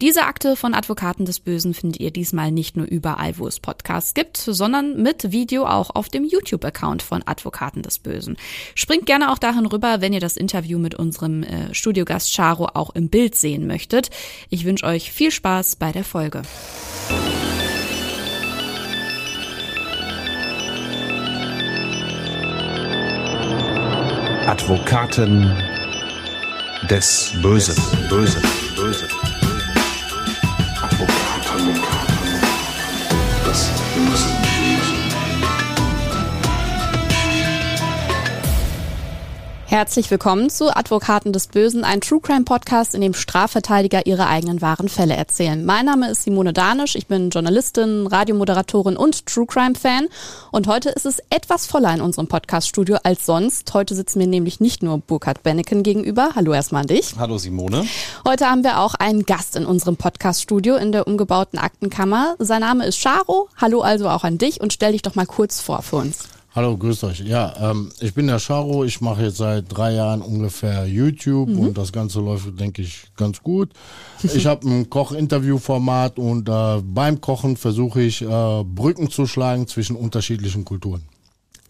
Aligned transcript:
Diese 0.00 0.26
Akte 0.26 0.54
von 0.54 0.74
Advokaten 0.74 1.24
des 1.24 1.40
Bösen 1.40 1.74
findet 1.74 2.00
ihr 2.00 2.12
diesmal 2.12 2.52
nicht 2.52 2.76
nur 2.76 2.86
überall, 2.86 3.36
wo 3.36 3.48
es 3.48 3.58
Podcasts 3.58 4.14
gibt, 4.14 4.36
sondern 4.36 5.02
mit 5.02 5.32
Video 5.32 5.66
auch 5.66 5.90
auf 5.90 6.08
dem 6.08 6.24
YouTube-Account 6.24 7.02
von 7.02 7.24
Advokaten 7.26 7.82
des 7.82 7.98
Bösen. 7.98 8.36
Springt 8.76 9.06
gerne 9.06 9.32
auch 9.32 9.38
dahin 9.38 9.66
rüber, 9.66 10.00
wenn 10.00 10.12
ihr 10.12 10.20
das 10.20 10.36
Interview 10.36 10.78
mit 10.78 10.94
unserem 10.94 11.42
äh, 11.42 11.74
Studiogast 11.74 12.32
Charo 12.32 12.68
auch 12.74 12.94
im 12.94 13.08
Bild 13.08 13.34
sehen 13.34 13.66
möchtet. 13.66 14.10
Ich 14.50 14.64
wünsche 14.64 14.86
euch 14.86 15.10
viel 15.10 15.32
Spaß 15.32 15.74
bei 15.74 15.90
der 15.90 16.04
Folge. 16.04 16.42
Advokaten 24.46 25.52
des 26.88 27.32
Bösen. 27.42 27.74
Böse, 28.08 28.40
böse. 28.76 29.08
Herzlich 39.70 40.10
willkommen 40.10 40.48
zu 40.48 40.74
Advokaten 40.74 41.34
des 41.34 41.48
Bösen, 41.48 41.84
ein 41.84 42.00
True 42.00 42.20
Crime 42.22 42.44
Podcast, 42.44 42.94
in 42.94 43.02
dem 43.02 43.12
Strafverteidiger 43.12 44.06
ihre 44.06 44.26
eigenen 44.26 44.62
wahren 44.62 44.88
Fälle 44.88 45.14
erzählen. 45.14 45.62
Mein 45.62 45.84
Name 45.84 46.10
ist 46.10 46.22
Simone 46.22 46.54
Danisch, 46.54 46.94
ich 46.94 47.06
bin 47.06 47.28
Journalistin, 47.28 48.06
Radiomoderatorin 48.06 48.96
und 48.96 49.26
True 49.26 49.44
Crime 49.44 49.74
Fan. 49.74 50.08
Und 50.52 50.68
heute 50.68 50.88
ist 50.88 51.04
es 51.04 51.18
etwas 51.28 51.66
voller 51.66 51.92
in 51.92 52.00
unserem 52.00 52.28
Podcast-Studio 52.28 52.96
als 53.02 53.26
sonst. 53.26 53.74
Heute 53.74 53.94
sitzen 53.94 54.20
mir 54.20 54.26
nämlich 54.26 54.58
nicht 54.58 54.82
nur 54.82 55.00
Burkhard 55.00 55.42
Benneken 55.42 55.82
gegenüber. 55.82 56.30
Hallo 56.34 56.54
erstmal 56.54 56.80
an 56.80 56.88
dich. 56.88 57.12
Hallo 57.18 57.36
Simone. 57.36 57.84
Heute 58.26 58.48
haben 58.48 58.64
wir 58.64 58.80
auch 58.80 58.94
einen 58.94 59.26
Gast 59.26 59.54
in 59.54 59.66
unserem 59.66 59.98
Podcast-Studio 59.98 60.76
in 60.76 60.92
der 60.92 61.06
umgebauten 61.06 61.58
Aktenkammer. 61.58 62.36
Sein 62.38 62.62
Name 62.62 62.86
ist 62.86 63.02
Charo. 63.02 63.50
Hallo 63.58 63.82
also 63.82 64.08
auch 64.08 64.24
an 64.24 64.38
dich 64.38 64.62
und 64.62 64.72
stell 64.72 64.92
dich 64.92 65.02
doch 65.02 65.14
mal 65.14 65.26
kurz 65.26 65.60
vor 65.60 65.82
für 65.82 65.96
uns. 65.96 66.20
Hallo, 66.58 66.76
grüßt 66.76 67.04
euch. 67.04 67.20
Ja, 67.20 67.70
ähm, 67.70 67.92
ich 68.00 68.12
bin 68.14 68.26
der 68.26 68.40
Charo. 68.40 68.82
Ich 68.82 69.00
mache 69.00 69.22
jetzt 69.22 69.36
seit 69.36 69.66
drei 69.68 69.92
Jahren 69.92 70.22
ungefähr 70.22 70.88
YouTube 70.88 71.50
mhm. 71.50 71.60
und 71.60 71.78
das 71.78 71.92
Ganze 71.92 72.18
läuft, 72.18 72.58
denke 72.58 72.82
ich, 72.82 73.04
ganz 73.16 73.40
gut. 73.40 73.70
Ich 74.24 74.44
habe 74.44 74.68
ein 74.68 74.90
Koch-Interview-Format 74.90 76.18
und 76.18 76.48
äh, 76.48 76.82
beim 76.82 77.20
Kochen 77.20 77.56
versuche 77.56 78.02
ich 78.02 78.22
äh, 78.22 78.64
Brücken 78.64 79.08
zu 79.08 79.26
schlagen 79.26 79.68
zwischen 79.68 79.94
unterschiedlichen 79.94 80.64
Kulturen. 80.64 81.04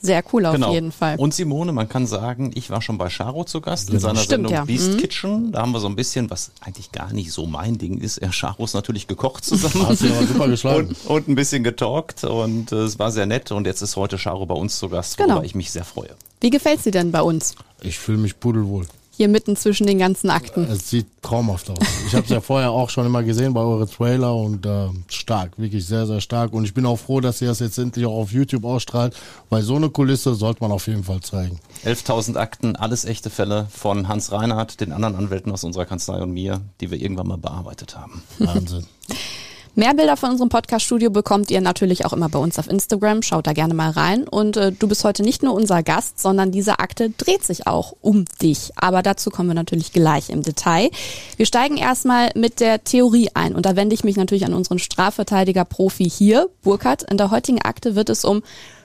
Sehr 0.00 0.22
cool 0.32 0.46
auf 0.46 0.54
genau. 0.54 0.72
jeden 0.72 0.92
Fall. 0.92 1.16
Und 1.18 1.34
Simone, 1.34 1.72
man 1.72 1.88
kann 1.88 2.06
sagen, 2.06 2.52
ich 2.54 2.70
war 2.70 2.80
schon 2.82 2.98
bei 2.98 3.08
Charo 3.08 3.44
zu 3.44 3.60
Gast 3.60 3.88
in 3.88 3.96
Genau. 3.96 4.08
seiner 4.08 4.20
Stimmt, 4.20 4.30
Sendung 4.48 4.52
ja. 4.52 4.64
Beast 4.64 4.92
Mhm. 4.92 4.96
Kitchen. 4.98 5.52
Da 5.52 5.62
haben 5.62 5.72
wir 5.72 5.80
so 5.80 5.88
ein 5.88 5.96
bisschen, 5.96 6.30
was 6.30 6.52
eigentlich 6.60 6.92
gar 6.92 7.12
nicht 7.12 7.32
so 7.32 7.46
mein 7.46 7.78
Ding 7.78 7.98
ist, 7.98 8.18
er 8.18 8.30
Charos 8.32 8.74
natürlich 8.74 9.06
gekocht 9.08 9.44
zusammen. 9.44 9.88
Hast 9.88 10.02
du 10.02 10.06
aber 10.14 10.26
super 10.26 10.48
geschlagen. 10.48 10.88
Und, 10.88 11.06
und 11.10 11.28
ein 11.28 11.34
bisschen 11.34 11.64
getalkt 11.64 12.22
und 12.24 12.70
äh, 12.72 12.76
es 12.76 12.98
war 12.98 13.10
sehr 13.10 13.26
nett 13.26 13.50
und 13.50 13.66
jetzt 13.66 13.82
ist 13.82 13.96
heute 13.96 14.18
Charo 14.18 14.46
bei 14.46 14.54
uns 14.54 14.78
zu 14.78 14.88
Gast, 14.88 15.18
worüber 15.18 15.34
Genau. 15.34 15.44
ich 15.44 15.54
mich 15.54 15.70
sehr 15.72 15.84
freue. 15.84 16.10
Wie 16.40 16.50
gefällt's 16.50 16.84
dir 16.84 16.92
denn 16.92 17.10
bei 17.10 17.22
uns? 17.22 17.56
Ich 17.80 17.98
fühle 17.98 18.18
mich 18.18 18.38
pudelwohl. 18.38 18.86
Hier 19.18 19.26
mitten 19.26 19.56
zwischen 19.56 19.84
den 19.88 19.98
ganzen 19.98 20.30
Akten. 20.30 20.62
Es 20.70 20.90
sieht 20.90 21.08
traumhaft 21.22 21.68
aus. 21.70 21.78
Ich 22.06 22.14
habe 22.14 22.22
es 22.22 22.30
ja 22.30 22.40
vorher 22.40 22.70
auch 22.70 22.88
schon 22.88 23.04
immer 23.04 23.24
gesehen 23.24 23.52
bei 23.52 23.60
euren 23.60 23.90
Trailer 23.90 24.32
und 24.36 24.64
äh, 24.64 24.90
stark, 25.08 25.58
wirklich 25.58 25.84
sehr, 25.84 26.06
sehr 26.06 26.20
stark. 26.20 26.52
Und 26.52 26.64
ich 26.64 26.72
bin 26.72 26.86
auch 26.86 27.00
froh, 27.00 27.18
dass 27.20 27.42
ihr 27.42 27.48
das 27.48 27.58
jetzt 27.58 27.78
endlich 27.78 28.06
auch 28.06 28.16
auf 28.16 28.30
YouTube 28.30 28.64
ausstrahlt, 28.64 29.16
weil 29.50 29.62
so 29.62 29.74
eine 29.74 29.90
Kulisse 29.90 30.36
sollte 30.36 30.62
man 30.62 30.70
auf 30.70 30.86
jeden 30.86 31.02
Fall 31.02 31.18
zeigen. 31.18 31.58
11.000 31.84 32.36
Akten, 32.36 32.76
alles 32.76 33.04
echte 33.04 33.28
Fälle 33.28 33.66
von 33.72 34.06
Hans 34.06 34.30
Reinhardt, 34.30 34.80
den 34.80 34.92
anderen 34.92 35.16
Anwälten 35.16 35.50
aus 35.50 35.64
unserer 35.64 35.84
Kanzlei 35.84 36.22
und 36.22 36.30
mir, 36.30 36.60
die 36.80 36.92
wir 36.92 37.00
irgendwann 37.02 37.26
mal 37.26 37.38
bearbeitet 37.38 37.96
haben. 37.96 38.22
Wahnsinn. 38.38 38.86
Mehr 39.78 39.94
Bilder 39.94 40.16
von 40.16 40.32
unserem 40.32 40.48
Podcast-Studio 40.48 41.08
bekommt 41.08 41.52
ihr 41.52 41.60
natürlich 41.60 42.04
auch 42.04 42.12
immer 42.12 42.28
bei 42.28 42.40
uns 42.40 42.58
auf 42.58 42.68
Instagram. 42.68 43.22
Schaut 43.22 43.46
da 43.46 43.52
gerne 43.52 43.74
mal 43.74 43.90
rein. 43.90 44.26
Und 44.26 44.56
äh, 44.56 44.72
du 44.72 44.88
bist 44.88 45.04
heute 45.04 45.22
nicht 45.22 45.44
nur 45.44 45.54
unser 45.54 45.84
Gast, 45.84 46.18
sondern 46.18 46.50
diese 46.50 46.80
Akte 46.80 47.10
dreht 47.10 47.44
sich 47.44 47.68
auch 47.68 47.94
um 48.00 48.24
dich. 48.42 48.72
Aber 48.74 49.02
dazu 49.02 49.30
kommen 49.30 49.50
wir 49.50 49.54
natürlich 49.54 49.92
gleich 49.92 50.30
im 50.30 50.42
Detail. 50.42 50.90
Wir 51.36 51.46
steigen 51.46 51.76
erstmal 51.76 52.32
mit 52.34 52.58
der 52.58 52.82
Theorie 52.82 53.30
ein. 53.34 53.54
Und 53.54 53.66
da 53.66 53.76
wende 53.76 53.94
ich 53.94 54.02
mich 54.02 54.16
natürlich 54.16 54.44
an 54.44 54.52
unseren 54.52 54.80
Strafverteidiger-Profi 54.80 56.10
hier, 56.10 56.48
Burkhard. 56.64 57.04
In 57.04 57.16
der 57.16 57.30
heutigen 57.30 57.62
Akte 57.62 57.94
wird 57.94 58.10
es 58.10 58.24
um 58.24 58.42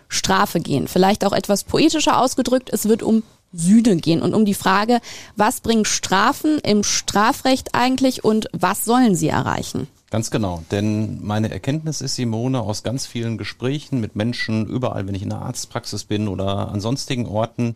Strafe 0.09 0.59
gehen. 0.59 0.87
Vielleicht 0.87 1.25
auch 1.25 1.33
etwas 1.33 1.63
poetischer 1.63 2.21
ausgedrückt. 2.21 2.69
Es 2.71 2.87
wird 2.87 3.01
um 3.01 3.23
Sühne 3.51 3.95
gehen 3.95 4.21
und 4.21 4.35
um 4.35 4.45
die 4.45 4.53
Frage, 4.53 4.99
was 5.35 5.61
bringen 5.61 5.85
Strafen 5.85 6.59
im 6.59 6.83
Strafrecht 6.83 7.73
eigentlich 7.73 8.23
und 8.23 8.47
was 8.53 8.85
sollen 8.85 9.15
sie 9.15 9.29
erreichen? 9.29 9.87
Ganz 10.13 10.29
genau, 10.29 10.61
denn 10.69 11.23
meine 11.23 11.49
Erkenntnis 11.49 11.99
ist, 11.99 12.13
Simone, 12.13 12.61
aus 12.61 12.83
ganz 12.83 13.07
vielen 13.07 13.39
Gesprächen 13.39 13.99
mit 13.99 14.15
Menschen, 14.15 14.67
überall, 14.67 15.07
wenn 15.07 15.15
ich 15.15 15.23
in 15.23 15.29
der 15.29 15.41
Arztpraxis 15.41 16.03
bin 16.03 16.27
oder 16.27 16.69
an 16.69 16.79
sonstigen 16.81 17.25
Orten, 17.25 17.75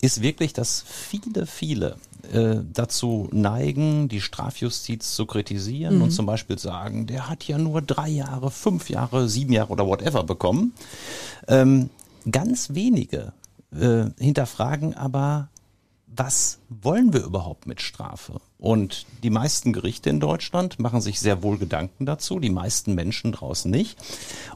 ist 0.00 0.20
wirklich, 0.20 0.52
dass 0.52 0.82
viele, 0.84 1.46
viele 1.46 1.94
äh, 2.32 2.56
dazu 2.72 3.28
neigen, 3.30 4.08
die 4.08 4.20
Strafjustiz 4.20 5.14
zu 5.14 5.24
kritisieren 5.24 6.02
und 6.02 6.10
zum 6.10 6.26
Beispiel 6.26 6.58
sagen, 6.58 7.06
der 7.06 7.28
hat 7.28 7.44
ja 7.44 7.58
nur 7.58 7.80
drei 7.80 8.08
Jahre, 8.08 8.50
fünf 8.50 8.90
Jahre, 8.90 9.28
sieben 9.28 9.52
Jahre 9.52 9.70
oder 9.70 9.86
whatever 9.86 10.24
bekommen. 10.24 10.74
Ähm, 11.46 11.90
ganz 12.28 12.74
wenige 12.74 13.34
äh, 13.70 14.06
hinterfragen 14.18 14.94
aber, 14.94 15.48
was 16.14 16.58
wollen 16.68 17.12
wir 17.12 17.22
überhaupt 17.22 17.66
mit 17.66 17.80
Strafe? 17.80 18.40
Und 18.58 19.06
die 19.22 19.30
meisten 19.30 19.72
Gerichte 19.72 20.10
in 20.10 20.18
Deutschland 20.18 20.80
machen 20.80 21.00
sich 21.00 21.20
sehr 21.20 21.42
wohl 21.44 21.58
Gedanken 21.58 22.06
dazu, 22.06 22.40
die 22.40 22.50
meisten 22.50 22.94
Menschen 22.94 23.30
draußen 23.30 23.70
nicht. 23.70 23.96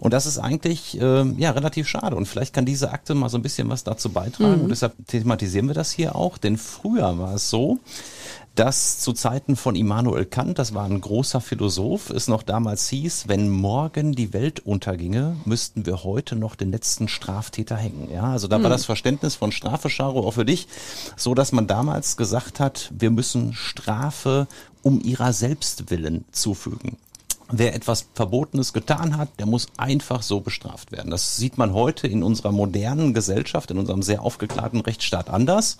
Und 0.01 0.13
das 0.13 0.27
ist 0.27 0.39
eigentlich 0.39 1.01
äh, 1.01 1.23
ja 1.23 1.53
relativ 1.53 1.87
schade. 1.89 2.17
Und 2.17 2.27
vielleicht 2.27 2.53
kann 2.53 2.67
diese 2.67 2.91
Akte 2.91 3.15
mal 3.15 3.29
so 3.29 3.39
ein 3.39 3.43
bisschen 3.43 3.69
was 3.69 3.85
dazu 3.85 4.11
beitragen. 4.11 4.63
Und 4.63 4.71
deshalb 4.71 4.95
thematisieren 5.07 5.69
wir 5.69 5.75
das 5.75 5.93
hier 5.93 6.17
auch. 6.17 6.37
Denn 6.37 6.57
früher 6.59 7.19
war 7.19 7.35
es 7.35 7.49
so, 7.49 7.79
dass 8.55 8.99
zu 8.99 9.13
Zeiten 9.13 9.57
von 9.57 9.77
Immanuel 9.77 10.27
Kant, 10.27 10.59
das 10.59 10.75
war 10.75 10.85
ein 10.85 11.01
großer 11.01 11.41
Philosoph, 11.41 12.11
es 12.11 12.29
noch 12.29 12.43
damals 12.43 12.89
hieß, 12.89 13.29
wenn 13.29 13.49
morgen 13.49 14.13
die 14.13 14.33
Welt 14.33 14.61
unterginge, 14.61 15.37
müssten 15.45 15.87
wir 15.87 16.05
heute 16.05 16.37
noch 16.37 16.55
den 16.55 16.71
letzten 16.71 17.09
Straftäter 17.09 17.77
hängen. 17.77 18.11
Ja, 18.13 18.25
also 18.25 18.49
da 18.49 18.63
war 18.63 18.69
das 18.69 18.85
Verständnis 18.85 19.35
von 19.35 19.53
Strafe, 19.53 19.89
Charo, 19.89 20.27
auch 20.27 20.33
für 20.33 20.45
dich, 20.45 20.69
so 21.17 21.35
dass 21.35 21.53
man 21.53 21.67
damals 21.67 22.17
gesagt 22.17 22.61
hat, 22.61 22.91
wir 22.97 23.11
müssen 23.11 23.55
Strafe 23.55 24.47
um 24.83 25.01
ihrer 25.01 25.33
selbst 25.33 25.91
willen 25.91 26.25
zufügen. 26.33 26.99
Wer 27.55 27.75
etwas 27.75 28.07
Verbotenes 28.15 28.73
getan 28.73 29.19
hat, 29.19 29.29
der 29.39 29.45
muss 29.45 29.67
einfach 29.77 30.23
so 30.23 30.41
bestraft 30.41 30.91
werden. 30.91 31.11
Das 31.11 31.37
sieht 31.37 31.59
man 31.59 31.75
heute 31.75 32.07
in 32.07 32.23
unserer 32.23 32.51
modernen 32.51 33.13
Gesellschaft, 33.13 33.71
in 33.71 33.79
unserem 33.79 34.03
sehr 34.03 34.23
aufgeklärten 34.23 34.81
Rechtsstaat 34.81 35.29
anders. 35.29 35.77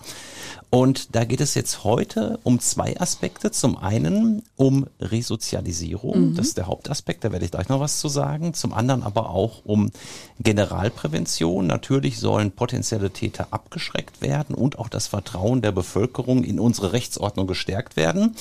Und 0.73 1.13
da 1.13 1.23
geht 1.23 1.39
es 1.39 1.53
jetzt 1.53 1.83
heute 1.83 2.39
um 2.41 2.59
zwei 2.59 2.99
Aspekte. 2.99 3.51
Zum 3.51 3.77
einen 3.77 4.41
um 4.55 4.87
Resozialisierung, 4.99 6.33
das 6.33 6.47
ist 6.47 6.57
der 6.57 6.65
Hauptaspekt, 6.65 7.23
da 7.23 7.31
werde 7.31 7.45
ich 7.45 7.51
gleich 7.51 7.69
noch 7.69 7.79
was 7.79 7.99
zu 7.99 8.07
sagen. 8.07 8.55
Zum 8.55 8.73
anderen 8.73 9.03
aber 9.03 9.29
auch 9.29 9.63
um 9.65 9.91
Generalprävention. 10.39 11.67
Natürlich 11.67 12.19
sollen 12.19 12.49
potenzielle 12.49 13.11
Täter 13.11 13.49
abgeschreckt 13.51 14.23
werden 14.23 14.55
und 14.55 14.79
auch 14.79 14.89
das 14.89 15.05
Vertrauen 15.05 15.61
der 15.61 15.73
Bevölkerung 15.73 16.43
in 16.43 16.59
unsere 16.59 16.91
Rechtsordnung 16.91 17.45
gestärkt 17.45 17.95
werden. 17.95 18.35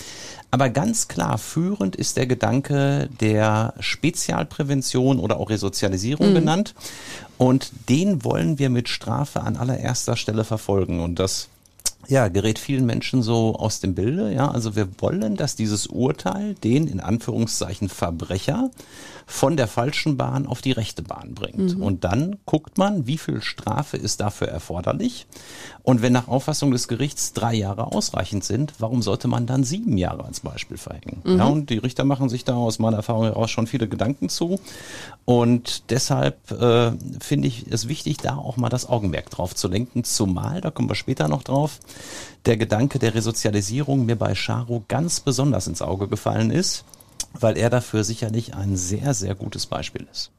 Aber 0.50 0.70
ganz 0.70 1.08
klar 1.08 1.36
führend 1.36 1.96
ist 1.96 2.16
der 2.16 2.26
Gedanke 2.26 3.10
der 3.20 3.74
Spezialprävention 3.78 5.18
oder 5.20 5.36
auch 5.36 5.50
Resozialisierung 5.50 6.32
genannt. 6.32 6.74
Und 7.36 7.72
den 7.90 8.24
wollen 8.24 8.58
wir 8.58 8.70
mit 8.70 8.88
Strafe 8.88 9.42
an 9.42 9.56
allererster 9.56 10.16
Stelle 10.16 10.44
verfolgen. 10.44 11.00
Und 11.00 11.18
das 11.18 11.48
ja, 12.08 12.28
gerät 12.28 12.58
vielen 12.58 12.84
Menschen 12.84 13.22
so 13.22 13.54
aus 13.56 13.80
dem 13.80 13.94
Bilde. 13.94 14.32
Ja, 14.32 14.50
also 14.50 14.74
wir 14.76 14.88
wollen, 14.98 15.36
dass 15.36 15.56
dieses 15.56 15.86
Urteil 15.86 16.54
den 16.54 16.88
in 16.88 17.00
Anführungszeichen 17.00 17.88
Verbrecher 17.88 18.70
von 19.26 19.56
der 19.56 19.68
falschen 19.68 20.16
Bahn 20.16 20.46
auf 20.46 20.62
die 20.62 20.72
rechte 20.72 21.02
Bahn 21.02 21.34
bringt. 21.34 21.76
Und 21.80 22.04
dann 22.04 22.36
guckt 22.44 22.76
man, 22.76 23.06
wie 23.06 23.18
viel 23.18 23.40
Strafe 23.40 23.96
ist 23.96 24.20
dafür 24.20 24.48
erforderlich. 24.48 25.26
Und 25.84 26.00
wenn 26.00 26.12
nach 26.12 26.28
Auffassung 26.28 26.70
des 26.70 26.86
Gerichts 26.86 27.32
drei 27.32 27.54
Jahre 27.54 27.88
ausreichend 27.88 28.44
sind, 28.44 28.74
warum 28.78 29.02
sollte 29.02 29.26
man 29.26 29.46
dann 29.46 29.64
sieben 29.64 29.98
Jahre 29.98 30.24
als 30.24 30.40
Beispiel 30.40 30.76
verhängen? 30.76 31.22
Ja, 31.24 31.46
und 31.46 31.70
die 31.70 31.78
Richter 31.78 32.04
machen 32.04 32.28
sich 32.28 32.44
da 32.44 32.54
aus 32.54 32.78
meiner 32.78 32.98
Erfahrung 32.98 33.24
heraus 33.24 33.50
schon 33.50 33.66
viele 33.66 33.88
Gedanken 33.88 34.28
zu. 34.28 34.60
Und 35.24 35.90
deshalb 35.90 36.52
äh, 36.52 36.92
finde 37.20 37.48
ich 37.48 37.66
es 37.68 37.88
wichtig, 37.88 38.18
da 38.18 38.36
auch 38.36 38.56
mal 38.56 38.68
das 38.68 38.88
Augenmerk 38.88 39.30
drauf 39.30 39.56
zu 39.56 39.66
lenken. 39.66 40.04
Zumal, 40.04 40.60
da 40.60 40.70
kommen 40.70 40.88
wir 40.88 40.94
später 40.94 41.26
noch 41.26 41.42
drauf, 41.42 41.80
der 42.46 42.56
Gedanke 42.56 42.98
der 43.00 43.14
Resozialisierung 43.14 44.06
mir 44.06 44.16
bei 44.16 44.34
Charo 44.34 44.84
ganz 44.86 45.18
besonders 45.20 45.66
ins 45.66 45.82
Auge 45.82 46.06
gefallen 46.06 46.50
ist, 46.50 46.84
weil 47.38 47.56
er 47.56 47.70
dafür 47.70 48.04
sicherlich 48.04 48.54
ein 48.54 48.76
sehr, 48.76 49.14
sehr 49.14 49.34
gutes 49.34 49.66
Beispiel 49.66 50.06
ist. 50.10 50.30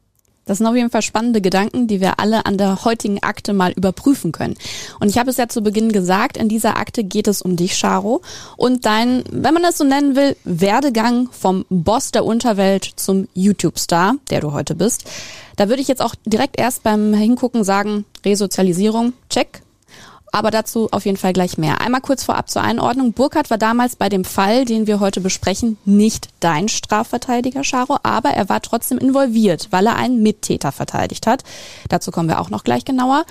Das 0.46 0.58
sind 0.58 0.66
auf 0.66 0.76
jeden 0.76 0.90
Fall 0.90 1.02
spannende 1.02 1.40
Gedanken, 1.40 1.86
die 1.86 2.00
wir 2.00 2.20
alle 2.20 2.46
an 2.46 2.58
der 2.58 2.84
heutigen 2.84 3.22
Akte 3.22 3.52
mal 3.52 3.72
überprüfen 3.72 4.32
können. 4.32 4.56
Und 5.00 5.08
ich 5.08 5.18
habe 5.18 5.30
es 5.30 5.36
ja 5.36 5.48
zu 5.48 5.62
Beginn 5.62 5.92
gesagt, 5.92 6.36
in 6.36 6.48
dieser 6.48 6.76
Akte 6.76 7.04
geht 7.04 7.28
es 7.28 7.42
um 7.42 7.56
dich, 7.56 7.78
Charo, 7.78 8.22
und 8.56 8.84
dein, 8.84 9.24
wenn 9.30 9.54
man 9.54 9.62
das 9.62 9.78
so 9.78 9.84
nennen 9.84 10.16
will, 10.16 10.36
Werdegang 10.44 11.28
vom 11.30 11.64
Boss 11.70 12.10
der 12.10 12.24
Unterwelt 12.24 12.84
zum 12.96 13.28
YouTube-Star, 13.34 14.16
der 14.30 14.40
du 14.40 14.52
heute 14.52 14.74
bist. 14.74 15.04
Da 15.56 15.68
würde 15.68 15.82
ich 15.82 15.88
jetzt 15.88 16.02
auch 16.02 16.14
direkt 16.26 16.58
erst 16.58 16.82
beim 16.82 17.14
Hingucken 17.14 17.64
sagen, 17.64 18.04
Resozialisierung, 18.24 19.12
check, 19.30 19.63
aber 20.34 20.50
dazu 20.50 20.88
auf 20.90 21.04
jeden 21.04 21.16
Fall 21.16 21.32
gleich 21.32 21.58
mehr. 21.58 21.80
Einmal 21.80 22.00
kurz 22.00 22.24
vorab 22.24 22.50
zur 22.50 22.62
Einordnung. 22.62 23.12
Burkhardt 23.12 23.50
war 23.50 23.58
damals 23.58 23.94
bei 23.94 24.08
dem 24.08 24.24
Fall, 24.24 24.64
den 24.64 24.86
wir 24.86 24.98
heute 24.98 25.20
besprechen, 25.20 25.78
nicht 25.84 26.28
dein 26.40 26.68
Strafverteidiger, 26.68 27.62
Scharo, 27.62 27.98
aber 28.02 28.30
er 28.30 28.48
war 28.48 28.60
trotzdem 28.60 28.98
involviert, 28.98 29.68
weil 29.70 29.86
er 29.86 29.96
einen 29.96 30.22
Mittäter 30.22 30.72
verteidigt 30.72 31.28
hat. 31.28 31.44
Dazu 31.88 32.10
kommen 32.10 32.28
wir 32.28 32.40
auch 32.40 32.50
noch 32.50 32.64
gleich 32.64 32.84
genauer. 32.84 33.24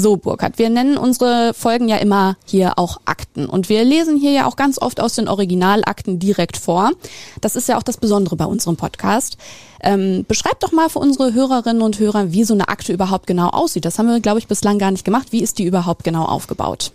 So, 0.00 0.16
Burkhard, 0.16 0.60
wir 0.60 0.70
nennen 0.70 0.96
unsere 0.96 1.52
Folgen 1.54 1.88
ja 1.88 1.96
immer 1.96 2.36
hier 2.44 2.78
auch 2.78 3.00
Akten. 3.04 3.46
Und 3.46 3.68
wir 3.68 3.82
lesen 3.82 4.16
hier 4.16 4.30
ja 4.30 4.46
auch 4.46 4.54
ganz 4.54 4.80
oft 4.80 5.00
aus 5.00 5.16
den 5.16 5.26
Originalakten 5.26 6.20
direkt 6.20 6.56
vor. 6.56 6.92
Das 7.40 7.56
ist 7.56 7.68
ja 7.68 7.76
auch 7.76 7.82
das 7.82 7.96
Besondere 7.96 8.36
bei 8.36 8.44
unserem 8.44 8.76
Podcast. 8.76 9.38
Ähm, 9.82 10.24
beschreib 10.28 10.60
doch 10.60 10.70
mal 10.70 10.88
für 10.88 11.00
unsere 11.00 11.34
Hörerinnen 11.34 11.82
und 11.82 11.98
Hörer, 11.98 12.30
wie 12.30 12.44
so 12.44 12.54
eine 12.54 12.68
Akte 12.68 12.92
überhaupt 12.92 13.26
genau 13.26 13.48
aussieht. 13.48 13.84
Das 13.84 13.98
haben 13.98 14.06
wir, 14.06 14.20
glaube 14.20 14.38
ich, 14.38 14.46
bislang 14.46 14.78
gar 14.78 14.92
nicht 14.92 15.04
gemacht. 15.04 15.32
Wie 15.32 15.42
ist 15.42 15.58
die 15.58 15.64
überhaupt 15.64 16.04
genau 16.04 16.26
aufgebaut? 16.26 16.92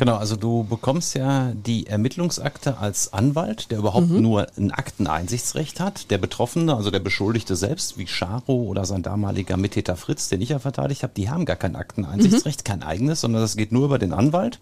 Genau, 0.00 0.16
also 0.16 0.34
du 0.34 0.64
bekommst 0.64 1.14
ja 1.14 1.52
die 1.52 1.86
Ermittlungsakte 1.86 2.78
als 2.78 3.12
Anwalt, 3.12 3.70
der 3.70 3.80
überhaupt 3.80 4.08
mhm. 4.08 4.22
nur 4.22 4.46
ein 4.56 4.70
Akteneinsichtsrecht 4.70 5.78
hat. 5.78 6.10
Der 6.10 6.16
Betroffene, 6.16 6.74
also 6.74 6.90
der 6.90 7.00
Beschuldigte 7.00 7.54
selbst, 7.54 7.98
wie 7.98 8.06
Scharo 8.06 8.62
oder 8.62 8.86
sein 8.86 9.02
damaliger 9.02 9.58
Mittäter 9.58 9.96
Fritz, 9.96 10.30
den 10.30 10.40
ich 10.40 10.48
ja 10.48 10.58
verteidigt 10.58 11.02
habe, 11.02 11.12
die 11.14 11.28
haben 11.28 11.44
gar 11.44 11.56
kein 11.56 11.76
Akteneinsichtsrecht, 11.76 12.60
mhm. 12.60 12.64
kein 12.64 12.82
eigenes, 12.82 13.20
sondern 13.20 13.42
das 13.42 13.58
geht 13.58 13.72
nur 13.72 13.84
über 13.84 13.98
den 13.98 14.14
Anwalt. 14.14 14.58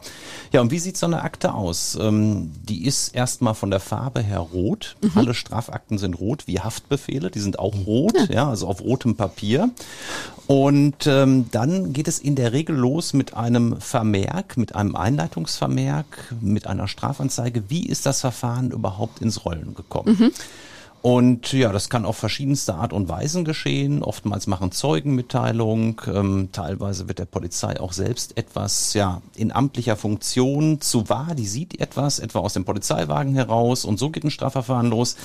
Ja, 0.51 0.61
und 0.61 0.73
wie 0.73 0.81
sieht 0.81 0.97
so 0.97 1.07
eine 1.07 1.23
Akte 1.23 1.55
aus? 1.55 1.97
Ähm, 2.01 2.51
die 2.69 2.85
ist 2.85 3.15
erstmal 3.15 3.55
von 3.55 3.71
der 3.71 3.79
Farbe 3.79 4.21
her 4.21 4.41
rot. 4.41 4.97
Mhm. 5.03 5.13
Alle 5.15 5.35
Strafakten 5.35 5.99
sind 5.99 6.19
rot, 6.19 6.49
wie 6.49 6.59
Haftbefehle, 6.59 7.31
die 7.31 7.39
sind 7.39 7.61
auch 7.61 7.77
rot, 7.87 8.15
ja, 8.17 8.35
ja 8.35 8.49
also 8.49 8.67
auf 8.67 8.81
rotem 8.81 9.15
Papier. 9.15 9.71
Und 10.49 11.07
ähm, 11.07 11.45
dann 11.51 11.93
geht 11.93 12.09
es 12.09 12.19
in 12.19 12.35
der 12.35 12.55
Regel 12.55 12.75
los 12.75 13.13
mit 13.13 13.35
einem 13.35 13.79
Vermerk, 13.83 14.57
mit 14.57 14.75
einem 14.75 14.97
Einleitungsvermerk, 14.97 15.28
mit 16.41 16.67
einer 16.67 16.89
Strafanzeige. 16.89 17.65
Wie 17.69 17.87
ist 17.87 18.07
das 18.07 18.21
Verfahren 18.21 18.71
überhaupt 18.71 19.21
ins 19.21 19.45
Rollen 19.45 19.75
gekommen? 19.75 20.17
Mhm. 20.19 20.33
Und 21.01 21.53
ja, 21.53 21.71
das 21.71 21.91
kann 21.91 22.05
auf 22.05 22.17
verschiedenste 22.17 22.75
Art 22.75 22.93
und 22.93 23.09
Weisen 23.09 23.45
geschehen. 23.45 24.03
Oftmals 24.03 24.49
machen 24.49 24.73
Zeugen 24.73 25.15
Mitteilung. 25.15 26.01
Ähm, 26.13 26.49
teilweise 26.51 27.07
wird 27.07 27.21
der 27.21 27.25
Polizei 27.25 27.79
auch 27.79 27.93
selbst 27.93 28.37
etwas 28.37 28.95
ja 28.95 29.23
in 29.37 29.53
amtlicher 29.53 29.97
Funktion 29.97 30.81
zu 30.81 31.09
wahr. 31.09 31.37
Die 31.37 31.47
sieht 31.47 31.81
etwas, 31.81 32.19
etwa 32.19 32.41
aus 32.41 32.55
dem 32.55 32.65
Polizeiwagen 32.65 33.35
heraus. 33.35 33.85
Und 33.85 33.99
so 33.99 34.11
geht 34.11 34.25
ein 34.25 34.31
Strafverfahren 34.33 34.91
los. 34.91 35.17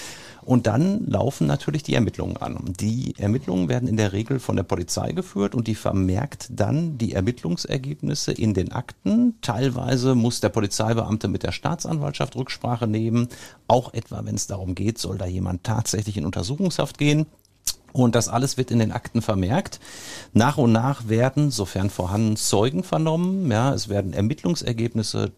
Und 0.45 0.67
dann 0.67 1.05
laufen 1.05 1.47
natürlich 1.47 1.83
die 1.83 1.95
Ermittlungen 1.95 2.37
an. 2.37 2.73
Die 2.79 3.13
Ermittlungen 3.17 3.69
werden 3.69 3.87
in 3.87 3.97
der 3.97 4.13
Regel 4.13 4.39
von 4.39 4.55
der 4.55 4.63
Polizei 4.63 5.11
geführt 5.11 5.55
und 5.55 5.67
die 5.67 5.75
vermerkt 5.75 6.47
dann 6.49 6.97
die 6.97 7.13
Ermittlungsergebnisse 7.13 8.31
in 8.31 8.53
den 8.53 8.71
Akten. 8.71 9.35
Teilweise 9.41 10.15
muss 10.15 10.41
der 10.41 10.49
Polizeibeamte 10.49 11.27
mit 11.27 11.43
der 11.43 11.51
Staatsanwaltschaft 11.51 12.35
Rücksprache 12.35 12.87
nehmen. 12.87 13.27
Auch 13.67 13.93
etwa, 13.93 14.25
wenn 14.25 14.35
es 14.35 14.47
darum 14.47 14.75
geht, 14.75 14.97
soll 14.97 15.17
da 15.17 15.25
jemand 15.25 15.63
tatsächlich 15.63 16.17
in 16.17 16.25
Untersuchungshaft 16.25 16.97
gehen. 16.97 17.25
Und 17.93 18.15
das 18.15 18.27
alles 18.27 18.57
wird 18.57 18.71
in 18.71 18.79
den 18.79 18.91
Akten 18.91 19.21
vermerkt. 19.21 19.79
Nach 20.33 20.57
und 20.57 20.71
nach 20.71 21.07
werden, 21.07 21.51
sofern 21.51 21.91
vorhanden, 21.91 22.35
Zeugen 22.35 22.83
vernommen. 22.83 23.49
Ja, 23.51 23.73
es 23.73 23.87
werden 23.87 24.13
Ermittlungsergebnisse, 24.13 25.31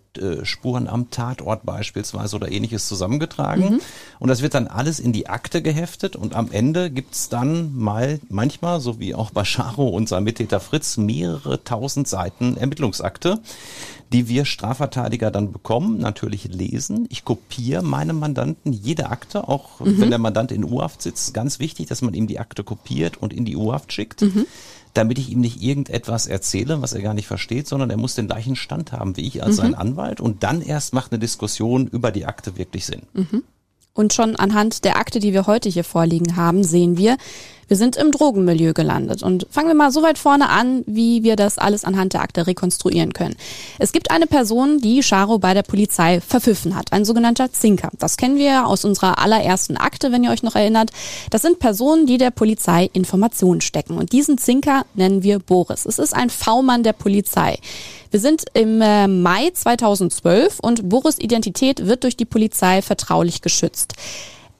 Spuren 0.43 0.87
am 0.87 1.09
Tatort 1.09 1.65
beispielsweise 1.65 2.35
oder 2.35 2.51
ähnliches 2.51 2.87
zusammengetragen. 2.87 3.75
Mhm. 3.75 3.81
Und 4.19 4.29
das 4.29 4.41
wird 4.41 4.53
dann 4.53 4.67
alles 4.67 4.99
in 4.99 5.13
die 5.13 5.27
Akte 5.27 5.61
geheftet. 5.61 6.15
Und 6.15 6.35
am 6.35 6.51
Ende 6.51 6.89
gibt's 6.89 7.29
dann 7.29 7.75
mal, 7.75 8.19
manchmal, 8.29 8.79
so 8.79 8.99
wie 8.99 9.15
auch 9.15 9.31
bei 9.31 9.45
Scharo 9.45 9.87
und 9.87 10.09
sein 10.09 10.23
Mittäter 10.23 10.59
Fritz, 10.59 10.97
mehrere 10.97 11.63
tausend 11.63 12.07
Seiten 12.07 12.57
Ermittlungsakte 12.57 13.41
die 14.13 14.29
wir 14.29 14.45
Strafverteidiger 14.45 15.31
dann 15.31 15.51
bekommen, 15.51 15.97
natürlich 15.97 16.45
lesen. 16.45 17.07
Ich 17.09 17.25
kopiere 17.25 17.81
meinem 17.81 18.19
Mandanten 18.19 18.71
jede 18.71 19.09
Akte, 19.09 19.47
auch 19.47 19.79
mhm. 19.79 19.99
wenn 19.99 20.09
der 20.09 20.19
Mandant 20.19 20.51
in 20.51 20.63
U-Haft 20.63 21.01
sitzt. 21.01 21.33
Ganz 21.33 21.59
wichtig, 21.59 21.87
dass 21.87 22.01
man 22.01 22.13
ihm 22.13 22.27
die 22.27 22.39
Akte 22.39 22.63
kopiert 22.63 23.17
und 23.17 23.33
in 23.33 23.45
die 23.45 23.55
U-Haft 23.55 23.91
schickt. 23.91 24.21
Mhm 24.21 24.45
damit 24.95 25.19
ich 25.19 25.29
ihm 25.29 25.41
nicht 25.41 25.61
irgendetwas 25.61 26.25
erzähle, 26.25 26.81
was 26.81 26.93
er 26.93 27.01
gar 27.01 27.13
nicht 27.13 27.27
versteht, 27.27 27.67
sondern 27.67 27.89
er 27.89 27.97
muss 27.97 28.15
den 28.15 28.27
gleichen 28.27 28.55
Stand 28.55 28.91
haben 28.91 29.17
wie 29.17 29.27
ich 29.27 29.43
als 29.43 29.57
mhm. 29.57 29.61
sein 29.61 29.75
Anwalt 29.75 30.21
und 30.21 30.43
dann 30.43 30.61
erst 30.61 30.93
macht 30.93 31.11
eine 31.11 31.19
Diskussion 31.19 31.87
über 31.87 32.11
die 32.11 32.25
Akte 32.25 32.57
wirklich 32.57 32.85
Sinn. 32.85 33.03
Mhm. 33.13 33.43
Und 33.93 34.13
schon 34.13 34.35
anhand 34.35 34.83
der 34.83 34.97
Akte, 34.97 35.19
die 35.19 35.31
wir 35.31 35.47
heute 35.47 35.69
hier 35.69 35.85
vorliegen 35.85 36.35
haben, 36.35 36.63
sehen 36.63 36.97
wir, 36.97 37.17
wir 37.67 37.77
sind 37.77 37.95
im 37.95 38.11
Drogenmilieu 38.11 38.73
gelandet 38.73 39.23
und 39.23 39.47
fangen 39.49 39.67
wir 39.67 39.75
mal 39.75 39.91
so 39.91 40.03
weit 40.03 40.17
vorne 40.17 40.49
an, 40.49 40.83
wie 40.85 41.23
wir 41.23 41.35
das 41.35 41.57
alles 41.57 41.83
anhand 41.83 42.13
der 42.13 42.21
Akte 42.21 42.47
rekonstruieren 42.47 43.13
können. 43.13 43.35
Es 43.79 43.91
gibt 43.91 44.11
eine 44.11 44.27
Person, 44.27 44.79
die 44.79 45.01
Charo 45.01 45.39
bei 45.39 45.53
der 45.53 45.63
Polizei 45.63 46.21
verpfiffen 46.21 46.75
hat, 46.75 46.93
ein 46.93 47.05
sogenannter 47.05 47.51
Zinker. 47.51 47.89
Das 47.97 48.17
kennen 48.17 48.37
wir 48.37 48.67
aus 48.67 48.85
unserer 48.85 49.19
allerersten 49.19 49.77
Akte, 49.77 50.11
wenn 50.11 50.23
ihr 50.23 50.31
euch 50.31 50.43
noch 50.43 50.55
erinnert. 50.55 50.91
Das 51.29 51.41
sind 51.41 51.59
Personen, 51.59 52.05
die 52.05 52.17
der 52.17 52.31
Polizei 52.31 52.89
Informationen 52.93 53.61
stecken 53.61 53.97
und 53.97 54.11
diesen 54.11 54.37
Zinker 54.37 54.85
nennen 54.93 55.23
wir 55.23 55.39
Boris. 55.39 55.85
Es 55.85 55.99
ist 55.99 56.15
ein 56.15 56.29
V-Mann 56.29 56.83
der 56.83 56.93
Polizei. 56.93 57.57
Wir 58.11 58.19
sind 58.19 58.45
im 58.53 58.81
äh, 58.81 59.07
Mai 59.07 59.49
2012 59.53 60.59
und 60.59 60.87
Boris 60.87 61.19
Identität 61.19 61.85
wird 61.85 62.03
durch 62.03 62.15
die 62.15 62.25
Polizei 62.25 62.81
vertraulich 62.81 63.41
geschützt. 63.41 63.93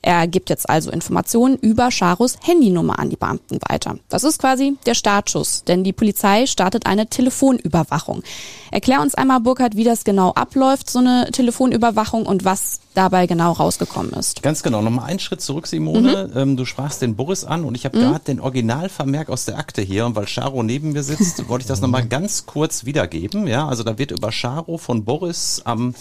Er 0.05 0.27
gibt 0.27 0.51
jetzt 0.51 0.69
also 0.69 0.91
Informationen 0.91 1.57
über 1.57 1.89
Charos 1.89 2.37
Handynummer 2.43 2.99
an 2.99 3.09
die 3.09 3.15
Beamten 3.15 3.57
weiter. 3.67 3.97
Das 4.07 4.23
ist 4.23 4.37
quasi 4.37 4.77
der 4.85 4.93
Startschuss, 4.93 5.63
denn 5.63 5.83
die 5.83 5.93
Polizei 5.93 6.45
startet 6.45 6.85
eine 6.85 7.07
Telefonüberwachung. 7.07 8.21
Erklär 8.69 9.01
uns 9.01 9.15
einmal, 9.15 9.39
Burkhard, 9.39 9.75
wie 9.75 9.83
das 9.83 10.03
genau 10.03 10.31
abläuft, 10.33 10.91
so 10.91 10.99
eine 10.99 11.31
Telefonüberwachung 11.31 12.27
und 12.27 12.45
was 12.45 12.81
dabei 12.93 13.25
genau 13.25 13.53
rausgekommen 13.53 14.13
ist. 14.13 14.43
Ganz 14.43 14.61
genau. 14.61 14.83
Nochmal 14.83 15.09
einen 15.09 15.17
Schritt 15.17 15.41
zurück, 15.41 15.65
Simone. 15.65 16.29
Mhm. 16.31 16.37
Ähm, 16.39 16.55
du 16.57 16.65
sprachst 16.65 17.01
den 17.01 17.15
Boris 17.15 17.43
an 17.43 17.63
und 17.63 17.73
ich 17.73 17.85
habe 17.85 17.97
mhm. 17.97 18.01
gerade 18.01 18.25
den 18.25 18.39
Originalvermerk 18.39 19.29
aus 19.29 19.45
der 19.45 19.57
Akte 19.57 19.81
hier 19.81 20.05
und 20.05 20.15
weil 20.15 20.27
Charo 20.27 20.61
neben 20.61 20.91
mir 20.91 21.01
sitzt, 21.01 21.49
wollte 21.49 21.63
ich 21.63 21.67
das 21.67 21.81
nochmal 21.81 22.05
ganz 22.07 22.45
kurz 22.45 22.85
wiedergeben. 22.85 23.47
Ja, 23.47 23.67
also 23.67 23.81
da 23.81 23.97
wird 23.97 24.11
über 24.11 24.29
Charo 24.29 24.77
von 24.77 25.03
Boris 25.03 25.63
am 25.65 25.95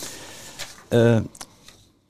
äh, 0.90 1.22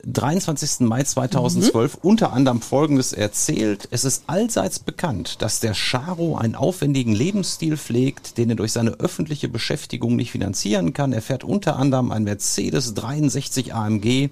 23. 0.05 0.81
Mai 0.81 1.03
2012 1.03 1.95
mhm. 1.95 1.99
unter 2.09 2.33
anderem 2.33 2.61
Folgendes 2.61 3.11
erzählt. 3.11 3.87
Es 3.91 4.05
ist 4.05 4.23
allseits 4.27 4.79
bekannt, 4.79 5.41
dass 5.41 5.59
der 5.59 5.73
Charo 5.73 6.37
einen 6.37 6.55
aufwendigen 6.55 7.13
Lebensstil 7.13 7.75
pflegt, 7.77 8.37
den 8.37 8.51
er 8.51 8.55
durch 8.55 8.71
seine 8.71 8.91
öffentliche 8.91 9.49
Beschäftigung 9.49 10.15
nicht 10.15 10.31
finanzieren 10.31 10.93
kann. 10.93 11.11
Er 11.11 11.21
fährt 11.21 11.43
unter 11.43 11.77
anderem 11.77 12.11
ein 12.11 12.23
Mercedes 12.23 12.93
63 12.93 13.73
AMG, 13.73 14.29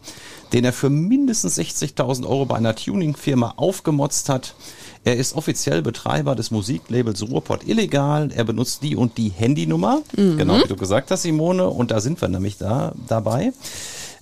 den 0.53 0.63
er 0.63 0.73
für 0.73 0.89
mindestens 0.89 1.57
60.000 1.57 2.27
Euro 2.27 2.45
bei 2.45 2.55
einer 2.55 2.75
Tuningfirma 2.75 3.53
aufgemotzt 3.57 4.29
hat. 4.29 4.55
Er 5.05 5.17
ist 5.17 5.35
offiziell 5.35 5.81
Betreiber 5.81 6.35
des 6.35 6.51
Musiklabels 6.51 7.27
Ruhrpott 7.27 7.67
Illegal. 7.67 8.29
Er 8.33 8.45
benutzt 8.45 8.83
die 8.83 8.95
und 8.95 9.17
die 9.17 9.29
Handynummer, 9.29 10.01
mhm. 10.15 10.37
genau 10.37 10.59
wie 10.59 10.67
du 10.67 10.77
gesagt 10.77 11.11
hast, 11.11 11.23
Simone. 11.23 11.67
Und 11.67 11.91
da 11.91 11.99
sind 11.99 12.21
wir 12.21 12.29
nämlich 12.29 12.57
da 12.57 12.93
dabei. 13.07 13.51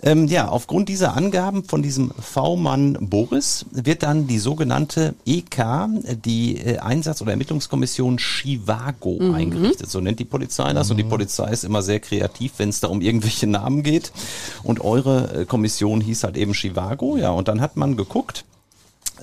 Ähm, 0.04 0.28
ja, 0.28 0.48
aufgrund 0.48 0.90
dieser 0.90 1.16
Angaben 1.16 1.64
von 1.64 1.84
diesem 1.84 2.12
V-Mann 2.12 2.98
Boris 3.00 3.66
wird 3.72 4.02
dann 4.02 4.26
die 4.26 4.40
sogenannte 4.40 5.14
EK, 5.26 5.88
die 6.26 6.58
äh, 6.58 6.80
Einsatz- 6.80 7.22
oder 7.22 7.32
Ermittlungskommission 7.32 8.18
Chivago 8.18 9.18
mhm. 9.20 9.36
eingerichtet. 9.36 9.92
So 9.92 10.00
nennt 10.00 10.20
die 10.20 10.26
Polizei 10.26 10.74
das. 10.74 10.88
Mhm. 10.88 10.92
Und 10.92 10.98
die 10.98 11.04
mhm. 11.04 11.10
Polizei 11.10 11.52
ist 11.52 11.64
immer 11.64 11.84
sehr 11.84 12.00
kreativ, 12.00 12.54
wenn 12.58 12.70
es 12.70 12.80
da 12.80 12.88
um 12.88 13.02
irgendwelche 13.02 13.46
Namen 13.46 13.84
geht. 13.84 14.12
Und 14.64 14.82
eure 14.82 15.42
äh, 15.42 15.46
Kommission 15.46 16.02
hieß 16.02 16.24
halt 16.24 16.36
eben 16.36 16.54
Chivago. 16.54 17.18
Ja, 17.18 17.30
und 17.30 17.48
dann 17.48 17.62
hat 17.62 17.78
man 17.78 17.96
geguckt, 17.96 18.46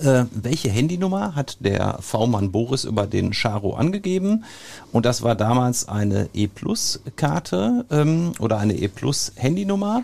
äh, 0.01 0.25
welche 0.31 0.69
Handynummer 0.69 1.35
hat 1.35 1.57
der 1.59 1.97
V-Mann 1.99 2.51
Boris 2.51 2.85
über 2.85 3.05
den 3.05 3.33
Charo 3.33 3.73
angegeben. 3.73 4.45
Und 4.93 5.05
das 5.05 5.23
war 5.23 5.35
damals 5.35 5.89
eine 5.89 6.29
E-Plus-Karte 6.33 7.85
ähm, 7.91 8.31
oder 8.39 8.59
eine 8.59 8.75
E-Plus-Handynummer. 8.75 10.03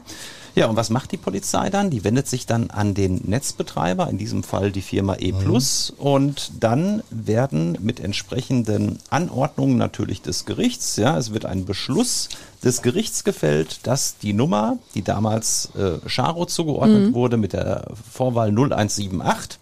Ja, 0.55 0.67
und 0.67 0.77
was 0.77 0.89
macht 0.89 1.11
die 1.11 1.17
Polizei 1.17 1.69
dann? 1.69 1.89
Die 1.89 2.05
wendet 2.05 2.27
sich 2.27 2.45
dann 2.45 2.69
an 2.69 2.93
den 2.93 3.21
Netzbetreiber, 3.25 4.09
in 4.09 4.17
diesem 4.17 4.41
Fall 4.41 4.71
die 4.71 4.81
Firma 4.81 5.15
E+, 5.19 5.33
mhm. 5.33 5.59
und 5.97 6.51
dann 6.59 7.03
werden 7.09 7.77
mit 7.81 7.99
entsprechenden 7.99 8.99
Anordnungen 9.09 9.77
natürlich 9.77 10.21
des 10.21 10.45
Gerichts, 10.45 10.95
ja, 10.95 11.17
es 11.17 11.33
wird 11.33 11.45
ein 11.45 11.65
Beschluss 11.65 12.29
des 12.63 12.81
Gerichts 12.81 13.23
gefällt, 13.25 13.79
dass 13.83 14.17
die 14.17 14.33
Nummer, 14.33 14.77
die 14.95 15.03
damals 15.03 15.69
äh, 15.75 16.07
Scharo 16.09 16.45
zugeordnet 16.45 17.09
mhm. 17.09 17.13
wurde 17.13 17.37
mit 17.37 17.53
der 17.53 17.87
Vorwahl 18.11 18.49
0178, 18.49 19.59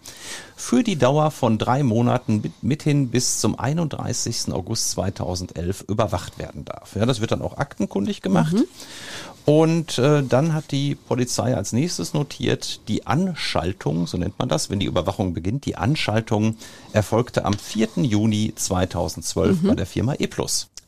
für 0.64 0.82
die 0.82 0.96
Dauer 0.96 1.30
von 1.30 1.58
drei 1.58 1.82
Monaten 1.82 2.40
mit, 2.40 2.62
mithin 2.62 3.10
bis 3.10 3.38
zum 3.38 3.58
31. 3.58 4.52
August 4.52 4.92
2011 4.92 5.84
überwacht 5.88 6.38
werden 6.38 6.64
darf. 6.64 6.96
Ja, 6.96 7.04
das 7.04 7.20
wird 7.20 7.32
dann 7.32 7.42
auch 7.42 7.58
aktenkundig 7.58 8.22
gemacht. 8.22 8.56
Und 9.44 9.98
äh, 9.98 10.22
dann 10.22 10.54
hat 10.54 10.70
die 10.70 10.94
Polizei 10.94 11.54
als 11.54 11.74
nächstes 11.74 12.14
notiert, 12.14 12.80
die 12.88 13.06
Anschaltung, 13.06 14.06
so 14.06 14.16
nennt 14.16 14.38
man 14.38 14.48
das, 14.48 14.70
wenn 14.70 14.80
die 14.80 14.86
Überwachung 14.86 15.34
beginnt, 15.34 15.66
die 15.66 15.76
Anschaltung 15.76 16.56
erfolgte 16.94 17.44
am 17.44 17.52
4. 17.52 17.88
Juni 17.96 18.54
2012 18.56 19.62
bei 19.64 19.74
der 19.74 19.86
Firma 19.86 20.14
E+. 20.18 20.28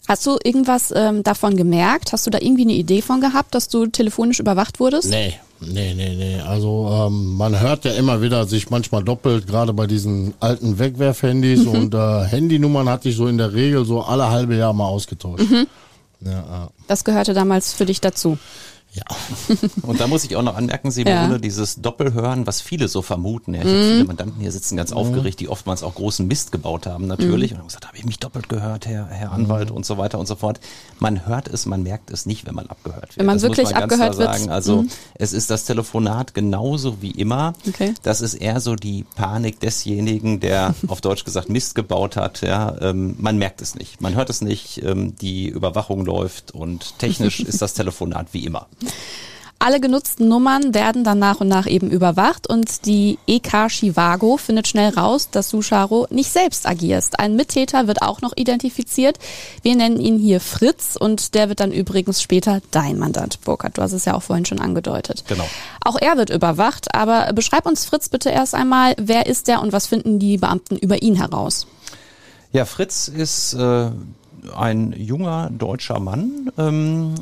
Hast 0.09 0.25
du 0.25 0.39
irgendwas 0.43 0.91
ähm, 0.97 1.23
davon 1.23 1.55
gemerkt? 1.55 2.13
Hast 2.13 2.27
du 2.27 2.31
da 2.31 2.39
irgendwie 2.41 2.63
eine 2.63 2.73
Idee 2.73 3.03
von 3.03 3.21
gehabt, 3.21 3.55
dass 3.55 3.69
du 3.69 3.87
telefonisch 3.89 4.41
überwacht 4.41 4.81
wurdest? 4.81 5.11
Nee, 5.11 5.35
nee, 5.61 5.95
nee, 5.95 6.15
nee. 6.15 6.41
Also 6.41 6.89
ähm, 6.93 7.35
man 7.35 7.59
hört 7.59 7.85
ja 7.85 7.93
immer 7.93 8.23
wieder 8.23 8.47
sich 8.47 8.71
manchmal 8.71 9.03
doppelt, 9.05 9.47
gerade 9.47 9.73
bei 9.73 9.87
diesen 9.87 10.35
alten 10.41 10.79
Wegwerfhandys 10.79 11.67
und 11.67 11.95
äh, 11.95 12.25
Handynummern 12.25 12.89
hatte 12.89 13.09
ich 13.09 13.17
so 13.17 13.27
in 13.27 13.39
der 13.39 13.53
Regel 13.53 13.85
so 13.85 14.03
alle 14.03 14.31
halbe 14.31 14.57
Jahr 14.57 14.73
mal 14.73 14.87
ausgetauscht. 14.87 15.45
Ja, 16.21 16.31
ja. 16.31 16.71
Das 16.89 17.05
gehörte 17.05 17.35
damals 17.35 17.73
für 17.73 17.87
dich 17.87 18.01
dazu. 18.01 18.39
Ja. 18.97 19.05
Und 19.83 20.01
da 20.01 20.07
muss 20.07 20.25
ich 20.25 20.35
auch 20.37 20.43
noch 20.43 20.57
anmerken, 20.57 20.91
Simone, 20.91 21.15
Ja. 21.33 21.39
dieses 21.39 21.77
Doppelhören, 21.77 22.47
was 22.47 22.61
viele 22.61 22.89
so 22.89 23.03
vermuten. 23.03 23.55
Ja, 23.55 23.61
ich 23.61 23.67
habe 23.69 23.83
viele 23.83 24.05
Mandanten 24.05 24.41
hier 24.41 24.51
sitzen 24.53 24.77
ganz 24.77 24.93
aufgeregt, 24.93 25.41
die 25.41 25.49
oftmals 25.49 25.83
auch 25.83 25.95
großen 25.95 26.27
Mist 26.27 26.53
gebaut 26.53 26.87
haben, 26.87 27.07
natürlich. 27.07 27.53
Und 27.53 27.59
haben 27.59 27.67
gesagt, 27.67 27.87
habe 27.87 27.97
ich 27.99 28.05
mich 28.05 28.19
doppelt 28.19 28.49
gehört, 28.49 28.87
Herr, 28.87 29.07
Herr 29.07 29.33
Anwalt 29.33 29.71
und 29.71 29.85
so 29.87 29.99
weiter 29.99 30.19
und 30.19 30.27
so 30.27 30.37
fort. 30.37 30.61
Man 30.99 31.27
hört 31.27 31.49
es, 31.49 31.67
man 31.67 31.83
merkt 31.83 32.11
es 32.11 32.27
nicht, 32.27 32.47
wenn 32.47 32.55
man 32.55 32.67
abgehört 32.69 33.03
wird. 33.03 33.19
Wenn 33.19 33.27
man 33.27 33.37
das 33.37 33.43
wirklich 33.43 33.65
muss 33.67 33.73
man 33.73 33.81
ganz 33.89 33.93
abgehört 33.93 34.19
wird. 34.19 34.35
sagen. 34.39 34.51
Also 34.51 34.85
es 35.15 35.33
ist 35.33 35.51
das 35.51 35.65
Telefonat 35.65 36.35
genauso 36.35 37.03
wie 37.03 37.11
immer. 37.11 37.53
Okay. 37.69 37.95
Das 38.03 38.21
ist 38.21 38.35
eher 38.35 38.61
so 38.61 38.75
die 38.77 39.05
Panik 39.15 39.61
desjenigen, 39.61 40.41
der 40.41 40.75
auf 40.89 41.01
Deutsch 41.01 41.25
gesagt 41.25 41.49
Mist 41.49 41.75
gebaut 41.75 42.17
hat. 42.17 42.41
Ja, 42.41 42.75
ähm, 42.81 43.17
man 43.19 43.37
merkt 43.39 43.61
es 43.63 43.75
nicht, 43.75 44.01
man 44.01 44.15
hört 44.15 44.31
es 44.31 44.41
nicht. 44.41 44.83
Ähm, 44.83 45.15
die 45.17 45.49
Überwachung 45.49 46.05
läuft 46.05 46.53
und 46.53 46.99
technisch 46.99 47.41
ist 47.47 47.61
das 47.63 47.75
Telefonat 47.75 48.29
wie 48.33 48.45
immer. 48.45 48.67
Alle 49.59 49.81
genutzten 49.81 50.29
Nummern 50.29 50.75
werden 50.75 51.03
dann 51.03 51.19
nach 51.19 51.41
und 51.41 51.49
nach 51.49 51.67
eben 51.67 51.91
überwacht 51.91 52.47
und 52.47 52.85
die 52.85 53.19
EK 53.27 53.69
Chivago 53.69 54.37
findet 54.37 54.69
schnell 54.69 54.91
raus, 54.91 55.31
dass 55.31 55.49
du, 55.49 55.63
Charo, 55.63 56.07
nicht 56.11 56.31
selbst 56.31 56.67
agierst. 56.67 57.19
Ein 57.19 57.37
Mittäter 57.37 57.87
wird 57.87 58.03
auch 58.03 58.21
noch 58.21 58.35
identifiziert. 58.37 59.19
Wir 59.63 59.75
nennen 59.75 59.99
ihn 59.99 60.19
hier 60.19 60.41
Fritz 60.41 60.97
und 60.97 61.35
der 61.35 61.49
wird 61.49 61.61
dann 61.61 61.73
übrigens 61.73 62.21
später 62.21 62.61
dein 62.71 62.99
Mandant, 62.99 63.41
Burkhard. 63.45 63.79
Du 63.79 63.83
hast 63.83 63.93
es 63.93 64.05
ja 64.05 64.15
auch 64.15 64.23
vorhin 64.23 64.45
schon 64.45 64.61
angedeutet. 64.61 65.25
Genau. 65.27 65.49
Auch 65.83 65.97
er 65.99 66.19
wird 66.19 66.29
überwacht, 66.29 66.95
aber 66.95 67.33
beschreib 67.33 67.65
uns 67.65 67.87
Fritz 67.87 68.11
bitte 68.11 68.29
erst 68.29 68.55
einmal, 68.55 68.95
wer 68.99 69.27
ist 69.27 69.49
der 69.49 69.63
und 69.63 69.73
was 69.73 69.87
finden 69.87 70.19
die 70.19 70.37
Beamten 70.37 70.77
über 70.77 71.01
ihn 71.01 71.17
heraus? 71.17 71.67
Ja, 72.53 72.67
Fritz 72.67 73.09
ist 73.09 73.55
äh, 73.55 73.91
ein 74.55 74.93
junger 74.93 75.51
deutscher 75.51 76.01
Mann, 76.01 76.51
ähm, 76.59 77.15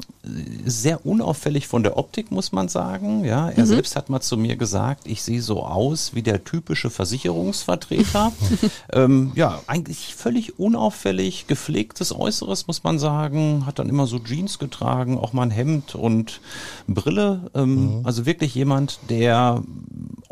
sehr 0.65 1.05
unauffällig 1.05 1.69
von 1.69 1.83
der 1.83 1.97
Optik, 1.97 2.31
muss 2.31 2.53
man 2.53 2.69
sagen. 2.69 3.25
Ja, 3.25 3.51
er 3.51 3.67
selbst 3.67 3.97
hat 3.97 4.09
mal 4.09 4.21
zu 4.21 4.37
mir 4.37 4.57
gesagt, 4.57 5.07
ich 5.07 5.23
sehe 5.23 5.43
so 5.43 5.63
aus 5.65 6.15
wie 6.15 6.23
der 6.23 6.45
typische 6.45 6.91
Versicherungsvertreter. 6.91 8.33
ähm, 8.93 9.33
ja, 9.35 9.61
eigentlich 9.67 10.15
völlig 10.15 10.59
unauffällig, 10.59 11.47
gepflegtes 11.47 12.15
Äußeres, 12.15 12.67
muss 12.67 12.85
man 12.85 12.99
sagen. 12.99 13.67
Hat 13.67 13.79
dann 13.79 13.89
immer 13.89 14.07
so 14.07 14.19
Jeans 14.19 14.59
getragen, 14.59 15.19
auch 15.19 15.33
mal 15.33 15.43
ein 15.43 15.51
Hemd 15.51 15.95
und 15.95 16.41
Brille. 16.87 17.51
Ähm, 17.55 18.01
Also 18.05 18.27
wirklich 18.27 18.55
jemand, 18.55 18.99
der 19.11 19.63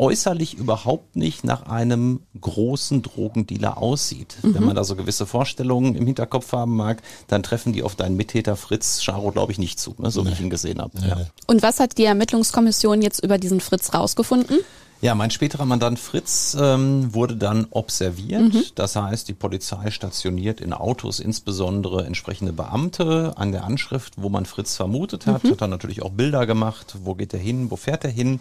äußerlich 0.02 0.54
überhaupt 0.54 1.14
nicht 1.14 1.44
nach 1.44 1.66
einem 1.66 2.20
großen 2.40 3.02
Drogendealer 3.02 3.78
aussieht. 3.78 4.36
Wenn 4.42 4.64
man 4.64 4.74
da 4.74 4.82
so 4.82 4.96
gewisse 4.96 5.26
Vorstellungen 5.26 5.94
im 5.94 6.06
Hinterkopf 6.06 6.52
haben 6.52 6.74
mag, 6.74 7.02
dann 7.28 7.44
treffen 7.44 7.72
die 7.72 7.84
auf 7.84 7.94
deinen 7.94 8.16
Mittäter 8.16 8.56
Fritz 8.56 9.00
Scharo, 9.00 9.30
glaube 9.30 9.52
ich, 9.52 9.58
nicht 9.58 9.78
zu, 9.78 9.94
ne? 9.98 10.10
so 10.10 10.26
wie 10.26 10.32
ich 10.32 10.40
ihn 10.40 10.50
gesehen 10.50 10.80
habe. 10.80 10.98
Ja. 11.06 11.26
Und 11.46 11.62
was 11.62 11.78
hat 11.78 11.98
die 11.98 12.04
Ermittlungskommission 12.04 13.00
jetzt 13.00 13.22
über 13.22 13.38
diesen 13.38 13.60
Fritz 13.60 13.94
rausgefunden? 13.94 14.58
Ja, 15.02 15.16
mein 15.16 15.32
späterer 15.32 15.64
Mandant 15.64 15.98
Fritz 15.98 16.56
ähm, 16.58 17.12
wurde 17.12 17.34
dann 17.34 17.66
observiert. 17.70 18.72
Das 18.76 18.94
heißt, 18.94 19.26
die 19.26 19.32
Polizei 19.34 19.90
stationiert 19.90 20.60
in 20.60 20.72
Autos 20.72 21.18
insbesondere 21.18 22.06
entsprechende 22.06 22.52
Beamte 22.52 23.32
an 23.36 23.50
der 23.50 23.64
Anschrift, 23.64 24.14
wo 24.16 24.28
man 24.28 24.46
Fritz 24.46 24.76
vermutet 24.76 25.26
hat. 25.26 25.42
Hat 25.42 25.60
dann 25.60 25.70
natürlich 25.70 26.02
auch 26.02 26.10
Bilder 26.10 26.46
gemacht. 26.46 26.94
Wo 27.02 27.16
geht 27.16 27.34
er 27.34 27.40
hin? 27.40 27.72
Wo 27.72 27.74
fährt 27.74 28.04
er 28.04 28.12
hin? 28.12 28.38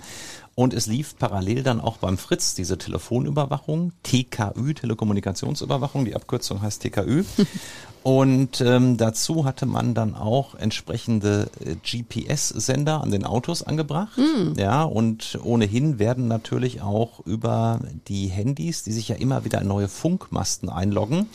Und 0.62 0.76
es 0.76 0.86
lief 0.86 1.18
parallel 1.18 1.64
dann 1.64 1.82
auch 1.82 1.98
beim 1.98 2.20
Fritz 2.20 2.54
diese 2.54 2.78
Telefonüberwachung, 2.78 3.94
TKÜ, 4.04 4.76
Telekommunikationsüberwachung. 4.76 6.06
Die 6.06 6.14
Abkürzung 6.14 6.62
heißt 6.62 6.84
TKÜ. 6.84 7.24
Und 8.04 8.62
ähm, 8.62 8.98
dazu 8.98 9.46
hatte 9.46 9.66
man 9.66 9.96
dann 9.96 10.14
auch 10.14 10.54
entsprechende 10.54 11.50
äh, 11.66 11.76
GPS-Sender 11.76 13.02
an 13.02 13.10
den 13.10 13.26
Autos 13.26 13.64
angebracht. 13.64 14.20
Ja, 14.56 14.84
und 14.84 15.40
ohnehin 15.44 16.00
werden 16.00 16.28
natürlich 16.28 16.82
auch 16.82 17.20
über 17.26 17.80
die 18.08 18.28
Handys, 18.28 18.84
die 18.84 18.92
sich 18.92 19.08
ja 19.08 19.16
immer 19.18 19.46
wieder 19.46 19.62
in 19.62 19.68
neue 19.68 19.88
Funkmasten 19.88 20.70
einloggen, 20.70 21.28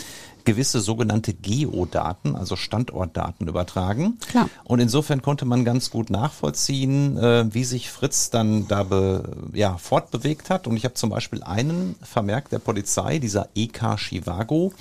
gewisse 0.46 0.80
sogenannte 0.80 1.34
Geodaten, 1.34 2.34
also 2.34 2.56
Standortdaten 2.56 3.48
übertragen. 3.48 4.16
Klar. 4.30 4.48
Und 4.64 4.80
insofern 4.80 5.20
konnte 5.20 5.44
man 5.44 5.66
ganz 5.66 5.90
gut 5.90 6.08
nachvollziehen, 6.08 7.18
äh, 7.18 7.52
wie 7.52 7.64
sich 7.64 7.90
Fritz 7.90 8.30
dann 8.30 8.66
da 8.68 8.84
be, 8.84 9.36
ja, 9.52 9.76
fortbewegt 9.76 10.48
hat. 10.48 10.66
Und 10.66 10.76
ich 10.76 10.84
habe 10.84 10.94
zum 10.94 11.10
Beispiel 11.10 11.42
einen 11.42 11.96
Vermerk 12.00 12.48
der 12.48 12.60
Polizei, 12.60 13.18
dieser 13.18 13.48
EK 13.54 13.96
Chivago, 13.96 14.72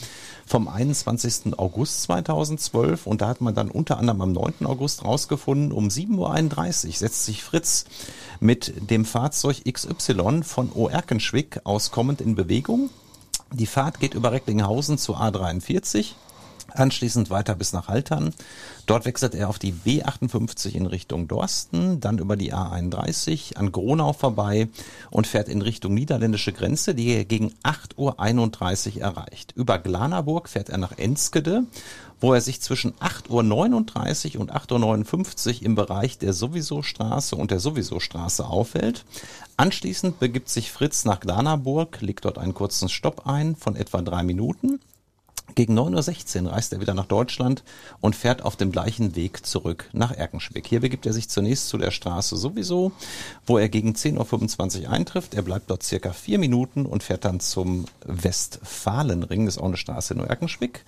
vom 0.45 0.67
21. 0.67 1.57
August 1.57 2.03
2012. 2.03 3.07
Und 3.07 3.22
da 3.22 3.27
hat 3.27 3.41
man 3.41 3.55
dann 3.55 3.69
unter 3.69 3.98
anderem 3.98 4.22
am 4.22 4.31
9. 4.31 4.65
August 4.65 5.03
rausgefunden, 5.03 5.72
um 5.72 5.88
7.31 5.88 6.88
Uhr 6.88 6.93
setzt 6.93 7.25
sich 7.25 7.43
Fritz 7.43 7.86
mit 8.39 8.89
dem 8.91 9.03
Fahrzeug 9.03 9.63
XY 9.69 10.43
von 10.43 10.72
Oerkenschwick 10.72 11.62
aus 11.63 11.91
kommend 11.91 12.22
in 12.22 12.36
Bewegung. 12.36 12.91
Die 13.53 13.65
Fahrt 13.65 13.99
geht 13.99 14.13
über 14.13 14.31
Recklinghausen 14.31 14.97
zur 14.97 15.21
A43. 15.21 16.13
Anschließend 16.73 17.29
weiter 17.29 17.55
bis 17.55 17.71
nach 17.73 17.87
Haltern. 17.87 18.33
Dort 18.85 19.05
wechselt 19.05 19.33
er 19.33 19.49
auf 19.49 19.59
die 19.59 19.71
B58 19.71 20.73
in 20.73 20.85
Richtung 20.87 21.27
Dorsten, 21.27 21.99
dann 21.99 22.17
über 22.17 22.35
die 22.35 22.53
A31 22.53 23.55
an 23.55 23.71
Gronau 23.71 24.13
vorbei 24.13 24.67
und 25.09 25.25
fährt 25.25 25.47
in 25.47 25.61
Richtung 25.61 25.93
niederländische 25.93 26.51
Grenze, 26.51 26.93
die 26.93 27.13
er 27.13 27.23
gegen 27.23 27.53
8.31 27.63 28.97
Uhr 28.97 29.01
erreicht. 29.01 29.53
Über 29.55 29.79
Glanerburg 29.79 30.49
fährt 30.49 30.69
er 30.69 30.77
nach 30.77 30.97
Enskede, 30.97 31.63
wo 32.22 32.34
er 32.34 32.41
sich 32.41 32.62
zwischen 32.62 32.93
8.39 32.93 34.36
Uhr 34.36 34.41
und 34.41 34.53
8.59 34.53 35.57
Uhr 35.57 35.62
im 35.63 35.75
Bereich 35.75 36.17
der 36.17 36.34
Sowieso-Straße 36.34 37.36
und 37.36 37.51
der 37.51 37.60
Sowieso-Straße 37.60 38.45
aufhält. 38.45 39.05
Anschließend 39.57 40.19
begibt 40.19 40.50
sich 40.50 40.72
Fritz 40.72 41.05
nach 41.05 41.19
Glanerburg, 41.19 42.01
legt 42.01 42.25
dort 42.25 42.38
einen 42.38 42.53
kurzen 42.53 42.89
Stopp 42.89 43.27
ein 43.27 43.55
von 43.55 43.75
etwa 43.75 44.01
drei 44.01 44.24
Minuten. 44.24 44.79
Gegen 45.53 45.77
9.16 45.77 46.43
Uhr 46.45 46.51
reist 46.51 46.73
er 46.73 46.81
wieder 46.81 46.93
nach 46.93 47.05
Deutschland 47.05 47.63
und 48.01 48.15
fährt 48.15 48.41
auf 48.41 48.55
dem 48.55 48.71
gleichen 48.71 49.15
Weg 49.15 49.45
zurück 49.45 49.89
nach 49.93 50.11
Erkenschwick. 50.11 50.65
Hier 50.67 50.81
begibt 50.81 51.05
er 51.05 51.13
sich 51.13 51.29
zunächst 51.29 51.69
zu 51.69 51.77
der 51.77 51.91
Straße 51.91 52.35
sowieso, 52.35 52.91
wo 53.45 53.57
er 53.57 53.69
gegen 53.69 53.93
10.25 53.93 54.83
Uhr 54.83 54.89
eintrifft. 54.89 55.33
Er 55.33 55.43
bleibt 55.43 55.69
dort 55.69 55.83
circa 55.83 56.11
vier 56.13 56.39
Minuten 56.39 56.85
und 56.85 57.03
fährt 57.03 57.25
dann 57.25 57.39
zum 57.39 57.85
Westfalenring, 58.05 59.45
das 59.45 59.55
ist 59.55 59.61
auch 59.61 59.67
eine 59.67 59.77
Straße 59.77 60.13
in 60.13 60.19
Erkenschwick, 60.21 60.83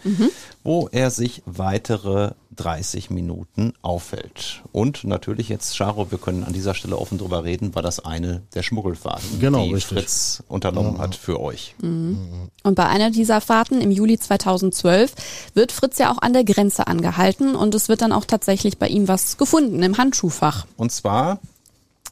wo 0.64 0.88
er 0.92 1.12
sich 1.12 1.44
weitere 1.46 2.32
30 2.56 3.10
Minuten 3.12 3.74
aufhält. 3.82 4.64
Und 4.72 5.04
natürlich 5.04 5.50
jetzt, 5.50 5.78
Charo, 5.78 6.12
wir 6.12 6.18
können 6.18 6.44
an 6.44 6.54
dieser 6.54 6.74
Stelle 6.74 6.98
offen 6.98 7.18
drüber 7.20 7.44
reden, 7.44 7.76
war 7.76 7.84
das 7.84 8.04
eine 8.04 8.42
der 8.56 8.64
Schmuggelfahrten, 8.64 9.40
Genau, 9.40 9.66
die 9.66 9.76
richtig. 9.76 9.98
Fritz 10.00 10.44
unternommen 10.48 10.98
hat 10.98 11.16
für 11.16 11.40
euch. 11.40 11.76
Und 11.82 12.76
bei 12.76 12.88
einer 12.88 13.12
dieser 13.12 13.42
Fahrten 13.42 13.80
im 13.82 13.92
Juli 13.92 14.18
2012 14.48 15.14
wird 15.54 15.72
Fritz 15.72 15.98
ja 15.98 16.12
auch 16.12 16.20
an 16.20 16.34
der 16.34 16.44
Grenze 16.44 16.88
angehalten 16.88 17.56
und 17.56 17.76
es 17.76 17.90
wird 17.90 18.02
dann 18.02 18.14
auch 18.14 18.26
tatsächlich 18.26 18.78
bei 18.78 18.88
ihm 18.88 19.08
was 19.08 19.38
gefunden 19.38 19.84
im 19.84 19.98
Handschuhfach. 19.98 20.66
Und 20.78 20.92
zwar 20.92 21.40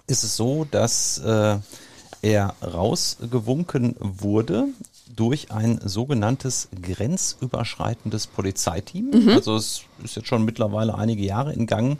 ist 0.07 0.23
es 0.23 0.35
so, 0.35 0.65
dass 0.69 1.17
äh, 1.19 1.57
er 2.21 2.53
rausgewunken 2.61 3.95
wurde 3.99 4.67
durch 5.15 5.51
ein 5.51 5.79
sogenanntes 5.83 6.67
grenzüberschreitendes 6.81 8.27
Polizeiteam. 8.27 9.11
Also 9.29 9.55
es 9.55 9.83
ist 10.03 10.15
jetzt 10.15 10.27
schon 10.27 10.45
mittlerweile 10.45 10.95
einige 10.95 11.23
Jahre 11.23 11.53
in 11.53 11.67
Gang, 11.67 11.99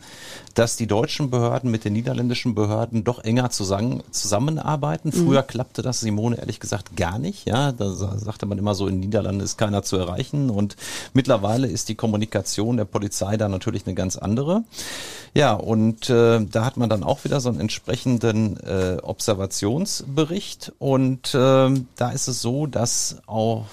dass 0.54 0.76
die 0.76 0.88
deutschen 0.88 1.30
Behörden 1.30 1.72
mit 1.72 1.86
den 1.86 1.94
niederländischen 1.94 2.56
Behörden 2.56 3.04
doch 3.04 3.24
enger 3.24 3.50
zusammen, 3.50 4.04
zusammenarbeiten. 4.12 5.12
Früher 5.12 5.42
mhm. 5.42 5.48
klappte 5.48 5.82
das, 5.82 6.00
Simone, 6.00 6.38
ehrlich 6.38 6.60
gesagt 6.60 6.96
gar 6.96 7.20
nicht. 7.20 7.46
Ja, 7.48 7.72
da 7.72 7.92
sagte 7.92 8.46
man 8.46 8.58
immer 8.58 8.76
so, 8.76 8.88
in 8.88 9.00
Niederlanden 9.00 9.42
ist 9.42 9.58
keiner 9.58 9.84
zu 9.84 9.98
erreichen. 9.98 10.50
Und 10.50 10.76
mittlerweile 11.14 11.68
ist 11.68 11.90
die 11.90 11.96
Kommunikation 11.96 12.78
der 12.78 12.86
Polizei 12.86 13.38
da 13.38 13.50
natürlich 13.50 13.86
eine 13.86 13.96
ganz 13.96 14.16
andere. 14.16 14.64
Ja, 15.34 15.54
und 15.54 16.10
äh, 16.10 16.46
da 16.46 16.66
hat 16.66 16.78
man 16.78 16.90
dann 16.90 17.04
auch 17.04 17.26
wieder 17.26 17.42
so 17.42 17.50
einen 17.50 17.60
entsprechenden 17.60 18.58
äh, 18.62 18.98
Observationsbericht. 19.02 20.72
Und 20.80 21.36
äh, 21.36 21.70
da 21.96 22.10
ist 22.12 22.28
es 22.28 22.42
so, 22.42 22.68
dass 22.68 23.18
auf 23.26 23.66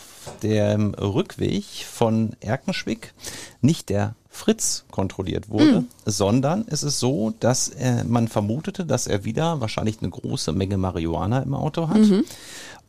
dem 0.42 0.94
Rückweg 0.94 1.64
von 1.64 2.36
Erkenschwick 2.40 3.14
nicht 3.60 3.88
der 3.88 4.14
Fritz 4.28 4.84
kontrolliert 4.90 5.50
wurde, 5.50 5.80
mhm. 5.82 5.88
sondern 6.06 6.64
es 6.66 6.82
ist 6.82 6.98
so, 6.98 7.34
dass 7.38 7.68
äh, 7.68 8.02
man 8.04 8.28
vermutete, 8.28 8.86
dass 8.86 9.06
er 9.06 9.24
wieder 9.24 9.60
wahrscheinlich 9.60 9.98
eine 10.00 10.08
große 10.10 10.52
Menge 10.52 10.78
Marihuana 10.78 11.40
im 11.40 11.54
Auto 11.54 11.88
hat. 11.88 11.98
Mhm. 11.98 12.24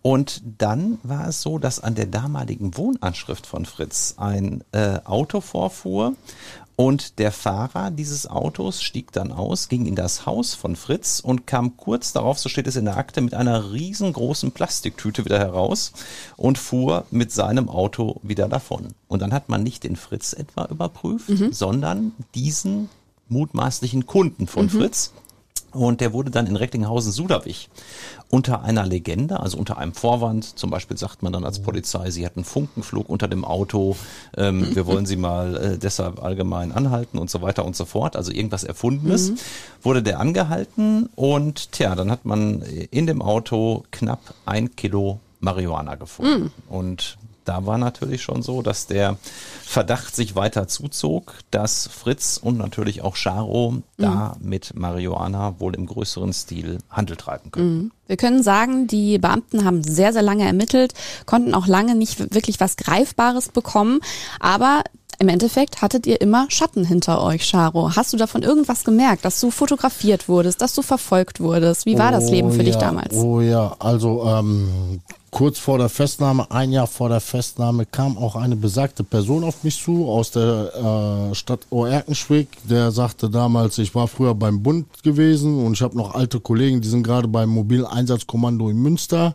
Und 0.02 0.42
dann 0.58 1.00
war 1.04 1.30
es 1.30 1.42
so, 1.42 1.60
dass 1.60 1.80
an 1.80 1.96
der 1.96 2.08
damaligen 2.08 2.78
Wohnanschrift 2.78 3.46
von 3.46 3.66
Fritz 3.66 4.16
ein 4.18 4.64
äh, 4.74 5.00
Auto 5.06 5.40
vorfuhr 5.40 6.14
und 6.76 7.20
der 7.20 7.32
Fahrer 7.32 7.92
dieses 7.92 8.28
Autos 8.28 8.82
stieg 8.82 9.12
dann 9.12 9.32
aus, 9.32 9.70
ging 9.70 9.86
in 9.86 9.96
das 9.96 10.26
Haus 10.26 10.56
von 10.56 10.76
Fritz 10.76 11.20
und 11.20 11.46
kam 11.46 11.78
kurz 11.78 12.14
darauf, 12.14 12.40
so 12.40 12.50
steht 12.50 12.66
es 12.66 12.76
in 12.76 12.86
der 12.86 12.98
Akte, 12.98 13.22
mit 13.22 13.36
einer 13.36 13.72
riesengroßen 13.72 14.52
Plastiktüte 14.52 15.24
wieder 15.24 15.38
heraus 15.38 15.94
und 16.36 16.58
fuhr 16.58 17.06
mit 17.12 17.32
seinem 17.32 17.70
Auto 17.70 18.20
wieder 18.24 18.50
davon. 18.50 18.88
Und 19.08 19.22
dann 19.22 19.34
hat 19.34 19.50
man 19.50 19.62
nicht 19.62 19.84
den 19.84 19.96
Fritz 19.96 20.34
etwa 20.34 20.66
überprüft, 20.66 21.30
mhm. 21.30 21.54
sondern 21.54 22.14
diesen 22.34 22.90
mutmaßlichen 23.30 24.08
Kunden 24.08 24.48
von 24.48 24.66
mhm. 24.66 24.70
Fritz. 24.70 25.12
Und 25.72 26.02
der 26.02 26.14
wurde 26.14 26.30
dann 26.30 26.46
in 26.46 26.56
Recklinghausen-Suderwich 26.56 27.70
unter 28.34 28.64
einer 28.64 28.84
Legende, 28.84 29.40
also 29.40 29.60
unter 29.60 29.78
einem 29.78 29.94
Vorwand, 29.94 30.58
zum 30.58 30.72
Beispiel 30.72 30.98
sagt 30.98 31.22
man 31.22 31.32
dann 31.32 31.46
als 31.46 31.62
Polizei, 31.62 32.10
sie 32.10 32.26
hatten 32.26 32.44
Funkenflug 32.44 33.08
unter 33.08 33.28
dem 33.28 33.46
Auto, 33.46 33.96
ähm, 34.36 34.76
wir 34.76 34.88
wollen 34.88 35.06
sie 35.06 35.18
mal 35.18 35.56
äh, 35.56 35.78
deshalb 35.78 36.24
allgemein 36.24 36.72
anhalten 36.72 37.20
und 37.20 37.30
so 37.30 37.44
weiter 37.44 37.64
und 37.64 37.76
so 37.76 37.86
fort, 37.86 38.16
also 38.16 38.32
irgendwas 38.32 38.64
Erfundenes, 38.64 39.30
mhm. 39.30 39.36
wurde 39.84 40.02
der 40.02 40.20
angehalten 40.20 41.10
und 41.16 41.74
tja, 41.74 41.94
dann 41.94 42.10
hat 42.10 42.26
man 42.26 42.64
in 42.64 43.06
dem 43.06 43.22
Auto 43.22 43.84
knapp 43.92 44.34
ein 44.48 44.76
Kilo 44.76 45.20
Marihuana 45.40 45.94
gefunden. 45.94 46.46
Mhm. 46.46 46.52
Und 46.70 47.18
da 47.46 47.66
war 47.66 47.78
natürlich 47.78 48.22
schon 48.22 48.42
so, 48.42 48.62
dass 48.62 48.88
der 48.88 49.18
Verdacht 49.64 50.16
sich 50.16 50.36
weiter 50.36 50.68
zuzog, 50.68 51.36
dass 51.52 51.88
Fritz 51.88 52.40
und 52.42 52.58
natürlich 52.58 53.02
auch 53.02 53.16
Charo 53.16 53.72
mhm. 53.72 53.84
da 53.98 54.36
mit 54.40 54.76
Marihuana 54.76 55.60
wohl 55.60 55.76
im 55.76 55.86
größeren 55.86 56.34
Stil 56.34 56.80
Handel 56.90 57.18
treiben 57.18 57.52
können. 57.52 57.78
Mhm. 57.78 57.92
Wir 58.08 58.18
können 58.18 58.44
sagen, 58.44 58.88
die 58.88 59.18
Beamten 59.18 59.66
haben 59.66 59.84
sehr, 59.84 60.14
sehr 60.14 60.22
lange 60.22 60.46
ermittelt, 60.46 60.94
konnten 61.26 61.54
auch 61.56 61.68
lange 61.68 61.96
nicht 61.96 62.34
wirklich 62.34 62.60
was 62.60 62.76
Greifbares 62.78 63.50
bekommen, 63.50 64.02
aber 64.40 64.84
im 65.20 65.30
Endeffekt 65.30 65.82
hattet 65.82 66.06
ihr 66.06 66.20
immer 66.22 66.48
Schatten 66.50 66.86
hinter 66.86 67.24
euch, 67.24 67.50
Charo. 67.50 67.96
Hast 67.96 68.14
du 68.14 68.18
davon 68.18 68.44
irgendwas 68.44 68.84
gemerkt, 68.84 69.24
dass 69.26 69.40
du 69.40 69.52
fotografiert 69.52 70.28
wurdest, 70.28 70.62
dass 70.62 70.74
du 70.76 70.82
verfolgt 70.82 71.40
wurdest? 71.40 71.86
Wie 71.86 71.98
war 71.98 72.10
oh, 72.10 72.14
das 72.14 72.30
Leben 72.30 72.52
für 72.52 72.58
ja, 72.58 72.64
dich 72.64 72.76
damals? 72.76 73.16
Oh 73.16 73.40
ja, 73.40 73.76
also 73.80 74.26
ähm, 74.26 75.00
kurz 75.34 75.58
vor 75.58 75.80
der 75.80 75.90
Festnahme, 75.90 76.50
ein 76.52 76.72
Jahr 76.72 76.86
vor 76.86 77.10
der 77.10 77.20
Festnahme, 77.20 77.88
kam 77.88 78.18
auch 78.18 78.36
eine 78.36 78.56
besagte 78.56 79.04
Person 79.04 79.44
auf 79.44 79.64
mich 79.64 79.82
zu 79.82 80.08
aus 80.08 80.30
der 80.30 81.32
äh, 81.32 81.36
Stadt 81.36 81.62
Oerkenschwick. 81.72 82.50
Der 82.70 82.92
sagte 82.92 83.32
damals, 83.32 83.80
ich 83.80 83.96
war 83.96 84.08
früher 84.08 84.36
beim 84.36 84.62
Bund 84.62 84.86
gewesen 85.02 85.66
und 85.66 85.74
ich 85.74 85.82
habe 85.82 85.98
noch 85.98 86.14
alte 86.14 86.40
Kollegen, 86.40 86.82
die 86.82 86.88
sind 86.88 87.02
gerade 87.02 87.28
beim 87.28 87.50
mobilen 87.50 87.86
Einsatzkommando 87.86 88.70
in 88.70 88.78
Münster. 88.78 89.34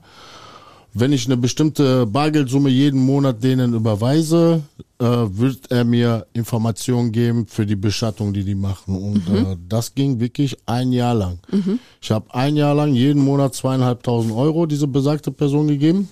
Wenn 1.01 1.13
ich 1.13 1.27
eine 1.27 1.37
bestimmte 1.37 2.07
Bargeldsumme 2.07 2.71
jeden 2.71 3.01
Monat 3.05 3.45
denen 3.45 3.73
überweise, 3.73 4.63
äh, 4.99 5.05
wird 5.05 5.71
er 5.71 5.85
mir 5.85 6.27
Informationen 6.33 7.13
geben 7.13 7.47
für 7.47 7.65
die 7.65 7.77
Bestattung, 7.77 8.33
die 8.33 8.43
die 8.43 8.57
machen. 8.57 8.97
Und 8.97 9.29
mhm. 9.29 9.37
äh, 9.37 9.57
das 9.69 9.95
ging 9.95 10.19
wirklich 10.19 10.57
ein 10.67 10.91
Jahr 10.91 11.15
lang. 11.15 11.39
Mhm. 11.53 11.79
Ich 12.01 12.11
habe 12.11 12.35
ein 12.35 12.57
Jahr 12.57 12.75
lang 12.75 12.95
jeden 12.95 13.25
Monat 13.25 13.55
zweieinhalbtausend 13.55 14.35
Euro 14.35 14.67
diese 14.67 14.89
besagte 14.89 15.31
Person 15.31 15.69
gegeben. 15.69 16.09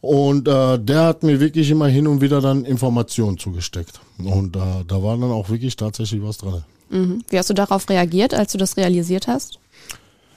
Und 0.00 0.48
äh, 0.48 0.78
der 0.78 1.02
hat 1.02 1.22
mir 1.22 1.38
wirklich 1.38 1.70
immer 1.70 1.88
hin 1.88 2.06
und 2.06 2.22
wieder 2.22 2.40
dann 2.40 2.64
Informationen 2.64 3.36
zugesteckt. 3.36 4.00
Und 4.18 4.56
äh, 4.56 4.60
da 4.88 5.02
war 5.02 5.18
dann 5.18 5.30
auch 5.30 5.50
wirklich 5.50 5.76
tatsächlich 5.76 6.22
was 6.22 6.38
dran. 6.38 6.64
Mhm. 6.88 7.22
Wie 7.28 7.38
hast 7.38 7.50
du 7.50 7.54
darauf 7.54 7.88
reagiert, 7.90 8.32
als 8.32 8.52
du 8.52 8.58
das 8.58 8.78
realisiert 8.78 9.26
hast? 9.26 9.58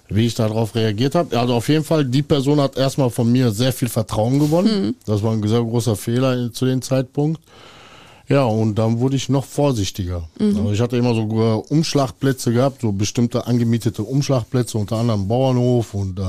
Wie 0.10 0.28
ich 0.28 0.36
darauf 0.36 0.76
reagiert 0.76 1.16
habe. 1.16 1.38
Also 1.38 1.54
auf 1.54 1.68
jeden 1.68 1.84
Fall, 1.84 2.06
die 2.06 2.22
Person 2.22 2.60
hat 2.60 2.78
erstmal 2.78 3.10
von 3.10 3.32
mir 3.32 3.52
sehr 3.52 3.74
viel 3.74 3.90
Vertrauen 3.90 4.40
gewonnen. 4.40 4.86
Mhm. 4.86 4.96
Das 5.06 5.24
war 5.24 5.34
ein 5.34 5.48
sehr 5.48 5.62
großer 5.62 5.96
Fehler 5.96 6.52
zu 6.52 6.66
dem 6.66 6.82
Zeitpunkt. 6.82 7.42
Ja, 8.28 8.44
und 8.44 8.76
dann 8.76 9.00
wurde 9.00 9.16
ich 9.16 9.30
noch 9.30 9.46
vorsichtiger. 9.46 10.28
Mhm. 10.40 10.58
Also 10.58 10.72
ich 10.72 10.82
hatte 10.82 10.98
immer 10.98 11.14
so 11.14 11.22
äh, 11.22 11.74
Umschlagplätze 11.74 12.52
gehabt, 12.52 12.82
so 12.82 12.92
bestimmte 12.92 13.46
angemietete 13.46 14.02
Umschlagplätze, 14.04 14.78
unter 14.78 14.98
anderem 14.98 15.28
Bauernhof 15.28 15.94
und 15.94 16.20
äh, 16.20 16.24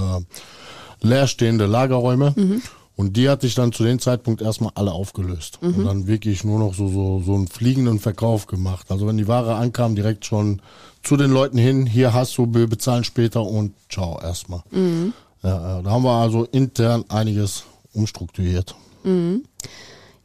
leerstehende 1.01 1.67
Lagerräume. 1.67 2.35
Mhm. 2.37 2.63
Und 2.97 3.19
die 3.19 3.29
hatte 3.29 3.47
ich 3.47 3.55
dann 3.55 3.73
zu 3.73 3.85
dem 3.85 3.99
Zeitpunkt 4.01 4.41
erstmal 4.41 4.73
alle 4.75 4.93
aufgelöst. 4.93 5.59
Mhm. 5.61 5.75
Und 5.75 5.85
dann 5.85 6.07
wirklich 6.07 6.45
nur 6.45 6.59
noch 6.59 6.75
so, 6.75 6.89
so, 6.89 7.23
so 7.25 7.35
einen 7.35 7.47
fliegenden 7.47 7.99
Verkauf 8.01 8.47
gemacht. 8.47 8.87
Also 8.91 9.07
wenn 9.07 9.19
die 9.19 9.29
Ware 9.29 9.55
ankam, 9.55 9.95
direkt 9.95 10.25
schon 10.25 10.63
zu 11.03 11.17
den 11.17 11.31
Leuten 11.31 11.59
hin, 11.59 11.85
hier 11.85 12.15
hast 12.15 12.37
du, 12.39 12.53
wir 12.53 12.67
bezahlen 12.67 13.05
später 13.05 13.43
und 13.43 13.75
ciao 13.91 14.19
erstmal. 14.21 14.63
Mhm. 14.71 15.13
Ja, 15.43 15.83
da 15.83 15.91
haben 15.91 16.03
wir 16.05 16.13
also 16.13 16.45
intern 16.45 17.05
einiges 17.09 17.65
umstrukturiert. 17.93 18.75
Mhm. 19.05 19.45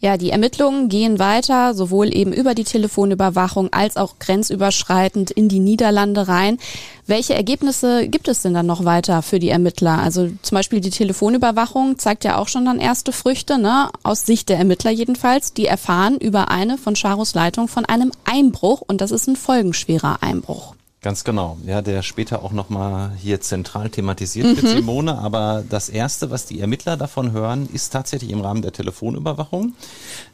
Ja, 0.03 0.17
die 0.17 0.31
Ermittlungen 0.31 0.89
gehen 0.89 1.19
weiter, 1.19 1.75
sowohl 1.75 2.11
eben 2.11 2.33
über 2.33 2.55
die 2.55 2.63
Telefonüberwachung 2.63 3.71
als 3.71 3.97
auch 3.97 4.17
grenzüberschreitend 4.17 5.29
in 5.29 5.47
die 5.47 5.59
Niederlande 5.59 6.27
rein. 6.27 6.57
Welche 7.05 7.35
Ergebnisse 7.35 8.07
gibt 8.07 8.27
es 8.27 8.41
denn 8.41 8.55
dann 8.55 8.65
noch 8.65 8.83
weiter 8.83 9.21
für 9.21 9.37
die 9.37 9.49
Ermittler? 9.49 9.99
Also 9.99 10.29
zum 10.41 10.55
Beispiel 10.55 10.81
die 10.81 10.89
Telefonüberwachung 10.89 11.99
zeigt 11.99 12.23
ja 12.23 12.39
auch 12.39 12.47
schon 12.47 12.65
dann 12.65 12.79
erste 12.79 13.11
Früchte, 13.11 13.59
ne? 13.59 13.91
aus 14.01 14.25
Sicht 14.25 14.49
der 14.49 14.57
Ermittler 14.57 14.89
jedenfalls. 14.89 15.53
Die 15.53 15.67
erfahren 15.67 16.17
über 16.17 16.49
eine 16.49 16.79
von 16.79 16.95
Charos 16.95 17.35
Leitung 17.35 17.67
von 17.67 17.85
einem 17.85 18.11
Einbruch 18.25 18.81
und 18.81 19.01
das 19.01 19.11
ist 19.11 19.27
ein 19.27 19.35
folgenschwerer 19.35 20.23
Einbruch. 20.23 20.73
Ganz 21.01 21.23
genau. 21.23 21.57
Ja, 21.65 21.81
der 21.81 22.03
später 22.03 22.43
auch 22.43 22.51
nochmal 22.51 23.11
hier 23.17 23.41
zentral 23.41 23.89
thematisiert 23.89 24.45
mhm. 24.45 24.55
wird, 24.57 24.67
Simone. 24.67 25.17
Aber 25.17 25.63
das 25.67 25.89
Erste, 25.89 26.29
was 26.29 26.45
die 26.45 26.59
Ermittler 26.59 26.95
davon 26.95 27.31
hören, 27.31 27.67
ist 27.73 27.89
tatsächlich 27.89 28.29
im 28.29 28.41
Rahmen 28.41 28.61
der 28.61 28.71
Telefonüberwachung. 28.71 29.73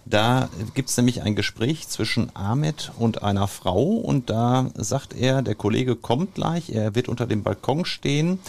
Da 0.10 0.48
gibt's 0.74 0.96
nämlich 0.96 1.22
ein 1.22 1.36
Gespräch 1.36 1.90
zwischen 1.90 2.34
Ahmed 2.34 2.92
und 2.98 3.24
einer 3.24 3.48
Frau 3.48 3.84
und 3.84 4.30
da 4.30 4.70
sagt 4.76 5.14
er, 5.14 5.42
der 5.42 5.56
Kollege 5.56 5.98
kommt 5.98 6.36
gleich, 6.36 6.70
er 6.70 6.96
wird 6.96 7.10
unter 7.10 7.26
dem 7.26 7.44
Balkon 7.44 7.84
stehen, 7.84 8.40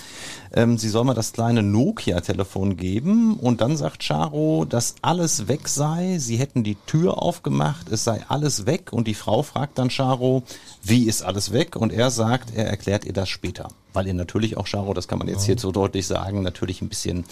ähm, 0.52 0.78
sie 0.78 0.88
soll 0.88 1.04
mal 1.04 1.14
das 1.14 1.32
kleine 1.32 1.64
Nokia-Telefon 1.64 2.76
geben 2.76 3.34
und 3.34 3.60
dann 3.60 3.76
sagt 3.76 4.06
Charo, 4.06 4.66
dass 4.68 4.94
alles 5.02 5.48
weg 5.48 5.66
sei, 5.66 6.18
sie 6.18 6.36
hätten 6.36 6.62
die 6.62 6.76
Tür 6.86 7.20
aufgemacht, 7.20 7.88
es 7.90 8.04
sei 8.04 8.24
alles 8.28 8.66
weg. 8.66 8.92
Und 8.92 9.08
die 9.08 9.14
Frau 9.14 9.42
fragt 9.42 9.78
dann 9.78 9.88
Charo, 9.88 10.44
wie 10.82 11.08
ist 11.08 11.22
alles 11.22 11.52
weg? 11.52 11.76
Und 11.76 11.92
er 11.92 12.10
sagt, 12.10 12.54
er 12.54 12.68
erklärt 12.68 13.04
ihr 13.04 13.12
das 13.12 13.28
später 13.28 13.68
weil 13.92 14.06
ihr 14.06 14.14
natürlich 14.14 14.56
auch, 14.56 14.66
Charo, 14.66 14.94
das 14.94 15.08
kann 15.08 15.18
man 15.18 15.28
jetzt 15.28 15.44
hier 15.44 15.58
so 15.58 15.72
deutlich 15.72 16.06
sagen, 16.06 16.42
natürlich 16.42 16.82
ein 16.82 16.88
bisschen 16.88 17.24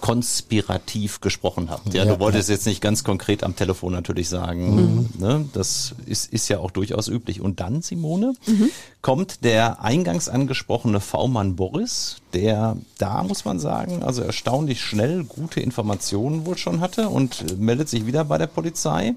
konspirativ 0.00 1.20
gesprochen 1.20 1.70
habt. 1.70 1.94
Ja, 1.94 2.04
ja 2.04 2.12
du 2.12 2.20
wolltest 2.20 2.48
ja. 2.48 2.54
jetzt 2.56 2.66
nicht 2.66 2.80
ganz 2.80 3.04
konkret 3.04 3.44
am 3.44 3.54
Telefon 3.54 3.92
natürlich 3.92 4.28
sagen, 4.28 4.74
mhm. 4.74 5.08
ne? 5.18 5.48
das 5.52 5.94
ist, 6.06 6.32
ist 6.32 6.48
ja 6.48 6.58
auch 6.58 6.70
durchaus 6.70 7.08
üblich. 7.08 7.40
Und 7.40 7.60
dann, 7.60 7.82
Simone, 7.82 8.34
mhm. 8.46 8.70
kommt 9.00 9.44
der 9.44 9.82
eingangs 9.82 10.28
angesprochene 10.28 11.00
V-Mann 11.00 11.54
Boris, 11.56 12.16
der 12.32 12.76
da, 12.98 13.22
muss 13.22 13.44
man 13.44 13.60
sagen, 13.60 14.02
also 14.02 14.22
erstaunlich 14.22 14.80
schnell 14.80 15.24
gute 15.24 15.60
Informationen 15.60 16.46
wohl 16.46 16.58
schon 16.58 16.80
hatte 16.80 17.08
und 17.08 17.58
meldet 17.58 17.88
sich 17.88 18.06
wieder 18.06 18.24
bei 18.24 18.38
der 18.38 18.48
Polizei 18.48 19.14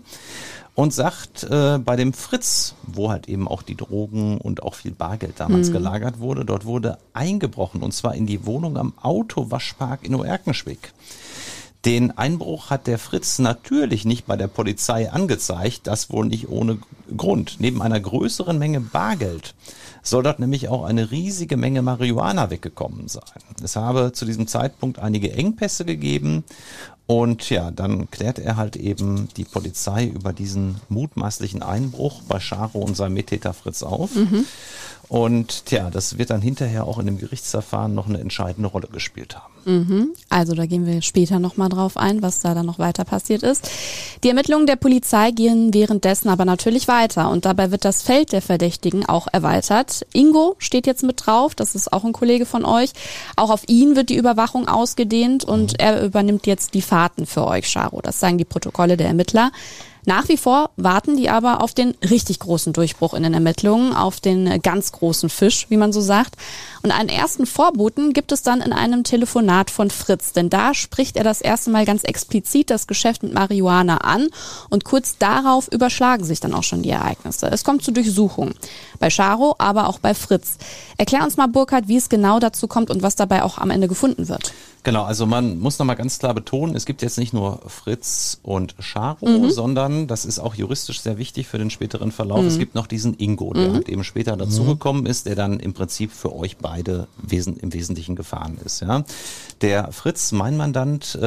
und 0.75 0.93
sagt, 0.93 1.43
äh, 1.43 1.79
bei 1.79 1.95
dem 1.95 2.13
Fritz, 2.13 2.75
wo 2.83 3.09
halt 3.09 3.27
eben 3.27 3.47
auch 3.47 3.63
die 3.63 3.75
Drogen 3.75 4.37
und 4.37 4.61
auch 4.61 4.75
viel 4.75 4.91
Bargeld 4.91 5.39
damals 5.39 5.69
mhm. 5.69 5.73
gelagert 5.73 6.19
wurde, 6.19 6.45
dort 6.45 6.65
wurde 6.65 6.97
eingebrochen 7.13 7.81
und 7.81 7.93
zwar 7.93 8.13
in 8.13 8.27
die 8.27 8.45
Wohnung 8.45 8.77
am 8.77 8.93
Autowaschpark 9.01 10.03
in 10.05 10.15
Oerkenschwick. 10.15 10.93
Den 11.85 12.17
Einbruch 12.17 12.71
hat 12.71 12.87
der 12.87 12.97
Fritz 12.97 13.37
natürlich 13.37 14.05
nicht 14.05 14.25
bei 14.25 14.35
der 14.35 14.47
Polizei 14.47 15.11
angezeigt, 15.11 15.81
das 15.83 16.09
wohl 16.09 16.25
nicht 16.25 16.49
ohne 16.49 16.79
Grund. 17.15 17.57
Neben 17.59 17.81
einer 17.83 17.99
größeren 17.99 18.57
Menge 18.57 18.81
Bargeld 18.81 19.53
soll 20.01 20.23
dort 20.23 20.39
nämlich 20.39 20.67
auch 20.67 20.83
eine 20.83 21.11
riesige 21.11 21.57
Menge 21.57 21.83
Marihuana 21.83 22.49
weggekommen 22.49 23.07
sein. 23.07 23.23
Es 23.63 23.75
habe 23.75 24.11
zu 24.13 24.25
diesem 24.25 24.47
Zeitpunkt 24.47 24.97
einige 24.97 25.31
Engpässe 25.33 25.85
gegeben 25.85 26.43
Und 27.07 27.51
ja, 27.51 27.69
dann 27.69 28.09
klärt 28.09 28.39
er 28.39 28.57
halt 28.57 28.75
eben 28.75 29.29
die 29.37 29.43
Polizei 29.43 30.05
über 30.05 30.33
diesen 30.33 30.81
mutmaßlichen 30.89 31.61
Einbruch 31.61 32.23
bei 32.23 32.39
Scharo 32.39 32.79
und 32.79 32.97
seinem 32.97 33.13
Mittäter 33.13 33.53
Fritz 33.53 33.83
auf. 33.83 34.09
Und 35.07 35.65
tja, 35.65 35.89
das 35.91 36.17
wird 36.17 36.29
dann 36.31 36.41
hinterher 36.41 36.85
auch 36.85 36.97
in 36.99 37.05
dem 37.05 37.17
Gerichtsverfahren 37.17 37.93
noch 37.93 38.07
eine 38.07 38.19
entscheidende 38.19 38.69
Rolle 38.69 38.87
gespielt 38.87 39.35
haben. 39.35 39.53
Mhm. 39.65 40.13
Also 40.29 40.53
da 40.53 40.65
gehen 40.65 40.85
wir 40.85 41.01
später 41.01 41.39
nochmal 41.39 41.69
drauf 41.69 41.97
ein, 41.97 42.21
was 42.21 42.39
da 42.39 42.53
dann 42.53 42.65
noch 42.65 42.79
weiter 42.79 43.03
passiert 43.03 43.43
ist. 43.43 43.69
Die 44.23 44.29
Ermittlungen 44.29 44.67
der 44.67 44.75
Polizei 44.75 45.31
gehen 45.31 45.73
währenddessen 45.73 46.29
aber 46.29 46.45
natürlich 46.45 46.87
weiter 46.87 47.29
und 47.31 47.45
dabei 47.45 47.71
wird 47.71 47.83
das 47.83 48.03
Feld 48.03 48.31
der 48.31 48.41
Verdächtigen 48.41 49.05
auch 49.05 49.27
erweitert. 49.31 50.05
Ingo 50.13 50.55
steht 50.59 50.85
jetzt 50.87 51.03
mit 51.03 51.25
drauf, 51.25 51.55
das 51.55 51.75
ist 51.75 51.91
auch 51.93 52.03
ein 52.03 52.13
Kollege 52.13 52.45
von 52.45 52.63
euch. 52.63 52.91
Auch 53.35 53.49
auf 53.49 53.63
ihn 53.67 53.95
wird 53.95 54.09
die 54.09 54.17
Überwachung 54.17 54.67
ausgedehnt 54.67 55.43
und 55.43 55.79
er 55.79 56.03
übernimmt 56.03 56.45
jetzt 56.45 56.73
die 56.75 56.83
Fahrten 56.83 57.25
für 57.25 57.45
euch, 57.45 57.71
Charo. 57.71 58.01
Das 58.01 58.19
sagen 58.19 58.37
die 58.37 58.45
Protokolle 58.45 58.97
der 58.97 59.07
Ermittler. 59.07 59.51
Nach 60.05 60.29
wie 60.29 60.37
vor 60.37 60.69
warten 60.77 61.17
die 61.17 61.29
aber 61.29 61.63
auf 61.63 61.73
den 61.73 61.95
richtig 62.07 62.39
großen 62.39 62.73
Durchbruch 62.73 63.13
in 63.15 63.23
den 63.23 63.33
Ermittlungen, 63.33 63.95
auf 63.95 64.19
den 64.19 64.61
ganz 64.61 64.91
großen 64.91 65.29
Fisch, 65.29 65.65
wie 65.69 65.77
man 65.77 65.91
so 65.91 66.01
sagt. 66.01 66.35
Und 66.83 66.91
einen 66.91 67.09
ersten 67.09 67.47
Vorboten 67.47 68.13
gibt 68.13 68.31
es 68.31 68.43
dann 68.43 68.61
in 68.61 68.71
einem 68.71 69.03
Telefonat 69.03 69.71
von 69.71 69.89
Fritz, 69.89 70.33
denn 70.33 70.51
da 70.51 70.75
spricht 70.75 71.17
er 71.17 71.23
das 71.23 71.41
erste 71.41 71.71
Mal 71.71 71.85
ganz 71.85 72.03
explizit 72.03 72.69
das 72.69 72.85
Geschäft 72.85 73.23
mit 73.23 73.33
Marihuana 73.33 73.97
an 73.97 74.27
und 74.69 74.85
kurz 74.85 75.17
darauf 75.17 75.67
überschlagen 75.71 76.23
sich 76.23 76.39
dann 76.39 76.53
auch 76.53 76.63
schon 76.63 76.83
die 76.83 76.91
Ereignisse. 76.91 77.47
Es 77.47 77.63
kommt 77.63 77.83
zu 77.83 77.91
Durchsuchungen. 77.91 78.53
Bei 78.99 79.09
Charo, 79.09 79.55
aber 79.57 79.89
auch 79.89 79.99
bei 79.99 80.13
Fritz. 80.13 80.57
Erklär 80.97 81.23
uns 81.23 81.37
mal, 81.37 81.47
Burkhard, 81.47 81.87
wie 81.87 81.97
es 81.97 82.09
genau 82.09 82.39
dazu 82.39 82.67
kommt 82.67 82.91
und 82.91 83.01
was 83.01 83.15
dabei 83.15 83.43
auch 83.43 83.57
am 83.57 83.71
Ende 83.71 83.87
gefunden 83.87 84.27
wird. 84.27 84.53
Genau, 84.85 85.03
also 85.03 85.25
man 85.25 85.57
muss 85.57 85.79
nochmal 85.79 85.95
ganz 85.95 86.19
klar 86.19 86.35
betonen, 86.35 86.75
es 86.75 86.85
gibt 86.85 87.01
jetzt 87.01 87.17
nicht 87.17 87.33
nur 87.33 87.59
Fritz 87.65 88.39
und 88.43 88.75
Charo, 88.79 89.49
sondern 89.49 90.05
das 90.05 90.25
ist 90.25 90.37
auch 90.37 90.53
juristisch 90.53 91.01
sehr 91.01 91.17
wichtig 91.17 91.47
für 91.47 91.57
den 91.57 91.71
späteren 91.71 92.11
Verlauf. 92.11 92.45
Es 92.45 92.59
gibt 92.59 92.75
noch 92.75 92.85
diesen 92.85 93.15
Ingo, 93.15 93.51
der 93.53 93.73
halt 93.73 93.89
eben 93.89 94.03
später 94.03 94.37
dazugekommen 94.37 95.07
ist, 95.07 95.25
der 95.25 95.33
dann 95.33 95.59
im 95.59 95.73
Prinzip 95.73 96.11
für 96.11 96.35
euch 96.35 96.57
beide 96.57 97.07
wesen, 97.17 97.57
im 97.57 97.73
Wesentlichen 97.73 98.15
gefahren 98.15 98.59
ist. 98.63 98.81
Ja. 98.81 99.03
Der 99.61 99.91
Fritz, 99.91 100.31
mein 100.31 100.55
Mandant, 100.55 101.15
äh, 101.15 101.21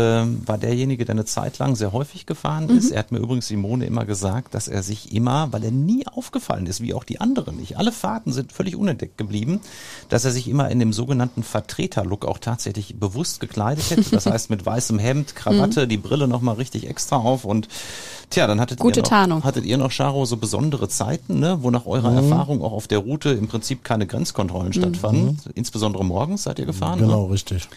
war 0.46 0.58
derjenige, 0.58 1.04
der 1.04 1.16
eine 1.16 1.24
Zeit 1.24 1.58
lang 1.58 1.74
sehr 1.74 1.92
häufig 1.92 2.26
gefahren 2.26 2.68
ist. 2.68 2.92
Er 2.92 3.00
hat 3.00 3.10
mir 3.10 3.18
übrigens 3.18 3.48
Simone 3.48 3.86
immer 3.86 4.04
gesagt, 4.04 4.54
dass 4.54 4.68
er 4.68 4.84
sich 4.84 5.12
immer, 5.12 5.52
weil 5.52 5.64
er 5.64 5.72
nie 5.72 6.06
aufgefallen 6.06 6.66
ist, 6.66 6.80
wie 6.80 6.94
auch 6.94 7.02
die 7.02 7.20
anderen 7.20 7.56
nicht, 7.56 7.76
alle 7.76 7.90
Fahrten 7.90 8.32
sind 8.32 8.52
völlig 8.52 8.76
unentdeckt 8.76 9.18
geblieben, 9.18 9.60
dass 10.10 10.24
er 10.24 10.30
sich 10.30 10.46
immer 10.46 10.70
in 10.70 10.78
dem 10.78 10.92
sogenannten 10.92 11.42
Vertreterlook 11.42 12.24
auch 12.24 12.38
tatsächlich 12.38 12.94
bewusst 13.00 13.40
gekleidet 13.48 13.90
hätte. 13.90 14.10
Das 14.10 14.26
heißt 14.26 14.50
mit 14.50 14.64
weißem 14.64 14.98
Hemd, 14.98 15.34
Krawatte, 15.34 15.88
die 15.88 15.96
Brille 15.96 16.28
nochmal 16.28 16.54
richtig 16.56 16.88
extra 16.88 17.16
auf 17.16 17.44
und 17.44 17.68
tja, 18.30 18.46
dann 18.46 18.60
hattet 18.60 18.78
Gute 18.78 19.00
ihr 19.00 19.02
noch, 19.02 19.08
Tarnung. 19.10 19.44
hattet 19.44 19.64
ihr 19.64 19.78
noch, 19.78 19.90
Charo, 19.90 20.24
so 20.26 20.36
besondere 20.36 20.88
Zeiten, 20.88 21.38
ne, 21.40 21.58
wo 21.62 21.70
nach 21.70 21.86
eurer 21.86 22.12
Erfahrung 22.14 22.62
auch 22.62 22.72
auf 22.72 22.86
der 22.86 22.98
Route 22.98 23.30
im 23.30 23.48
Prinzip 23.48 23.82
keine 23.84 24.06
Grenzkontrollen 24.06 24.72
stattfanden. 24.72 25.38
Insbesondere 25.54 26.04
morgens 26.04 26.44
seid 26.44 26.58
ihr 26.58 26.66
gefahren. 26.66 26.98
Genau, 27.00 27.26
Ne? 27.26 27.32
richtig. 27.32 27.68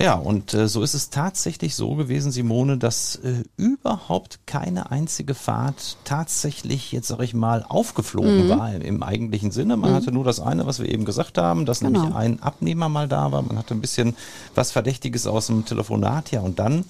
Ja, 0.00 0.14
und 0.14 0.54
äh, 0.54 0.66
so 0.66 0.82
ist 0.82 0.94
es 0.94 1.10
tatsächlich 1.10 1.76
so 1.76 1.94
gewesen, 1.94 2.32
Simone, 2.32 2.78
dass 2.78 3.14
äh, 3.16 3.44
überhaupt 3.56 4.40
keine 4.44 4.90
einzige 4.90 5.34
Fahrt 5.34 5.98
tatsächlich, 6.04 6.90
jetzt 6.90 7.06
sag 7.08 7.20
ich 7.20 7.32
mal, 7.32 7.64
aufgeflogen 7.68 8.48
war 8.48 8.74
im, 8.74 8.82
im 8.82 9.02
eigentlichen 9.04 9.52
Sinne. 9.52 9.76
Man 9.76 9.94
hatte 9.94 10.10
nur 10.10 10.24
das 10.24 10.40
eine, 10.40 10.66
was 10.66 10.80
wir 10.80 10.88
eben 10.88 11.04
gesagt 11.04 11.38
haben, 11.38 11.64
dass 11.64 11.78
Genau. 11.80 12.00
nämlich 12.00 12.14
ein 12.16 12.42
Abnehmer 12.42 12.88
mal 12.88 13.06
da 13.06 13.30
war. 13.30 13.42
Man 13.42 13.56
hatte 13.56 13.74
ein 13.74 13.80
bisschen 13.80 14.16
was 14.56 14.72
Verdächtiges 14.72 15.28
aus 15.28 15.46
dem 15.46 15.64
Telefonat, 15.64 16.32
ja, 16.32 16.40
und 16.40 16.58
dann 16.58 16.84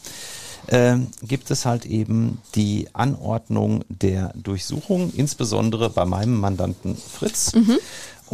ähm, 0.69 1.09
gibt 1.23 1.51
es 1.51 1.67
halt 1.67 1.85
eben 1.85 2.39
die 2.55 2.89
Anordnung 2.95 3.85
der 3.91 4.33
Durchsuchung, 4.35 5.13
insbesondere 5.15 5.91
bei 5.91 6.07
meinem 6.07 6.41
Mandanten 6.41 6.97
Fritz. 6.97 7.53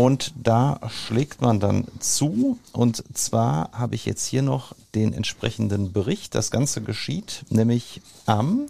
Und 0.01 0.33
da 0.43 0.81
schlägt 0.89 1.43
man 1.43 1.61
dann 1.61 1.85
zu. 1.99 2.59
Und 2.73 3.05
zwar 3.13 3.71
habe 3.73 3.95
ich 3.97 4.07
jetzt 4.07 4.25
hier 4.25 4.41
noch 4.41 4.75
den 4.95 5.13
entsprechenden 5.13 5.93
Bericht. 5.93 6.35
Das 6.35 6.51
Ganze 6.51 6.81
geschieht 6.81 7.45
nämlich 7.51 8.01
am 8.25 8.69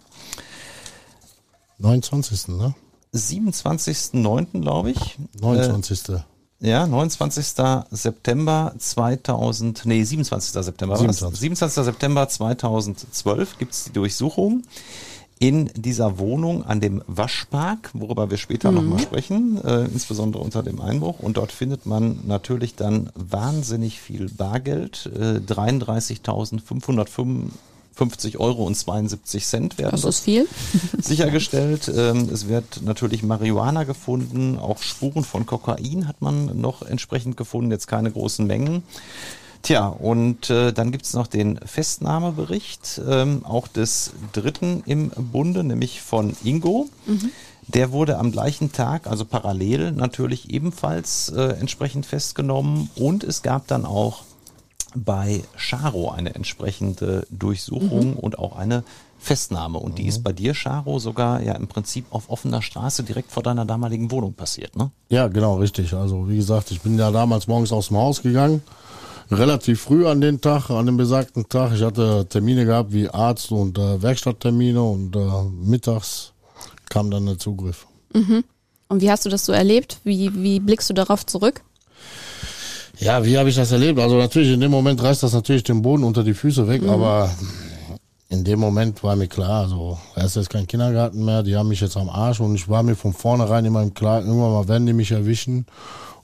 29. 1.79 2.49
Ne? 2.49 2.75
27.09., 3.15 4.61
glaube 4.61 4.91
ich. 4.91 5.19
29. 5.41 6.09
Äh, 6.09 6.23
ja, 6.69 6.85
29. 6.89 7.47
September 7.93 8.75
2000, 8.77 9.87
nee, 9.87 10.03
27. 10.03 10.65
September. 10.65 10.99
war 10.99 11.07
das. 11.07 11.19
27. 11.19 11.41
27. 11.43 11.85
September 11.85 12.29
2012 12.29 13.57
gibt's 13.59 13.85
die 13.85 13.93
Durchsuchung 13.93 14.65
in 15.41 15.71
dieser 15.75 16.19
Wohnung 16.19 16.65
an 16.65 16.81
dem 16.81 17.03
Waschpark, 17.07 17.91
worüber 17.95 18.31
wir 18.31 18.37
später 18.37 18.71
noch 18.71 18.83
nochmal 18.83 19.01
sprechen, 19.01 19.59
äh, 19.65 19.87
insbesondere 19.87 20.43
unter 20.43 20.63
dem 20.63 20.83
Einbruch. 20.83 21.19
Und 21.19 21.39
dort 21.39 21.51
findet 21.51 21.87
man 21.87 22.19
natürlich 22.27 22.75
dann 22.75 23.09
wahnsinnig 23.15 24.01
viel 24.01 24.29
Bargeld, 24.29 25.11
äh, 25.19 25.39
33.555 25.39 28.39
Euro 28.39 28.65
und 28.65 28.77
72 28.77 29.47
Cent 29.47 29.79
werden 29.79 29.93
Das 29.93 30.05
ist 30.05 30.21
viel. 30.21 30.47
sichergestellt. 30.99 31.91
Ähm, 31.95 32.29
es 32.31 32.49
wird 32.49 32.83
natürlich 32.85 33.23
Marihuana 33.23 33.85
gefunden, 33.85 34.59
auch 34.59 34.83
Spuren 34.83 35.25
von 35.25 35.47
Kokain 35.47 36.07
hat 36.07 36.21
man 36.21 36.61
noch 36.61 36.83
entsprechend 36.83 37.39
gefunden, 37.39 37.71
jetzt 37.71 37.89
keine 37.89 38.11
großen 38.11 38.47
Mengen. 38.47 38.83
Tja, 39.63 39.89
und 39.89 40.49
äh, 40.49 40.73
dann 40.73 40.91
gibt's 40.91 41.13
noch 41.13 41.27
den 41.27 41.59
Festnahmebericht, 41.59 43.01
ähm, 43.07 43.45
auch 43.45 43.69
des 43.69 44.13
Dritten 44.33 44.83
im 44.87 45.11
Bunde, 45.11 45.65
nämlich 45.65 46.01
von 46.01 46.35
Ingo. 46.43 46.89
Der 47.69 47.93
wurde 47.93 48.19
am 48.19 48.33
gleichen 48.33 48.73
Tag, 48.73 49.07
also 49.07 49.25
parallel 49.25 49.93
natürlich 49.93 50.51
ebenfalls 50.51 51.29
äh, 51.29 51.57
entsprechend 51.61 52.07
festgenommen 52.07 52.91
und 52.97 53.23
es 53.23 53.43
gab 53.43 53.67
dann 53.69 53.85
auch 53.85 54.25
bei 54.95 55.43
Charo 55.57 56.11
eine 56.11 56.35
entsprechende 56.35 57.27
Durchsuchung 57.31 58.17
und 58.17 58.39
auch 58.39 58.57
eine 58.57 58.83
Festnahme. 59.21 59.79
Und 59.79 59.99
die 59.99 60.07
ist 60.07 60.25
bei 60.25 60.33
dir, 60.33 60.55
Charo, 60.55 60.99
sogar 60.99 61.43
ja 61.43 61.53
im 61.53 61.69
Prinzip 61.69 62.07
auf 62.11 62.31
offener 62.31 62.63
Straße 62.63 63.05
direkt 63.05 63.31
vor 63.31 63.43
deiner 63.43 63.67
damaligen 63.67 64.11
Wohnung 64.11 64.33
passiert, 64.33 64.77
ne? 64.77 64.91
Ja, 65.11 65.29
genau, 65.29 65.57
richtig. 65.57 65.95
Also 65.95 66.29
wie 66.29 66.37
gesagt, 66.37 66.71
ich 66.71 66.81
bin 66.81 66.99
ja 66.99 67.11
damals 67.11 67.47
morgens 67.47 67.71
aus 67.71 67.89
dem 67.89 67.99
Haus 67.99 68.23
gegangen. 68.23 68.63
Relativ 69.31 69.81
früh 69.81 70.07
an 70.07 70.21
den 70.21 70.41
Tag, 70.41 70.71
an 70.71 70.87
dem 70.87 70.97
besagten 70.97 71.49
Tag. 71.49 71.73
Ich 71.75 71.83
hatte 71.83 72.27
Termine 72.29 72.65
gehabt 72.65 72.93
wie 72.93 73.09
Arzt 73.09 73.53
und 73.53 73.79
äh, 73.79 74.03
Werkstatttermine 74.03 74.83
und 74.83 75.15
äh, 75.15 75.21
mittags 75.63 76.33
kam 76.89 77.11
dann 77.11 77.27
der 77.27 77.39
Zugriff. 77.39 77.87
Und 78.89 79.01
wie 79.01 79.11
hast 79.11 79.25
du 79.25 79.29
das 79.29 79.47
so 79.47 79.53
erlebt? 79.53 80.01
Wie, 80.03 80.33
wie 80.43 80.59
blickst 80.59 80.91
du 80.91 80.95
darauf 80.95 81.25
zurück? 81.25 81.63
Ja, 82.99 83.25
wie 83.25 83.39
habe 83.39 83.49
ich 83.49 83.55
das 83.55 83.71
erlebt? 83.71 84.01
Also 84.01 84.17
natürlich 84.17 84.53
in 84.53 84.61
dem 84.61 84.73
Moment 84.73 85.03
reißt 85.03 85.23
das 85.23 85.33
natürlich 85.33 85.63
den 85.63 85.81
Boden 85.81 86.05
unter 86.05 86.25
die 86.25 86.35
Füße 86.35 86.67
weg, 86.67 86.83
aber 86.87 87.31
in 88.29 88.45
dem 88.45 88.61
Moment 88.61 89.03
war 89.03 89.17
mir 89.17 89.27
klar, 89.27 89.63
also 89.63 89.99
er 90.15 90.27
ist 90.27 90.37
jetzt 90.37 90.51
kein 90.51 90.67
Kindergarten 90.67 91.25
mehr, 91.25 91.43
die 91.43 91.57
haben 91.57 91.69
mich 91.69 91.81
jetzt 91.81 91.97
am 91.97 92.11
Arsch 92.11 92.41
und 92.41 92.55
ich 92.55 92.69
war 92.69 92.83
mir 92.83 92.97
von 92.97 93.13
vornherein 93.13 93.65
immer 93.65 93.83
im 93.83 93.95
Klaren, 93.95 94.27
irgendwann 94.27 94.53
mal 94.53 94.69
werden 94.69 94.87
die 94.87 94.93
mich 94.93 95.13
erwischen 95.13 95.67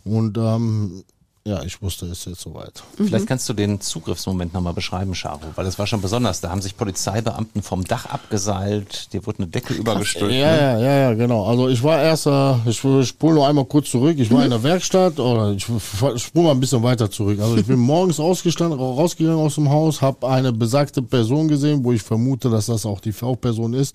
und 0.05 0.37
ähm, 0.37 1.03
ja, 1.47 1.63
ich 1.63 1.81
wusste, 1.81 2.07
es 2.07 2.19
ist 2.19 2.27
jetzt 2.27 2.41
soweit. 2.41 2.83
Vielleicht 2.97 3.29
kannst 3.29 3.49
du 3.49 3.53
den 3.53 3.81
Zugriffsmoment 3.81 4.53
nochmal 4.53 4.73
beschreiben, 4.73 5.15
Charo, 5.15 5.43
weil 5.55 5.65
das 5.65 5.79
war 5.79 5.87
schon 5.87 6.03
besonders. 6.03 6.41
Da 6.41 6.51
haben 6.51 6.61
sich 6.61 6.77
Polizeibeamten 6.77 7.63
vom 7.63 7.85
Dach 7.85 8.07
abgeseilt, 8.07 9.13
dir 9.13 9.25
wurde 9.27 9.39
eine 9.39 9.47
Decke 9.47 9.73
übergestülpt. 9.75 10.35
Ja, 10.35 10.51
ne? 10.51 10.61
ja, 10.61 10.79
ja, 10.81 10.97
ja, 10.97 11.15
genau. 11.15 11.47
Also 11.47 11.69
ich 11.69 11.85
war 11.85 12.03
erst, 12.03 12.27
äh, 12.27 12.55
ich 12.69 12.79
spule 12.79 13.35
nur 13.35 13.47
einmal 13.47 13.65
kurz 13.65 13.93
zurück. 13.93 14.19
Ich 14.19 14.33
war 14.33 14.43
in 14.43 14.51
der 14.51 14.65
Werkstatt 14.65 15.21
oder 15.21 15.53
ich 15.53 15.63
spule 15.63 16.47
mal 16.47 16.51
ein 16.51 16.59
bisschen 16.59 16.83
weiter 16.83 17.09
zurück. 17.09 17.39
Also 17.41 17.57
ich 17.57 17.67
bin 17.67 17.79
morgens 17.95 18.19
ausgestanden, 18.19 18.81
rausgegangen 18.81 19.39
aus 19.39 19.55
dem 19.55 19.71
Haus, 19.71 20.03
habe 20.03 20.29
eine 20.29 20.53
besagte 20.53 21.01
Person 21.01 21.47
gesehen, 21.47 21.85
wo 21.85 21.93
ich 21.93 22.03
vermute, 22.03 22.51
dass 22.51 22.67
das 22.67 22.85
auch 22.85 22.99
die 22.99 23.13
V-Person 23.13 23.73
ist. 23.73 23.95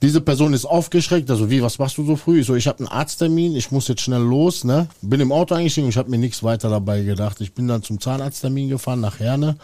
Diese 0.00 0.20
Person 0.20 0.52
ist 0.52 0.64
aufgeschreckt, 0.64 1.28
also 1.30 1.50
wie, 1.50 1.62
was 1.62 1.78
machst 1.78 1.98
du 1.98 2.04
so 2.04 2.14
früh? 2.14 2.40
Ich 2.40 2.46
so, 2.46 2.54
ich 2.54 2.68
habe 2.68 2.78
einen 2.78 2.88
Arzttermin, 2.88 3.56
ich 3.56 3.72
muss 3.72 3.88
jetzt 3.88 4.02
schnell 4.02 4.20
los, 4.20 4.62
ne? 4.62 4.88
Bin 5.02 5.20
im 5.20 5.32
Auto 5.32 5.54
eingestiegen, 5.54 5.88
ich 5.88 5.96
habe 5.96 6.10
mir 6.10 6.18
nichts 6.18 6.42
weiter 6.42 6.70
dabei 6.70 7.02
gedacht. 7.02 7.40
Ich 7.40 7.52
bin 7.52 7.66
dann 7.66 7.82
zum 7.82 8.00
Zahnarzttermin 8.00 8.68
gefahren 8.68 9.00
nach 9.00 9.18
Herne 9.18 9.56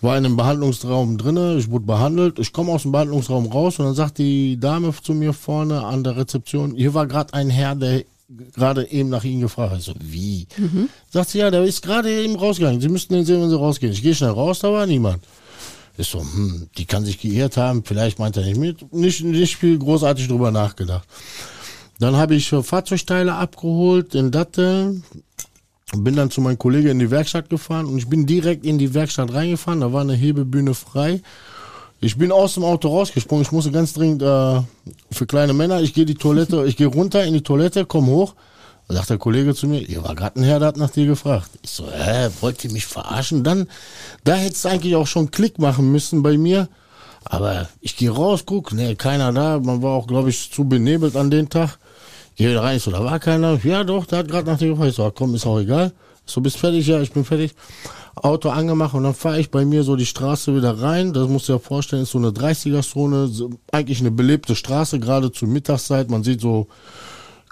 war 0.00 0.18
in 0.18 0.26
einem 0.26 0.36
Behandlungsraum 0.36 1.16
drinne, 1.18 1.56
ich 1.56 1.70
wurde 1.70 1.86
behandelt, 1.86 2.38
ich 2.38 2.52
komme 2.52 2.72
aus 2.72 2.82
dem 2.82 2.92
Behandlungsraum 2.92 3.46
raus 3.46 3.78
und 3.78 3.86
dann 3.86 3.94
sagt 3.94 4.18
die 4.18 4.58
Dame 4.60 4.92
zu 5.02 5.14
mir 5.14 5.32
vorne 5.32 5.84
an 5.84 6.04
der 6.04 6.16
Rezeption, 6.16 6.74
hier 6.74 6.94
war 6.94 7.06
gerade 7.06 7.32
ein 7.34 7.50
Herr, 7.50 7.74
der 7.74 8.04
gerade 8.54 8.90
eben 8.90 9.08
nach 9.08 9.24
Ihnen 9.24 9.40
gefragt 9.40 9.72
hat. 9.72 9.82
So, 9.82 9.94
wie? 10.00 10.46
Sagt 11.10 11.30
sie, 11.30 11.38
ja, 11.38 11.50
der 11.50 11.64
ist 11.64 11.82
gerade 11.82 12.10
eben 12.10 12.34
rausgegangen. 12.34 12.80
Sie 12.80 12.88
müssten 12.88 13.14
den 13.14 13.24
sehen, 13.24 13.40
wenn 13.40 13.50
Sie 13.50 13.56
rausgehen. 13.56 13.92
Ich 13.92 14.02
gehe 14.02 14.14
schnell 14.14 14.30
raus, 14.30 14.58
da 14.58 14.72
war 14.72 14.84
niemand. 14.86 15.22
Ich 15.98 16.08
so, 16.08 16.20
hm, 16.20 16.68
die 16.76 16.84
kann 16.84 17.04
sich 17.04 17.20
geirrt 17.20 17.56
haben, 17.56 17.82
vielleicht 17.84 18.18
meint 18.18 18.36
er 18.36 18.44
nicht 18.44 18.58
mit, 18.58 18.92
nicht, 18.92 19.24
nicht 19.24 19.56
viel 19.56 19.78
großartig 19.78 20.28
drüber 20.28 20.50
nachgedacht. 20.50 21.08
Dann 21.98 22.16
habe 22.16 22.34
ich 22.34 22.52
äh, 22.52 22.62
Fahrzeugteile 22.62 23.34
abgeholt 23.34 24.14
in 24.14 24.30
Datteln, 24.30 25.04
bin 25.96 26.16
dann 26.16 26.30
zu 26.30 26.40
meinem 26.40 26.58
Kollegen 26.58 26.88
in 26.88 26.98
die 26.98 27.10
Werkstatt 27.10 27.48
gefahren 27.48 27.86
und 27.86 27.98
ich 27.98 28.08
bin 28.08 28.26
direkt 28.26 28.66
in 28.66 28.78
die 28.78 28.92
Werkstatt 28.92 29.32
reingefahren. 29.32 29.80
Da 29.80 29.92
war 29.92 30.02
eine 30.02 30.14
Hebebühne 30.14 30.74
frei. 30.74 31.22
Ich 32.00 32.18
bin 32.18 32.30
aus 32.30 32.54
dem 32.54 32.64
Auto 32.64 32.88
rausgesprungen. 32.88 33.44
Ich 33.44 33.52
musste 33.52 33.70
ganz 33.70 33.94
dringend 33.94 34.20
äh, 34.22 34.60
für 35.10 35.26
kleine 35.26 35.54
Männer. 35.54 35.80
Ich 35.80 35.94
gehe 35.94 36.04
die 36.04 36.14
Toilette, 36.14 36.66
ich 36.66 36.76
gehe 36.76 36.88
runter 36.88 37.24
in 37.24 37.32
die 37.32 37.42
Toilette, 37.42 37.86
komm 37.86 38.06
hoch. 38.06 38.34
Da 38.88 38.94
sagt 38.94 39.10
der 39.10 39.18
Kollege 39.18 39.54
zu 39.54 39.66
mir, 39.66 39.80
ihr 39.80 40.04
war 40.04 40.14
gerade 40.14 40.38
ein 40.40 40.44
Herr, 40.44 40.60
der 40.60 40.68
hat 40.68 40.76
nach 40.76 40.90
dir 40.90 41.06
gefragt. 41.06 41.50
Ich 41.62 41.70
so, 41.70 41.88
hä, 41.90 42.28
wollt 42.40 42.64
ihr 42.64 42.70
mich 42.70 42.86
verarschen? 42.86 43.42
Dann, 43.42 43.66
da 44.22 44.34
hättest 44.34 44.64
du 44.64 44.68
eigentlich 44.68 44.94
auch 44.94 45.08
schon 45.08 45.30
Klick 45.32 45.58
machen 45.58 45.90
müssen 45.90 46.22
bei 46.22 46.38
mir. 46.38 46.68
Aber 47.24 47.68
ich 47.80 47.96
gehe 47.96 48.10
raus, 48.10 48.44
guck, 48.46 48.72
nee, 48.72 48.94
keiner 48.94 49.32
da. 49.32 49.58
Man 49.58 49.82
war 49.82 49.92
auch, 49.92 50.06
glaube 50.06 50.30
ich, 50.30 50.52
zu 50.52 50.64
benebelt 50.64 51.16
an 51.16 51.30
den 51.30 51.48
Tag. 51.48 51.78
Gehe 52.36 52.50
wieder 52.50 52.62
rein, 52.62 52.76
ich 52.76 52.84
so, 52.84 52.92
da 52.92 53.02
war 53.02 53.18
keiner. 53.18 53.58
Ja, 53.64 53.82
doch, 53.82 54.06
der 54.06 54.20
hat 54.20 54.28
gerade 54.28 54.48
nach 54.48 54.58
dir 54.58 54.68
gefragt. 54.68 54.90
Ich 54.90 54.96
so, 54.96 55.10
komm, 55.10 55.34
ist 55.34 55.46
auch 55.46 55.58
egal. 55.58 55.92
Ich 56.24 56.32
So, 56.32 56.40
bist 56.40 56.56
fertig? 56.56 56.86
Ja, 56.86 57.00
ich 57.00 57.12
bin 57.12 57.24
fertig. 57.24 57.54
Auto 58.14 58.50
angemacht 58.50 58.94
und 58.94 59.02
dann 59.02 59.14
fahre 59.14 59.40
ich 59.40 59.50
bei 59.50 59.64
mir 59.64 59.82
so 59.82 59.96
die 59.96 60.06
Straße 60.06 60.56
wieder 60.56 60.80
rein. 60.80 61.12
Das 61.12 61.28
musst 61.28 61.48
du 61.48 61.54
dir 61.54 61.58
vorstellen, 61.58 62.04
ist 62.04 62.12
so 62.12 62.18
eine 62.18 62.28
30er-Zone, 62.28 63.26
so, 63.26 63.50
eigentlich 63.72 64.00
eine 64.00 64.10
belebte 64.10 64.54
Straße, 64.54 65.00
gerade 65.00 65.32
zur 65.32 65.48
Mittagszeit. 65.48 66.08
Man 66.08 66.22
sieht 66.24 66.40
so 66.40 66.68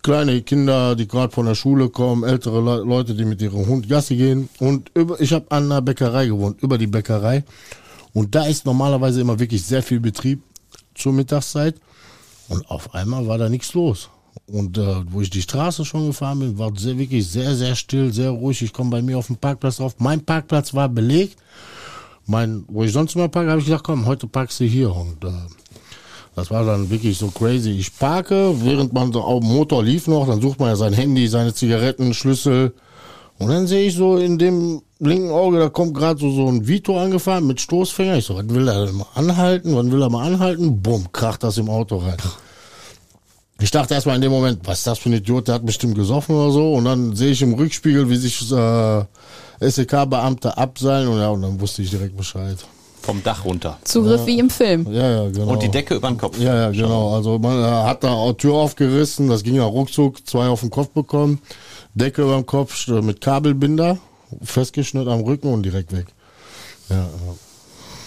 kleine 0.04 0.42
Kinder, 0.42 0.94
die 0.94 1.08
gerade 1.08 1.32
von 1.32 1.46
der 1.46 1.56
Schule 1.56 1.88
kommen, 1.88 2.22
ältere 2.22 2.60
Le 2.60 2.84
Leute, 2.84 3.14
die 3.14 3.24
mit 3.24 3.42
ihrem 3.42 3.66
Hund 3.66 3.88
Gassi 3.88 4.14
gehen. 4.14 4.48
Und 4.60 4.92
über, 4.94 5.20
ich 5.20 5.32
habe 5.32 5.50
an 5.50 5.64
einer 5.64 5.82
Bäckerei 5.82 6.26
gewohnt, 6.26 6.62
über 6.62 6.78
die 6.78 6.86
Bäckerei. 6.86 7.42
Und 8.12 8.34
da 8.34 8.44
ist 8.44 8.66
normalerweise 8.66 9.22
immer 9.22 9.40
wirklich 9.40 9.64
sehr 9.64 9.82
viel 9.82 9.98
Betrieb 9.98 10.42
zur 10.94 11.14
Mittagszeit. 11.14 11.76
Und 12.48 12.70
auf 12.70 12.94
einmal 12.94 13.26
war 13.26 13.38
da 13.38 13.48
nichts 13.48 13.72
los. 13.72 14.10
Und 14.46 14.76
äh, 14.76 15.10
wo 15.10 15.22
ich 15.22 15.30
die 15.30 15.42
Straße 15.42 15.84
schon 15.84 16.08
gefahren 16.08 16.40
bin, 16.40 16.58
war 16.58 16.70
sehr, 16.76 16.98
wirklich 16.98 17.26
sehr, 17.26 17.54
sehr 17.54 17.74
still, 17.74 18.12
sehr 18.12 18.30
ruhig. 18.30 18.60
Ich 18.60 18.74
komme 18.74 18.90
bei 18.90 19.00
mir 19.00 19.16
auf 19.16 19.28
den 19.28 19.36
Parkplatz 19.36 19.80
auf. 19.80 19.96
Mein 19.98 20.22
Parkplatz 20.24 20.74
war 20.74 20.88
belegt. 20.88 21.38
Mein, 22.26 22.64
wo 22.68 22.84
ich 22.84 22.92
sonst 22.92 23.14
immer 23.16 23.28
parke, 23.28 23.50
habe 23.50 23.60
ich 23.60 23.66
gesagt, 23.66 23.84
komm, 23.84 24.04
heute 24.04 24.26
parkst 24.26 24.60
du 24.60 24.64
hier. 24.64 24.94
Und 24.94 25.24
äh, 25.24 25.32
das 26.35 26.51
war 26.51 26.64
dann 26.64 26.90
wirklich 26.90 27.16
so 27.18 27.29
crazy. 27.29 27.70
Ich 27.70 27.97
parke, 27.97 28.55
während 28.62 28.92
man 28.92 29.12
so 29.12 29.20
auf 29.20 29.40
dem 29.40 29.53
Motor 29.53 29.85
lief 29.85 30.07
noch, 30.09 30.27
dann 30.27 30.40
sucht 30.40 30.59
man 30.59 30.68
ja 30.70 30.77
sein 30.77 30.92
Handy, 30.92 31.29
seine 31.29 31.55
Zigaretten, 31.55 32.12
Schlüssel. 32.14 32.75
Und 33.38 33.49
dann 33.49 33.66
sehe 33.66 33.88
ich 33.88 33.94
so 33.94 34.16
in 34.16 34.38
dem 34.38 34.83
linken 34.99 35.31
Auge, 35.31 35.59
da 35.59 35.68
kommt 35.68 35.94
gerade 35.94 36.18
so, 36.18 36.31
so 36.31 36.49
ein 36.49 36.66
Vito 36.66 36.99
angefahren 36.99 37.47
mit 37.47 37.61
Stoßfänger. 37.61 38.16
Ich 38.16 38.25
so, 38.25 38.37
was 38.37 38.49
will 38.49 38.68
er 38.68 38.87
denn 38.87 38.97
mal 38.97 39.07
anhalten? 39.14 39.77
Wann 39.77 39.92
will 39.92 40.03
er 40.03 40.11
mal 40.11 40.27
anhalten? 40.27 40.83
Bumm, 40.83 41.12
kracht 41.12 41.42
das 41.42 41.59
im 41.59 41.68
Auto 41.68 41.99
rein. 41.99 42.16
Ich 43.61 43.70
dachte 43.70 43.94
erstmal 43.94 44.16
in 44.16 44.23
dem 44.23 44.33
Moment, 44.33 44.61
was 44.64 44.79
ist 44.79 44.87
das 44.87 44.99
für 44.99 45.11
ein 45.11 45.14
Idiot, 45.14 45.47
der 45.47 45.57
hat 45.57 45.66
bestimmt 45.66 45.94
gesoffen 45.94 46.35
oder 46.35 46.51
so. 46.51 46.75
Und 46.75 46.85
dann 46.85 47.14
sehe 47.14 47.31
ich 47.31 47.42
im 47.42 47.55
Rückspiegel, 47.55 48.11
wie 48.11 48.16
sich 48.16 48.51
äh, 48.51 49.05
SEK-Beamte 49.61 50.57
abseilen 50.57 51.09
und 51.09 51.18
ja, 51.18 51.29
und 51.29 51.42
dann 51.42 51.61
wusste 51.61 51.83
ich 51.83 51.90
direkt 51.90 52.16
Bescheid. 52.16 52.59
Vom 53.04 53.22
Dach 53.22 53.44
runter. 53.44 53.78
Zugriff 53.84 54.24
wie 54.24 54.38
im 54.38 54.48
Film. 54.48 54.90
Ja, 54.90 55.10
ja, 55.24 55.30
genau. 55.30 55.52
Und 55.52 55.62
die 55.62 55.70
Decke 55.70 55.94
über 55.96 56.08
den 56.08 56.16
Kopf. 56.16 56.38
Ja, 56.38 56.54
ja, 56.54 56.70
genau. 56.70 57.14
Also 57.14 57.38
man 57.38 57.62
äh, 57.62 57.66
hat 57.66 58.02
da 58.02 58.12
auch 58.12 58.32
Tür 58.32 58.54
aufgerissen, 58.54 59.28
das 59.28 59.42
ging 59.42 59.56
ja 59.56 59.64
ruckzuck, 59.64 60.26
zwei 60.26 60.46
auf 60.48 60.60
den 60.60 60.70
Kopf 60.70 60.88
bekommen, 60.88 61.40
Decke 61.94 62.22
über 62.22 62.36
dem 62.36 62.46
Kopf 62.46 62.88
äh, 62.88 63.02
mit 63.02 63.20
Kabelbinder, 63.20 63.98
festgeschnitten 64.42 65.12
am 65.12 65.20
Rücken 65.20 65.52
und 65.52 65.62
direkt 65.64 65.92
weg. 65.92 66.06
Ja, 66.88 66.96
ja. 66.96 67.08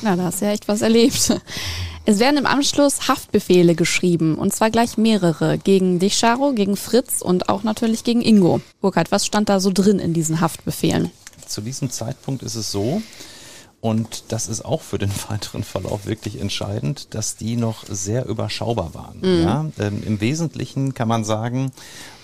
Na, 0.02 0.16
da 0.16 0.24
hast 0.24 0.42
du 0.42 0.46
ja 0.46 0.52
echt 0.52 0.68
was 0.68 0.82
erlebt. 0.82 1.40
Es 2.10 2.20
werden 2.20 2.38
im 2.38 2.46
Anschluss 2.46 3.10
Haftbefehle 3.10 3.76
geschrieben, 3.76 4.36
und 4.36 4.54
zwar 4.54 4.72
gleich 4.72 4.98
mehrere, 4.98 5.58
gegen 5.58 6.00
dich, 6.00 6.18
Charo, 6.18 6.54
gegen 6.54 6.78
Fritz 6.78 7.22
und 7.22 7.50
auch 7.50 7.64
natürlich 7.64 8.06
gegen 8.06 8.22
Ingo. 8.22 8.62
Burkhard, 8.80 9.12
was 9.12 9.26
stand 9.26 9.50
da 9.50 9.60
so 9.60 9.72
drin 9.74 10.00
in 10.00 10.14
diesen 10.14 10.40
Haftbefehlen? 10.40 11.12
Zu 11.46 11.60
diesem 11.60 11.92
Zeitpunkt 11.92 12.44
ist 12.44 12.56
es 12.56 12.72
so, 12.72 13.02
und 13.88 14.26
das 14.30 14.48
ist 14.48 14.66
auch 14.66 14.82
für 14.82 14.98
den 14.98 15.12
weiteren 15.30 15.64
Verlauf 15.64 16.06
wirklich 16.06 16.40
entscheidend, 16.42 17.14
dass 17.14 17.36
die 17.38 17.56
noch 17.56 17.86
sehr 17.88 18.26
überschaubar 18.26 18.94
waren. 18.94 19.20
Ja? 19.44 19.66
Ähm, 19.80 20.04
Im 20.06 20.20
Wesentlichen 20.20 20.94
kann 20.94 21.08
man 21.08 21.24
sagen, 21.24 21.72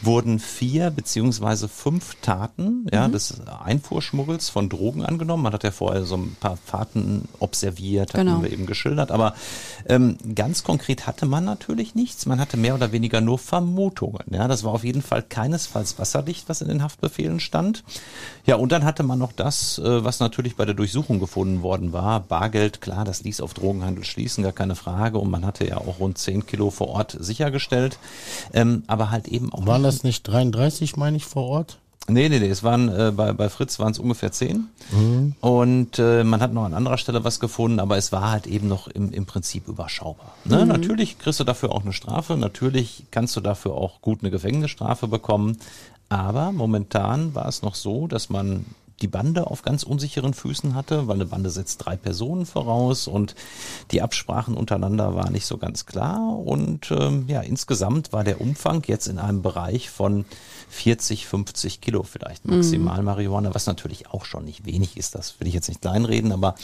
wurden 0.06 0.39
vier 0.39 0.89
beziehungsweise 0.92 1.68
fünf 1.68 2.16
Taten 2.22 2.86
ja, 2.92 3.08
des 3.08 3.42
Einfuhrschmuggels 3.63 4.50
von 4.50 4.70
Drogen 4.70 5.04
angenommen. 5.06 5.44
Man 5.44 5.54
hat 5.54 5.63
ja 5.63 5.72
vorher 5.72 6.04
so 6.04 6.16
ein 6.16 6.36
paar 6.39 6.58
Fahrten 6.58 7.28
observiert, 7.39 8.13
hatten 8.13 8.26
Genau. 8.28 8.42
wir 8.44 8.52
eben 8.52 8.66
geschildert, 8.66 9.12
aber 9.12 9.34
ähm, 9.88 10.18
ganz 10.36 10.63
konkret 10.63 11.08
hatte 11.08 11.26
man 11.26 11.46
natürlich 11.46 11.96
nichts. 11.96 12.26
Man 12.26 12.39
hatte 12.39 12.58
mehr 12.58 12.76
oder 12.76 12.92
weniger 12.92 13.22
nur 13.22 13.39
Vermutungen. 13.39 14.24
Ja, 14.32 14.48
das 14.48 14.63
war 14.63 14.74
auf 14.74 14.84
jeden 14.84 15.02
Fall 15.02 15.24
keinesfalls 15.24 15.98
wasserdicht, 16.00 16.48
was 16.50 16.62
in 16.62 16.68
den 16.68 16.84
Haftbefehlen 16.84 17.39
stand. 17.39 17.84
Ja, 18.46 18.56
und 18.56 18.72
dann 18.72 18.84
hatte 18.86 19.04
man 19.04 19.20
noch 19.20 19.32
das, 19.32 19.78
äh, 19.80 20.04
was 20.04 20.20
natürlich 20.20 20.56
bei 20.56 20.66
der 20.66 20.76
Durchsuchung 20.76 21.20
gefunden 21.20 21.62
worden 21.62 21.94
war. 21.94 22.20
Bargeld, 22.20 22.82
klar, 22.82 23.06
das 23.06 23.24
ließ 23.24 23.42
auf 23.42 23.54
Drogenhandel 23.54 24.04
schließen, 24.04 24.44
gar 24.44 24.52
keine 24.54 24.76
Frage. 24.76 25.18
Und 25.18 25.30
man 25.32 25.46
hatte 25.46 25.68
ja 25.68 25.78
auch 25.78 26.00
rund 26.00 26.18
10 26.18 26.46
Kilo 26.46 26.70
vor 26.70 26.88
Ort 26.89 27.16
sichergestellt. 27.20 27.98
Ähm, 28.54 28.84
aber 28.88 29.12
halt 29.12 29.28
eben 29.28 29.52
auch 29.54 29.66
Waren 29.66 29.82
nicht- 29.84 29.92
das 29.93 30.03
nicht 30.03 30.23
33, 30.23 30.97
meine 30.97 31.17
ich, 31.17 31.25
vor 31.25 31.43
Ort? 31.43 31.77
Nee, 32.10 32.27
nee, 32.27 32.39
nee, 32.39 32.49
es 32.49 32.63
waren 32.63 32.89
äh, 32.89 33.13
bei, 33.15 33.32
bei 33.32 33.47
Fritz 33.47 33.79
waren 33.79 33.93
es 33.93 33.99
ungefähr 33.99 34.34
zehn. 34.34 34.67
Und 35.39 35.99
äh, 35.99 36.25
man 36.25 36.41
hat 36.41 36.51
noch 36.51 36.65
an 36.65 36.73
anderer 36.73 36.97
Stelle 36.97 37.23
was 37.23 37.39
gefunden, 37.39 37.79
aber 37.79 37.97
es 37.97 38.12
war 38.12 38.29
halt 38.29 38.45
eben 38.45 38.67
noch 38.67 38.89
im, 38.89 39.13
im 39.13 39.25
Prinzip 39.25 39.69
überschaubar. 39.69 40.34
Ne? 40.43 40.65
Natürlich 40.65 41.17
kriegst 41.17 41.39
du 41.39 41.45
dafür 41.45 41.71
auch 41.71 41.84
eine 41.84 41.93
Strafe, 41.93 42.36
natürlich 42.36 43.06
kannst 43.12 43.38
du 43.38 43.41
dafür 43.41 43.75
auch 43.75 44.01
gut 44.01 44.19
eine 44.21 44.32
Gefängnisstrafe 44.32 45.08
bekommen. 45.08 45.58
Aber 46.10 46.51
momentan 46.51 47.34
war 47.36 47.47
es 47.47 47.62
noch 47.62 47.75
so, 47.75 48.08
dass 48.08 48.29
man 48.29 48.65
die 49.01 49.08
Bande 49.08 49.47
auf 49.47 49.63
ganz 49.63 49.84
unsicheren 49.84 50.34
Füßen 50.34 50.75
hatte, 50.75 51.08
weil 51.08 51.15
eine 51.15 51.25
Bande 51.25 51.49
setzt 51.49 51.86
drei 51.86 51.95
Personen 51.95 52.45
voraus 52.45 53.08
und 53.08 53.36
die 53.91 54.01
Absprachen 54.01 54.56
untereinander 54.56 55.15
waren 55.15 55.34
nicht 55.34 55.45
so 55.45 55.58
ganz 55.58 55.86
klar. 55.86 56.39
Und 56.39 56.91
ähm, 56.91 57.25
ja, 57.27 57.41
insgesamt 57.41 58.13
war 58.13 58.23
der 58.23 58.39
Umfang 58.39 58.84
jetzt 58.88 59.08
in 59.08 59.19
einem 59.19 59.41
Bereich 59.41 59.89
von 59.89 60.25
40, 60.69 61.27
50 61.27 61.82
Kilo 61.82 62.03
vielleicht 62.03 62.45
maximal 62.45 63.03
Marihuana, 63.03 63.53
was 63.53 63.65
natürlich 63.65 64.10
auch 64.10 64.25
schon 64.25 64.45
nicht 64.45 64.65
wenig 64.65 64.97
ist. 64.97 65.15
Das 65.15 65.39
will 65.39 65.47
ich 65.47 65.53
jetzt 65.53 65.67
nicht 65.67 65.82
kleinreden, 65.82 66.32
aber 66.32 66.56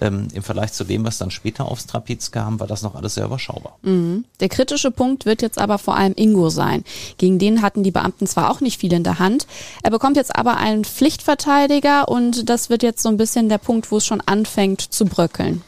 ähm, 0.00 0.28
im 0.32 0.42
Vergleich 0.42 0.72
zu 0.72 0.84
dem, 0.84 1.04
was 1.04 1.18
dann 1.18 1.30
später 1.30 1.66
aufs 1.66 1.86
Trapez 1.86 2.30
kam, 2.30 2.60
war 2.60 2.66
das 2.66 2.82
noch 2.82 2.94
alles 2.94 3.14
sehr 3.14 3.24
überschaubar. 3.24 3.78
Der 4.40 4.48
kritische 4.48 4.90
Punkt 4.90 5.26
wird 5.26 5.42
jetzt 5.42 5.58
aber 5.58 5.78
vor 5.78 5.96
allem 5.96 6.14
Ingo 6.16 6.50
sein. 6.50 6.84
Gegen 7.18 7.38
den 7.38 7.62
hatten 7.62 7.82
die 7.82 7.90
Beamten 7.90 8.26
zwar 8.26 8.50
auch 8.50 8.60
nicht 8.60 8.80
viel 8.80 8.92
in 8.92 9.04
der 9.04 9.18
Hand, 9.18 9.46
er 9.82 9.90
bekommt 9.90 10.16
jetzt 10.16 10.34
aber 10.36 10.56
einen 10.56 10.84
Pflichtverteidiger 10.84 11.69
und 12.08 12.48
das 12.48 12.68
wird 12.68 12.82
jetzt 12.82 13.02
so 13.02 13.08
ein 13.08 13.16
bisschen 13.16 13.48
der 13.48 13.58
Punkt, 13.58 13.90
wo 13.90 13.98
es 13.98 14.06
schon 14.06 14.20
anfängt 14.20 14.80
zu 14.80 15.04
bröckeln. 15.04 15.62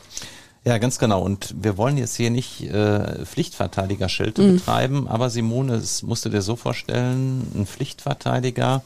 Ja, 0.65 0.79
ganz 0.79 0.99
genau. 0.99 1.23
Und 1.23 1.55
wir 1.61 1.77
wollen 1.77 1.97
jetzt 1.97 2.17
hier 2.17 2.31
nicht 2.31 2.63
äh, 2.63 3.25
Pflichtverteidigerschelte 3.25 4.43
betreiben, 4.43 5.09
aber 5.09 5.29
Simone, 5.31 5.75
es 5.75 6.03
musst 6.03 6.25
du 6.25 6.29
dir 6.29 6.43
so 6.43 6.55
vorstellen, 6.55 7.47
ein 7.55 7.67
Pflichtverteidiger, 7.67 8.83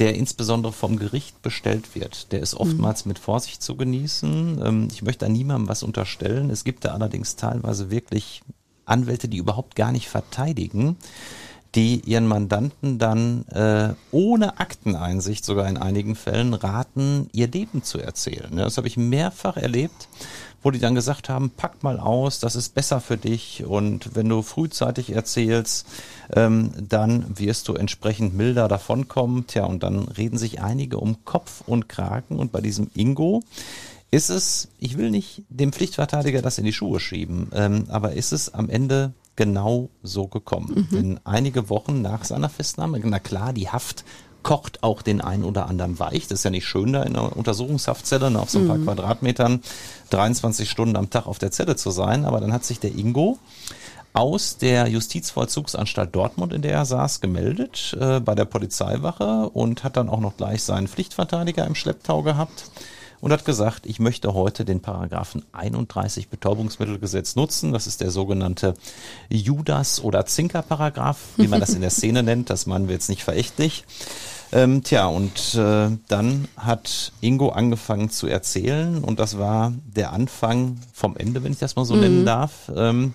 der 0.00 0.14
insbesondere 0.14 0.72
vom 0.72 0.98
Gericht 0.98 1.42
bestellt 1.42 1.94
wird, 1.94 2.32
der 2.32 2.40
ist 2.40 2.54
oftmals 2.54 3.06
mit 3.06 3.18
Vorsicht 3.18 3.62
zu 3.62 3.76
genießen. 3.76 4.60
Ähm, 4.64 4.88
ich 4.92 5.02
möchte 5.02 5.24
da 5.24 5.30
niemandem 5.30 5.68
was 5.68 5.82
unterstellen. 5.82 6.50
Es 6.50 6.64
gibt 6.64 6.84
da 6.84 6.92
allerdings 6.92 7.36
teilweise 7.36 7.90
wirklich 7.90 8.42
Anwälte, 8.84 9.28
die 9.28 9.38
überhaupt 9.38 9.74
gar 9.74 9.92
nicht 9.92 10.08
verteidigen 10.08 10.96
die 11.76 12.00
ihren 12.06 12.26
Mandanten 12.26 12.98
dann 12.98 13.46
äh, 13.48 13.94
ohne 14.10 14.58
Akteneinsicht 14.58 15.44
sogar 15.44 15.68
in 15.68 15.76
einigen 15.76 16.16
Fällen 16.16 16.54
raten, 16.54 17.28
ihr 17.32 17.48
Leben 17.48 17.82
zu 17.82 17.98
erzählen. 17.98 18.56
Das 18.56 18.78
habe 18.78 18.88
ich 18.88 18.96
mehrfach 18.96 19.58
erlebt, 19.58 20.08
wo 20.62 20.70
die 20.70 20.78
dann 20.78 20.94
gesagt 20.94 21.28
haben, 21.28 21.50
pack 21.50 21.82
mal 21.82 22.00
aus, 22.00 22.40
das 22.40 22.56
ist 22.56 22.74
besser 22.74 23.02
für 23.02 23.18
dich 23.18 23.64
und 23.66 24.16
wenn 24.16 24.28
du 24.28 24.40
frühzeitig 24.40 25.10
erzählst, 25.10 25.86
ähm, 26.34 26.72
dann 26.88 27.38
wirst 27.38 27.68
du 27.68 27.74
entsprechend 27.74 28.34
milder 28.34 28.68
davonkommen. 28.68 29.46
Tja, 29.46 29.66
und 29.66 29.82
dann 29.82 30.08
reden 30.08 30.38
sich 30.38 30.62
einige 30.62 30.96
um 30.96 31.24
Kopf 31.26 31.62
und 31.66 31.90
Kragen 31.90 32.38
und 32.38 32.52
bei 32.52 32.62
diesem 32.62 32.90
Ingo 32.94 33.42
ist 34.10 34.30
es, 34.30 34.68
ich 34.78 34.96
will 34.96 35.10
nicht 35.10 35.42
dem 35.50 35.72
Pflichtverteidiger 35.72 36.40
das 36.40 36.56
in 36.56 36.64
die 36.64 36.72
Schuhe 36.72 37.00
schieben, 37.00 37.50
ähm, 37.52 37.84
aber 37.88 38.14
ist 38.14 38.32
es 38.32 38.54
am 38.54 38.70
Ende 38.70 39.12
genau 39.36 39.90
so 40.02 40.26
gekommen. 40.26 40.88
Denn 40.90 41.20
einige 41.24 41.68
Wochen 41.68 42.02
nach 42.02 42.24
seiner 42.24 42.48
Festnahme, 42.48 43.00
na 43.04 43.18
klar, 43.18 43.52
die 43.52 43.68
Haft 43.68 44.04
kocht 44.42 44.84
auch 44.84 45.02
den 45.02 45.20
einen 45.20 45.42
oder 45.42 45.66
anderen 45.66 45.98
weich. 45.98 46.28
Das 46.28 46.38
ist 46.38 46.44
ja 46.44 46.50
nicht 46.50 46.66
schön, 46.66 46.92
da 46.92 47.02
in 47.02 47.16
einer 47.16 47.36
Untersuchungshaftzelle 47.36 48.30
ne, 48.30 48.40
auf 48.40 48.48
so 48.48 48.60
ein 48.60 48.68
paar 48.68 48.78
Quadratmetern 48.78 49.60
23 50.10 50.70
Stunden 50.70 50.94
am 50.94 51.10
Tag 51.10 51.26
auf 51.26 51.40
der 51.40 51.50
Zelle 51.50 51.74
zu 51.74 51.90
sein. 51.90 52.24
Aber 52.24 52.38
dann 52.40 52.52
hat 52.52 52.64
sich 52.64 52.78
der 52.78 52.96
Ingo 52.96 53.38
aus 54.12 54.56
der 54.56 54.86
Justizvollzugsanstalt 54.86 56.14
Dortmund, 56.14 56.52
in 56.52 56.62
der 56.62 56.72
er 56.72 56.84
saß, 56.84 57.20
gemeldet 57.20 57.96
äh, 58.00 58.20
bei 58.20 58.36
der 58.36 58.44
Polizeiwache 58.44 59.50
und 59.50 59.82
hat 59.82 59.96
dann 59.96 60.08
auch 60.08 60.20
noch 60.20 60.36
gleich 60.36 60.62
seinen 60.62 60.86
Pflichtverteidiger 60.86 61.66
im 61.66 61.74
Schlepptau 61.74 62.22
gehabt. 62.22 62.70
Und 63.26 63.32
hat 63.32 63.44
gesagt, 63.44 63.86
ich 63.86 63.98
möchte 63.98 64.34
heute 64.34 64.64
den 64.64 64.78
Paragraphen 64.78 65.42
31 65.50 66.28
Betäubungsmittelgesetz 66.28 67.34
nutzen. 67.34 67.72
Das 67.72 67.88
ist 67.88 68.00
der 68.00 68.12
sogenannte 68.12 68.74
Judas- 69.28 70.00
oder 70.00 70.26
Zinker-Paragraph, 70.26 71.18
wie 71.36 71.48
man 71.48 71.58
das 71.58 71.74
in 71.74 71.80
der 71.80 71.90
Szene 71.98 72.22
nennt. 72.22 72.50
Das 72.50 72.66
meinen 72.66 72.86
wir 72.86 72.94
jetzt 72.94 73.08
nicht 73.08 73.24
verächtlich. 73.24 73.84
Ähm, 74.52 74.84
tja, 74.84 75.08
und 75.08 75.56
äh, 75.56 75.88
dann 76.06 76.46
hat 76.56 77.10
Ingo 77.20 77.48
angefangen 77.48 78.10
zu 78.10 78.28
erzählen 78.28 79.02
und 79.02 79.18
das 79.18 79.38
war 79.38 79.72
der 79.84 80.12
Anfang 80.12 80.78
vom 80.92 81.16
Ende, 81.16 81.42
wenn 81.42 81.50
ich 81.50 81.58
das 81.58 81.74
mal 81.74 81.84
so 81.84 81.96
nennen 81.96 82.24
darf. 82.24 82.70
Ähm, 82.76 83.12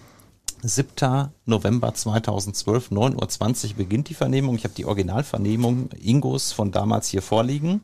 7. 0.63 1.29
November 1.45 1.93
2012, 1.93 2.91
9.20 2.91 3.69
Uhr 3.69 3.75
beginnt 3.77 4.09
die 4.09 4.13
Vernehmung. 4.13 4.55
Ich 4.55 4.63
habe 4.63 4.73
die 4.75 4.85
Originalvernehmung 4.85 5.89
Ingos 5.99 6.51
von 6.51 6.71
damals 6.71 7.07
hier 7.07 7.21
vorliegen. 7.21 7.81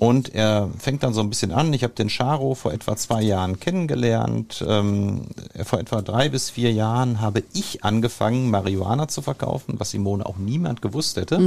Und 0.00 0.34
er 0.34 0.70
fängt 0.78 1.02
dann 1.02 1.12
so 1.12 1.20
ein 1.20 1.28
bisschen 1.28 1.52
an. 1.52 1.74
Ich 1.74 1.84
habe 1.84 1.92
den 1.92 2.08
Charo 2.08 2.54
vor 2.54 2.72
etwa 2.72 2.96
zwei 2.96 3.20
Jahren 3.20 3.60
kennengelernt. 3.60 4.64
Ähm, 4.66 5.26
vor 5.62 5.78
etwa 5.78 6.00
drei 6.00 6.30
bis 6.30 6.48
vier 6.48 6.72
Jahren 6.72 7.20
habe 7.20 7.42
ich 7.52 7.84
angefangen, 7.84 8.50
Marihuana 8.50 9.08
zu 9.08 9.20
verkaufen, 9.20 9.74
was 9.76 9.90
Simone 9.90 10.24
auch 10.24 10.38
niemand 10.38 10.80
gewusst 10.80 11.18
hätte. 11.18 11.38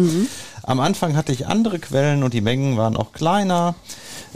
Am 0.61 0.79
Anfang 0.79 1.15
hatte 1.15 1.31
ich 1.31 1.47
andere 1.47 1.79
Quellen 1.79 2.21
und 2.21 2.35
die 2.35 2.41
Mengen 2.41 2.77
waren 2.77 2.95
auch 2.95 3.11
kleiner. 3.11 3.73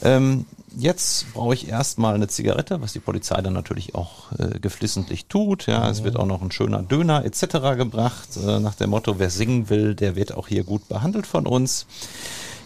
Ähm, 0.01 0.45
jetzt 0.75 1.31
brauche 1.33 1.53
ich 1.53 1.69
erstmal 1.69 2.15
eine 2.15 2.27
Zigarette, 2.27 2.81
was 2.81 2.93
die 2.93 2.99
Polizei 2.99 3.39
dann 3.41 3.53
natürlich 3.53 3.93
auch 3.93 4.31
äh, 4.39 4.57
geflissentlich 4.59 5.27
tut. 5.27 5.67
Ja, 5.67 5.87
es 5.91 6.03
wird 6.03 6.17
auch 6.17 6.25
noch 6.25 6.41
ein 6.41 6.51
schöner 6.51 6.81
Döner 6.81 7.23
etc. 7.23 7.77
gebracht, 7.77 8.29
äh, 8.35 8.59
nach 8.59 8.73
dem 8.73 8.89
Motto, 8.89 9.19
wer 9.19 9.29
singen 9.29 9.69
will, 9.69 9.93
der 9.93 10.15
wird 10.15 10.33
auch 10.33 10.47
hier 10.47 10.63
gut 10.63 10.87
behandelt 10.87 11.27
von 11.27 11.45
uns. 11.45 11.85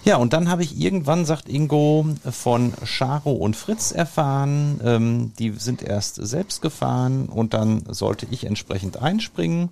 Ja, 0.03 0.15
und 0.15 0.33
dann 0.33 0.49
habe 0.49 0.63
ich 0.63 0.79
irgendwann, 0.79 1.25
sagt 1.25 1.47
Ingo, 1.47 2.05
von 2.29 2.73
Charo 2.85 3.33
und 3.33 3.55
Fritz 3.55 3.91
erfahren. 3.91 4.81
Ähm, 4.83 5.31
die 5.37 5.51
sind 5.51 5.83
erst 5.83 6.15
selbst 6.15 6.63
gefahren 6.63 7.27
und 7.27 7.53
dann 7.53 7.83
sollte 7.87 8.25
ich 8.31 8.45
entsprechend 8.45 9.01
einspringen. 9.01 9.69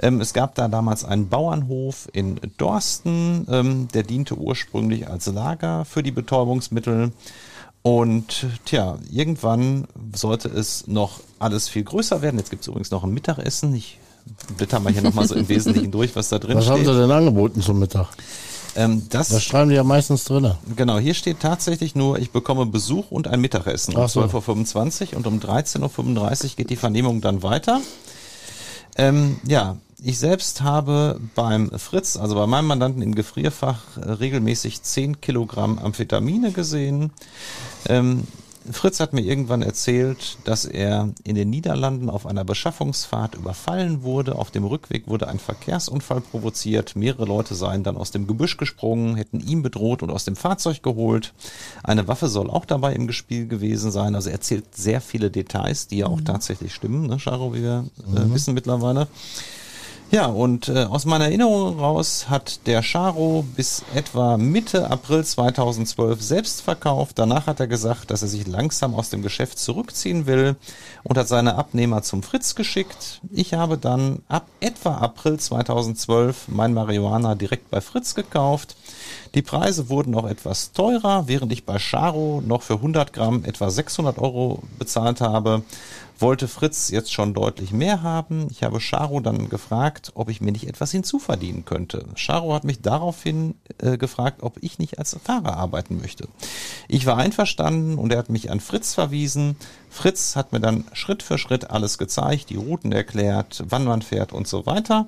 Ähm, 0.00 0.20
es 0.20 0.32
gab 0.34 0.54
da 0.54 0.68
damals 0.68 1.04
einen 1.04 1.28
Bauernhof 1.28 2.08
in 2.12 2.40
Dorsten, 2.58 3.46
ähm, 3.50 3.88
der 3.92 4.04
diente 4.04 4.36
ursprünglich 4.36 5.08
als 5.08 5.26
Lager 5.26 5.84
für 5.84 6.04
die 6.04 6.12
Betäubungsmittel. 6.12 7.10
Und 7.82 8.46
tja, 8.64 8.98
irgendwann 9.10 9.86
sollte 10.14 10.48
es 10.48 10.86
noch 10.86 11.20
alles 11.38 11.68
viel 11.68 11.84
größer 11.84 12.22
werden. 12.22 12.38
Jetzt 12.38 12.50
gibt 12.50 12.62
es 12.62 12.68
übrigens 12.68 12.90
noch 12.90 13.02
ein 13.04 13.12
Mittagessen. 13.12 13.74
Ich 13.74 13.98
blätter 14.56 14.80
mal 14.80 14.92
hier 14.92 15.02
nochmal 15.02 15.26
so 15.26 15.34
im 15.34 15.48
Wesentlichen 15.48 15.90
durch, 15.90 16.14
was 16.14 16.28
da 16.28 16.38
drin 16.38 16.58
Was 16.58 16.68
haben 16.68 16.82
steht. 16.82 16.94
sie 16.94 17.00
denn 17.00 17.10
angeboten 17.10 17.62
zum 17.62 17.78
Mittag? 17.78 18.08
Ähm, 18.76 19.06
das, 19.08 19.28
Das 19.28 19.42
schreiben 19.42 19.70
die 19.70 19.76
ja 19.76 19.84
meistens 19.84 20.24
drin. 20.24 20.52
Genau, 20.76 20.98
hier 20.98 21.14
steht 21.14 21.40
tatsächlich 21.40 21.94
nur, 21.94 22.18
ich 22.18 22.30
bekomme 22.30 22.66
Besuch 22.66 23.10
und 23.10 23.26
ein 23.26 23.40
Mittagessen 23.40 23.96
um 23.96 24.02
Ach 24.02 24.08
so. 24.08 24.22
12.25 24.22 25.12
Uhr 25.12 25.16
und 25.16 25.26
um 25.26 25.40
13.35 25.40 26.44
Uhr 26.44 26.50
geht 26.56 26.70
die 26.70 26.76
Vernehmung 26.76 27.20
dann 27.20 27.42
weiter. 27.42 27.80
Ähm, 28.96 29.40
ja, 29.46 29.76
ich 30.02 30.18
selbst 30.18 30.60
habe 30.60 31.20
beim 31.34 31.70
Fritz, 31.78 32.16
also 32.16 32.34
bei 32.34 32.46
meinem 32.46 32.66
Mandanten 32.66 33.02
im 33.02 33.14
Gefrierfach, 33.14 33.96
äh, 33.96 34.10
regelmäßig 34.10 34.82
10 34.82 35.20
Kilogramm 35.20 35.78
Amphetamine 35.78 36.52
gesehen. 36.52 37.12
Ähm, 37.88 38.24
Fritz 38.72 39.00
hat 39.00 39.12
mir 39.12 39.22
irgendwann 39.22 39.62
erzählt, 39.62 40.38
dass 40.44 40.64
er 40.64 41.10
in 41.24 41.34
den 41.34 41.50
Niederlanden 41.50 42.10
auf 42.10 42.26
einer 42.26 42.44
Beschaffungsfahrt 42.44 43.34
überfallen 43.34 44.02
wurde. 44.02 44.36
Auf 44.36 44.50
dem 44.50 44.64
Rückweg 44.64 45.08
wurde 45.08 45.28
ein 45.28 45.38
Verkehrsunfall 45.38 46.20
provoziert. 46.20 46.96
Mehrere 46.96 47.24
Leute 47.24 47.54
seien 47.54 47.82
dann 47.82 47.96
aus 47.96 48.10
dem 48.10 48.26
Gebüsch 48.26 48.56
gesprungen, 48.56 49.16
hätten 49.16 49.40
ihn 49.40 49.62
bedroht 49.62 50.02
und 50.02 50.10
aus 50.10 50.24
dem 50.24 50.36
Fahrzeug 50.36 50.82
geholt. 50.82 51.34
Eine 51.82 52.08
Waffe 52.08 52.28
soll 52.28 52.50
auch 52.50 52.64
dabei 52.64 52.94
im 52.94 53.10
Spiel 53.12 53.46
gewesen 53.46 53.90
sein. 53.90 54.14
Also 54.14 54.30
er 54.30 54.36
erzählt 54.36 54.74
sehr 54.74 55.00
viele 55.00 55.30
Details, 55.30 55.86
die 55.86 55.98
ja 55.98 56.06
auch 56.06 56.20
tatsächlich 56.20 56.74
stimmen, 56.74 57.06
ne, 57.06 57.18
Charo, 57.18 57.54
wie 57.54 57.62
wir 57.62 57.84
äh, 58.14 58.32
wissen 58.32 58.54
mittlerweile. 58.54 59.08
Ja, 60.12 60.26
und 60.26 60.68
äh, 60.68 60.84
aus 60.84 61.04
meiner 61.04 61.24
Erinnerung 61.24 61.80
raus 61.80 62.26
hat 62.30 62.64
der 62.68 62.80
Charo 62.82 63.44
bis 63.56 63.82
etwa 63.92 64.36
Mitte 64.36 64.88
April 64.88 65.24
2012 65.24 66.22
selbst 66.22 66.62
verkauft. 66.62 67.18
Danach 67.18 67.48
hat 67.48 67.58
er 67.58 67.66
gesagt, 67.66 68.12
dass 68.12 68.22
er 68.22 68.28
sich 68.28 68.46
langsam 68.46 68.94
aus 68.94 69.10
dem 69.10 69.22
Geschäft 69.22 69.58
zurückziehen 69.58 70.26
will 70.26 70.54
und 71.02 71.18
hat 71.18 71.26
seine 71.26 71.56
Abnehmer 71.56 72.02
zum 72.02 72.22
Fritz 72.22 72.54
geschickt. 72.54 73.20
Ich 73.32 73.54
habe 73.54 73.78
dann 73.78 74.22
ab 74.28 74.46
etwa 74.60 74.94
April 74.98 75.40
2012 75.40 76.46
mein 76.48 76.72
Marihuana 76.72 77.34
direkt 77.34 77.68
bei 77.72 77.80
Fritz 77.80 78.14
gekauft. 78.14 78.76
Die 79.34 79.42
Preise 79.42 79.88
wurden 79.88 80.14
auch 80.14 80.28
etwas 80.28 80.70
teurer, 80.70 81.26
während 81.26 81.52
ich 81.52 81.64
bei 81.64 81.78
Charo 81.78 82.42
noch 82.46 82.62
für 82.62 82.74
100 82.74 83.12
Gramm 83.12 83.44
etwa 83.44 83.70
600 83.70 84.18
Euro 84.18 84.62
bezahlt 84.78 85.20
habe 85.20 85.62
wollte 86.18 86.48
Fritz 86.48 86.90
jetzt 86.90 87.12
schon 87.12 87.34
deutlich 87.34 87.72
mehr 87.72 88.02
haben. 88.02 88.48
Ich 88.50 88.62
habe 88.62 88.80
Charo 88.80 89.20
dann 89.20 89.48
gefragt, 89.48 90.12
ob 90.14 90.28
ich 90.28 90.40
mir 90.40 90.52
nicht 90.52 90.68
etwas 90.68 90.90
hinzuverdienen 90.90 91.64
könnte. 91.64 92.06
Charo 92.16 92.54
hat 92.54 92.64
mich 92.64 92.80
daraufhin 92.80 93.54
äh, 93.78 93.98
gefragt, 93.98 94.42
ob 94.42 94.56
ich 94.62 94.78
nicht 94.78 94.98
als 94.98 95.16
Fahrer 95.22 95.56
arbeiten 95.56 95.98
möchte. 96.00 96.28
Ich 96.88 97.06
war 97.06 97.16
einverstanden 97.18 97.98
und 97.98 98.12
er 98.12 98.18
hat 98.18 98.30
mich 98.30 98.50
an 98.50 98.60
Fritz 98.60 98.94
verwiesen. 98.94 99.56
Fritz 99.90 100.36
hat 100.36 100.52
mir 100.52 100.60
dann 100.60 100.84
Schritt 100.92 101.22
für 101.22 101.38
Schritt 101.38 101.70
alles 101.70 101.98
gezeigt, 101.98 102.50
die 102.50 102.56
Routen 102.56 102.92
erklärt, 102.92 103.64
wann 103.68 103.84
man 103.84 104.02
fährt 104.02 104.32
und 104.32 104.46
so 104.46 104.66
weiter. 104.66 105.06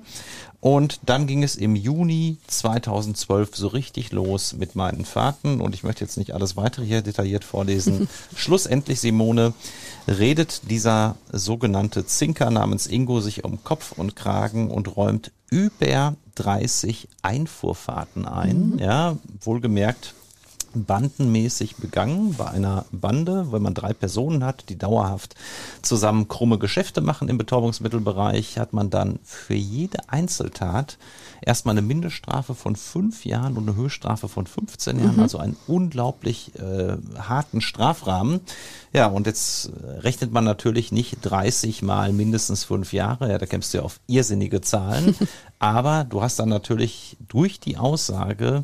Und 0.61 0.99
dann 1.05 1.25
ging 1.25 1.41
es 1.41 1.55
im 1.55 1.75
Juni 1.75 2.37
2012 2.47 3.55
so 3.55 3.67
richtig 3.67 4.11
los 4.11 4.53
mit 4.53 4.75
meinen 4.75 5.05
Fahrten. 5.05 5.61
Und 5.61 5.73
ich 5.73 5.83
möchte 5.83 6.03
jetzt 6.03 6.17
nicht 6.17 6.33
alles 6.33 6.57
weitere 6.57 6.85
hier 6.85 7.01
detailliert 7.01 7.45
vorlesen. 7.45 8.09
Schlussendlich, 8.35 8.99
Simone, 8.99 9.53
redet 10.07 10.69
dieser 10.69 10.98
sogenannte 11.31 12.05
Zinker 12.05 12.49
namens 12.51 12.87
Ingo 12.87 13.21
sich 13.21 13.43
um 13.43 13.63
Kopf 13.63 13.93
und 13.93 14.15
Kragen 14.15 14.69
und 14.71 14.95
räumt 14.95 15.31
über 15.49 16.15
30 16.35 17.07
Einfuhrfahrten 17.21 18.25
ein. 18.25 18.77
Ja, 18.79 19.17
wohlgemerkt 19.41 20.13
bandenmäßig 20.73 21.77
begangen 21.77 22.35
bei 22.35 22.47
einer 22.47 22.85
Bande, 22.91 23.51
wenn 23.51 23.61
man 23.61 23.73
drei 23.73 23.93
Personen 23.93 24.43
hat, 24.43 24.69
die 24.69 24.77
dauerhaft 24.77 25.35
zusammen 25.81 26.27
krumme 26.27 26.57
Geschäfte 26.57 27.01
machen 27.01 27.29
im 27.29 27.37
Betäubungsmittelbereich, 27.37 28.57
hat 28.57 28.73
man 28.73 28.89
dann 28.89 29.19
für 29.23 29.55
jede 29.55 30.09
Einzeltat 30.09 30.97
erstmal 31.41 31.73
eine 31.73 31.81
Mindeststrafe 31.81 32.55
von 32.55 32.75
fünf 32.75 33.25
Jahren 33.25 33.57
und 33.57 33.67
eine 33.67 33.77
Höchststrafe 33.77 34.27
von 34.27 34.45
15 34.45 34.99
Jahren, 34.99 35.19
also 35.19 35.37
einen 35.37 35.57
unglaublich 35.67 36.51
äh, 36.55 36.97
harten 37.17 37.61
Strafrahmen. 37.61 38.41
Ja, 38.93 39.07
und 39.07 39.27
jetzt 39.27 39.67
äh, 39.67 39.99
rechnet 39.99 40.31
man 40.31 40.43
natürlich 40.43 40.91
nicht 40.91 41.17
30 41.21 41.81
mal 41.81 42.11
mindestens 42.11 42.63
fünf 42.63 42.93
Jahre, 42.93 43.29
ja, 43.29 43.37
da 43.37 43.45
kämpfst 43.45 43.73
du 43.73 43.79
ja 43.79 43.83
auf 43.83 43.99
irrsinnige 44.07 44.61
Zahlen, 44.61 45.15
aber 45.59 46.03
du 46.03 46.21
hast 46.21 46.39
dann 46.39 46.49
natürlich 46.49 47.17
durch 47.27 47.59
die 47.59 47.77
Aussage 47.77 48.63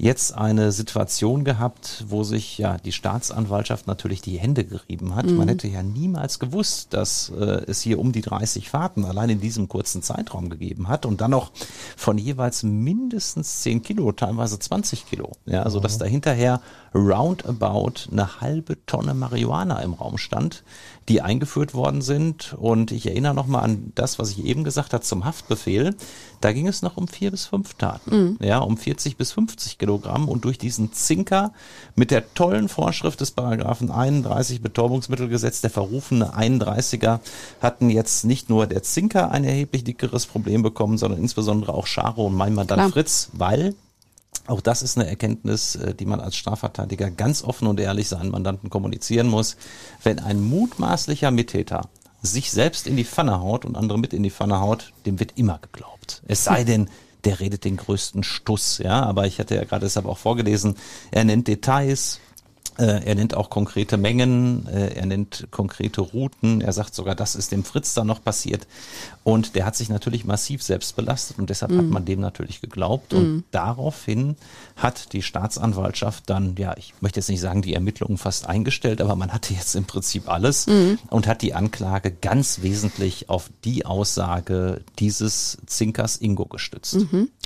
jetzt 0.00 0.34
eine 0.34 0.72
Situation 0.72 1.44
gehabt, 1.44 2.04
wo 2.08 2.24
sich 2.24 2.56
ja 2.56 2.78
die 2.78 2.92
Staatsanwaltschaft 2.92 3.86
natürlich 3.86 4.22
die 4.22 4.38
Hände 4.38 4.64
gerieben 4.64 5.14
hat. 5.14 5.26
Man 5.26 5.48
hätte 5.48 5.68
ja 5.68 5.82
niemals 5.82 6.38
gewusst, 6.38 6.94
dass 6.94 7.30
äh, 7.30 7.64
es 7.66 7.82
hier 7.82 7.98
um 7.98 8.10
die 8.10 8.22
30 8.22 8.70
Fahrten 8.70 9.04
allein 9.04 9.28
in 9.28 9.40
diesem 9.40 9.68
kurzen 9.68 10.02
Zeitraum 10.02 10.48
gegeben 10.48 10.88
hat 10.88 11.04
und 11.04 11.20
dann 11.20 11.32
noch 11.32 11.52
von 11.96 12.16
jeweils 12.16 12.62
mindestens 12.62 13.60
10 13.60 13.82
Kilo, 13.82 14.10
teilweise 14.12 14.58
20 14.58 15.04
Kilo. 15.06 15.32
Ja, 15.44 15.64
also 15.64 15.80
dass 15.80 15.98
da 15.98 16.06
hinterher 16.06 16.62
roundabout 16.94 18.10
eine 18.10 18.40
halbe 18.40 18.84
Tonne 18.86 19.12
Marihuana 19.12 19.80
im 19.80 19.92
Raum 19.92 20.16
stand, 20.16 20.64
die 21.08 21.22
eingeführt 21.22 21.74
worden 21.74 22.02
sind. 22.02 22.54
Und 22.58 22.92
ich 22.92 23.06
erinnere 23.06 23.34
nochmal 23.34 23.64
an 23.64 23.92
das, 23.94 24.18
was 24.18 24.30
ich 24.30 24.44
eben 24.44 24.64
gesagt 24.64 24.92
habe 24.92 25.02
zum 25.02 25.24
Haftbefehl. 25.24 25.94
Da 26.40 26.52
ging 26.52 26.68
es 26.68 26.82
noch 26.82 26.96
um 26.96 27.08
vier 27.08 27.30
bis 27.30 27.46
fünf 27.46 27.74
Taten. 27.74 28.10
Ja, 28.40 28.58
um 28.58 28.76
40 28.76 29.16
bis 29.16 29.32
50 29.32 29.78
Kilogramm. 29.78 30.28
Und 30.28 30.44
durch 30.44 30.58
diesen 30.58 30.92
Zinker 30.92 31.52
mit 31.96 32.10
der 32.10 32.32
tollen 32.34 32.68
Vorschrift 32.68 33.20
des 33.20 33.32
Paragraphen 33.32 33.90
31 33.90 34.62
Betäubungsmittelgesetz, 34.62 35.60
der 35.60 35.70
verrufene 35.70 36.34
31er, 36.34 37.20
hatten 37.60 37.90
jetzt 37.90 38.24
nicht 38.24 38.48
nur 38.48 38.66
der 38.66 38.82
Zinker 38.82 39.30
ein 39.30 39.44
erheblich 39.44 39.84
dickeres 39.84 40.26
Problem 40.26 40.62
bekommen, 40.62 40.98
sondern 40.98 41.20
insbesondere 41.20 41.74
auch 41.74 41.86
Charo 41.86 42.26
und 42.26 42.36
mein 42.36 42.54
Mandant 42.54 42.80
Klar. 42.80 42.90
Fritz, 42.90 43.30
weil 43.32 43.74
auch 44.50 44.60
das 44.60 44.82
ist 44.82 44.98
eine 44.98 45.08
Erkenntnis, 45.08 45.76
äh, 45.76 45.94
die 45.94 46.06
man 46.06 46.20
als 46.20 46.36
Strafverteidiger 46.36 47.10
ganz 47.10 47.42
offen 47.42 47.66
und 47.66 47.80
ehrlich 47.80 48.08
seinen 48.08 48.30
Mandanten 48.30 48.70
kommunizieren 48.70 49.28
muss. 49.28 49.56
Wenn 50.02 50.18
ein 50.18 50.42
mutmaßlicher 50.42 51.30
Mittäter 51.30 51.88
sich 52.22 52.50
selbst 52.50 52.86
in 52.86 52.96
die 52.96 53.04
Pfanne 53.04 53.40
haut 53.40 53.64
und 53.64 53.76
andere 53.76 53.98
mit 53.98 54.12
in 54.12 54.22
die 54.22 54.30
Pfanne 54.30 54.60
haut, 54.60 54.92
dem 55.06 55.20
wird 55.20 55.38
immer 55.38 55.58
geglaubt. 55.58 56.22
Es 56.26 56.44
sei 56.44 56.64
denn, 56.64 56.90
der 57.24 57.40
redet 57.40 57.64
den 57.64 57.76
größten 57.76 58.22
Stuss, 58.22 58.78
ja. 58.78 59.02
Aber 59.02 59.26
ich 59.26 59.38
hatte 59.38 59.54
ja 59.54 59.64
gerade 59.64 59.86
deshalb 59.86 60.06
auch 60.06 60.18
vorgelesen, 60.18 60.76
er 61.10 61.24
nennt 61.24 61.48
Details, 61.48 62.20
er 62.84 63.14
nennt 63.14 63.34
auch 63.34 63.50
konkrete 63.50 63.96
Mengen, 63.96 64.66
äh, 64.66 64.94
er 64.94 65.06
nennt 65.06 65.48
konkrete 65.50 66.00
Routen, 66.00 66.60
er 66.60 66.72
sagt 66.72 66.94
sogar, 66.94 67.14
das 67.14 67.34
ist 67.34 67.52
dem 67.52 67.64
Fritz 67.64 67.94
da 67.94 68.04
noch 68.04 68.22
passiert. 68.22 68.66
Und 69.22 69.54
der 69.54 69.66
hat 69.66 69.76
sich 69.76 69.88
natürlich 69.88 70.24
massiv 70.24 70.62
selbst 70.62 70.96
belastet 70.96 71.38
und 71.38 71.50
deshalb 71.50 71.72
hat 71.72 71.84
man 71.84 72.04
dem 72.04 72.20
natürlich 72.20 72.60
geglaubt. 72.60 73.12
Und 73.12 73.44
daraufhin 73.50 74.36
hat 74.76 75.12
die 75.12 75.22
Staatsanwaltschaft 75.22 76.28
dann, 76.30 76.54
ja, 76.56 76.74
ich 76.76 76.94
möchte 77.00 77.20
jetzt 77.20 77.28
nicht 77.28 77.40
sagen, 77.40 77.62
die 77.62 77.74
Ermittlungen 77.74 78.18
fast 78.18 78.46
eingestellt, 78.46 79.00
aber 79.00 79.16
man 79.16 79.32
hatte 79.32 79.52
jetzt 79.54 79.74
im 79.76 79.84
Prinzip 79.84 80.28
alles 80.28 80.66
und 81.10 81.26
hat 81.26 81.42
die 81.42 81.54
Anklage 81.54 82.10
ganz 82.10 82.62
wesentlich 82.62 83.28
auf 83.28 83.50
die 83.64 83.84
Aussage 83.84 84.82
dieses 84.98 85.58
Zinkers 85.66 86.16
Ingo 86.16 86.46
gestützt. 86.46 86.94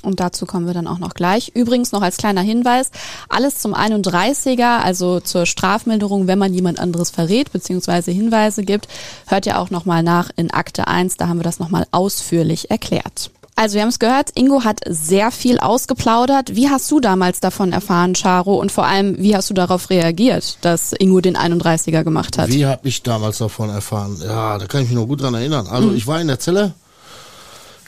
Und 0.04 0.20
dazu 0.20 0.46
kommen 0.46 0.66
wir 0.66 0.74
dann 0.74 0.86
auch 0.86 0.98
noch 0.98 1.14
gleich. 1.14 1.52
Übrigens 1.54 1.92
noch 1.92 2.02
als 2.02 2.16
kleiner 2.16 2.42
Hinweis, 2.42 2.90
alles 3.28 3.58
zum 3.58 3.74
31er, 3.74 4.78
also 4.80 5.20
zur 5.20 5.46
Strafmilderung, 5.46 6.26
wenn 6.26 6.38
man 6.38 6.54
jemand 6.54 6.78
anderes 6.78 7.10
verrät 7.10 7.52
bzw. 7.52 8.12
Hinweise 8.12 8.64
gibt, 8.64 8.88
hört 9.26 9.46
ihr 9.46 9.58
auch 9.58 9.70
nochmal 9.70 10.02
nach 10.02 10.30
in 10.36 10.50
Akte 10.50 10.86
1, 10.86 11.16
da 11.16 11.28
haben 11.28 11.38
wir 11.38 11.44
das 11.44 11.58
nochmal 11.58 11.86
ausführlich 11.90 12.70
erklärt. 12.70 13.30
Also 13.56 13.76
wir 13.76 13.82
haben 13.82 13.90
es 13.90 14.00
gehört, 14.00 14.30
Ingo 14.34 14.64
hat 14.64 14.80
sehr 14.84 15.30
viel 15.30 15.60
ausgeplaudert. 15.60 16.56
Wie 16.56 16.68
hast 16.68 16.90
du 16.90 16.98
damals 16.98 17.38
davon 17.38 17.72
erfahren, 17.72 18.14
Charo? 18.14 18.56
Und 18.56 18.72
vor 18.72 18.84
allem, 18.84 19.16
wie 19.18 19.36
hast 19.36 19.48
du 19.48 19.54
darauf 19.54 19.90
reagiert, 19.90 20.58
dass 20.62 20.92
Ingo 20.92 21.20
den 21.20 21.36
31er 21.36 22.02
gemacht 22.02 22.36
hat? 22.36 22.48
Wie 22.48 22.66
habe 22.66 22.88
ich 22.88 23.04
damals 23.04 23.38
davon 23.38 23.70
erfahren? 23.70 24.20
Ja, 24.20 24.58
da 24.58 24.66
kann 24.66 24.82
ich 24.82 24.88
mich 24.88 24.96
noch 24.98 25.06
gut 25.06 25.22
dran 25.22 25.34
erinnern. 25.34 25.68
Also 25.68 25.92
ich 25.92 26.06
war 26.08 26.20
in 26.20 26.26
der 26.26 26.40
Zelle. 26.40 26.74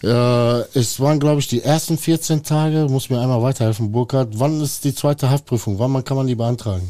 Äh, 0.02 0.60
es 0.78 1.00
waren, 1.00 1.18
glaube 1.20 1.40
ich, 1.40 1.48
die 1.48 1.62
ersten 1.62 1.98
14 1.98 2.42
Tage. 2.42 2.86
Muss 2.90 3.10
mir 3.10 3.20
einmal 3.20 3.42
weiterhelfen, 3.42 3.92
Burkhard. 3.92 4.28
Wann 4.38 4.60
ist 4.60 4.84
die 4.84 4.94
zweite 4.94 5.30
Haftprüfung? 5.30 5.78
Wann 5.78 6.04
kann 6.04 6.16
man 6.16 6.26
die 6.26 6.34
beantragen? 6.34 6.88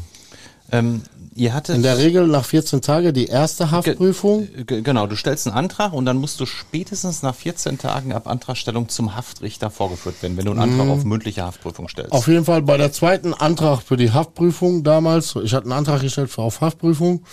Ähm, 0.69 1.01
ihr 1.33 1.53
hattet 1.53 1.77
In 1.77 1.81
der 1.83 1.97
Regel 1.97 2.27
nach 2.27 2.43
14 2.43 2.81
Tagen 2.81 3.13
die 3.13 3.27
erste 3.27 3.71
Haftprüfung. 3.71 4.49
Ge- 4.65 4.81
Genau, 4.81 5.07
du 5.07 5.15
stellst 5.15 5.47
einen 5.47 5.55
Antrag 5.55 5.93
und 5.93 6.03
dann 6.05 6.17
musst 6.17 6.41
du 6.41 6.45
spätestens 6.45 7.23
nach 7.23 7.33
14 7.35 7.77
Tagen 7.77 8.11
ab 8.11 8.27
Antragstellung 8.27 8.89
zum 8.89 9.15
Haftrichter 9.15 9.69
vorgeführt 9.69 10.21
werden, 10.21 10.35
wenn 10.35 10.43
du 10.43 10.51
einen 10.51 10.59
Antrag 10.59 10.89
auf 10.89 11.05
mündliche 11.05 11.43
Haftprüfung 11.45 11.87
stellst. 11.87 12.11
Auf 12.11 12.27
jeden 12.27 12.43
Fall 12.43 12.61
bei 12.63 12.75
der 12.75 12.91
zweiten 12.91 13.33
Antrag 13.33 13.81
für 13.81 13.95
die 13.95 14.11
Haftprüfung 14.11 14.83
damals. 14.83 15.37
Ich 15.41 15.53
hatte 15.53 15.63
einen 15.67 15.73
Antrag 15.73 16.01
gestellt 16.01 16.29
für 16.29 16.41
auf 16.41 16.59
Haftprüfung. 16.59 17.23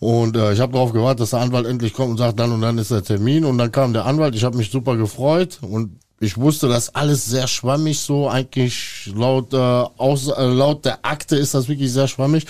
Und 0.00 0.36
äh, 0.36 0.52
ich 0.52 0.60
habe 0.60 0.72
darauf 0.72 0.92
gewartet, 0.92 1.20
dass 1.20 1.30
der 1.30 1.40
Anwalt 1.40 1.66
endlich 1.66 1.94
kommt 1.94 2.10
und 2.10 2.18
sagt, 2.18 2.38
dann 2.38 2.52
und 2.52 2.60
dann 2.60 2.78
ist 2.78 2.90
der 2.90 3.02
Termin. 3.02 3.44
Und 3.44 3.58
dann 3.58 3.72
kam 3.72 3.92
der 3.92 4.04
Anwalt. 4.04 4.34
Ich 4.34 4.44
habe 4.44 4.56
mich 4.56 4.70
super 4.70 4.96
gefreut 4.96 5.58
und 5.62 5.98
ich 6.20 6.38
wusste, 6.38 6.68
dass 6.68 6.94
alles 6.94 7.24
sehr 7.26 7.46
schwammig 7.46 8.00
so. 8.00 8.28
Eigentlich 8.28 9.12
laut, 9.14 9.52
äh, 9.52 9.56
aus, 9.56 10.28
äh, 10.28 10.44
laut 10.44 10.84
der 10.84 11.04
Akte 11.04 11.36
ist 11.36 11.54
das 11.54 11.68
wirklich 11.68 11.92
sehr 11.92 12.08
schwammig. 12.08 12.46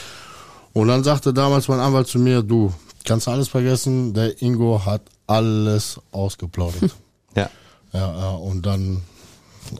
Und 0.73 0.89
dann 0.89 1.05
sagte 1.05 1.33
damals 1.33 1.69
mein 1.69 1.81
Anwalt 1.81 2.09
zu 2.09 2.19
mir, 2.19 2.43
du 2.43 2.73
kannst 3.05 3.29
alles 3.29 3.49
vergessen, 3.49 4.15
der 4.15 4.41
Ingo 4.43 4.85
hat 4.85 5.03
alles 5.27 6.01
ausgeplaudert. 6.13 6.95
ja. 7.37 7.49
Ja, 7.93 8.19
ja, 8.19 8.31
und 8.31 8.67
dann 8.67 9.03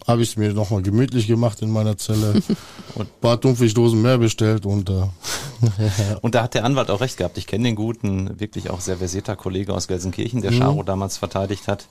habe 0.07 0.23
ich 0.23 0.31
es 0.31 0.37
mir 0.37 0.53
nochmal 0.53 0.83
gemütlich 0.83 1.27
gemacht 1.27 1.63
in 1.63 1.71
meiner 1.71 1.97
Zelle. 1.97 2.43
und 2.95 3.07
ein 3.09 3.21
paar 3.21 3.41
Thunfischdosen 3.41 4.01
mehr 4.01 4.19
bestellt 4.19 4.67
und 4.67 4.91
äh, 4.91 5.05
Und 6.21 6.35
da 6.35 6.43
hat 6.43 6.55
der 6.55 6.65
Anwalt 6.65 6.91
auch 6.91 7.01
recht 7.01 7.17
gehabt. 7.17 7.39
Ich 7.39 7.47
kenne 7.47 7.65
den 7.65 7.77
guten, 7.77 8.39
wirklich 8.41 8.71
auch 8.71 8.81
sehr 8.81 8.99
versierter 8.99 9.37
Kollege 9.37 9.75
aus 9.75 9.89
Gelsenkirchen, 9.89 10.43
der 10.43 10.53
Charo 10.53 10.83
damals 10.83 11.17
verteidigt 11.17 11.69
hat. 11.69 11.87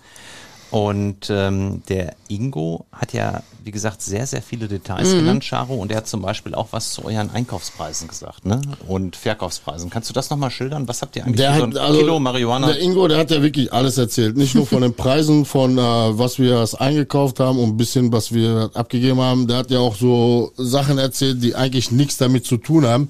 Und 0.73 1.29
ähm, 1.29 1.83
der 1.87 2.15
Ingo 2.29 2.87
hat 2.91 3.13
ja, 3.13 3.43
wie 3.63 3.69
gesagt, 3.69 4.01
sehr, 4.01 4.25
sehr 4.25 4.41
viele 4.41 4.67
Details 4.67 5.11
genannt, 5.11 5.45
Charo. 5.47 5.75
Und 5.75 5.91
er 5.91 5.97
hat 5.97 6.07
zum 6.07 6.23
Beispiel 6.23 6.55
auch 6.55 6.69
was 6.71 6.93
zu 6.93 7.05
euren 7.05 7.29
Einkaufspreisen 7.29 8.07
gesagt, 8.07 8.43
ne? 8.47 8.59
Und 8.87 9.15
Verkaufspreisen. 9.15 9.91
Kannst 9.91 10.09
du 10.09 10.15
das 10.15 10.31
nochmal 10.31 10.49
schildern? 10.49 10.87
Was 10.87 11.03
habt 11.03 11.15
ihr 11.15 11.25
eigentlich 11.25 11.35
der 11.35 11.53
für 11.53 11.59
so 11.59 11.67
hat 11.67 11.75
ein 11.75 11.77
also 11.77 11.99
Kilo 11.99 12.19
Marihuana? 12.19 12.65
der 12.65 12.79
Ingo, 12.79 13.07
der 13.07 13.19
hat 13.19 13.29
ja 13.29 13.43
wirklich 13.43 13.71
alles 13.71 13.99
erzählt, 13.99 14.35
nicht 14.35 14.55
nur 14.55 14.65
von 14.65 14.81
den 14.81 14.93
Preisen, 14.95 15.45
von 15.45 15.77
äh, 15.77 15.81
was 15.81 16.39
wir 16.39 16.67
eingekauft 16.79 17.39
haben 17.39 17.59
und 17.59 17.69
ein 17.69 17.77
bisschen 17.77 18.11
was 18.11 18.33
wir 18.33 18.71
abgegeben 18.73 19.21
haben. 19.21 19.47
Der 19.47 19.57
hat 19.57 19.69
ja 19.69 19.77
auch 19.77 19.95
so 19.95 20.53
Sachen 20.57 20.97
erzählt, 20.97 21.43
die 21.43 21.53
eigentlich 21.53 21.91
nichts 21.91 22.17
damit 22.17 22.47
zu 22.47 22.57
tun 22.57 22.87
haben, 22.87 23.09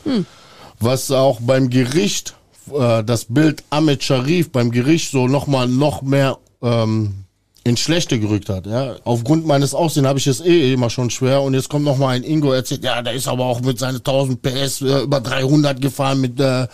was 0.82 1.12
auch 1.12 1.40
beim 1.40 1.70
Gericht 1.70 2.36
äh, 2.74 3.06
das 3.06 3.24
Bild 3.30 3.64
Ahmed 3.70 4.04
Sharif 4.04 4.52
beim 4.52 4.70
Gericht 4.72 5.12
so 5.12 5.30
nochmal 5.30 5.70
noch 5.70 6.02
mehr 6.02 6.40
ähm, 6.62 7.23
ins 7.64 7.80
Schlechte 7.80 8.20
gerückt 8.20 8.50
hat. 8.50 8.66
Ja. 8.66 8.96
Aufgrund 9.06 9.46
meines 9.46 9.74
Aussehens 9.74 10.08
habe 10.08 10.20
ich 10.20 10.28
es 10.28 10.42
eh 10.42 10.74
immer 10.74 10.90
schon 10.90 11.10
schwer 11.10 11.42
und 11.42 11.54
jetzt 11.54 11.70
kommt 11.70 11.86
noch 11.86 11.98
mal 11.98 12.10
ein 12.10 12.24
Ingo 12.24 12.52
erzählt, 12.52 12.84
ja, 12.84 13.02
der 13.02 13.14
ist 13.14 13.28
aber 13.28 13.46
auch 13.46 13.62
mit 13.62 13.80
seinen 13.80 13.98
1000 13.98 14.42
PS 14.42 14.82
äh, 14.82 15.04
über 15.04 15.22
300 15.22 15.80
gefahren 15.82 16.20
mit 16.20 16.40
äh, 16.40 16.68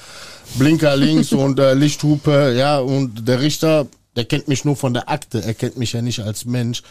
Blinker 0.55 0.95
links 0.95 1.31
und 1.33 1.59
äh, 1.59 1.75
Lichthupe, 1.75 2.55
ja, 2.57 2.79
und 2.79 3.27
der 3.27 3.39
Richter, 3.39 3.85
der 4.20 4.26
kennt 4.26 4.49
mich 4.49 4.65
nur 4.65 4.76
von 4.76 4.93
der 4.93 5.07
Akte, 5.07 5.41
er 5.41 5.53
kennt 5.53 5.78
mich 5.78 5.93
ja 5.93 6.01
nicht 6.01 6.20
als 6.20 6.43
Mensch 6.43 6.84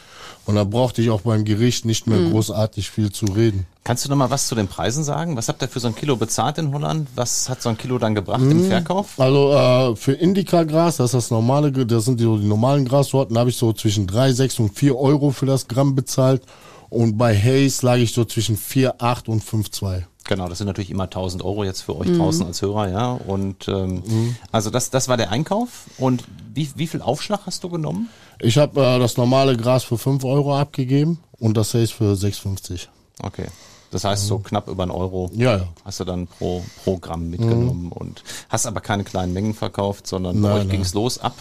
und 0.47 0.55
da 0.55 0.64
brauchte 0.64 1.03
ich 1.03 1.11
auch 1.11 1.20
beim 1.20 1.45
Gericht 1.45 1.85
nicht 1.85 2.07
mehr 2.07 2.18
großartig 2.31 2.89
viel 2.89 3.12
zu 3.12 3.26
reden. 3.26 3.66
Kannst 3.85 4.07
du 4.07 4.09
noch 4.09 4.16
mal 4.16 4.31
was 4.31 4.49
zu 4.49 4.55
den 4.55 4.66
Preisen 4.66 5.05
sagen? 5.05 5.37
Was 5.37 5.49
habt 5.49 5.61
ihr 5.61 5.68
für 5.68 5.79
so 5.79 5.89
ein 5.89 5.95
Kilo 5.95 6.16
bezahlt 6.16 6.57
in 6.57 6.72
Holland? 6.72 7.07
Was 7.16 7.51
hat 7.51 7.61
so 7.61 7.68
ein 7.68 7.76
Kilo 7.76 7.99
dann 7.99 8.14
gebracht 8.14 8.41
im 8.41 8.64
Verkauf? 8.64 9.20
Also 9.20 9.53
äh, 9.53 9.97
für 9.97 10.12
Indica-Gras, 10.12 10.97
das 10.97 11.09
ist 11.09 11.14
das 11.14 11.31
normale, 11.31 11.70
das 11.70 12.07
sind 12.07 12.18
die, 12.18 12.24
so 12.24 12.39
die 12.39 12.47
normalen 12.47 12.87
Grassorten, 12.87 13.37
habe 13.37 13.51
ich 13.51 13.57
so 13.59 13.74
zwischen 13.74 14.07
3, 14.07 14.33
6 14.33 14.61
und 14.61 14.79
4 14.79 14.97
Euro 14.97 15.31
für 15.31 15.45
das 15.45 15.68
Gramm 15.68 15.95
bezahlt. 15.95 16.41
Und 16.89 17.18
bei 17.18 17.37
Haze 17.37 17.85
lag 17.85 17.97
ich 17.97 18.14
so 18.14 18.24
zwischen 18.24 18.57
4, 18.57 19.03
8 19.03 19.29
und 19.29 19.45
5, 19.45 19.70
2. 19.70 20.07
Genau, 20.29 20.47
das 20.47 20.59
sind 20.59 20.66
natürlich 20.66 20.91
immer 20.91 21.05
1000 21.05 21.43
Euro 21.43 21.64
jetzt 21.64 21.81
für 21.81 21.97
euch 21.97 22.14
draußen 22.14 22.45
als 22.45 22.61
Hörer, 22.61 22.91
ja. 22.91 23.12
Und 23.12 23.66
ähm, 23.66 24.37
also 24.53 24.68
das, 24.68 24.91
das 24.91 25.09
war 25.09 25.16
der 25.16 25.31
Einkauf. 25.31 25.87
Und 25.97 26.22
wie, 26.53 26.68
wie 26.76 26.87
viel 26.87 27.01
Aufschlag 27.01 27.41
hast 27.47 27.64
du 27.64 27.70
genommen? 27.70 28.11
Ich 28.39 28.59
habe 28.59 28.79
äh, 28.79 28.99
das 28.99 29.16
normale 29.16 29.57
Gras 29.57 29.85
für 29.85 29.97
5 29.97 30.22
Euro 30.24 30.55
abgegeben 30.59 31.18
und 31.39 31.57
das 31.57 31.72
Haze 31.72 31.95
für 31.95 32.12
6,50. 32.12 32.89
Okay. 33.22 33.47
Das 33.91 34.05
heißt, 34.05 34.26
so 34.26 34.39
knapp 34.39 34.68
über 34.68 34.83
einen 34.83 34.93
Euro 34.93 35.31
Ja, 35.35 35.57
ja. 35.57 35.68
hast 35.83 36.01
du 36.01 36.05
dann 36.05 36.26
pro, 36.26 36.62
pro 36.85 36.99
Gramm 36.99 37.31
mitgenommen 37.31 37.91
und 37.91 38.22
hast 38.51 38.66
aber 38.66 38.83
keine 38.83 39.03
kleinen 39.05 39.33
Mengen 39.33 39.55
verkauft, 39.55 40.07
sondern 40.07 40.43
bei 40.43 40.49
Nein, 40.49 40.59
euch 40.59 40.64
nein. 40.64 40.76
ging's 40.76 40.93
los 40.93 41.18
ab. 41.18 41.35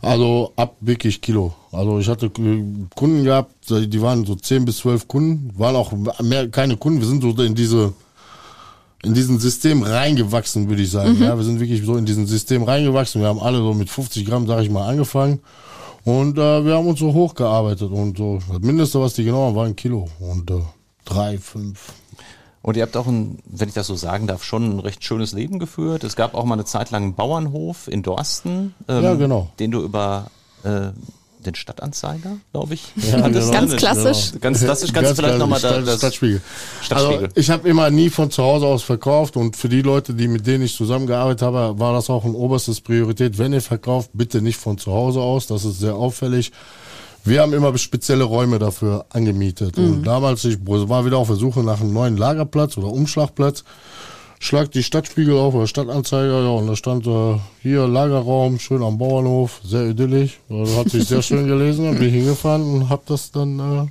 Also 0.00 0.52
ab 0.56 0.76
wirklich 0.80 1.20
Kilo. 1.20 1.52
Also 1.72 1.98
ich 1.98 2.08
hatte 2.08 2.30
Kunden 2.30 3.24
gehabt, 3.24 3.54
die 3.68 4.00
waren 4.00 4.24
so 4.24 4.34
10 4.34 4.64
bis 4.64 4.78
12 4.78 5.08
Kunden, 5.08 5.58
waren 5.58 5.76
auch 5.76 5.92
mehr 6.22 6.48
keine 6.48 6.78
Kunden. 6.78 7.00
Wir 7.00 7.08
sind 7.08 7.22
so 7.22 7.42
in 7.42 7.54
diese 7.54 7.92
in 9.04 9.14
diesen 9.14 9.38
System 9.38 9.82
reingewachsen, 9.82 10.68
würde 10.68 10.82
ich 10.82 10.90
sagen. 10.90 11.20
Ja, 11.22 11.36
wir 11.36 11.44
sind 11.44 11.60
wirklich 11.60 11.84
so 11.84 11.96
in 11.96 12.04
diesen 12.06 12.26
System 12.26 12.62
reingewachsen. 12.62 13.20
Wir 13.20 13.28
haben 13.28 13.40
alle 13.40 13.58
so 13.58 13.74
mit 13.74 13.90
50 13.90 14.24
Gramm, 14.26 14.46
sage 14.46 14.62
ich 14.62 14.70
mal, 14.70 14.86
angefangen. 14.88 15.40
Und 16.04 16.36
äh, 16.38 16.64
wir 16.64 16.74
haben 16.74 16.86
uns 16.86 16.98
so 16.98 17.12
hochgearbeitet 17.14 17.90
und 17.90 18.18
so. 18.18 18.38
Das 18.50 18.60
Mindeste, 18.60 19.00
was 19.00 19.14
die 19.14 19.24
genommen 19.24 19.46
haben, 19.48 19.56
war 19.56 19.66
ein 19.66 19.76
Kilo. 19.76 20.08
Und 20.20 20.50
äh, 20.50 20.60
drei, 21.04 21.38
fünf. 21.38 21.92
Und 22.62 22.76
ihr 22.76 22.82
habt 22.82 22.96
auch 22.96 23.06
ein, 23.06 23.38
wenn 23.46 23.68
ich 23.68 23.74
das 23.74 23.86
so 23.86 23.94
sagen 23.94 24.26
darf, 24.26 24.42
schon 24.42 24.76
ein 24.76 24.80
recht 24.80 25.04
schönes 25.04 25.32
Leben 25.32 25.58
geführt. 25.58 26.02
Es 26.02 26.16
gab 26.16 26.34
auch 26.34 26.44
mal 26.44 26.54
eine 26.54 26.64
Zeit 26.64 26.90
lang 26.90 27.02
einen 27.02 27.14
Bauernhof 27.14 27.88
in 27.88 28.02
Dorsten, 28.02 28.74
ähm, 28.88 29.02
Ja, 29.04 29.14
genau. 29.14 29.50
den 29.58 29.70
du 29.70 29.82
über 29.82 30.26
äh, 30.62 30.88
den 31.46 31.54
Stadtanzeiger, 31.54 32.36
glaube 32.52 32.74
ich, 32.74 32.92
Ja, 32.96 33.22
hattest, 33.22 33.50
genau. 33.50 33.52
Ganz 33.52 33.76
klassisch. 33.76 34.40
Ganz 34.40 34.60
klassisch, 34.60 34.92
kannst 34.92 35.12
du 35.12 35.14
vielleicht 35.14 35.38
nochmal 35.38 35.60
da, 35.60 35.70
Stadt, 35.74 35.86
das 35.86 35.98
Stadtspiegel. 35.98 36.40
Stadtspiegel. 36.82 37.24
Also 37.24 37.34
ich 37.34 37.50
habe 37.50 37.68
immer 37.68 37.90
nie 37.90 38.10
von 38.10 38.30
zu 38.30 38.42
Hause 38.42 38.66
aus 38.66 38.82
verkauft 38.82 39.36
und 39.36 39.56
für 39.56 39.68
die 39.68 39.82
Leute, 39.82 40.14
die 40.14 40.28
mit 40.28 40.46
denen 40.46 40.64
ich 40.64 40.74
zusammengearbeitet 40.74 41.42
habe, 41.42 41.78
war 41.78 41.92
das 41.92 42.10
auch 42.10 42.24
ein 42.24 42.34
oberstes 42.34 42.80
Priorität. 42.80 43.38
Wenn 43.38 43.52
ihr 43.52 43.62
verkauft, 43.62 44.10
bitte 44.12 44.42
nicht 44.42 44.58
von 44.58 44.78
zu 44.78 44.92
Hause 44.92 45.20
aus. 45.20 45.46
Das 45.46 45.64
ist 45.64 45.80
sehr 45.80 45.94
auffällig. 45.94 46.52
Wir 47.24 47.40
haben 47.40 47.54
immer 47.54 47.76
spezielle 47.78 48.24
Räume 48.24 48.58
dafür 48.58 49.06
angemietet. 49.08 49.78
Und 49.78 50.02
damals, 50.02 50.44
ich 50.44 50.58
war 50.66 51.06
wieder 51.06 51.16
auf 51.16 51.28
der 51.28 51.36
Suche 51.36 51.60
nach 51.60 51.80
einem 51.80 51.94
neuen 51.94 52.18
Lagerplatz 52.18 52.76
oder 52.76 52.88
Umschlagplatz. 52.88 53.64
Schlag 54.44 54.70
die 54.72 54.82
Stadtspiegel 54.82 55.38
auf 55.38 55.54
oder 55.54 55.66
Stadtanzeiger, 55.66 56.42
ja, 56.42 56.50
und 56.50 56.66
da 56.66 56.76
stand 56.76 57.06
äh, 57.06 57.38
hier 57.62 57.88
Lagerraum, 57.88 58.58
schön 58.58 58.82
am 58.82 58.98
Bauernhof, 58.98 59.62
sehr 59.64 59.86
idyllisch. 59.86 60.38
Also, 60.50 60.76
hat 60.76 60.90
sich 60.90 61.08
sehr 61.08 61.22
schön 61.22 61.46
gelesen, 61.46 61.86
dann 61.86 61.98
bin 61.98 62.08
ich 62.08 62.14
hingefahren 62.14 62.62
und 62.62 62.90
habe 62.90 63.00
das 63.06 63.30
dann 63.30 63.58
äh, 63.58 63.86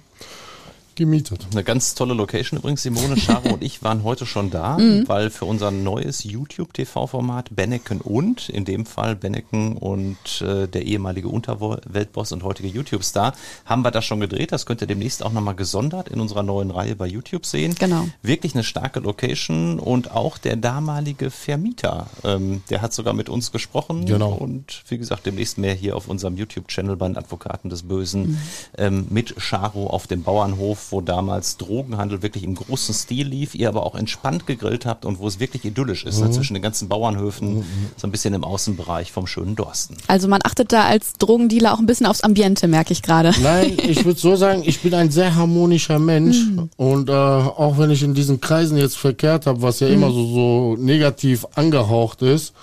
gemietet. 0.95 1.47
Eine 1.51 1.63
ganz 1.63 1.95
tolle 1.95 2.13
Location 2.13 2.59
übrigens. 2.59 2.83
Simone, 2.83 3.17
Scharo 3.17 3.53
und 3.53 3.63
ich 3.63 3.83
waren 3.83 4.03
heute 4.03 4.25
schon 4.25 4.49
da, 4.49 4.77
weil 5.07 5.29
für 5.29 5.45
unser 5.45 5.71
neues 5.71 6.23
YouTube-TV-Format 6.23 7.55
Benneken 7.55 8.01
und, 8.01 8.49
in 8.49 8.65
dem 8.65 8.85
Fall 8.85 9.15
Benneken 9.15 9.77
und 9.77 10.41
äh, 10.41 10.67
der 10.67 10.85
ehemalige 10.85 11.27
Unterweltboss 11.27 12.31
und 12.31 12.43
heutige 12.43 12.69
YouTube-Star, 12.69 13.33
haben 13.65 13.83
wir 13.83 13.91
das 13.91 14.05
schon 14.05 14.19
gedreht. 14.19 14.51
Das 14.51 14.65
könnt 14.65 14.81
ihr 14.81 14.87
demnächst 14.87 15.23
auch 15.23 15.31
nochmal 15.31 15.55
gesondert 15.55 16.09
in 16.09 16.19
unserer 16.19 16.43
neuen 16.43 16.71
Reihe 16.71 16.95
bei 16.95 17.07
YouTube 17.07 17.45
sehen. 17.45 17.75
Genau. 17.79 18.07
Wirklich 18.21 18.53
eine 18.53 18.63
starke 18.63 18.99
Location 18.99 19.79
und 19.79 20.11
auch 20.11 20.37
der 20.37 20.55
damalige 20.55 21.31
Vermieter, 21.31 22.07
ähm, 22.23 22.63
der 22.69 22.81
hat 22.81 22.93
sogar 22.93 23.13
mit 23.13 23.29
uns 23.29 23.51
gesprochen. 23.51 24.05
Genau. 24.05 24.33
Und 24.33 24.83
wie 24.87 24.97
gesagt, 24.97 25.25
demnächst 25.25 25.57
mehr 25.57 25.73
hier 25.73 25.95
auf 25.95 26.07
unserem 26.07 26.37
YouTube-Channel 26.37 26.95
bei 26.95 27.07
den 27.07 27.17
Advokaten 27.17 27.69
des 27.69 27.83
Bösen 27.83 28.39
ähm, 28.77 29.07
mit 29.09 29.35
Charo 29.37 29.87
auf 29.87 30.07
dem 30.07 30.23
Bauernhof. 30.23 30.82
Dorf, 30.83 30.91
wo 30.91 31.01
damals 31.01 31.57
Drogenhandel 31.57 32.21
wirklich 32.21 32.43
im 32.43 32.55
großen 32.55 32.93
Stil 32.93 33.27
lief, 33.27 33.55
ihr 33.55 33.69
aber 33.69 33.85
auch 33.85 33.95
entspannt 33.95 34.45
gegrillt 34.45 34.85
habt 34.85 35.05
und 35.05 35.19
wo 35.19 35.27
es 35.27 35.39
wirklich 35.39 35.65
idyllisch 35.65 36.03
ist, 36.03 36.19
ne, 36.19 36.31
zwischen 36.31 36.53
den 36.53 36.63
ganzen 36.63 36.89
Bauernhöfen, 36.89 37.63
so 37.97 38.07
ein 38.07 38.11
bisschen 38.11 38.33
im 38.33 38.43
Außenbereich 38.43 39.11
vom 39.11 39.27
schönen 39.27 39.55
Dorsten. 39.55 39.97
Also 40.07 40.27
man 40.27 40.41
achtet 40.43 40.71
da 40.71 40.85
als 40.85 41.13
Drogendealer 41.13 41.73
auch 41.73 41.79
ein 41.79 41.85
bisschen 41.85 42.05
aufs 42.05 42.21
Ambiente, 42.21 42.67
merke 42.67 42.93
ich 42.93 43.01
gerade. 43.01 43.33
Nein, 43.41 43.77
ich 43.87 44.05
würde 44.05 44.19
so 44.19 44.35
sagen, 44.35 44.63
ich 44.65 44.81
bin 44.81 44.93
ein 44.93 45.11
sehr 45.11 45.35
harmonischer 45.35 45.99
Mensch 45.99 46.37
und 46.77 47.09
äh, 47.09 47.13
auch 47.13 47.77
wenn 47.77 47.91
ich 47.91 48.03
in 48.03 48.13
diesen 48.13 48.41
Kreisen 48.41 48.77
jetzt 48.77 48.97
verkehrt 48.97 49.45
habe, 49.45 49.61
was 49.61 49.79
ja 49.79 49.87
immer 49.87 50.11
so, 50.11 50.27
so 50.27 50.75
negativ 50.79 51.45
angehaucht 51.55 52.21
ist, 52.21 52.53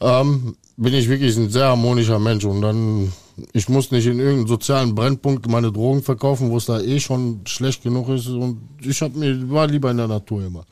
ähm, 0.00 0.56
bin 0.76 0.94
ich 0.94 1.08
wirklich 1.08 1.36
ein 1.36 1.50
sehr 1.50 1.66
harmonischer 1.66 2.18
Mensch 2.18 2.44
und 2.44 2.62
dann 2.62 3.12
ich 3.52 3.68
muss 3.68 3.90
nicht 3.90 4.06
in 4.06 4.18
irgendeinem 4.18 4.48
sozialen 4.48 4.94
Brennpunkt 4.94 5.48
meine 5.48 5.72
Drogen 5.72 6.02
verkaufen, 6.02 6.50
wo 6.50 6.56
es 6.56 6.66
da 6.66 6.80
eh 6.80 7.00
schon 7.00 7.40
schlecht 7.46 7.82
genug 7.82 8.08
ist 8.08 8.28
und 8.28 8.60
ich 8.80 9.00
hab 9.02 9.14
mir 9.14 9.50
war 9.50 9.66
lieber 9.66 9.90
in 9.90 9.96
der 9.96 10.08
Natur 10.08 10.44
immer. 10.44 10.64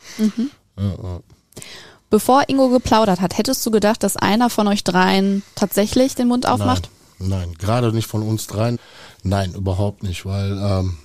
Ja, 0.76 0.84
ja. 0.84 1.20
Bevor 2.11 2.48
Ingo 2.48 2.68
geplaudert 2.68 3.20
hat, 3.20 3.38
hättest 3.38 3.64
du 3.64 3.70
gedacht, 3.70 4.02
dass 4.02 4.16
einer 4.16 4.50
von 4.50 4.66
euch 4.66 4.82
dreien 4.82 5.42
tatsächlich 5.54 6.16
den 6.16 6.26
Mund 6.28 6.46
aufmacht? 6.46 6.90
Nein, 7.18 7.28
nein, 7.28 7.54
gerade 7.56 7.92
nicht 7.92 8.08
von 8.08 8.22
uns 8.22 8.48
dreien. 8.48 8.78
Nein, 9.22 9.54
überhaupt 9.54 10.02
nicht, 10.02 10.26
weil 10.26 10.58
ähm, 10.58 10.96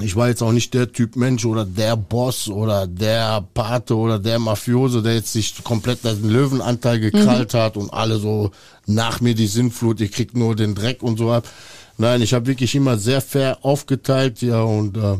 ich 0.00 0.14
war 0.14 0.28
jetzt 0.28 0.42
auch 0.42 0.52
nicht 0.52 0.74
der 0.74 0.92
Typ 0.92 1.16
Mensch 1.16 1.44
oder 1.44 1.64
der 1.64 1.96
Boss 1.96 2.48
oder 2.48 2.86
der 2.86 3.44
Pate 3.52 3.96
oder 3.96 4.18
der 4.18 4.38
Mafiose, 4.38 5.02
der 5.02 5.14
jetzt 5.14 5.32
sich 5.32 5.64
komplett 5.64 6.04
den 6.04 6.30
Löwenanteil 6.30 7.00
gekrallt 7.00 7.54
hat 7.54 7.76
und 7.76 7.92
alle 7.92 8.18
so 8.18 8.52
nach 8.86 9.20
mir 9.20 9.34
die 9.34 9.48
Sinnflut, 9.48 10.00
ihr 10.00 10.08
kriegt 10.08 10.36
nur 10.36 10.54
den 10.54 10.74
Dreck 10.74 11.02
und 11.02 11.18
so 11.18 11.32
ab. 11.32 11.48
Nein, 11.96 12.22
ich 12.22 12.32
habe 12.32 12.46
wirklich 12.46 12.76
immer 12.76 12.96
sehr 12.96 13.20
fair 13.20 13.58
aufgeteilt, 13.62 14.40
ja, 14.40 14.62
und 14.62 14.96
äh, 14.96 15.16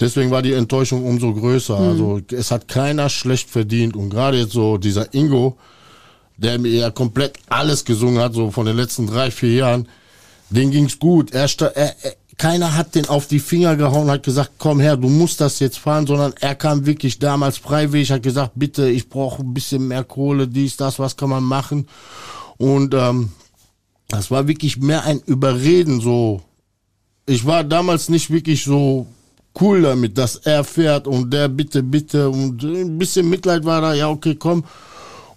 deswegen 0.00 0.32
war 0.32 0.42
die 0.42 0.54
Enttäuschung 0.54 1.04
umso 1.04 1.32
größer. 1.32 1.78
Also 1.78 2.20
es 2.32 2.50
hat 2.50 2.66
keiner 2.66 3.08
schlecht 3.08 3.48
verdient 3.48 3.94
und 3.94 4.10
gerade 4.10 4.38
jetzt 4.38 4.52
so 4.52 4.76
dieser 4.76 5.14
Ingo, 5.14 5.56
der 6.36 6.58
mir 6.58 6.72
ja 6.72 6.90
komplett 6.90 7.38
alles 7.48 7.84
gesungen 7.84 8.20
hat, 8.20 8.34
so 8.34 8.50
von 8.50 8.66
den 8.66 8.76
letzten 8.76 9.06
drei, 9.06 9.30
vier 9.30 9.54
Jahren, 9.54 9.88
den 10.50 10.72
ging's 10.72 10.98
gut. 10.98 11.32
Er, 11.32 11.48
er, 11.60 11.94
er, 12.02 12.16
keiner 12.36 12.76
hat 12.76 12.94
den 12.94 13.08
auf 13.08 13.26
die 13.26 13.38
Finger 13.38 13.76
gehauen, 13.76 14.10
hat 14.10 14.22
gesagt, 14.22 14.52
komm 14.58 14.80
her, 14.80 14.96
du 14.96 15.08
musst 15.08 15.40
das 15.40 15.60
jetzt 15.60 15.78
fahren, 15.78 16.06
sondern 16.06 16.34
er 16.40 16.54
kam 16.54 16.86
wirklich 16.86 17.18
damals 17.18 17.58
freiwillig, 17.58 18.10
hat 18.10 18.22
gesagt, 18.22 18.52
bitte, 18.54 18.88
ich 18.88 19.08
brauche 19.08 19.42
ein 19.42 19.54
bisschen 19.54 19.88
mehr 19.88 20.04
Kohle, 20.04 20.48
dies, 20.48 20.76
das, 20.76 20.98
was 20.98 21.16
kann 21.16 21.30
man 21.30 21.44
machen? 21.44 21.88
Und 22.56 22.94
ähm, 22.94 23.30
das 24.08 24.30
war 24.30 24.48
wirklich 24.48 24.78
mehr 24.78 25.04
ein 25.04 25.20
Überreden, 25.26 26.00
so. 26.00 26.42
Ich 27.26 27.46
war 27.46 27.64
damals 27.64 28.08
nicht 28.08 28.30
wirklich 28.30 28.64
so 28.64 29.06
cool 29.60 29.82
damit, 29.82 30.18
dass 30.18 30.36
er 30.36 30.64
fährt 30.64 31.06
und 31.06 31.32
der 31.32 31.48
bitte, 31.48 31.82
bitte 31.82 32.28
und 32.28 32.62
ein 32.62 32.98
bisschen 32.98 33.28
Mitleid 33.28 33.64
war 33.64 33.80
da, 33.80 33.94
ja, 33.94 34.08
okay, 34.08 34.34
komm. 34.34 34.64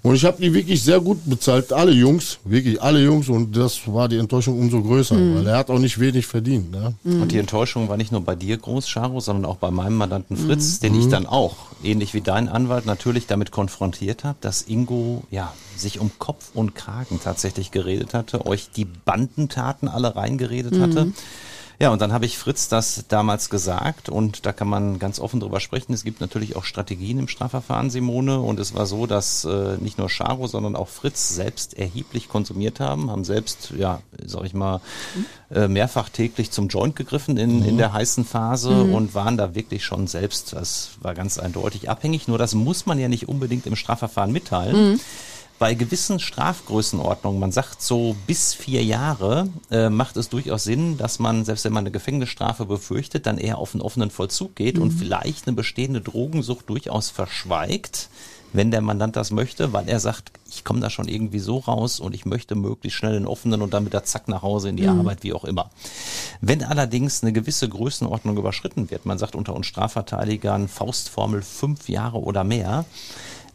Und 0.08 0.16
ich 0.16 0.24
habe 0.24 0.41
die 0.41 0.53
wirklich 0.53 0.82
sehr 0.82 1.01
gut 1.01 1.20
bezahlt, 1.26 1.74
alle 1.74 1.91
Jungs, 1.91 2.39
wirklich 2.45 2.82
alle 2.82 3.03
Jungs 3.03 3.28
und 3.28 3.58
das 3.58 3.82
war 3.88 4.08
die 4.08 4.16
Enttäuschung 4.16 4.58
umso 4.58 4.82
größer, 4.82 5.16
weil 5.16 5.45
er 5.45 5.58
hat 5.58 5.70
auch 5.70 5.80
nicht 5.80 5.99
wenig 5.99 6.26
verdient. 6.26 6.72
Ne? 6.72 6.93
Und 7.03 7.34
die 7.34 7.38
Enttäuschung 7.38 7.89
war 7.89 7.97
nicht 7.97 8.14
nur 8.14 8.22
bei 8.22 8.34
dir 8.34 8.55
groß, 8.55 8.88
Charo, 8.88 9.20
sondern 9.20 9.43
auch 9.43 9.58
bei 9.58 9.70
meinem 9.70 9.97
Mandanten 9.97 10.38
Fritz, 10.38 10.80
den 10.80 10.97
ich 10.97 11.10
dann 11.10 11.26
auch, 11.26 11.58
ähnlich 11.84 12.14
wie 12.14 12.22
dein 12.22 12.47
Anwalt, 12.47 12.86
natürlich 12.86 13.28
damit 13.28 13.51
konfrontiert 13.51 14.24
habe, 14.24 14.38
dass 14.39 14.62
Ingo 14.62 15.24
ja 15.30 15.53
sich 15.76 15.99
um 15.99 16.10
Kopf 16.20 16.51
und 16.53 16.74
Kragen 16.74 17.20
tatsächlich 17.22 17.72
geredet 17.72 18.14
hatte, 18.14 18.45
euch 18.45 18.70
die 18.72 18.86
Bandentaten 18.86 19.89
alle 19.89 20.16
reingeredet 20.16 20.80
hatte. 20.80 21.12
Ja, 21.80 21.91
und 21.91 22.01
dann 22.01 22.11
habe 22.11 22.25
ich 22.25 22.39
Fritz 22.39 22.69
das 22.69 23.05
damals 23.07 23.51
gesagt 23.51 24.09
und 24.09 24.47
da 24.47 24.51
kann 24.51 24.67
man 24.67 24.97
ganz 24.97 25.19
offen 25.19 25.39
drüber 25.39 25.59
sprechen. 25.59 25.93
Es 25.93 26.03
gibt 26.03 26.21
natürlich 26.21 26.55
auch 26.55 26.63
Strategien 26.63 27.19
im 27.19 27.28
Strafverfahren, 27.28 27.91
Simone, 27.91 28.39
und 28.39 28.59
es 28.59 28.73
war 28.73 28.88
so, 28.88 29.05
dass 29.05 29.45
äh, 29.45 29.78
nicht 29.78 29.99
nur 29.99 30.09
Charo, 30.09 30.47
sondern 30.47 30.75
auch 30.75 30.88
Fritz 30.88 31.30
selbst 31.30 31.75
erheblich 31.78 32.30
konsumiert 32.30 32.80
haben, 32.80 33.11
haben 33.11 33.23
selbst, 33.23 33.73
ja, 33.78 34.01
sag 34.25 34.45
ich 34.45 34.55
mal, 34.55 34.82
äh, 35.51 35.67
mehrfach 35.67 36.09
täglich 36.09 36.49
zum 36.49 36.67
Joint 36.67 36.95
gegriffen 36.95 37.38
in, 37.38 37.63
in 37.63 37.78
der 37.78 37.93
heißen 37.93 38.25
Phase 38.25 38.82
und 38.82 39.13
waren 39.13 39.38
da 39.38 39.53
wirklich 39.53 39.86
schon 39.86 40.07
selbst, 40.07 40.53
das 40.53 40.91
war 41.01 41.13
ganz 41.13 41.38
eindeutig 41.38 41.91
abhängig. 41.91 42.28
Nur 42.28 42.39
das 42.39 42.55
muss 42.55 42.88
man 42.88 42.97
ja 42.97 43.07
nicht 43.07 43.30
unbedingt 43.30 43.67
im 43.67 43.75
Strafverfahren 43.75 44.32
mitteilen. 44.32 44.99
Bei 45.60 45.74
gewissen 45.74 46.20
Strafgrößenordnungen, 46.20 47.39
man 47.39 47.51
sagt 47.51 47.82
so 47.82 48.16
bis 48.28 48.53
vier 48.53 48.84
Jahre, 48.84 49.49
äh, 49.72 49.89
macht 49.89 50.16
es 50.16 50.30
durchaus 50.30 50.64
Sinn, 50.64 50.97
dass 50.97 51.18
man, 51.18 51.45
selbst 51.45 51.66
wenn 51.66 51.74
man 51.74 51.84
eine 51.84 51.91
Gefängnisstrafe 51.91 52.66
befürchtet, 52.66 53.26
dann 53.26 53.39
eher 53.39 53.58
auf 53.58 53.74
einen 53.74 53.82
offenen 53.82 54.12
Vollzug 54.12 54.55
geht 54.55 54.78
und 54.78 54.91
vielleicht 54.91 55.47
eine 55.47 55.55
bestehende 55.55 55.99
Drogensucht 55.99 56.70
durchaus 56.70 57.10
verschweigt, 57.10 58.10
wenn 58.53 58.70
der 58.70 58.82
Mandant 58.82 59.16
das 59.16 59.32
möchte, 59.32 59.74
weil 59.74 59.89
er 59.89 59.99
sagt, 59.99 60.32
ich 60.47 60.64
komme 60.64 60.80
da 60.80 60.91
schon 60.91 61.08
irgendwie 61.08 61.39
so 61.39 61.58
raus 61.58 61.99
und 61.99 62.14
ich 62.14 62.26
möchte 62.26 62.53
möglichst 62.53 62.99
schnell 62.99 63.14
den 63.14 63.28
offenen 63.28 63.64
und 63.64 63.74
dann 63.74 63.86
wieder 63.86 64.03
zack 64.03 64.28
nach 64.28 64.43
Hause 64.43 64.70
in 64.70 64.78
die 64.78 64.88
Arbeit, 64.88 65.24
wie 65.24 65.34
auch 65.34 65.43
immer. 65.43 65.72
Wenn 66.39 66.64
allerdings 66.64 67.24
eine 67.24 67.34
gewisse 67.34 67.68
Größenordnung 67.68 68.38
überschritten 68.38 68.91
wird, 68.91 69.05
man 69.05 69.18
sagt 69.18 69.36
unter 69.36 69.55
uns 69.55 69.66
Strafverteidigern 69.66 70.68
Faustformel 70.68 71.41
fünf 71.41 71.89
Jahre 71.89 72.20
oder 72.20 72.43
mehr, 72.43 72.86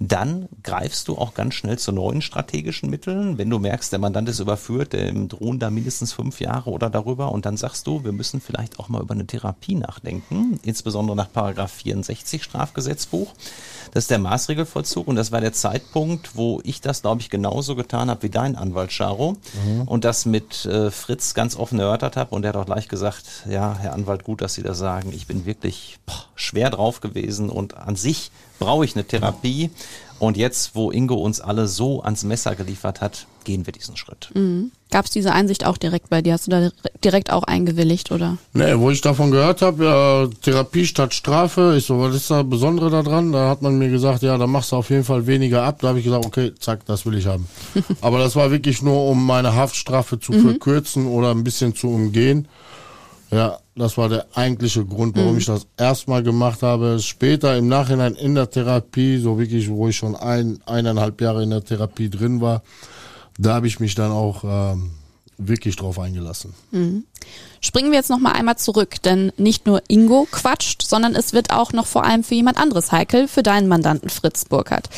dann 0.09 0.49
greifst 0.63 1.09
du 1.09 1.17
auch 1.17 1.35
ganz 1.35 1.55
schnell 1.55 1.79
zu 1.79 1.93
neuen 1.93 2.23
strategischen 2.23 2.91
Mitteln. 2.91 3.39
Wenn 3.39 3.51
du 3.51 3.59
merkst, 3.59 3.93
der 3.93 3.99
Mandant 3.99 4.29
ist 4.29 4.41
überführt, 4.41 4.93
dem 4.93 5.29
drohen 5.29 5.59
da 5.59 5.71
mindestens 5.71 6.13
fünf 6.13 6.41
Jahre 6.41 6.71
oder 6.71 6.91
darüber 6.91 7.33
und 7.33 7.47
dann 7.47 7.57
sagst 7.57 7.87
du, 7.87 8.03
wir 8.05 8.13
müssen 8.13 8.41
vielleicht 8.41 8.79
auch 8.79 8.89
mal 8.89 9.03
über 9.03 9.15
eine 9.15 9.27
Therapie 9.27 9.75
nachdenken, 9.75 10.59
insbesondere 10.63 11.17
nach 11.17 11.31
Paragraph 11.33 11.73
64 11.73 12.43
Strafgesetzbuch. 12.43 13.33
Das 13.93 14.05
ist 14.05 14.11
der 14.11 14.19
Maßregelvollzug 14.19 15.07
und 15.07 15.17
das 15.17 15.31
war 15.31 15.41
der 15.41 15.53
Zeitpunkt, 15.53 16.37
wo 16.37 16.61
ich 16.65 16.81
das, 16.81 17.03
glaube 17.03 17.21
ich, 17.21 17.31
genauso 17.31 17.77
getan 17.77 18.11
habe 18.11 18.23
wie 18.23 18.31
dein 18.31 18.57
Anwalt 18.57 18.91
Charo 18.91 19.37
und 19.87 20.05
das 20.05 20.27
mit 20.27 20.65
äh, 20.65 20.91
Fritz 20.91 21.35
ganz 21.35 21.57
offen 21.57 21.79
erörtert 21.79 22.17
habe 22.17 22.35
und 22.35 22.43
der 22.43 22.51
hat 22.51 22.57
auch 22.57 22.67
gleich 22.67 22.89
gesagt, 22.89 23.45
ja, 23.49 23.77
Herr 23.79 23.93
Anwalt, 23.93 24.25
gut, 24.25 24.41
dass 24.41 24.55
Sie 24.55 24.63
das 24.63 24.79
sagen. 24.79 25.13
Ich 25.13 25.27
bin 25.27 25.45
wirklich 25.45 25.99
boah, 26.07 26.25
schwer 26.35 26.71
drauf 26.71 27.01
gewesen 27.01 27.51
und 27.51 27.77
an 27.77 27.97
sich 27.97 28.31
brauche 28.65 28.85
ich 28.85 28.95
eine 28.95 29.05
Therapie. 29.05 29.71
Und 30.19 30.37
jetzt, 30.37 30.77
wo 30.77 30.93
Ingo 30.93 31.17
uns 31.17 31.41
alle 31.41 31.67
so 31.67 32.01
ans 32.03 32.23
Messer 32.23 32.55
geliefert 32.55 33.01
hat, 33.01 33.27
gehen 33.43 33.67
wir 33.67 33.73
diesen 33.73 33.97
Schritt. 33.97 34.31
Gab 34.93 35.07
es 35.07 35.11
diese 35.11 35.33
Einsicht 35.33 35.67
auch 35.67 35.77
direkt 35.77 36.11
bei 36.11 36.23
dir? 36.23 36.35
Hast 36.35 36.47
du 36.47 36.53
da 36.53 36.71
direkt 37.03 37.33
auch 37.33 37.43
eingewilligt, 37.43 38.13
oder? 38.13 38.39
Nee, 38.53 38.79
wo 38.79 38.91
ich 38.91 39.01
davon 39.01 39.33
gehört 39.33 39.63
habe, 39.63 39.85
ja, 39.85 40.29
Therapie 40.43 40.87
statt 40.87 41.13
Strafe, 41.13 41.75
ich 41.77 41.87
so, 41.87 41.99
was 41.99 42.15
ist 42.15 42.31
da 42.31 42.45
Besondere 42.45 42.89
daran? 42.91 43.33
Da 43.33 43.49
hat 43.49 43.63
man 43.63 43.79
mir 43.79 43.89
gesagt, 43.89 44.23
ja, 44.23 44.39
da 44.39 44.47
machst 44.47 44.71
du 44.71 44.77
auf 44.77 44.91
jeden 44.91 45.03
Fall 45.03 45.27
weniger 45.27 45.65
ab. 45.65 45.79
Da 45.81 45.89
habe 45.89 45.99
ich 45.99 46.05
gesagt, 46.05 46.25
okay, 46.25 46.53
zack, 46.61 46.87
das 46.87 47.05
will 47.05 47.19
ich 47.19 47.27
haben. 47.27 47.49
Aber 48.01 48.21
das 48.21 48.37
war 48.37 48.53
wirklich 48.53 48.81
nur, 48.81 49.05
um 49.09 49.27
meine 49.27 49.57
Haftstrafe 49.57 50.21
zu 50.21 50.33
verkürzen 50.35 51.09
oder 51.09 51.33
ein 51.33 51.43
bisschen 51.43 51.75
zu 51.75 51.89
umgehen. 51.89 52.47
Ja, 53.33 53.59
das 53.75 53.97
war 53.97 54.11
der 54.11 54.27
eigentliche 54.35 54.85
Grund, 54.85 55.17
warum 55.17 55.39
ich 55.39 55.47
das 55.47 55.67
erstmal 55.79 56.23
gemacht 56.23 56.63
habe. 56.63 56.99
Später 57.01 57.57
im 57.57 57.67
Nachhinein 57.67 58.15
in 58.15 58.35
der 58.35 58.51
Therapie, 58.51 59.17
so 59.17 59.39
wirklich, 59.39 59.71
wo 59.71 59.89
ich 59.89 59.97
schon 59.97 60.15
ein, 60.15 60.61
eineinhalb 60.67 61.19
Jahre 61.19 61.43
in 61.43 61.49
der 61.49 61.65
Therapie 61.65 62.11
drin 62.11 62.43
war, 62.43 62.63
da 63.39 63.55
habe 63.55 63.67
ich 63.67 63.81
mich 63.81 63.95
dann 63.95 64.13
auch 64.13 64.45
ähm, 64.45 64.91
wirklich 65.49 65.77
drauf 65.77 65.99
eingelassen. 65.99 66.55
Springen 67.61 67.91
wir 67.91 67.99
jetzt 67.99 68.11
noch 68.11 68.19
mal 68.19 68.33
einmal 68.33 68.57
zurück, 68.57 69.03
denn 69.03 69.33
nicht 69.37 69.67
nur 69.67 69.83
Ingo 69.89 70.27
quatscht, 70.31 70.83
sondern 70.83 71.15
es 71.15 71.33
wird 71.33 71.53
auch 71.53 71.73
noch 71.73 71.87
vor 71.87 72.05
allem 72.05 72.25
für 72.25 72.35
jemand 72.35 72.59
anderes 72.59 72.91
heikel, 72.91 73.29
für 73.29 73.43
deinen 73.43 73.69
Mandanten 73.69 74.09
Fritz 74.09 74.45
Burkhardt. 74.45 74.89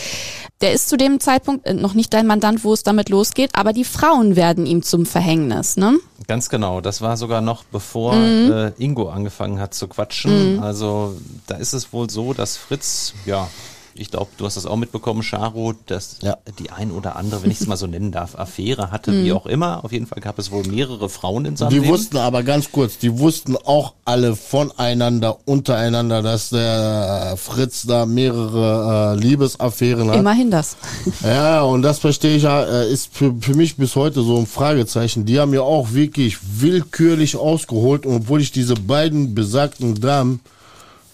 Der 0.60 0.72
ist 0.72 0.88
zu 0.88 0.96
dem 0.96 1.20
Zeitpunkt 1.20 1.66
äh, 1.66 1.74
noch 1.74 1.94
nicht 1.94 2.14
dein 2.14 2.26
Mandant, 2.26 2.64
wo 2.64 2.72
es 2.72 2.82
damit 2.82 3.10
losgeht, 3.10 3.50
aber 3.54 3.72
die 3.72 3.84
Frauen 3.84 4.34
werden 4.36 4.64
ihm 4.64 4.82
zum 4.82 5.04
Verhängnis, 5.04 5.76
ne? 5.76 5.98
Ganz 6.26 6.48
genau. 6.48 6.80
Das 6.80 7.02
war 7.02 7.18
sogar 7.18 7.42
noch 7.42 7.64
bevor 7.64 8.14
äh, 8.14 8.72
Ingo 8.78 9.10
angefangen 9.10 9.60
hat 9.60 9.74
zu 9.74 9.88
quatschen. 9.88 10.60
Also 10.62 11.18
da 11.46 11.56
ist 11.56 11.74
es 11.74 11.92
wohl 11.92 12.08
so, 12.08 12.32
dass 12.32 12.56
Fritz, 12.56 13.12
ja, 13.26 13.48
ich 13.96 14.10
glaube, 14.10 14.28
du 14.36 14.44
hast 14.44 14.56
das 14.56 14.66
auch 14.66 14.76
mitbekommen, 14.76 15.22
Charo, 15.22 15.74
dass 15.86 16.18
Ja. 16.22 16.36
die 16.58 16.70
ein 16.70 16.90
oder 16.90 17.16
andere, 17.16 17.42
wenn 17.42 17.50
ich 17.50 17.60
es 17.60 17.66
mal 17.66 17.76
so 17.76 17.86
nennen 17.86 18.10
darf, 18.12 18.34
Affäre 18.38 18.90
hatte, 18.90 19.12
wie 19.24 19.32
auch 19.32 19.46
immer. 19.46 19.84
Auf 19.84 19.92
jeden 19.92 20.06
Fall 20.06 20.20
gab 20.20 20.38
es 20.38 20.50
wohl 20.50 20.64
mehrere 20.66 21.08
Frauen 21.08 21.44
in 21.44 21.56
seinem 21.56 21.70
Die 21.70 21.78
Leben. 21.78 21.88
wussten 21.92 22.16
aber 22.16 22.42
ganz 22.42 22.70
kurz, 22.72 22.98
die 22.98 23.18
wussten 23.18 23.56
auch 23.56 23.94
alle 24.04 24.34
voneinander, 24.36 25.38
untereinander, 25.44 26.22
dass 26.22 26.50
der 26.50 27.34
Fritz 27.36 27.84
da 27.86 28.06
mehrere 28.06 29.14
äh, 29.16 29.20
Liebesaffären 29.20 30.08
hat. 30.10 30.16
Immerhin 30.16 30.50
das. 30.50 30.76
Ja, 31.22 31.62
und 31.62 31.82
das 31.82 31.98
verstehe 31.98 32.36
ich 32.36 32.42
ja, 32.44 32.64
äh, 32.64 32.92
ist 32.92 33.14
für, 33.14 33.34
für 33.40 33.54
mich 33.54 33.76
bis 33.76 33.96
heute 33.96 34.22
so 34.22 34.36
ein 34.38 34.46
Fragezeichen. 34.46 35.24
Die 35.24 35.38
haben 35.38 35.54
ja 35.54 35.62
auch 35.62 35.92
wirklich 35.92 36.38
willkürlich 36.60 37.36
ausgeholt, 37.36 38.06
obwohl 38.06 38.40
ich 38.40 38.52
diese 38.52 38.74
beiden 38.74 39.34
besagten 39.34 40.00
Damen 40.00 40.40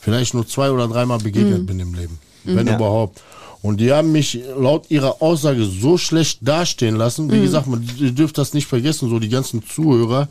vielleicht 0.00 0.32
nur 0.34 0.46
zwei 0.48 0.70
oder 0.70 0.88
dreimal 0.88 1.18
begegnet 1.18 1.66
bin 1.66 1.78
im 1.78 1.94
Leben. 1.94 2.18
Wenn 2.56 2.66
Ja. 2.66 2.76
überhaupt. 2.76 3.22
Und 3.62 3.78
die 3.78 3.92
haben 3.92 4.10
mich 4.12 4.38
laut 4.58 4.90
ihrer 4.90 5.20
Aussage 5.20 5.64
so 5.66 5.98
schlecht 5.98 6.38
dastehen 6.40 6.96
lassen. 6.96 7.30
Wie 7.30 7.40
gesagt, 7.42 7.66
man, 7.66 7.86
ihr 7.98 8.12
dürft 8.12 8.38
das 8.38 8.54
nicht 8.54 8.66
vergessen, 8.66 9.10
so 9.10 9.18
die 9.18 9.28
ganzen 9.28 9.62
Zuhörer. 9.62 10.28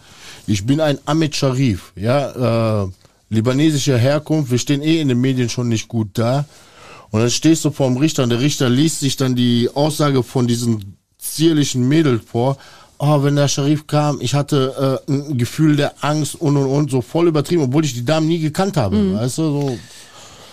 Ich 0.47 0.65
bin 0.65 0.81
ein 0.81 0.97
Ahmed 1.05 1.35
Sharif, 1.35 1.91
ja. 1.95 2.83
Äh, 2.83 2.87
libanesischer 3.29 3.97
Herkunft, 3.99 4.49
wir 4.49 4.57
stehen 4.57 4.81
eh 4.81 4.99
in 4.99 5.09
den 5.09 5.21
Medien 5.21 5.49
schon 5.49 5.69
nicht 5.69 5.87
gut 5.87 6.09
da. 6.13 6.45
Und 7.11 7.19
dann 7.21 7.29
stehst 7.29 7.63
du 7.65 7.71
vor 7.71 7.87
dem 7.87 7.97
Richter 7.97 8.23
und 8.23 8.29
der 8.29 8.39
Richter 8.39 8.67
liest 8.69 8.99
sich 9.01 9.15
dann 9.17 9.35
die 9.35 9.69
Aussage 9.73 10.23
von 10.23 10.47
diesen 10.47 10.97
zierlichen 11.19 11.87
Mädel 11.87 12.19
vor. 12.19 12.57
Oh, 12.97 13.23
wenn 13.23 13.35
der 13.35 13.47
Sharif 13.47 13.87
kam, 13.87 14.19
ich 14.21 14.33
hatte 14.33 14.99
äh, 15.07 15.11
ein 15.11 15.37
Gefühl 15.37 15.75
der 15.75 15.93
Angst 16.01 16.35
und 16.35 16.57
und 16.57 16.65
und 16.65 16.91
so 16.91 17.01
voll 17.01 17.27
übertrieben, 17.27 17.63
obwohl 17.63 17.85
ich 17.85 17.93
die 17.93 18.03
Damen 18.03 18.27
nie 18.27 18.39
gekannt 18.39 18.75
habe. 18.75 18.97
Mhm. 18.97 19.15
Weißt 19.15 19.37
du, 19.37 19.43
so. 19.43 19.77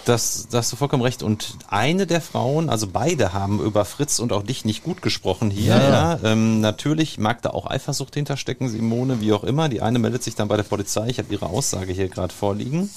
Das, 0.06 0.46
da 0.48 0.58
hast 0.58 0.70
du 0.70 0.76
vollkommen 0.76 1.02
recht. 1.02 1.24
Und 1.24 1.56
eine 1.66 2.06
der 2.06 2.20
Frauen, 2.20 2.68
also 2.70 2.86
beide 2.86 3.32
haben 3.32 3.60
über 3.60 3.84
Fritz 3.84 4.20
und 4.20 4.32
auch 4.32 4.44
dich 4.44 4.64
nicht 4.64 4.84
gut 4.84 5.02
gesprochen 5.02 5.50
hier. 5.50 5.74
Ja, 5.74 5.82
Ja, 5.82 6.14
ja. 6.14 6.18
Ähm, 6.22 6.60
natürlich 6.60 7.18
mag 7.18 7.42
da 7.42 7.50
auch 7.50 7.68
Eifersucht 7.68 8.14
hinterstecken, 8.14 8.68
Simone, 8.68 9.20
wie 9.20 9.32
auch 9.32 9.42
immer. 9.42 9.68
Die 9.68 9.82
eine 9.82 9.98
meldet 9.98 10.22
sich 10.22 10.36
dann 10.36 10.46
bei 10.46 10.56
der 10.56 10.62
Polizei. 10.62 11.08
Ich 11.08 11.18
habe 11.18 11.32
ihre 11.32 11.46
Aussage 11.46 11.92
hier 11.92 12.08
gerade 12.08 12.32
vorliegen. 12.32 12.88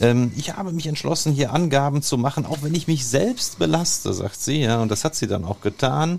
Ähm, 0.00 0.32
ich 0.36 0.56
habe 0.56 0.72
mich 0.72 0.88
entschlossen, 0.88 1.32
hier 1.32 1.52
Angaben 1.52 2.02
zu 2.02 2.18
machen, 2.18 2.46
auch 2.46 2.58
wenn 2.62 2.74
ich 2.74 2.88
mich 2.88 3.06
selbst 3.06 3.60
belaste, 3.60 4.12
sagt 4.12 4.42
sie. 4.42 4.62
Ja, 4.62 4.82
und 4.82 4.90
das 4.90 5.04
hat 5.04 5.14
sie 5.14 5.28
dann 5.28 5.44
auch 5.44 5.60
getan. 5.60 6.18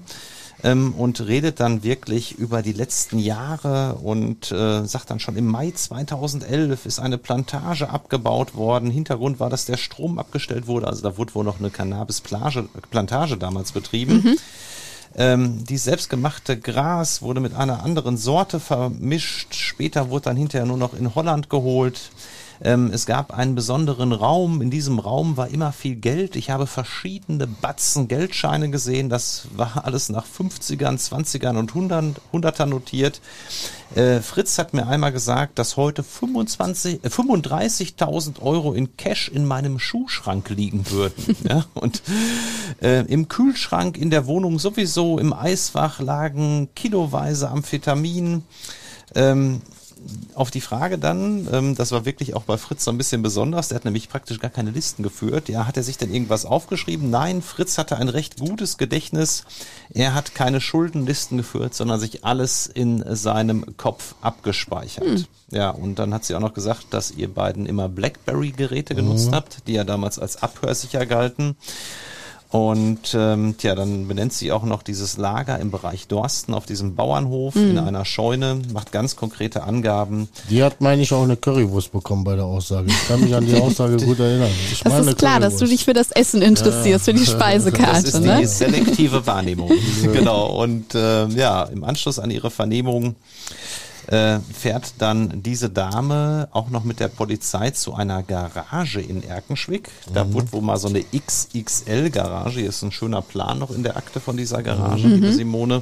Ähm, 0.64 0.94
und 0.94 1.20
redet 1.22 1.60
dann 1.60 1.84
wirklich 1.84 2.38
über 2.38 2.62
die 2.62 2.72
letzten 2.72 3.20
Jahre 3.20 3.96
und 3.96 4.52
äh, 4.52 4.86
sagt 4.86 5.10
dann 5.10 5.20
schon 5.20 5.36
im 5.36 5.48
Mai 5.48 5.72
2011 5.72 6.86
ist 6.86 7.00
eine 7.00 7.18
Plantage 7.18 7.90
abgebaut 7.90 8.56
worden. 8.56 8.90
Hintergrund 8.90 9.40
war, 9.40 9.50
dass 9.50 9.66
der 9.66 9.78
Strom 9.78 10.18
abgestellt 10.18 10.68
wurde. 10.68 10.88
Also 10.88 11.02
da 11.02 11.18
wurde 11.18 11.36
wohl 11.36 11.44
noch 11.44 11.60
eine 11.60 11.70
Cannabis-Plantage 11.70 13.38
damals 13.38 13.74
betrieben. 13.74 14.38
Ähm, 15.18 15.64
die 15.64 15.78
selbstgemachte 15.78 16.60
Gras 16.60 17.22
wurde 17.22 17.40
mit 17.40 17.54
einer 17.54 17.84
anderen 17.84 18.18
Sorte 18.18 18.60
vermischt. 18.60 19.56
Später 19.56 20.10
wurde 20.10 20.26
dann 20.26 20.38
hinterher 20.38 20.66
nur 20.66 20.78
noch 20.78 20.94
in 20.94 21.16
Holland 21.16 21.50
geholt. 21.50 22.12
Ähm, 22.62 22.92
es 22.94 23.06
gab 23.06 23.34
einen 23.34 23.56
besonderen 23.56 24.12
Raum. 24.12 24.62
In 24.62 24.70
diesem 24.70 25.00
Raum 25.00 25.38
war 25.38 25.50
immer 25.50 25.72
viel 25.72 25.96
Geld. 25.96 26.36
Ich 26.36 26.50
habe 26.50 26.68
verschiedene 26.68 27.48
Batzen 27.48 28.08
Geldscheine 28.08 28.70
gesehen. 28.70 29.10
Das 29.10 29.48
war 29.56 29.84
alles 29.86 30.10
nach 30.10 30.26
50ern, 30.26 30.98
20ern 30.98 31.58
und 31.58 31.70
100, 31.70 32.22
100er 32.34 32.66
notiert. 32.66 33.22
Äh, 33.94 34.22
Fritz 34.22 34.58
hat 34.58 34.74
mir 34.74 34.88
einmal 34.88 35.12
gesagt, 35.12 35.60
dass 35.60 35.78
heute 35.78 36.04
25, 36.04 37.04
äh, 37.04 37.08
35.000 37.08 38.42
Euro 38.42 38.74
in 38.74 38.98
Cash 38.98 39.30
in 39.30 39.46
meinem 39.46 39.80
Schuhschrank 39.80 40.50
liegen 40.50 40.90
würden. 40.90 41.36
ja? 41.48 41.66
Und 41.74 42.02
äh, 42.82 43.02
im 43.06 43.28
Kühlschrank 43.28 43.98
in 43.98 44.10
der 44.10 44.26
Wohnung 44.28 44.60
sowieso, 44.60 45.20
im 45.20 45.34
Eisfach 45.34 46.00
lagen 46.00 46.70
kiloweise 46.76 47.50
Amphetamin. 47.50 48.44
Ähm, 49.14 49.62
auf 50.34 50.52
die 50.52 50.62
Frage 50.62 50.98
dann, 50.98 51.48
ähm, 51.52 51.76
das 51.76 51.92
war 51.92 52.06
wirklich 52.06 52.36
auch 52.36 52.44
bei 52.44 52.58
Fritz 52.58 52.84
so 52.84 52.92
ein 52.92 52.98
bisschen 52.98 53.22
besonders, 53.22 53.70
der 53.70 53.78
hat 53.78 53.86
nämlich 53.86 54.10
praktisch 54.10 54.40
gar 54.40 54.52
keine 54.52 54.72
Listen 54.72 55.04
geführt. 55.04 55.50
Ja, 55.50 55.68
hat 55.68 55.78
er 55.78 55.84
sich 55.84 55.98
denn 55.98 56.14
irgendwas 56.14 56.46
aufgeschrieben? 56.46 57.10
Nein, 57.10 57.42
Fritz 57.42 57.78
hatte 57.78 57.98
ein 57.98 58.10
recht 58.10 58.40
gutes 58.40 58.78
Gedächtnis. 58.78 59.44
Er 59.90 60.14
hat 60.14 60.36
keine 60.36 60.62
Schuldenlisten 60.62 61.38
geführt, 61.38 61.74
sondern 61.74 62.00
sich 62.00 62.26
alles 62.26 62.68
in 62.68 63.04
seinem 63.16 63.78
Kopf 63.78 64.16
abgespeichert. 64.22 65.28
Ja, 65.52 65.70
und 65.70 66.00
dann 66.00 66.14
hat 66.14 66.26
sie 66.26 66.36
auch 66.36 66.40
noch 66.40 66.54
gesagt, 66.54 66.88
dass 66.90 67.12
ihr 67.12 67.34
beiden 67.34 67.66
immer 67.66 67.88
Blackberry-Geräte 67.88 68.96
genutzt 68.96 69.30
habt, 69.32 69.68
die 69.68 69.74
ja 69.74 69.84
damals 69.84 70.20
als 70.20 70.42
abhörsicher 70.42 71.06
galten. 71.06 71.56
Und 72.52 73.14
ähm, 73.14 73.56
tja, 73.58 73.76
dann 73.76 74.08
benennt 74.08 74.32
sie 74.32 74.52
auch 74.52 74.64
noch 74.64 74.82
dieses 74.84 75.18
Lager 75.18 75.60
im 75.60 75.72
Bereich 75.72 76.08
Dorsten 76.08 76.54
auf 76.54 76.66
diesem 76.66 76.96
Bauernhof 76.96 77.56
in 77.56 77.78
einer 77.78 78.06
Scheune, 78.06 78.62
macht 78.72 78.92
ganz 78.92 79.16
konkrete 79.16 79.64
Angaben. 79.64 80.30
Die 80.50 80.64
hat, 80.64 80.80
meine 80.80 81.02
ich, 81.02 81.12
auch 81.12 81.24
eine 81.24 81.36
Currywurst 81.36 81.92
bekommen 81.92 82.24
bei 82.24 82.36
der 82.36 82.46
Aussage. 82.46 82.88
Ich 82.88 83.08
kann 83.08 83.20
mich 83.22 83.36
an 83.36 83.46
die 83.46 83.56
Aussage 83.62 83.98
gut 83.98 84.20
erinnern. 84.20 84.52
Ich 84.72 84.80
Das 84.82 85.06
ist 85.06 85.18
klar, 85.18 85.40
dass 85.40 85.54
du 85.54 85.60
Currywurst. 85.60 85.74
dich 85.74 85.86
für 85.86 85.94
das 85.94 86.12
Essen 86.12 86.42
interessierst, 86.42 87.06
für 87.06 87.14
die 87.14 87.26
Das 87.26 87.32
Speisekarte, 87.34 88.08
ist 88.08 88.18
die 88.20 88.28
ne? 88.28 88.48
selektive 88.48 89.26
Wahrnehmung. 89.28 89.72
genau. 90.14 90.62
Und 90.62 90.96
äh, 90.96 91.28
ja, 91.28 91.64
im 91.64 91.84
Anschluss 91.84 92.20
an 92.20 92.32
ihre 92.32 92.52
Vernehmung 92.52 93.16
äh, 94.08 94.40
fährt 94.40 94.94
dann 95.00 95.42
diese 95.44 95.70
Dame 95.70 96.48
auch 96.52 96.70
noch 96.70 96.84
mit 96.84 97.00
der 97.00 97.08
Polizei 97.08 97.72
zu 97.72 97.94
einer 97.94 98.24
Garage 98.24 99.02
in 99.02 99.24
Erkenschwick. 99.24 99.90
Da 100.14 100.32
wurde 100.34 100.52
wohl 100.52 100.62
mal 100.62 100.78
so 100.78 100.88
eine 100.88 101.04
XXL-Garage, 101.04 102.60
hier 102.60 102.70
ist 102.70 102.82
ein 102.84 102.92
schöner 102.92 103.22
Plan 103.22 103.60
noch 103.60 103.72
in 103.72 103.84
der 103.84 103.98
Akte 103.98 104.20
von 104.20 104.38
dieser 104.38 104.64
Garage, 104.64 105.08
liebe 105.08 105.32
Simone, 105.34 105.82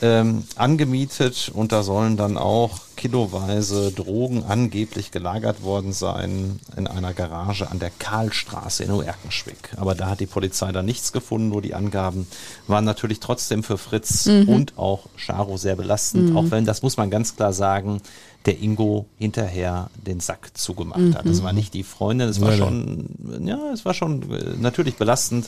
ähm, 0.00 0.44
angemietet 0.56 1.50
und 1.52 1.72
da 1.72 1.82
sollen 1.82 2.16
dann 2.16 2.36
auch 2.36 2.78
kiloweise 2.96 3.92
Drogen 3.92 4.42
angeblich 4.44 5.12
gelagert 5.12 5.62
worden 5.62 5.92
sein 5.92 6.58
in 6.76 6.86
einer 6.88 7.14
Garage 7.14 7.70
an 7.70 7.78
der 7.78 7.90
Karlstraße 7.90 8.84
in 8.84 8.90
Erkenschwick. 8.90 9.70
Aber 9.76 9.94
da 9.94 10.08
hat 10.08 10.20
die 10.20 10.26
Polizei 10.26 10.72
dann 10.72 10.84
nichts 10.84 11.12
gefunden, 11.12 11.48
nur 11.48 11.62
die 11.62 11.74
Angaben 11.74 12.26
waren 12.66 12.84
natürlich 12.84 13.20
trotzdem 13.20 13.62
für 13.62 13.78
Fritz 13.78 14.26
und 14.26 14.76
auch 14.76 15.06
Charo 15.16 15.56
sehr 15.56 15.76
belastend, 15.76 16.36
auch 16.36 16.50
wenn, 16.50 16.64
das 16.64 16.82
muss 16.82 16.96
man 16.96 17.10
ganz 17.10 17.36
klar 17.36 17.52
sagen, 17.52 18.00
der 18.48 18.62
Ingo 18.62 19.04
hinterher 19.18 19.90
den 19.94 20.20
Sack 20.20 20.56
zugemacht 20.56 21.14
hat. 21.14 21.26
Das 21.26 21.42
war 21.42 21.52
nicht 21.52 21.74
die 21.74 21.82
Freundin, 21.82 22.30
es 22.30 22.40
war 22.40 22.48
Nein, 22.48 22.58
schon, 22.58 23.46
ja, 23.46 23.58
es 23.74 23.84
war 23.84 23.92
schon 23.92 24.22
äh, 24.32 24.54
natürlich 24.58 24.94
belastend, 24.94 25.46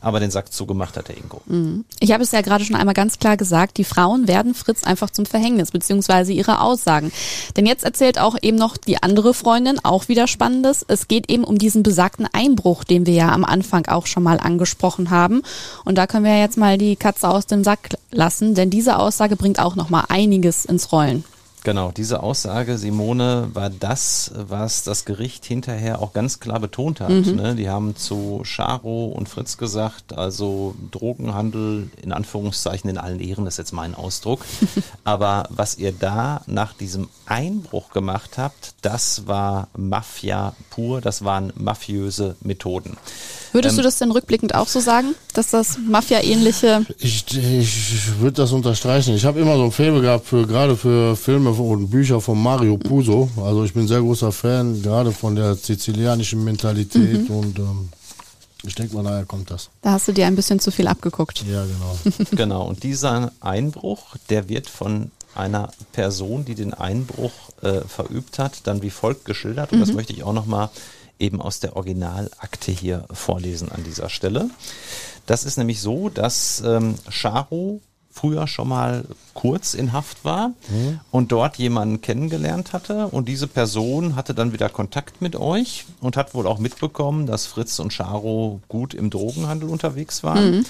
aber 0.00 0.20
den 0.20 0.30
Sack 0.30 0.52
zugemacht 0.52 0.96
hat 0.96 1.08
der 1.08 1.16
Ingo. 1.16 1.40
Ich 1.98 2.12
habe 2.12 2.22
es 2.22 2.30
ja 2.30 2.42
gerade 2.42 2.64
schon 2.64 2.76
einmal 2.76 2.94
ganz 2.94 3.18
klar 3.18 3.36
gesagt, 3.36 3.78
die 3.78 3.84
Frauen 3.84 4.28
werden 4.28 4.54
Fritz 4.54 4.84
einfach 4.84 5.10
zum 5.10 5.26
Verhängnis, 5.26 5.72
beziehungsweise 5.72 6.32
ihre 6.32 6.60
Aussagen. 6.60 7.10
Denn 7.56 7.66
jetzt 7.66 7.82
erzählt 7.82 8.20
auch 8.20 8.36
eben 8.40 8.56
noch 8.56 8.76
die 8.76 9.02
andere 9.02 9.34
Freundin 9.34 9.80
auch 9.82 10.06
wieder 10.06 10.28
Spannendes. 10.28 10.84
Es 10.86 11.08
geht 11.08 11.28
eben 11.28 11.42
um 11.42 11.58
diesen 11.58 11.82
besagten 11.82 12.28
Einbruch, 12.32 12.84
den 12.84 13.06
wir 13.06 13.14
ja 13.14 13.32
am 13.32 13.44
Anfang 13.44 13.86
auch 13.86 14.06
schon 14.06 14.22
mal 14.22 14.38
angesprochen 14.38 15.10
haben. 15.10 15.42
Und 15.84 15.98
da 15.98 16.06
können 16.06 16.24
wir 16.24 16.34
ja 16.34 16.42
jetzt 16.42 16.58
mal 16.58 16.78
die 16.78 16.94
Katze 16.94 17.28
aus 17.28 17.46
dem 17.46 17.64
Sack 17.64 17.98
lassen, 18.12 18.54
denn 18.54 18.70
diese 18.70 19.00
Aussage 19.00 19.34
bringt 19.34 19.58
auch 19.58 19.74
noch 19.74 19.90
mal 19.90 20.04
einiges 20.08 20.64
ins 20.64 20.92
Rollen. 20.92 21.24
Genau, 21.66 21.90
diese 21.90 22.22
Aussage, 22.22 22.78
Simone, 22.78 23.48
war 23.52 23.70
das, 23.70 24.30
was 24.36 24.84
das 24.84 25.04
Gericht 25.04 25.44
hinterher 25.44 26.00
auch 26.00 26.12
ganz 26.12 26.38
klar 26.38 26.60
betont 26.60 27.00
hat. 27.00 27.10
Ne? 27.10 27.56
Die 27.56 27.68
haben 27.68 27.96
zu 27.96 28.44
Charo 28.44 29.06
und 29.06 29.28
Fritz 29.28 29.56
gesagt, 29.56 30.16
also 30.16 30.76
Drogenhandel 30.92 31.90
in 32.00 32.12
Anführungszeichen 32.12 32.88
in 32.88 32.98
allen 32.98 33.18
Ehren, 33.18 33.46
das 33.46 33.54
ist 33.54 33.58
jetzt 33.58 33.72
mein 33.72 33.96
Ausdruck. 33.96 34.44
Aber 35.02 35.48
was 35.50 35.76
ihr 35.76 35.90
da 35.90 36.42
nach 36.46 36.72
diesem 36.72 37.08
Einbruch 37.26 37.90
gemacht 37.90 38.38
habt, 38.38 38.74
das 38.82 39.26
war 39.26 39.66
Mafia 39.76 40.54
pur, 40.70 41.00
das 41.00 41.24
waren 41.24 41.52
mafiöse 41.56 42.36
Methoden. 42.42 42.96
Würdest 43.56 43.72
Ähm, 43.72 43.76
du 43.78 43.82
das 43.84 43.98
denn 43.98 44.10
rückblickend 44.10 44.54
auch 44.54 44.68
so 44.68 44.80
sagen, 44.80 45.14
dass 45.32 45.48
das 45.50 45.78
Mafia-ähnliche 45.78 46.84
Ich, 46.98 47.24
ich 47.36 48.20
würde 48.20 48.42
das 48.42 48.52
unterstreichen. 48.52 49.14
Ich 49.14 49.24
habe 49.24 49.40
immer 49.40 49.56
so 49.56 49.64
ein 49.64 49.72
Faible 49.72 50.02
gehabt 50.02 50.26
für 50.26 50.46
gerade 50.46 50.76
für 50.76 51.16
Filme 51.16 51.50
und 51.50 51.88
Bücher 51.88 52.20
von 52.20 52.40
Mario 52.42 52.76
Puzo. 52.76 53.30
Also 53.42 53.64
ich 53.64 53.72
bin 53.72 53.88
sehr 53.88 54.00
großer 54.00 54.30
Fan 54.30 54.82
gerade 54.82 55.10
von 55.10 55.34
der 55.36 55.54
sizilianischen 55.54 56.44
Mentalität 56.44 57.30
und 57.30 57.58
ähm, 57.58 57.88
ich 58.62 58.74
denke 58.74 58.94
mal, 58.94 59.04
daher 59.04 59.24
kommt 59.24 59.50
das. 59.50 59.70
Da 59.80 59.92
hast 59.92 60.06
du 60.08 60.12
dir 60.12 60.26
ein 60.26 60.36
bisschen 60.36 60.60
zu 60.60 60.70
viel 60.70 60.86
abgeguckt. 60.88 61.44
Ja, 61.50 61.64
genau. 61.64 61.96
Genau, 62.32 62.66
und 62.66 62.82
dieser 62.82 63.32
Einbruch, 63.40 64.16
der 64.28 64.48
wird 64.50 64.68
von 64.68 65.10
einer 65.34 65.70
Person, 65.92 66.44
die 66.44 66.54
den 66.54 66.74
Einbruch 66.74 67.32
äh, 67.62 67.80
verübt 67.86 68.38
hat, 68.38 68.60
dann 68.64 68.82
wie 68.82 68.90
folgt 68.90 69.24
geschildert. 69.24 69.72
Und 69.72 69.80
das 69.80 69.92
möchte 69.92 70.12
ich 70.12 70.24
auch 70.24 70.32
nochmal 70.32 70.70
eben 71.18 71.40
aus 71.40 71.60
der 71.60 71.76
Originalakte 71.76 72.72
hier 72.72 73.04
vorlesen 73.12 73.70
an 73.70 73.84
dieser 73.84 74.08
Stelle. 74.08 74.50
Das 75.26 75.44
ist 75.44 75.56
nämlich 75.56 75.80
so, 75.80 76.08
dass 76.08 76.62
ähm, 76.64 76.94
Charo 77.10 77.80
früher 78.10 78.46
schon 78.46 78.68
mal 78.68 79.04
kurz 79.34 79.74
in 79.74 79.92
Haft 79.92 80.24
war 80.24 80.52
und 81.10 81.32
dort 81.32 81.58
jemanden 81.58 82.00
kennengelernt 82.00 82.72
hatte. 82.72 83.08
Und 83.08 83.28
diese 83.28 83.46
Person 83.46 84.16
hatte 84.16 84.32
dann 84.34 84.54
wieder 84.54 84.70
Kontakt 84.70 85.20
mit 85.20 85.36
euch 85.36 85.84
und 86.00 86.16
hat 86.16 86.32
wohl 86.34 86.46
auch 86.46 86.58
mitbekommen, 86.58 87.26
dass 87.26 87.44
Fritz 87.44 87.78
und 87.78 87.92
Charo 87.92 88.60
gut 88.68 88.94
im 88.94 89.10
Drogenhandel 89.10 89.68
unterwegs 89.68 90.22
waren 90.22 90.64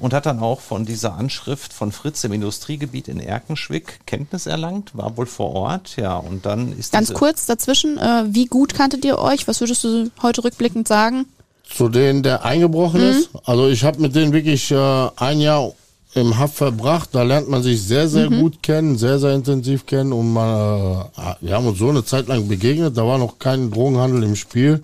und 0.00 0.12
hat 0.12 0.26
dann 0.26 0.40
auch 0.40 0.60
von 0.60 0.84
dieser 0.84 1.14
Anschrift 1.14 1.72
von 1.72 1.92
Fritz 1.92 2.24
im 2.24 2.32
Industriegebiet 2.32 3.08
in 3.08 3.20
Erkenschwick 3.20 4.00
Kenntnis 4.06 4.46
erlangt, 4.46 4.96
war 4.96 5.16
wohl 5.16 5.26
vor 5.26 5.54
Ort, 5.54 5.96
ja, 5.96 6.16
und 6.16 6.46
dann 6.46 6.76
ist 6.76 6.92
Ganz 6.92 7.12
kurz 7.12 7.46
dazwischen, 7.46 7.98
äh, 7.98 8.24
wie 8.28 8.46
gut 8.46 8.74
kanntet 8.74 9.04
ihr 9.04 9.18
euch? 9.18 9.46
Was 9.46 9.60
würdest 9.60 9.84
du 9.84 10.10
heute 10.22 10.44
rückblickend 10.44 10.88
sagen? 10.88 11.26
Zu 11.68 11.88
denen, 11.88 12.22
der 12.22 12.44
eingebrochen 12.44 13.00
ist. 13.00 13.30
Also 13.44 13.68
ich 13.68 13.84
habe 13.84 14.00
mit 14.00 14.16
denen 14.16 14.32
wirklich 14.32 14.70
äh, 14.72 15.08
ein 15.16 15.40
Jahr 15.40 15.72
im 16.14 16.36
Haft 16.36 16.56
verbracht. 16.56 17.10
Da 17.12 17.22
lernt 17.22 17.48
man 17.48 17.62
sich 17.62 17.82
sehr, 17.82 18.08
sehr 18.08 18.28
gut 18.28 18.62
kennen, 18.62 18.98
sehr, 18.98 19.18
sehr 19.18 19.34
intensiv 19.34 19.86
kennen. 19.86 20.12
Und 20.12 20.32
man, 20.32 21.06
äh, 21.16 21.34
wir 21.40 21.54
haben 21.54 21.66
uns 21.66 21.78
so 21.78 21.88
eine 21.88 22.04
Zeit 22.04 22.26
lang 22.26 22.48
begegnet. 22.48 22.96
Da 22.96 23.06
war 23.06 23.18
noch 23.18 23.38
kein 23.38 23.70
Drogenhandel 23.70 24.24
im 24.24 24.36
Spiel. 24.36 24.82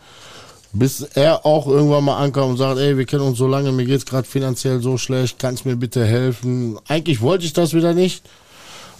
Bis 0.72 1.00
er 1.00 1.46
auch 1.46 1.66
irgendwann 1.66 2.04
mal 2.04 2.18
ankam 2.18 2.50
und 2.50 2.56
sagt, 2.56 2.78
ey, 2.78 2.98
wir 2.98 3.06
kennen 3.06 3.22
uns 3.22 3.38
so 3.38 3.46
lange, 3.46 3.72
mir 3.72 3.86
geht's 3.86 4.06
gerade 4.06 4.28
finanziell 4.28 4.80
so 4.80 4.98
schlecht, 4.98 5.38
kannst 5.38 5.64
mir 5.64 5.76
bitte 5.76 6.04
helfen? 6.04 6.78
Eigentlich 6.88 7.20
wollte 7.20 7.44
ich 7.44 7.52
das 7.52 7.72
wieder 7.72 7.94
nicht, 7.94 8.24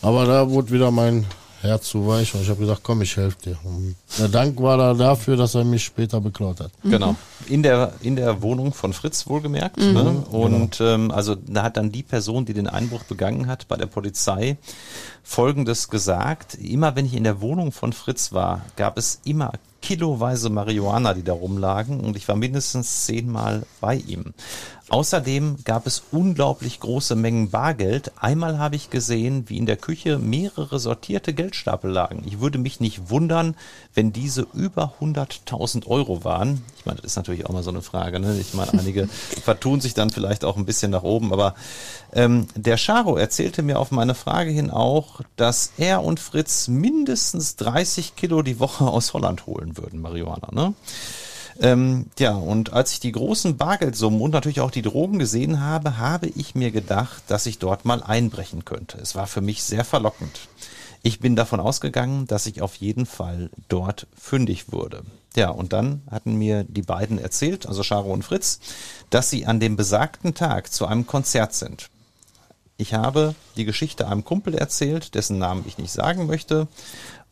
aber 0.01 0.25
da 0.25 0.51
wurde 0.51 0.71
wieder 0.71 0.91
mein 0.91 1.27
Herz 1.67 1.89
zu 1.89 2.07
weich 2.07 2.35
und 2.35 2.43
ich 2.43 2.49
habe 2.49 2.61
gesagt, 2.61 2.81
komm, 2.83 3.03
ich 3.03 3.17
helfe 3.17 3.37
dir. 3.43 3.59
Und 3.65 3.97
der 4.19 4.29
Dank 4.29 4.61
war 4.61 4.77
da 4.77 4.95
dafür, 4.95 5.37
dass 5.37 5.55
er 5.55 5.65
mich 5.65 5.85
später 5.85 6.21
beklaut 6.21 6.61
hat. 6.61 6.71
Genau. 6.85 7.17
In 7.47 7.63
der, 7.63 7.95
in 8.03 8.17
der 8.17 8.43
Wohnung 8.43 8.73
von 8.73 8.93
Fritz 8.93 9.27
wohlgemerkt. 9.27 9.79
Ne? 9.79 10.25
Und 10.31 10.81
ähm, 10.81 11.11
also 11.11 11.35
da 11.35 11.65
hat 11.65 11.77
dann 11.77 11.93
die 11.93 12.03
Person, 12.03 12.45
die 12.45 12.55
den 12.55 12.69
Einbruch 12.69 13.05
begangen 13.05 13.47
hat, 13.47 13.69
bei 13.69 13.77
der 13.77 13.87
Polizei 13.87 14.57
Folgendes 15.23 15.89
gesagt. 15.89 16.55
Immer 16.55 16.95
wenn 16.95 17.07
ich 17.07 17.15
in 17.15 17.25
der 17.25 17.41
Wohnung 17.41 17.73
von 17.73 17.93
Fritz 17.93 18.33
war, 18.33 18.65
gab 18.77 18.99
es 18.99 19.21
immer 19.25 19.53
kiloweise 19.87 20.51
Marihuana, 20.51 21.15
die 21.15 21.23
da 21.23 21.33
rumlagen 21.33 22.01
und 22.01 22.17
ich 22.17 22.27
war 22.27 22.35
mindestens 22.35 23.05
zehnmal 23.07 23.65
bei 23.81 23.95
ihm. 23.95 24.35
Außerdem 24.89 25.57
gab 25.65 25.89
es 25.89 26.05
unglaublich 26.13 26.79
große 26.79 27.17
Mengen 27.17 27.51
Bargeld. 27.51 28.13
Einmal 28.21 28.59
habe 28.59 28.77
ich 28.77 28.89
gesehen, 28.89 29.49
wie 29.49 29.59
in 29.59 29.67
der 29.67 29.77
Küche 29.77 30.19
mehrere 30.19 30.79
sortierte 30.79 31.35
Geldstapel 31.35 31.91
lagen. 31.91 32.23
Ich 32.25 32.39
würde 32.39 32.59
mich 32.59 32.79
nicht 32.79 33.11
wundern, 33.11 33.57
wenn 33.95 34.13
diese 34.13 34.47
über 34.55 34.95
100.000 35.01 35.89
Euro 35.89 36.23
waren. 36.23 36.63
Ich 36.79 36.87
meine, 36.87 37.01
das 37.01 37.13
ist 37.13 37.17
natürlich 37.17 37.47
auch 37.47 37.53
mal 37.53 37.65
so 37.65 37.71
eine 37.71 37.83
Frage. 37.83 38.21
Ne? 38.21 38.39
Ich 38.39 38.55
meine, 38.55 38.75
einige 38.75 39.09
vertun 39.45 39.81
sich 39.81 39.95
dann 39.95 40.11
vielleicht 40.11 40.45
auch 40.45 40.57
ein 40.57 40.67
bisschen 40.67 40.93
nach 40.93 41.03
oben. 41.03 41.33
Aber 41.33 41.57
ähm, 42.13 42.47
der 42.55 42.77
Charo 42.77 43.17
erzählte 43.17 43.63
mir 43.63 43.81
auf 43.81 43.91
meine 43.91 44.15
Frage 44.15 44.51
hin 44.51 44.71
auch, 44.71 45.21
dass 45.35 45.73
er 45.79 46.05
und 46.05 46.21
Fritz 46.21 46.69
mindestens 46.69 47.57
30 47.57 48.15
Kilo 48.15 48.43
die 48.43 48.61
Woche 48.61 48.85
aus 48.85 49.15
Holland 49.15 49.47
holen 49.47 49.76
würden, 49.77 50.01
Marihuana. 50.01 50.49
Ne? 50.53 50.75
Ähm, 51.61 52.07
ja, 52.19 52.35
und 52.35 52.73
als 52.73 52.93
ich 52.93 53.01
die 53.01 53.13
großen 53.13 53.57
Bargeldsummen 53.57 54.21
und 54.21 54.33
natürlich 54.33 54.61
auch 54.61 54.71
die 54.71 54.83
Drogen 54.83 55.19
gesehen 55.19 55.61
habe, 55.61 55.99
habe 55.99 56.29
ich 56.29 56.55
mir 56.55 56.71
gedacht, 56.71 57.23
dass 57.29 57.47
ich 57.47 57.59
dort 57.59 57.85
mal 57.85 58.03
einbrechen 58.03 58.65
könnte. 58.65 58.99
Es 58.99 59.15
war 59.15 59.27
für 59.27 59.41
mich 59.41 59.63
sehr 59.63 59.85
verlockend. 59.85 60.49
Ich 61.03 61.21
bin 61.21 61.37
davon 61.37 61.61
ausgegangen, 61.61 62.27
dass 62.27 62.47
ich 62.47 62.63
auf 62.63 62.75
jeden 62.77 63.07
Fall 63.07 63.51
dort 63.69 64.07
fündig 64.19 64.73
wurde. 64.73 65.05
Ja, 65.37 65.51
und 65.51 65.73
dann 65.73 66.03
hatten 66.11 66.35
mir 66.35 66.65
die 66.65 66.83
beiden 66.83 67.19
erzählt, 67.19 67.67
also 67.67 67.83
Charo 67.83 68.13
und 68.13 68.25
Fritz, 68.25 68.59
dass 69.11 69.31
sie 69.31 69.47
an 69.47 69.61
dem 69.61 69.77
besagten 69.77 70.35
Tag 70.35 70.73
zu 70.73 70.87
einem 70.87 71.07
Konzert 71.07 71.55
sind. 71.55 71.91
Ich 72.79 72.93
habe 72.93 73.35
die 73.57 73.65
Geschichte 73.65 74.07
einem 74.09 74.25
Kumpel 74.25 74.55
erzählt, 74.55 75.15
dessen 75.15 75.39
Namen 75.39 75.65
ich 75.67 75.79
nicht 75.79 75.93
sagen 75.93 76.27
möchte. 76.27 76.69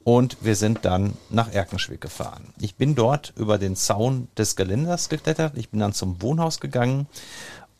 Und 0.04 0.36
wir 0.42 0.54
sind 0.54 0.84
dann 0.84 1.14
nach 1.30 1.50
Erkenschwick 1.52 2.00
gefahren. 2.00 2.52
Ich 2.60 2.76
bin 2.76 2.94
dort 2.94 3.32
über 3.36 3.56
den 3.56 3.74
Zaun 3.74 4.28
des 4.36 4.54
Geländers 4.54 5.08
geklettert. 5.08 5.56
Ich 5.56 5.70
bin 5.70 5.80
dann 5.80 5.94
zum 5.94 6.20
Wohnhaus 6.20 6.60
gegangen 6.60 7.06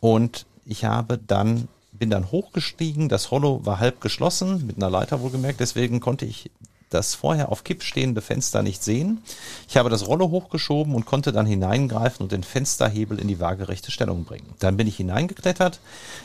und 0.01 0.47
ich 0.65 0.87
habe 0.87 1.19
dann, 1.19 1.69
bin 1.93 2.09
dann 2.09 2.31
hochgestiegen. 2.31 3.11
Das 3.11 3.31
Hollow 3.31 3.67
war 3.67 3.79
halb 3.79 4.01
geschlossen, 4.01 4.67
mit 4.67 4.77
einer 4.77 4.89
Leiter 4.89 5.21
wohlgemerkt. 5.21 5.61
Deswegen 5.61 6.01
konnte 6.01 6.25
ich 6.25 6.51
das 6.95 7.15
vorher 7.15 7.51
auf 7.51 7.65
Kipp 7.65 7.83
stehende 7.83 8.21
Fenster 8.21 8.63
nicht 8.63 8.83
sehen. 8.83 9.23
Ich 9.69 9.77
habe 9.77 9.91
das 9.91 10.07
Rollo 10.07 10.31
hochgeschoben 10.31 10.95
und 10.95 11.05
konnte 11.05 11.33
dann 11.33 11.47
hineingreifen 11.47 12.23
und 12.23 12.33
den 12.33 12.43
Fensterhebel 12.43 13.19
in 13.19 13.29
die 13.29 13.41
waagerechte 13.41 13.91
Stellung 13.91 14.25
bringen. 14.25 14.47
Dann 14.61 14.77
bin 14.77 14.87
ich 14.87 14.97
hineingeklettert. 14.97 15.81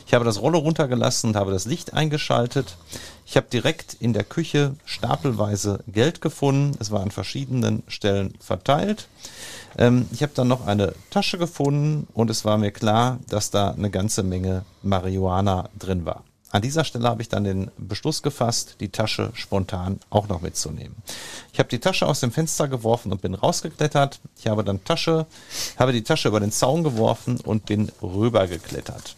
Ich 0.06 0.14
habe 0.14 0.24
das 0.24 0.40
Rollo 0.40 0.58
runtergelassen 0.60 1.30
und 1.30 1.36
habe 1.36 1.50
das 1.50 1.66
Licht 1.66 1.92
eingeschaltet. 1.92 2.76
Ich 3.26 3.36
habe 3.36 3.48
direkt 3.52 3.94
in 4.00 4.12
der 4.12 4.24
Küche 4.24 4.74
stapelweise 4.84 5.80
Geld 5.86 6.20
gefunden. 6.20 6.76
Es 6.80 6.90
war 6.90 7.02
an 7.02 7.10
verschiedenen 7.10 7.82
Stellen 7.88 8.34
verteilt. 8.40 9.08
Ähm, 9.78 10.08
ich 10.12 10.22
habe 10.22 10.32
dann 10.34 10.48
noch 10.48 10.66
eine 10.66 10.94
Tasche 11.10 11.38
gefunden 11.38 12.06
und 12.14 12.30
es 12.30 12.44
war 12.44 12.58
mir 12.58 12.70
klar, 12.70 13.18
dass 13.28 13.50
da 13.50 13.70
eine 13.70 13.90
ganze 13.90 14.22
Menge 14.22 14.64
Marihuana 14.82 15.68
drin 15.78 16.04
war. 16.06 16.24
An 16.52 16.62
dieser 16.62 16.84
Stelle 16.84 17.08
habe 17.08 17.22
ich 17.22 17.28
dann 17.28 17.44
den 17.44 17.70
Beschluss 17.78 18.22
gefasst, 18.22 18.76
die 18.80 18.88
Tasche 18.88 19.30
spontan 19.34 20.00
auch 20.10 20.28
noch 20.28 20.40
mitzunehmen. 20.40 20.96
Ich 21.52 21.60
habe 21.60 21.68
die 21.68 21.78
Tasche 21.78 22.06
aus 22.06 22.20
dem 22.20 22.32
Fenster 22.32 22.66
geworfen 22.66 23.12
und 23.12 23.22
bin 23.22 23.34
rausgeklettert. 23.34 24.20
Ich 24.36 24.48
habe 24.48 24.64
dann 24.64 24.82
Tasche, 24.84 25.26
habe 25.78 25.92
die 25.92 26.02
Tasche 26.02 26.28
über 26.28 26.40
den 26.40 26.50
Zaun 26.50 26.82
geworfen 26.82 27.38
und 27.40 27.66
bin 27.66 27.92
rübergeklettert. 28.02 29.14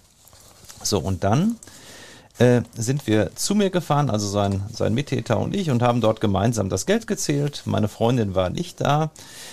So, 0.83 0.99
und 0.99 1.25
dann 1.25 1.57
äh, 2.39 2.63
sind 2.75 3.07
wir 3.07 3.35
zu 3.35 3.55
mir 3.55 3.71
gefahren, 3.71 4.11
also 4.11 4.29
sein, 4.29 4.63
sein 4.71 4.93
Mittäter 4.93 5.39
und 5.39 5.55
ich, 5.55 5.71
und 5.71 5.83
haben 5.83 6.03
dort 6.03 6.21
gemeinsam 6.21 6.69
das 6.69 6.85
Geld 6.85 7.07
gezählt. 7.07 7.63
Meine 7.65 7.89
Freundin 7.89 8.35
war 8.35 8.51
nicht 8.51 8.81
da. 8.81 9.11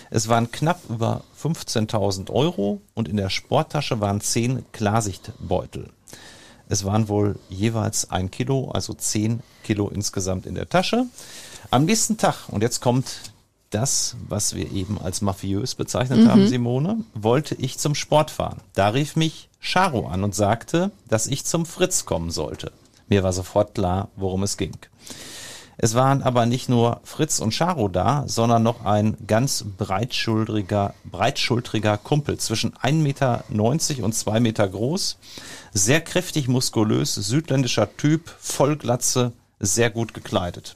Es 0.09 0.27
waren 0.27 0.51
knapp 0.51 0.81
über 0.89 1.23
15.000 1.41 2.29
Euro 2.29 2.81
und 2.93 3.07
in 3.07 3.15
der 3.15 3.29
Sporttasche 3.29 4.01
waren 4.01 4.19
10 4.19 4.65
Klarsichtbeutel. 4.73 5.91
Es 6.69 6.85
waren 6.85 7.09
wohl 7.09 7.37
jeweils 7.49 8.11
ein 8.11 8.31
Kilo, 8.31 8.69
also 8.71 8.93
10 8.93 9.41
Kilo 9.63 9.89
insgesamt 9.89 10.45
in 10.45 10.55
der 10.55 10.69
Tasche. 10.69 11.05
Am 11.71 11.85
nächsten 11.85 12.17
Tag, 12.17 12.47
und 12.47 12.61
jetzt 12.61 12.79
kommt 12.79 13.31
das, 13.71 14.15
was 14.27 14.55
wir 14.55 14.71
eben 14.71 14.99
als 14.99 15.21
mafiös 15.21 15.75
bezeichnet 15.75 16.27
haben, 16.27 16.47
Simone, 16.47 17.03
wollte 17.13 17.55
ich 17.55 17.77
zum 17.77 17.95
Sport 17.95 18.31
fahren. 18.31 18.61
Da 18.73 18.89
rief 18.89 19.15
mich 19.15 19.49
Charo 19.59 20.07
an 20.07 20.23
und 20.23 20.35
sagte, 20.35 20.91
dass 21.07 21.27
ich 21.27 21.43
zum 21.43 21.65
Fritz 21.65 22.05
kommen 22.05 22.31
sollte. 22.31 22.71
Mir 23.07 23.23
war 23.23 23.33
sofort 23.33 23.75
klar, 23.75 24.09
worum 24.15 24.43
es 24.43 24.57
ging. 24.57 24.77
Es 25.81 25.95
waren 25.95 26.23
aber 26.23 26.45
nicht 26.45 26.67
nur 26.67 26.99
Fritz 27.05 27.39
und 27.39 27.53
Charo 27.53 27.87
da, 27.87 28.25
sondern 28.27 28.63
noch 28.63 28.83
ein 28.83 29.15
ganz 29.27 29.63
breitschultriger, 29.77 30.93
breitschultriger 31.05 31.97
Kumpel 31.97 32.37
zwischen 32.37 32.73
1,90 32.73 32.91
Meter 33.01 33.43
und 34.03 34.13
2 34.13 34.41
Meter 34.41 34.67
groß, 34.67 35.17
sehr 35.71 36.01
kräftig 36.01 36.49
muskulös, 36.49 37.15
südländischer 37.15 37.95
Typ, 37.95 38.29
Vollglatze, 38.41 39.31
sehr 39.61 39.89
gut 39.89 40.13
gekleidet. 40.13 40.75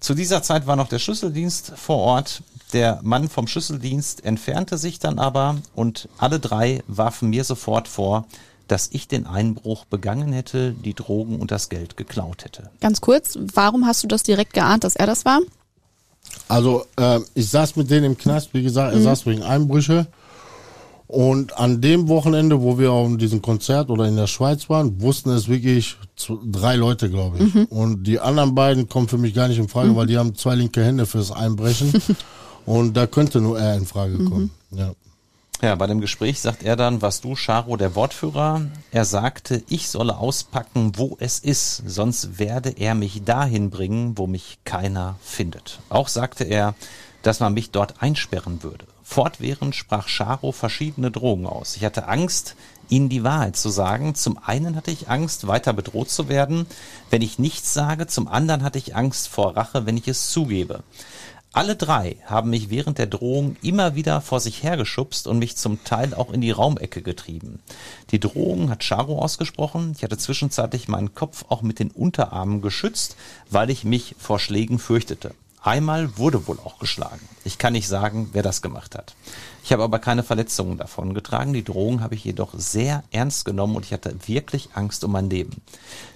Zu 0.00 0.14
dieser 0.14 0.42
Zeit 0.42 0.66
war 0.66 0.74
noch 0.74 0.88
der 0.88 0.98
Schlüsseldienst 0.98 1.74
vor 1.76 1.98
Ort. 1.98 2.42
Der 2.72 2.98
Mann 3.04 3.28
vom 3.28 3.46
Schlüsseldienst 3.46 4.24
entfernte 4.24 4.78
sich 4.78 4.98
dann 4.98 5.20
aber 5.20 5.58
und 5.76 6.08
alle 6.18 6.40
drei 6.40 6.82
warfen 6.88 7.30
mir 7.30 7.44
sofort 7.44 7.86
vor, 7.86 8.26
dass 8.72 8.88
ich 8.90 9.06
den 9.06 9.26
Einbruch 9.26 9.84
begangen 9.84 10.32
hätte, 10.32 10.72
die 10.72 10.94
Drogen 10.94 11.38
und 11.38 11.50
das 11.50 11.68
Geld 11.68 11.98
geklaut 11.98 12.46
hätte. 12.46 12.70
Ganz 12.80 13.02
kurz, 13.02 13.38
warum 13.52 13.84
hast 13.84 14.02
du 14.02 14.08
das 14.08 14.22
direkt 14.22 14.54
geahnt, 14.54 14.82
dass 14.84 14.96
er 14.96 15.06
das 15.06 15.26
war? 15.26 15.40
Also 16.48 16.86
äh, 16.96 17.20
ich 17.34 17.50
saß 17.50 17.76
mit 17.76 17.90
denen 17.90 18.06
im 18.06 18.16
Knast, 18.16 18.54
wie 18.54 18.62
gesagt, 18.62 18.94
er 18.94 19.02
saß 19.02 19.26
wegen 19.26 19.42
Einbrüche. 19.42 20.06
Und 21.06 21.54
an 21.58 21.82
dem 21.82 22.08
Wochenende, 22.08 22.62
wo 22.62 22.78
wir 22.78 22.92
auf 22.92 23.14
diesem 23.18 23.42
Konzert 23.42 23.90
oder 23.90 24.06
in 24.06 24.16
der 24.16 24.26
Schweiz 24.26 24.70
waren, 24.70 25.02
wussten 25.02 25.28
es 25.28 25.48
wirklich 25.48 25.98
drei 26.46 26.76
Leute, 26.76 27.10
glaube 27.10 27.36
ich. 27.44 27.70
Und 27.70 28.04
die 28.04 28.20
anderen 28.20 28.54
beiden 28.54 28.88
kommen 28.88 29.08
für 29.08 29.18
mich 29.18 29.34
gar 29.34 29.48
nicht 29.48 29.58
in 29.58 29.68
Frage, 29.68 29.94
weil 29.94 30.06
die 30.06 30.16
haben 30.16 30.34
zwei 30.34 30.54
linke 30.54 30.82
Hände 30.82 31.04
fürs 31.04 31.30
Einbrechen. 31.30 31.92
Und 32.64 32.96
da 32.96 33.06
könnte 33.06 33.42
nur 33.42 33.58
er 33.58 33.76
in 33.76 33.84
Frage 33.84 34.24
kommen. 34.24 34.50
Ja. 34.70 34.92
Ja, 35.64 35.76
bei 35.76 35.86
dem 35.86 36.00
Gespräch 36.00 36.40
sagt 36.40 36.64
er 36.64 36.74
dann, 36.74 37.02
was 37.02 37.20
du, 37.20 37.36
Charo, 37.36 37.76
der 37.76 37.94
Wortführer. 37.94 38.62
Er 38.90 39.04
sagte, 39.04 39.62
ich 39.68 39.88
solle 39.88 40.16
auspacken, 40.16 40.94
wo 40.96 41.16
es 41.20 41.38
ist, 41.38 41.84
sonst 41.86 42.40
werde 42.40 42.70
er 42.70 42.96
mich 42.96 43.22
dahin 43.22 43.70
bringen, 43.70 44.18
wo 44.18 44.26
mich 44.26 44.58
keiner 44.64 45.14
findet. 45.22 45.78
Auch 45.88 46.08
sagte 46.08 46.42
er, 46.42 46.74
dass 47.22 47.38
man 47.38 47.54
mich 47.54 47.70
dort 47.70 48.02
einsperren 48.02 48.64
würde. 48.64 48.86
Fortwährend 49.04 49.76
sprach 49.76 50.08
Charo 50.08 50.50
verschiedene 50.50 51.12
Drogen 51.12 51.46
aus. 51.46 51.76
Ich 51.76 51.84
hatte 51.84 52.08
Angst, 52.08 52.56
ihnen 52.88 53.08
die 53.08 53.22
Wahrheit 53.22 53.56
zu 53.56 53.68
sagen. 53.68 54.16
Zum 54.16 54.38
einen 54.44 54.74
hatte 54.74 54.90
ich 54.90 55.08
Angst, 55.08 55.46
weiter 55.46 55.72
bedroht 55.72 56.10
zu 56.10 56.28
werden, 56.28 56.66
wenn 57.10 57.22
ich 57.22 57.38
nichts 57.38 57.72
sage. 57.72 58.08
Zum 58.08 58.26
anderen 58.26 58.64
hatte 58.64 58.78
ich 58.78 58.96
Angst 58.96 59.28
vor 59.28 59.56
Rache, 59.56 59.86
wenn 59.86 59.96
ich 59.96 60.08
es 60.08 60.30
zugebe. 60.30 60.82
Alle 61.54 61.76
drei 61.76 62.16
haben 62.24 62.48
mich 62.48 62.70
während 62.70 62.96
der 62.96 63.06
Drohung 63.06 63.56
immer 63.60 63.94
wieder 63.94 64.22
vor 64.22 64.40
sich 64.40 64.62
hergeschubst 64.62 65.26
und 65.26 65.38
mich 65.38 65.54
zum 65.56 65.84
Teil 65.84 66.14
auch 66.14 66.32
in 66.32 66.40
die 66.40 66.50
Raumecke 66.50 67.02
getrieben. 67.02 67.60
Die 68.10 68.20
Drohung 68.20 68.70
hat 68.70 68.82
Charo 68.82 69.18
ausgesprochen. 69.18 69.92
Ich 69.94 70.02
hatte 70.02 70.16
zwischenzeitlich 70.16 70.88
meinen 70.88 71.14
Kopf 71.14 71.44
auch 71.50 71.60
mit 71.60 71.78
den 71.78 71.90
Unterarmen 71.90 72.62
geschützt, 72.62 73.16
weil 73.50 73.68
ich 73.68 73.84
mich 73.84 74.16
vor 74.18 74.38
Schlägen 74.38 74.78
fürchtete. 74.78 75.34
Einmal 75.62 76.16
wurde 76.16 76.46
wohl 76.48 76.58
auch 76.58 76.78
geschlagen. 76.78 77.28
Ich 77.44 77.58
kann 77.58 77.74
nicht 77.74 77.86
sagen, 77.86 78.30
wer 78.32 78.42
das 78.42 78.62
gemacht 78.62 78.96
hat. 78.96 79.14
Ich 79.62 79.72
habe 79.72 79.82
aber 79.82 79.98
keine 79.98 80.22
Verletzungen 80.22 80.78
davon 80.78 81.12
getragen. 81.12 81.52
Die 81.52 81.62
Drohung 81.62 82.00
habe 82.00 82.14
ich 82.14 82.24
jedoch 82.24 82.54
sehr 82.56 83.04
ernst 83.10 83.44
genommen 83.44 83.76
und 83.76 83.84
ich 83.84 83.92
hatte 83.92 84.16
wirklich 84.26 84.70
Angst 84.72 85.04
um 85.04 85.12
mein 85.12 85.28
Leben. 85.28 85.60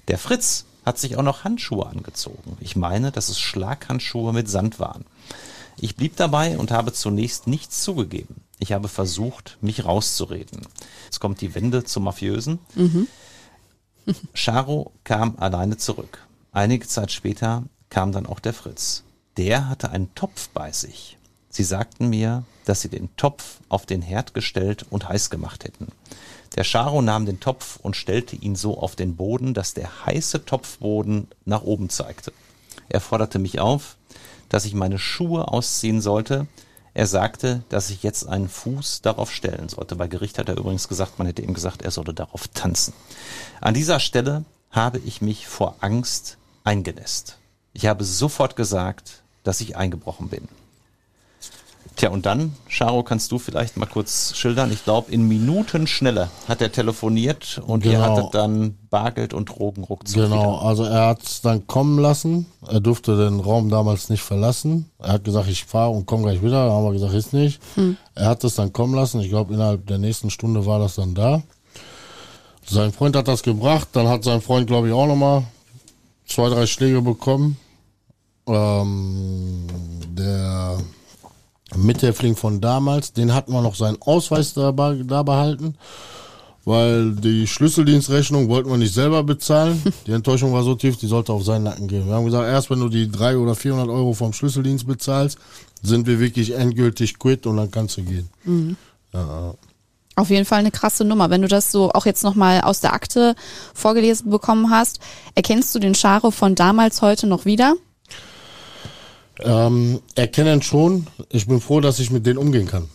Der 0.08 0.18
Fritz 0.18 0.64
hat 0.86 0.98
sich 0.98 1.16
auch 1.16 1.22
noch 1.22 1.44
Handschuhe 1.44 1.86
angezogen. 1.86 2.56
Ich 2.60 2.76
meine, 2.76 3.10
dass 3.10 3.28
es 3.28 3.40
Schlaghandschuhe 3.40 4.32
mit 4.32 4.48
Sand 4.48 4.78
waren. 4.78 5.04
Ich 5.78 5.96
blieb 5.96 6.16
dabei 6.16 6.56
und 6.56 6.70
habe 6.70 6.92
zunächst 6.92 7.46
nichts 7.48 7.82
zugegeben. 7.82 8.36
Ich 8.58 8.72
habe 8.72 8.88
versucht, 8.88 9.58
mich 9.60 9.84
rauszureden. 9.84 10.62
Jetzt 11.04 11.20
kommt 11.20 11.40
die 11.40 11.54
Wende 11.54 11.84
zum 11.84 12.04
Mafiösen. 12.04 12.60
Charo 14.32 14.92
kam 15.04 15.34
alleine 15.38 15.76
zurück. 15.76 16.26
Einige 16.52 16.86
Zeit 16.86 17.12
später 17.12 17.64
kam 17.90 18.12
dann 18.12 18.24
auch 18.24 18.40
der 18.40 18.54
Fritz. 18.54 19.02
Der 19.36 19.68
hatte 19.68 19.90
einen 19.90 20.14
Topf 20.14 20.48
bei 20.54 20.72
sich. 20.72 21.18
Sie 21.50 21.64
sagten 21.64 22.08
mir, 22.08 22.44
dass 22.64 22.80
sie 22.80 22.88
den 22.88 23.14
Topf 23.16 23.58
auf 23.68 23.86
den 23.86 24.02
Herd 24.02 24.34
gestellt 24.34 24.86
und 24.88 25.08
heiß 25.08 25.30
gemacht 25.30 25.64
hätten. 25.64 25.88
Der 26.56 26.64
Charo 26.64 27.02
nahm 27.02 27.26
den 27.26 27.38
Topf 27.38 27.78
und 27.82 27.96
stellte 27.96 28.34
ihn 28.34 28.56
so 28.56 28.78
auf 28.78 28.96
den 28.96 29.14
Boden, 29.16 29.52
dass 29.52 29.74
der 29.74 30.06
heiße 30.06 30.44
Topfboden 30.46 31.28
nach 31.44 31.62
oben 31.62 31.90
zeigte. 31.90 32.32
Er 32.88 33.00
forderte 33.00 33.38
mich 33.38 33.60
auf, 33.60 33.96
dass 34.48 34.64
ich 34.64 34.74
meine 34.74 34.98
Schuhe 34.98 35.48
ausziehen 35.48 36.00
sollte. 36.00 36.46
Er 36.94 37.06
sagte, 37.06 37.62
dass 37.68 37.90
ich 37.90 38.02
jetzt 38.02 38.26
einen 38.26 38.48
Fuß 38.48 39.02
darauf 39.02 39.30
stellen 39.30 39.68
sollte. 39.68 39.96
Bei 39.96 40.08
Gericht 40.08 40.38
hat 40.38 40.48
er 40.48 40.56
übrigens 40.56 40.88
gesagt, 40.88 41.18
man 41.18 41.26
hätte 41.26 41.42
ihm 41.42 41.52
gesagt, 41.52 41.82
er 41.82 41.90
solle 41.90 42.14
darauf 42.14 42.48
tanzen. 42.48 42.94
An 43.60 43.74
dieser 43.74 44.00
Stelle 44.00 44.44
habe 44.70 44.98
ich 44.98 45.20
mich 45.20 45.46
vor 45.46 45.76
Angst 45.80 46.38
eingenässt. 46.64 47.36
Ich 47.74 47.86
habe 47.86 48.04
sofort 48.04 48.56
gesagt, 48.56 49.22
dass 49.44 49.60
ich 49.60 49.76
eingebrochen 49.76 50.28
bin. 50.28 50.48
Tja, 51.96 52.10
und 52.10 52.26
dann, 52.26 52.52
Charo, 52.68 53.02
kannst 53.02 53.32
du 53.32 53.38
vielleicht 53.38 53.78
mal 53.78 53.86
kurz 53.86 54.36
schildern? 54.36 54.70
Ich 54.70 54.84
glaube, 54.84 55.10
in 55.10 55.26
Minuten 55.26 55.86
schneller 55.86 56.28
hat 56.46 56.60
er 56.60 56.70
telefoniert 56.70 57.58
und 57.66 57.86
ihr 57.86 57.92
Genau. 57.92 58.02
hattet 58.04 58.34
dann 58.34 58.76
Bargeld 58.90 59.32
und 59.32 59.46
Drogen 59.48 59.82
ruckzuck 59.82 60.24
Genau, 60.24 60.56
wieder. 60.58 60.62
also 60.68 60.84
er 60.84 61.06
hat 61.06 61.22
es 61.22 61.40
dann 61.40 61.66
kommen 61.66 61.98
lassen. 61.98 62.44
Er 62.68 62.80
durfte 62.80 63.16
den 63.16 63.40
Raum 63.40 63.70
damals 63.70 64.10
nicht 64.10 64.20
verlassen. 64.22 64.90
Er 64.98 65.14
hat 65.14 65.24
gesagt, 65.24 65.48
ich 65.48 65.64
fahre 65.64 65.90
und 65.92 66.04
komme 66.04 66.24
gleich 66.24 66.42
wieder. 66.42 66.66
Da 66.66 66.72
haben 66.72 66.84
wir 66.84 66.92
gesagt, 66.92 67.14
ist 67.14 67.32
nicht. 67.32 67.60
Er 68.14 68.26
hat 68.28 68.44
es 68.44 68.56
dann 68.56 68.74
kommen 68.74 68.94
lassen. 68.94 69.20
Ich 69.22 69.30
glaube, 69.30 69.54
innerhalb 69.54 69.86
der 69.86 69.96
nächsten 69.98 70.28
Stunde 70.28 70.66
war 70.66 70.78
das 70.78 70.96
dann 70.96 71.14
da. 71.14 71.42
Sein 72.68 72.92
Freund 72.92 73.16
hat 73.16 73.26
das 73.28 73.42
gebracht. 73.42 73.88
Dann 73.92 74.06
hat 74.06 74.22
sein 74.22 74.42
Freund, 74.42 74.66
glaube 74.66 74.88
ich, 74.88 74.92
auch 74.92 75.06
nochmal 75.06 75.44
zwei, 76.26 76.50
drei 76.50 76.66
Schläge 76.66 77.00
bekommen. 77.00 77.56
Ähm, 78.48 79.66
der 80.10 80.76
Mithäftling 81.76 82.36
von 82.36 82.60
damals, 82.60 83.12
den 83.12 83.34
hatten 83.34 83.52
wir 83.52 83.62
noch 83.62 83.74
seinen 83.74 84.00
Ausweis 84.00 84.54
dabei, 84.54 85.02
da 85.04 85.22
behalten, 85.22 85.76
weil 86.64 87.12
die 87.12 87.46
Schlüsseldienstrechnung 87.46 88.48
wollten 88.48 88.70
wir 88.70 88.76
nicht 88.76 88.94
selber 88.94 89.22
bezahlen. 89.22 89.82
Die 90.06 90.12
Enttäuschung 90.12 90.52
war 90.52 90.64
so 90.64 90.74
tief, 90.74 90.96
die 90.96 91.06
sollte 91.06 91.32
auf 91.32 91.44
seinen 91.44 91.64
Nacken 91.64 91.86
gehen. 91.86 92.06
Wir 92.06 92.14
haben 92.14 92.24
gesagt, 92.24 92.48
erst 92.48 92.70
wenn 92.70 92.80
du 92.80 92.88
die 92.88 93.10
300 93.10 93.36
oder 93.40 93.54
400 93.54 93.88
Euro 93.88 94.12
vom 94.14 94.32
Schlüsseldienst 94.32 94.86
bezahlst, 94.86 95.38
sind 95.82 96.06
wir 96.06 96.18
wirklich 96.18 96.54
endgültig 96.56 97.18
quitt 97.18 97.46
und 97.46 97.56
dann 97.56 97.70
kannst 97.70 97.96
du 97.98 98.02
gehen. 98.02 98.28
Auf 100.16 100.30
jeden 100.30 100.46
Fall 100.46 100.60
eine 100.60 100.70
krasse 100.70 101.04
Nummer. 101.04 101.28
Wenn 101.28 101.42
du 101.42 101.48
das 101.48 101.70
so 101.70 101.92
auch 101.92 102.06
jetzt 102.06 102.24
nochmal 102.24 102.62
aus 102.62 102.80
der 102.80 102.94
Akte 102.94 103.36
vorgelesen 103.74 104.30
bekommen 104.30 104.70
hast, 104.70 104.98
erkennst 105.34 105.74
du 105.74 105.78
den 105.78 105.92
Charo 105.94 106.30
von 106.30 106.54
damals 106.54 107.02
heute 107.02 107.26
noch 107.26 107.44
wieder? 107.44 107.74
Ähm, 109.40 110.00
erkennen 110.14 110.62
schon. 110.62 111.06
Ich 111.30 111.46
bin 111.46 111.60
froh, 111.60 111.80
dass 111.80 111.98
ich 111.98 112.10
mit 112.10 112.24
denen 112.24 112.38
umgehen 112.38 112.66
kann. 112.66 112.88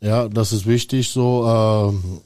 Ja, 0.00 0.28
das 0.28 0.52
ist 0.52 0.66
wichtig. 0.66 1.10
So, 1.10 1.44
ähm, 1.46 2.20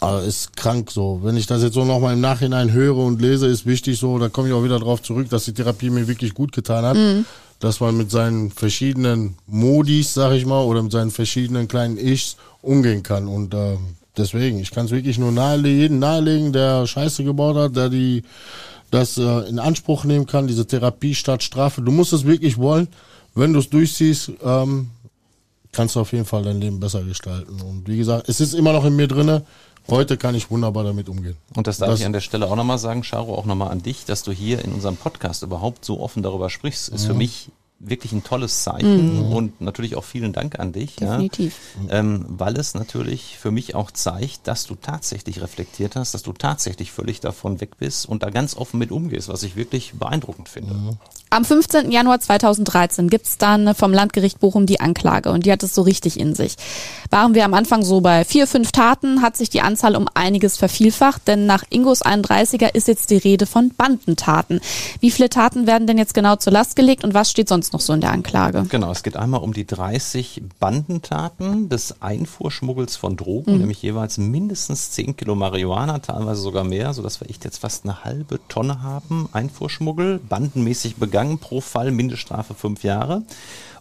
aber 0.00 0.24
ist 0.24 0.56
krank 0.56 0.90
so. 0.90 1.20
Wenn 1.22 1.36
ich 1.36 1.46
das 1.46 1.62
jetzt 1.62 1.74
so 1.74 1.84
nochmal 1.84 2.14
im 2.14 2.20
Nachhinein 2.20 2.72
höre 2.72 2.96
und 2.96 3.20
lese, 3.20 3.46
ist 3.46 3.66
wichtig 3.66 3.98
so. 3.98 4.18
Da 4.18 4.28
komme 4.28 4.48
ich 4.48 4.54
auch 4.54 4.64
wieder 4.64 4.78
drauf 4.78 5.02
zurück, 5.02 5.30
dass 5.30 5.44
die 5.44 5.54
Therapie 5.54 5.90
mir 5.90 6.08
wirklich 6.08 6.34
gut 6.34 6.52
getan 6.52 6.84
hat. 6.84 6.96
Dass 7.60 7.80
man 7.80 7.96
mit 7.96 8.10
seinen 8.10 8.50
verschiedenen 8.50 9.36
Modis, 9.46 10.12
sag 10.12 10.32
ich 10.32 10.44
mal, 10.44 10.62
oder 10.64 10.82
mit 10.82 10.92
seinen 10.92 11.10
verschiedenen 11.10 11.68
kleinen 11.68 11.96
Ichs 11.96 12.36
umgehen 12.60 13.02
kann. 13.02 13.28
Und 13.28 13.54
äh, 13.54 13.78
deswegen, 14.16 14.58
ich 14.58 14.72
kann 14.72 14.86
es 14.86 14.92
wirklich 14.92 15.18
nur 15.18 15.32
nahelegen, 15.32 15.80
jeden 15.80 15.98
nahelegen, 15.98 16.52
der 16.52 16.86
Scheiße 16.86 17.24
gebaut 17.24 17.56
hat, 17.56 17.76
der 17.76 17.88
die 17.88 18.24
das 18.90 19.18
äh, 19.18 19.48
in 19.48 19.58
Anspruch 19.58 20.04
nehmen 20.04 20.26
kann, 20.26 20.46
diese 20.46 20.66
Therapie 20.66 21.14
statt 21.14 21.42
Strafe. 21.42 21.82
Du 21.82 21.92
musst 21.92 22.12
es 22.12 22.24
wirklich 22.24 22.56
wollen. 22.58 22.88
Wenn 23.34 23.52
du 23.52 23.58
es 23.58 23.68
durchziehst, 23.68 24.32
ähm, 24.42 24.90
kannst 25.72 25.96
du 25.96 26.00
auf 26.00 26.12
jeden 26.12 26.24
Fall 26.24 26.42
dein 26.42 26.60
Leben 26.60 26.80
besser 26.80 27.02
gestalten. 27.02 27.60
Und 27.60 27.86
wie 27.88 27.98
gesagt, 27.98 28.28
es 28.28 28.40
ist 28.40 28.54
immer 28.54 28.72
noch 28.72 28.84
in 28.84 28.96
mir 28.96 29.08
drinne. 29.08 29.44
Heute 29.88 30.16
kann 30.16 30.34
ich 30.34 30.50
wunderbar 30.50 30.84
damit 30.84 31.08
umgehen. 31.08 31.36
Und 31.54 31.66
das 31.66 31.78
darf 31.78 31.90
Das- 31.90 32.00
ich 32.00 32.06
an 32.06 32.12
der 32.12 32.20
Stelle 32.20 32.46
auch 32.46 32.56
nochmal 32.56 32.78
sagen, 32.78 33.02
Charo, 33.02 33.34
auch 33.36 33.44
nochmal 33.44 33.68
an 33.70 33.82
dich, 33.82 34.04
dass 34.04 34.22
du 34.22 34.32
hier 34.32 34.64
in 34.64 34.72
unserem 34.72 34.96
Podcast 34.96 35.42
überhaupt 35.42 35.84
so 35.84 36.00
offen 36.00 36.22
darüber 36.22 36.50
sprichst, 36.50 36.88
ist 36.88 37.04
für 37.04 37.14
mich 37.14 37.48
wirklich 37.78 38.12
ein 38.12 38.24
tolles 38.24 38.62
Zeichen 38.62 39.32
und 39.32 39.60
natürlich 39.60 39.96
auch 39.96 40.04
vielen 40.04 40.32
Dank 40.32 40.58
an 40.58 40.72
dich. 40.72 40.96
Definitiv. 40.96 41.54
Ja, 41.88 41.98
ähm, 41.98 42.24
weil 42.28 42.56
es 42.56 42.74
natürlich 42.74 43.36
für 43.38 43.50
mich 43.50 43.74
auch 43.74 43.90
zeigt, 43.90 44.48
dass 44.48 44.66
du 44.66 44.76
tatsächlich 44.76 45.42
reflektiert 45.42 45.94
hast, 45.94 46.14
dass 46.14 46.22
du 46.22 46.32
tatsächlich 46.32 46.90
völlig 46.90 47.20
davon 47.20 47.60
weg 47.60 47.76
bist 47.78 48.06
und 48.06 48.22
da 48.22 48.30
ganz 48.30 48.56
offen 48.56 48.78
mit 48.78 48.90
umgehst, 48.90 49.28
was 49.28 49.42
ich 49.42 49.56
wirklich 49.56 49.92
beeindruckend 49.92 50.48
finde. 50.48 50.96
Am 51.28 51.44
15. 51.44 51.90
Januar 51.90 52.20
2013 52.20 53.10
gibt's 53.10 53.36
dann 53.36 53.74
vom 53.74 53.92
Landgericht 53.92 54.40
Bochum 54.40 54.64
die 54.64 54.80
Anklage 54.80 55.30
und 55.30 55.44
die 55.44 55.52
hat 55.52 55.62
es 55.62 55.74
so 55.74 55.82
richtig 55.82 56.18
in 56.18 56.34
sich. 56.34 56.56
Waren 57.10 57.34
wir 57.34 57.44
am 57.44 57.52
Anfang 57.52 57.82
so 57.82 58.00
bei 58.00 58.24
vier, 58.24 58.46
fünf 58.46 58.72
Taten, 58.72 59.20
hat 59.22 59.36
sich 59.36 59.50
die 59.50 59.60
Anzahl 59.60 59.96
um 59.96 60.08
einiges 60.14 60.56
vervielfacht, 60.56 61.28
denn 61.28 61.44
nach 61.44 61.64
Ingos 61.68 62.04
31er 62.04 62.74
ist 62.74 62.88
jetzt 62.88 63.10
die 63.10 63.16
Rede 63.16 63.44
von 63.44 63.70
Bandentaten. 63.76 64.60
Wie 65.00 65.10
viele 65.10 65.28
Taten 65.28 65.66
werden 65.66 65.86
denn 65.86 65.98
jetzt 65.98 66.14
genau 66.14 66.36
zur 66.36 66.52
Last 66.52 66.76
gelegt 66.76 67.04
und 67.04 67.12
was 67.12 67.30
steht 67.30 67.48
sonst 67.48 67.65
noch 67.72 67.80
so 67.80 67.92
in 67.92 68.00
der 68.00 68.12
Anklage? 68.12 68.64
Genau, 68.68 68.90
es 68.90 69.02
geht 69.02 69.16
einmal 69.16 69.40
um 69.40 69.52
die 69.52 69.66
30 69.66 70.42
Bandentaten 70.58 71.68
des 71.68 72.02
Einfuhrschmuggels 72.02 72.96
von 72.96 73.16
Drogen, 73.16 73.58
nämlich 73.58 73.82
jeweils 73.82 74.18
mindestens 74.18 74.90
10 74.92 75.16
Kilo 75.16 75.34
Marihuana, 75.34 75.98
teilweise 75.98 76.40
sogar 76.40 76.64
mehr, 76.64 76.92
sodass 76.92 77.20
wir 77.20 77.30
echt 77.30 77.44
jetzt 77.44 77.58
fast 77.58 77.84
eine 77.84 78.04
halbe 78.04 78.40
Tonne 78.48 78.82
haben. 78.82 79.28
Einfuhrschmuggel, 79.32 80.18
bandenmäßig 80.18 80.96
begangen, 80.96 81.38
pro 81.38 81.60
Fall 81.60 81.90
Mindeststrafe 81.90 82.54
fünf 82.54 82.84
Jahre. 82.84 83.22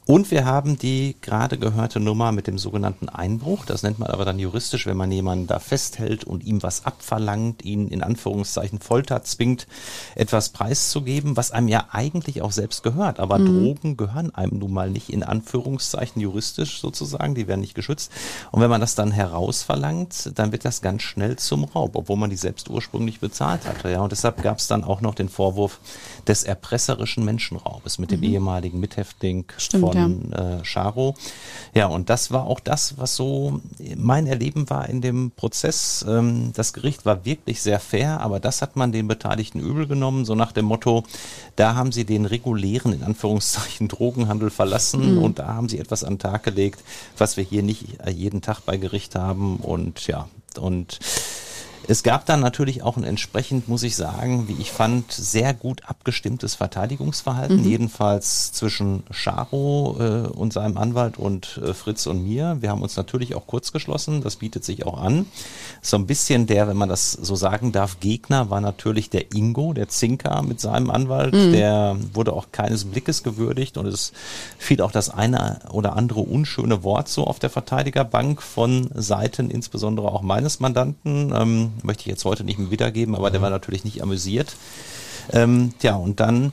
Und 0.07 0.29
wir 0.29 0.45
haben 0.45 0.77
die 0.77 1.15
gerade 1.21 1.57
gehörte 1.57 1.99
Nummer 1.99 2.31
mit 2.31 2.45
dem 2.45 2.59
sogenannten 2.59 3.09
Einbruch. 3.09 3.65
Das 3.65 3.81
nennt 3.81 3.97
man 3.97 4.11
aber 4.11 4.23
dann 4.23 4.37
juristisch, 4.37 4.85
wenn 4.85 4.97
man 4.97 5.11
jemanden 5.11 5.47
da 5.47 5.57
festhält 5.57 6.23
und 6.23 6.43
ihm 6.43 6.61
was 6.61 6.85
abverlangt, 6.85 7.65
ihn 7.65 7.87
in 7.87 8.03
Anführungszeichen 8.03 8.79
Folter 8.79 9.23
zwingt, 9.23 9.65
etwas 10.13 10.49
preiszugeben, 10.49 11.37
was 11.37 11.49
einem 11.49 11.69
ja 11.69 11.87
eigentlich 11.91 12.43
auch 12.43 12.51
selbst 12.51 12.83
gehört. 12.83 13.19
Aber 13.19 13.39
Drogen 13.39 13.97
gehören 13.97 14.33
einem 14.35 14.59
nun 14.59 14.73
mal 14.73 14.91
nicht 14.91 15.09
in 15.09 15.23
Anführungszeichen 15.23 16.21
juristisch 16.21 16.81
sozusagen, 16.81 17.33
die 17.33 17.47
werden 17.47 17.61
nicht 17.61 17.73
geschützt. 17.73 18.11
Und 18.51 18.61
wenn 18.61 18.69
man 18.69 18.81
das 18.81 18.93
dann 18.93 19.11
herausverlangt, 19.11 20.33
dann 20.35 20.51
wird 20.51 20.65
das 20.65 20.83
ganz 20.83 21.01
schnell 21.01 21.37
zum 21.37 21.63
Raub, 21.63 21.95
obwohl 21.95 22.17
man 22.17 22.29
die 22.29 22.35
selbst 22.35 22.69
ursprünglich 22.69 23.21
bezahlt 23.21 23.65
hatte. 23.65 23.89
Ja, 23.89 24.01
und 24.01 24.11
deshalb 24.11 24.43
gab 24.43 24.59
es 24.59 24.67
dann 24.67 24.83
auch 24.83 25.01
noch 25.01 25.15
den 25.15 25.29
Vorwurf 25.29 25.79
des 26.27 26.43
erpresserischen 26.43 27.25
Menschenraubes 27.25 27.97
mit 27.97 28.11
dem 28.11 28.21
ehemaligen 28.21 28.79
Mithäftling 28.79 29.45
Stimmt, 29.57 29.81
von 29.81 29.94
äh, 30.01 30.63
Charo. 30.63 31.15
Ja, 31.73 31.87
und 31.87 32.09
das 32.09 32.31
war 32.31 32.45
auch 32.45 32.59
das, 32.59 32.97
was 32.97 33.15
so 33.15 33.61
mein 33.95 34.27
Erleben 34.27 34.69
war 34.69 34.87
in 34.87 35.01
dem 35.01 35.31
Prozess. 35.31 36.05
Ähm, 36.07 36.51
das 36.53 36.73
Gericht 36.73 37.05
war 37.05 37.25
wirklich 37.25 37.61
sehr 37.61 37.79
fair, 37.79 38.21
aber 38.21 38.39
das 38.39 38.61
hat 38.61 38.75
man 38.75 38.91
den 38.91 39.07
Beteiligten 39.07 39.59
übel 39.59 39.87
genommen, 39.87 40.25
so 40.25 40.35
nach 40.35 40.51
dem 40.51 40.65
Motto, 40.65 41.03
da 41.55 41.75
haben 41.75 41.91
sie 41.91 42.05
den 42.05 42.25
regulären, 42.25 42.93
in 42.93 43.03
Anführungszeichen, 43.03 43.87
Drogenhandel 43.89 44.49
verlassen 44.49 45.17
und 45.17 45.39
da 45.39 45.47
haben 45.47 45.69
sie 45.69 45.79
etwas 45.79 46.03
an 46.03 46.13
den 46.13 46.19
Tag 46.19 46.43
gelegt, 46.43 46.83
was 47.17 47.37
wir 47.37 47.43
hier 47.43 47.63
nicht 47.63 47.99
äh, 48.05 48.11
jeden 48.11 48.41
Tag 48.41 48.61
bei 48.61 48.77
Gericht 48.77 49.15
haben 49.15 49.57
und 49.57 50.07
ja, 50.07 50.27
und 50.59 50.99
es 51.87 52.03
gab 52.03 52.25
dann 52.25 52.39
natürlich 52.39 52.83
auch 52.83 52.97
ein 52.97 53.03
entsprechend, 53.03 53.67
muss 53.67 53.83
ich 53.83 53.95
sagen, 53.95 54.47
wie 54.47 54.55
ich 54.59 54.71
fand, 54.71 55.11
sehr 55.11 55.53
gut 55.53 55.83
abgestimmtes 55.85 56.55
Verteidigungsverhalten, 56.55 57.63
jedenfalls 57.63 58.51
zwischen 58.51 59.03
Charo 59.11 59.97
äh, 59.99 60.27
und 60.27 60.53
seinem 60.53 60.77
Anwalt 60.77 61.17
und 61.17 61.59
äh, 61.63 61.73
Fritz 61.73 62.07
und 62.07 62.23
mir. 62.23 62.57
Wir 62.59 62.69
haben 62.69 62.81
uns 62.81 62.97
natürlich 62.97 63.35
auch 63.35 63.47
kurz 63.47 63.71
geschlossen, 63.71 64.21
das 64.21 64.37
bietet 64.37 64.63
sich 64.63 64.85
auch 64.85 64.99
an. 64.99 65.25
So 65.81 65.97
ein 65.97 66.07
bisschen 66.07 66.47
der, 66.47 66.67
wenn 66.67 66.77
man 66.77 66.89
das 66.89 67.11
so 67.11 67.35
sagen 67.35 67.71
darf, 67.71 67.99
Gegner 67.99 68.49
war 68.49 68.61
natürlich 68.61 69.09
der 69.09 69.33
Ingo, 69.33 69.73
der 69.73 69.89
Zinker 69.89 70.41
mit 70.41 70.59
seinem 70.59 70.89
Anwalt, 70.89 71.33
der 71.33 71.97
wurde 72.13 72.33
auch 72.33 72.47
keines 72.51 72.85
Blickes 72.85 73.23
gewürdigt 73.23 73.77
und 73.77 73.85
es 73.85 74.13
fiel 74.57 74.81
auch 74.81 74.91
das 74.91 75.09
eine 75.09 75.59
oder 75.69 75.95
andere 75.95 76.21
unschöne 76.21 76.83
Wort 76.83 77.07
so 77.07 77.25
auf 77.25 77.39
der 77.39 77.49
Verteidigerbank 77.49 78.41
von 78.41 78.89
Seiten, 78.93 79.49
insbesondere 79.49 80.11
auch 80.11 80.21
meines 80.21 80.59
Mandanten. 80.59 81.33
Ähm, 81.35 81.71
möchte 81.83 82.01
ich 82.01 82.07
jetzt 82.07 82.25
heute 82.25 82.43
nicht 82.43 82.59
mehr 82.59 82.71
wiedergeben, 82.71 83.15
aber 83.15 83.31
der 83.31 83.41
war 83.41 83.49
natürlich 83.49 83.83
nicht 83.83 84.01
amüsiert. 84.01 84.55
Ähm, 85.31 85.73
ja, 85.81 85.95
und 85.95 86.19
dann 86.19 86.51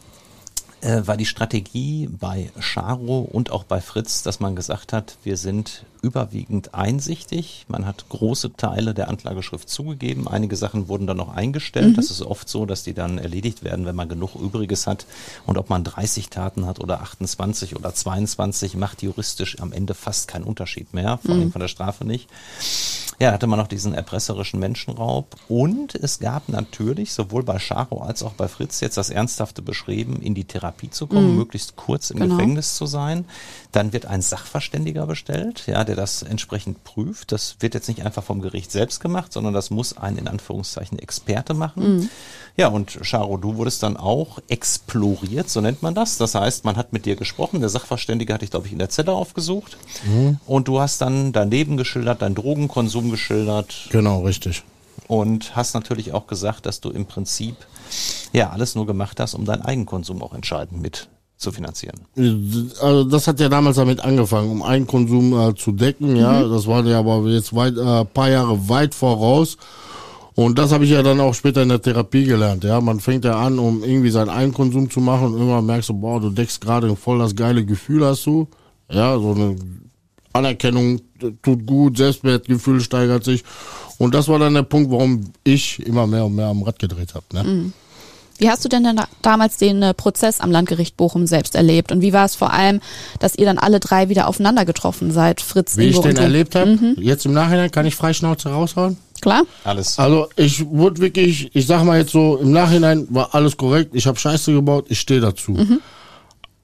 äh, 0.81 1.03
war 1.05 1.17
die 1.17 1.27
Strategie 1.27 2.09
bei 2.09 2.51
Charo 2.59 3.21
und 3.21 3.51
auch 3.51 3.65
bei 3.65 3.81
Fritz, 3.81 4.23
dass 4.23 4.41
man 4.41 4.57
gesagt 4.57 4.93
hat, 4.93 5.17
wir 5.23 5.37
sind 5.37 5.85
überwiegend 6.03 6.75
einsichtig. 6.75 7.65
Man 7.69 7.87
hat 7.87 8.09
große 8.09 8.55
Teile 8.55 8.93
der 8.93 9.09
Anklageschrift 9.09 9.69
zugegeben. 9.69 10.27
Einige 10.27 10.57
Sachen 10.57 10.89
wurden 10.89 11.07
dann 11.07 11.17
noch 11.17 11.35
eingestellt. 11.35 11.97
Das 11.97 12.11
ist 12.11 12.23
oft 12.23 12.49
so, 12.49 12.67
dass 12.67 12.83
die 12.83 12.93
dann 12.93 13.19
erledigt 13.19 13.63
werden, 13.63 13.87
wenn 13.87 13.95
man 13.95 14.09
genug 14.09 14.35
Übriges 14.35 14.87
hat. 14.89 15.07
Und 15.47 15.59
ob 15.59 15.71
man 15.71 15.85
30 15.85 16.29
Taten 16.29 16.67
hat 16.67 16.81
oder 16.81 17.01
28 17.03 17.77
oder 17.77 17.95
22, 17.95 18.75
macht 18.77 19.03
juristisch 19.03 19.61
am 19.61 19.73
Ende 19.73 19.95
fast 19.95 20.27
keinen 20.27 20.45
Unterschied 20.45 20.93
mehr, 20.93 21.19
vor 21.25 21.37
allem 21.37 21.53
von 21.53 21.61
der 21.61 21.69
Strafe 21.69 22.05
nicht. 22.05 22.29
Ja, 23.21 23.29
da 23.29 23.35
hatte 23.35 23.47
man 23.47 23.61
noch 23.61 23.69
diesen 23.69 23.95
erpresserischen 23.95 24.59
Menschenraub. 24.59 25.37
Und 25.49 25.95
es 25.95 26.19
gab 26.19 26.49
natürlich 26.49 27.13
sowohl 27.13 27.45
bei 27.45 27.61
Scharo 27.61 28.01
als 28.03 28.25
auch 28.25 28.33
bei 28.33 28.49
Fritz 28.49 28.81
jetzt 28.81 28.97
das 28.97 29.11
ernsthafte 29.11 29.63
Beschreiben, 29.63 30.21
in 30.21 30.35
die 30.35 30.45
Therapie 30.45 30.91
zu 30.91 31.07
kommen, 31.07 31.37
möglichst 31.37 31.77
kurz 31.77 32.11
im 32.11 32.19
Genau. 32.19 32.35
Gefängnis 32.35 32.75
zu 32.75 32.87
sein. 32.87 33.25
Dann 33.73 33.93
wird 33.95 34.05
ein 34.07 34.21
Sachverständiger 34.21 35.07
bestellt, 35.07 35.65
ja, 35.67 35.83
der 35.85 35.97
das 35.97 36.23
entsprechend 36.23 36.85
prüft. 36.85 37.33
Das 37.33 37.57
wird 37.61 37.73
jetzt 37.75 37.89
nicht 37.89 38.05
einfach 38.05 38.23
vom 38.23 38.43
Gericht 38.43 38.71
selbst 38.71 39.01
gemacht, 39.01 39.33
sondern 39.33 39.55
das 39.55 39.71
muss 39.71 39.97
ein 39.97 40.19
in 40.19 40.29
Anführungszeichen 40.29 40.99
Experte 40.99 41.55
machen. 41.55 42.11
Ja, 42.57 42.69
und 42.69 42.99
Charo, 43.03 43.39
du 43.39 43.57
wurdest 43.57 43.83
dann 43.83 43.97
auch 43.97 44.39
exploriert, 44.49 45.49
so 45.49 45.63
nennt 45.63 45.83
man 45.83 45.95
das. 45.95 46.19
Das 46.19 46.35
heißt, 46.35 46.67
man 46.67 46.77
hat 46.77 46.93
mit 46.93 47.07
dir 47.07 47.17
gesprochen, 47.17 47.61
der 47.61 47.71
Sachverständige 47.71 48.35
hat 48.35 48.43
dich, 48.43 48.51
glaube 48.51 48.67
ich, 48.67 48.73
in 48.73 48.79
der 48.79 48.91
Zelle 48.91 49.13
aufgesucht. 49.13 49.79
Und 50.47 50.69
du 50.69 50.81
hast 50.81 51.01
dann 51.01 51.33
dein 51.33 51.51
Leben 51.51 51.79
geschildert, 51.79 52.21
deinen 52.23 52.35
Drogenkonsum 52.35 53.11
geschildert 53.11 53.89
Genau, 53.91 54.21
richtig. 54.21 54.65
und 55.09 55.57
hast 55.57 55.73
natürlich 55.73 56.13
auch 56.13 56.27
gesagt, 56.27 56.67
dass 56.67 56.81
du 56.83 56.91
im 56.91 57.07
Prinzip 57.07 57.57
ja 58.35 58.51
alles 58.51 58.75
nur 58.75 58.87
gemacht 58.87 59.19
hast, 59.19 59.33
um 59.35 59.47
deinen 59.47 59.63
Eigenkonsum 59.63 60.23
auch 60.23 60.35
entscheidend 60.35 60.83
mit 60.83 61.09
zu 61.43 61.53
finanzieren. 61.53 62.01
Also 62.81 63.05
das 63.05 63.27
hat 63.27 63.41
ja 63.41 63.49
damals 63.49 63.77
damit 63.77 64.01
angefangen, 64.01 64.51
um 64.51 64.63
Eigenkonsum 64.63 65.33
äh, 65.39 65.55
zu 65.55 65.73
decken. 65.73 66.17
Ja, 66.17 66.43
das 66.47 66.67
war 66.67 66.85
ja 66.85 66.99
aber 66.99 67.29
jetzt 67.29 67.55
weit, 67.55 67.77
äh, 67.77 68.05
paar 68.05 68.31
Jahre 68.31 68.69
weit 68.69 68.95
voraus. 68.95 69.57
Und 70.35 70.59
das 70.59 70.73
habe 70.73 70.85
ich 70.85 70.91
ja 70.91 71.03
dann 71.03 71.21
auch 71.21 71.35
später 71.35 71.63
in 71.63 71.69
der 71.69 71.83
Therapie 71.83 72.25
gelernt. 72.25 72.65
Ja, 72.65 72.81
man 72.81 73.01
fängt 73.01 73.25
ja 73.25 73.39
an, 73.39 73.59
um 73.59 73.85
irgendwie 73.85 74.11
seinen 74.11 74.31
Eigenkonsum 74.31 74.89
zu 74.89 75.01
machen 75.01 75.27
und 75.27 75.35
irgendwann 75.35 75.67
merkst 75.67 75.91
du, 75.91 75.95
boah, 75.95 76.21
du 76.21 76.31
deckst 76.31 76.61
gerade 76.61 76.97
voll 76.97 77.19
das 77.19 77.37
geile 77.37 77.65
Gefühl 77.65 78.05
hast 78.07 78.25
du. 78.25 78.49
Ja, 78.91 79.19
so 79.19 79.33
eine 79.33 79.57
Anerkennung 80.33 81.01
äh, 81.21 81.33
tut 81.43 81.67
gut, 81.67 81.99
Selbstwertgefühl 81.99 82.81
steigert 82.81 83.25
sich. 83.25 83.45
Und 83.99 84.15
das 84.15 84.29
war 84.29 84.39
dann 84.39 84.55
der 84.55 84.63
Punkt, 84.63 84.91
warum 84.91 85.33
ich 85.45 85.85
immer 85.87 86.07
mehr 86.07 86.25
und 86.25 86.35
mehr 86.35 86.49
am 86.49 86.63
Rad 86.63 86.79
gedreht 86.79 87.15
habe. 87.15 87.27
Ne? 87.33 87.73
Wie 88.43 88.51
hast 88.51 88.65
du 88.65 88.69
denn, 88.69 88.83
denn 88.83 88.97
da, 88.97 89.07
damals 89.23 89.57
den 89.57 89.83
äh, 89.83 89.95
Prozess 89.95 90.41
am 90.41 90.51
Landgericht 90.51 90.97
Bochum 90.97 91.29
selbst 91.29 91.55
erlebt? 91.55 91.93
Und 91.93 92.01
wie 92.03 92.13
war 92.13 92.25
es 92.25 92.35
vor 92.35 92.53
allem, 92.53 92.81
dass 93.21 93.37
ihr 93.37 93.47
dann 93.47 93.57
alle 93.57 93.79
drei 93.79 94.09
wieder 94.09 94.27
aufeinander 94.27 94.65
getroffen 94.65 95.13
seid, 95.13 95.41
Fritz, 95.41 95.77
Wie 95.77 95.85
ich 95.85 95.97
Ingo 95.97 96.03
den 96.03 96.17
und 96.17 96.23
erlebt 96.23 96.57
habe, 96.57 96.77
jetzt 96.99 97.25
im 97.25 97.35
Nachhinein 97.35 97.71
kann 97.71 97.87
ich 97.87 97.95
Freischnauze 97.95 98.49
raushauen. 98.49 98.97
Klar? 99.21 99.43
Alles. 99.63 99.97
Also 99.97 100.27
ich 100.35 100.67
wurde 100.67 101.01
wirklich, 101.01 101.55
ich 101.55 101.67
sag 101.69 101.85
mal 101.85 102.01
jetzt 102.01 102.11
so, 102.11 102.37
im 102.39 102.51
Nachhinein 102.51 103.07
war 103.11 103.33
alles 103.33 103.57
korrekt. 103.57 103.95
Ich 103.95 104.09
habe 104.09 104.19
Scheiße 104.19 104.53
gebaut, 104.53 104.87
ich 104.89 104.99
stehe 104.99 105.21
dazu. 105.21 105.57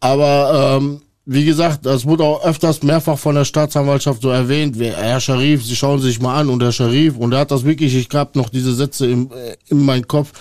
Aber 0.01 0.79
ähm, 0.81 1.01
wie 1.31 1.45
gesagt, 1.45 1.87
das 1.87 2.07
wurde 2.07 2.24
auch 2.24 2.43
öfters 2.43 2.83
mehrfach 2.83 3.18
von 3.18 3.35
der 3.35 3.45
Staatsanwaltschaft 3.45 4.22
so 4.22 4.31
erwähnt, 4.31 4.79
wie, 4.81 4.87
Herr 4.87 5.20
Scharif, 5.20 5.64
Sie 5.64 5.76
schauen 5.76 6.01
sich 6.01 6.20
mal 6.20 6.41
an 6.41 6.49
und 6.49 6.61
der 6.61 6.72
Scharif, 6.72 7.16
und 7.18 7.33
er 7.33 7.41
hat 7.41 7.51
das 7.51 7.64
wirklich, 7.64 7.95
ich 7.95 8.09
gab 8.09 8.35
noch 8.35 8.49
diese 8.49 8.72
Sätze 8.72 9.07
im, 9.07 9.31
äh, 9.31 9.57
in 9.68 9.85
meinem 9.85 10.09
Kopf, 10.09 10.33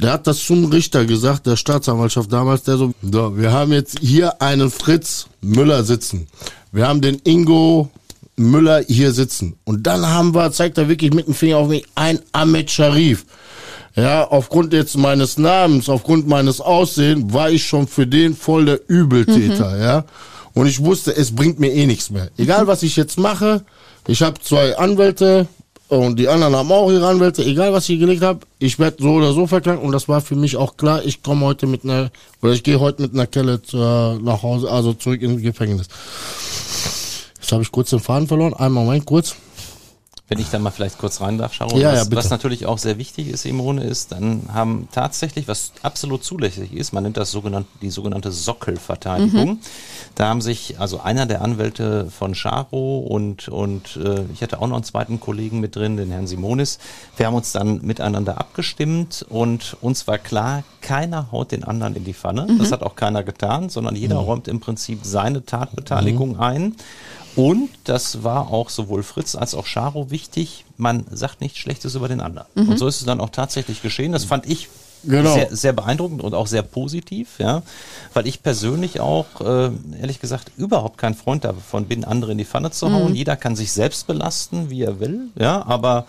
der 0.00 0.12
hat 0.12 0.26
das 0.26 0.44
zum 0.44 0.66
Richter 0.66 1.04
gesagt, 1.04 1.46
der 1.46 1.56
Staatsanwaltschaft 1.56 2.32
damals, 2.32 2.62
der 2.62 2.76
so, 2.76 2.94
so, 3.02 3.36
wir 3.36 3.52
haben 3.52 3.72
jetzt 3.72 3.98
hier 4.00 4.40
einen 4.40 4.70
Fritz 4.70 5.26
Müller 5.40 5.84
sitzen. 5.84 6.28
Wir 6.72 6.86
haben 6.86 7.00
den 7.00 7.20
Ingo 7.24 7.90
Müller 8.36 8.82
hier 8.86 9.12
sitzen. 9.12 9.56
Und 9.64 9.86
dann 9.86 10.06
haben 10.06 10.34
wir, 10.34 10.52
zeigt 10.52 10.78
er 10.78 10.88
wirklich 10.88 11.12
mit 11.12 11.26
dem 11.26 11.34
Finger 11.34 11.58
auf 11.58 11.68
mich, 11.68 11.84
ein 11.94 12.20
Ahmed 12.32 12.70
Sharif. 12.70 13.24
Ja, 13.96 14.28
aufgrund 14.28 14.72
jetzt 14.72 14.96
meines 14.96 15.38
Namens, 15.38 15.88
aufgrund 15.88 16.28
meines 16.28 16.60
Aussehens, 16.60 17.32
war 17.32 17.50
ich 17.50 17.66
schon 17.66 17.88
für 17.88 18.06
den 18.06 18.36
voll 18.36 18.66
der 18.66 18.80
Übeltäter, 18.88 19.76
ja. 19.80 20.04
Und 20.54 20.68
ich 20.68 20.84
wusste, 20.84 21.16
es 21.16 21.34
bringt 21.34 21.58
mir 21.58 21.72
eh 21.72 21.86
nichts 21.86 22.10
mehr. 22.10 22.30
Egal, 22.36 22.68
was 22.68 22.84
ich 22.84 22.94
jetzt 22.94 23.18
mache, 23.18 23.64
ich 24.06 24.22
habe 24.22 24.40
zwei 24.40 24.76
Anwälte 24.78 25.48
und 25.88 26.18
die 26.18 26.28
anderen 26.28 26.54
haben 26.54 26.70
auch 26.70 26.90
ihre 26.90 27.06
Anwälte. 27.06 27.42
Egal, 27.44 27.72
was 27.72 27.88
ich 27.88 27.98
gelegt 27.98 28.22
habe, 28.22 28.40
ich 28.58 28.78
werde 28.78 29.02
so 29.02 29.12
oder 29.12 29.32
so 29.32 29.46
verklagt. 29.46 29.82
Und 29.82 29.92
das 29.92 30.06
war 30.06 30.20
für 30.20 30.36
mich 30.36 30.56
auch 30.56 30.76
klar, 30.76 31.02
ich 31.04 31.22
komme 31.22 31.46
heute 31.46 31.66
mit 31.66 31.84
einer, 31.84 32.10
oder 32.42 32.52
ich 32.52 32.62
gehe 32.62 32.78
heute 32.78 33.02
mit 33.02 33.14
einer 33.14 33.26
Kelle 33.26 33.60
äh, 33.72 34.22
nach 34.22 34.42
Hause, 34.42 34.70
also 34.70 34.92
zurück 34.92 35.22
ins 35.22 35.40
Gefängnis. 35.40 35.88
Jetzt 37.40 37.52
habe 37.52 37.62
ich 37.62 37.72
kurz 37.72 37.90
den 37.90 38.00
Faden 38.00 38.28
verloren. 38.28 38.52
Einmal 38.52 38.84
Moment, 38.84 39.06
kurz. 39.06 39.34
Wenn 40.28 40.38
ich 40.38 40.50
da 40.50 40.58
mal 40.58 40.70
vielleicht 40.70 40.98
kurz 40.98 41.22
rein 41.22 41.38
darf, 41.38 41.54
Sharon, 41.54 41.80
Ja, 41.80 41.92
was, 41.92 41.98
ja, 41.98 42.04
bitte. 42.04 42.16
was 42.16 42.28
natürlich 42.28 42.66
auch 42.66 42.76
sehr 42.76 42.98
wichtig 42.98 43.28
ist, 43.28 43.46
Imone, 43.46 43.82
ist, 43.84 44.12
dann 44.12 44.42
haben 44.52 44.88
tatsächlich, 44.92 45.48
was 45.48 45.72
absolut 45.82 46.22
zulässig 46.22 46.74
ist, 46.74 46.92
man 46.92 47.02
nennt 47.04 47.16
das 47.16 47.30
sogenannte, 47.30 47.70
die 47.80 47.88
sogenannte 47.88 48.30
Sockelverteidigung. 48.30 49.60
Da 50.14 50.28
haben 50.28 50.40
sich, 50.42 50.78
also 50.78 51.00
einer 51.00 51.24
der 51.24 51.40
Anwälte 51.40 52.10
von 52.10 52.34
Charo 52.34 52.98
und, 52.98 53.48
und 53.48 53.96
äh, 53.96 54.24
ich 54.34 54.42
hatte 54.42 54.60
auch 54.60 54.66
noch 54.66 54.76
einen 54.76 54.84
zweiten 54.84 55.18
Kollegen 55.18 55.60
mit 55.60 55.76
drin, 55.76 55.96
den 55.96 56.10
Herrn 56.10 56.26
Simonis. 56.26 56.78
Wir 57.16 57.26
haben 57.26 57.34
uns 57.34 57.52
dann 57.52 57.80
miteinander 57.82 58.38
abgestimmt 58.38 59.24
und 59.30 59.76
uns 59.80 60.06
war 60.06 60.18
klar, 60.18 60.62
keiner 60.82 61.32
haut 61.32 61.52
den 61.52 61.64
anderen 61.64 61.96
in 61.96 62.04
die 62.04 62.14
Pfanne. 62.14 62.46
Das 62.58 62.70
hat 62.70 62.82
auch 62.82 62.96
keiner 62.96 63.22
getan, 63.22 63.68
sondern 63.70 63.96
jeder 63.96 64.16
räumt 64.16 64.46
im 64.48 64.60
Prinzip 64.60 65.00
seine 65.02 65.44
Tatbeteiligung 65.44 66.38
ein. 66.38 66.76
Und 67.38 67.70
das 67.84 68.24
war 68.24 68.50
auch 68.50 68.68
sowohl 68.68 69.04
Fritz 69.04 69.36
als 69.36 69.54
auch 69.54 69.64
Charo 69.64 70.10
wichtig. 70.10 70.64
Man 70.76 71.04
sagt 71.08 71.40
nichts 71.40 71.58
Schlechtes 71.58 71.94
über 71.94 72.08
den 72.08 72.20
anderen. 72.20 72.48
Und 72.56 72.80
so 72.80 72.88
ist 72.88 72.98
es 72.98 73.06
dann 73.06 73.20
auch 73.20 73.30
tatsächlich 73.30 73.80
geschehen. 73.80 74.10
Das 74.10 74.24
fand 74.24 74.44
ich 74.46 74.68
Genau. 75.04 75.32
sehr, 75.32 75.54
sehr 75.54 75.72
beeindruckend 75.72 76.24
und 76.24 76.34
auch 76.34 76.48
sehr 76.48 76.62
positiv, 76.62 77.38
ja, 77.38 77.62
weil 78.14 78.26
ich 78.26 78.42
persönlich 78.42 78.98
auch, 78.98 79.26
äh, 79.40 79.70
ehrlich 80.00 80.18
gesagt, 80.18 80.50
überhaupt 80.56 80.98
kein 80.98 81.14
Freund 81.14 81.44
davon 81.44 81.86
bin, 81.86 82.02
andere 82.04 82.32
in 82.32 82.38
die 82.38 82.44
Pfanne 82.44 82.72
zu 82.72 82.92
hauen. 82.92 83.14
Jeder 83.14 83.36
kann 83.36 83.54
sich 83.54 83.70
selbst 83.70 84.08
belasten, 84.08 84.70
wie 84.70 84.82
er 84.82 84.98
will, 84.98 85.28
ja, 85.38 85.64
aber 85.64 86.06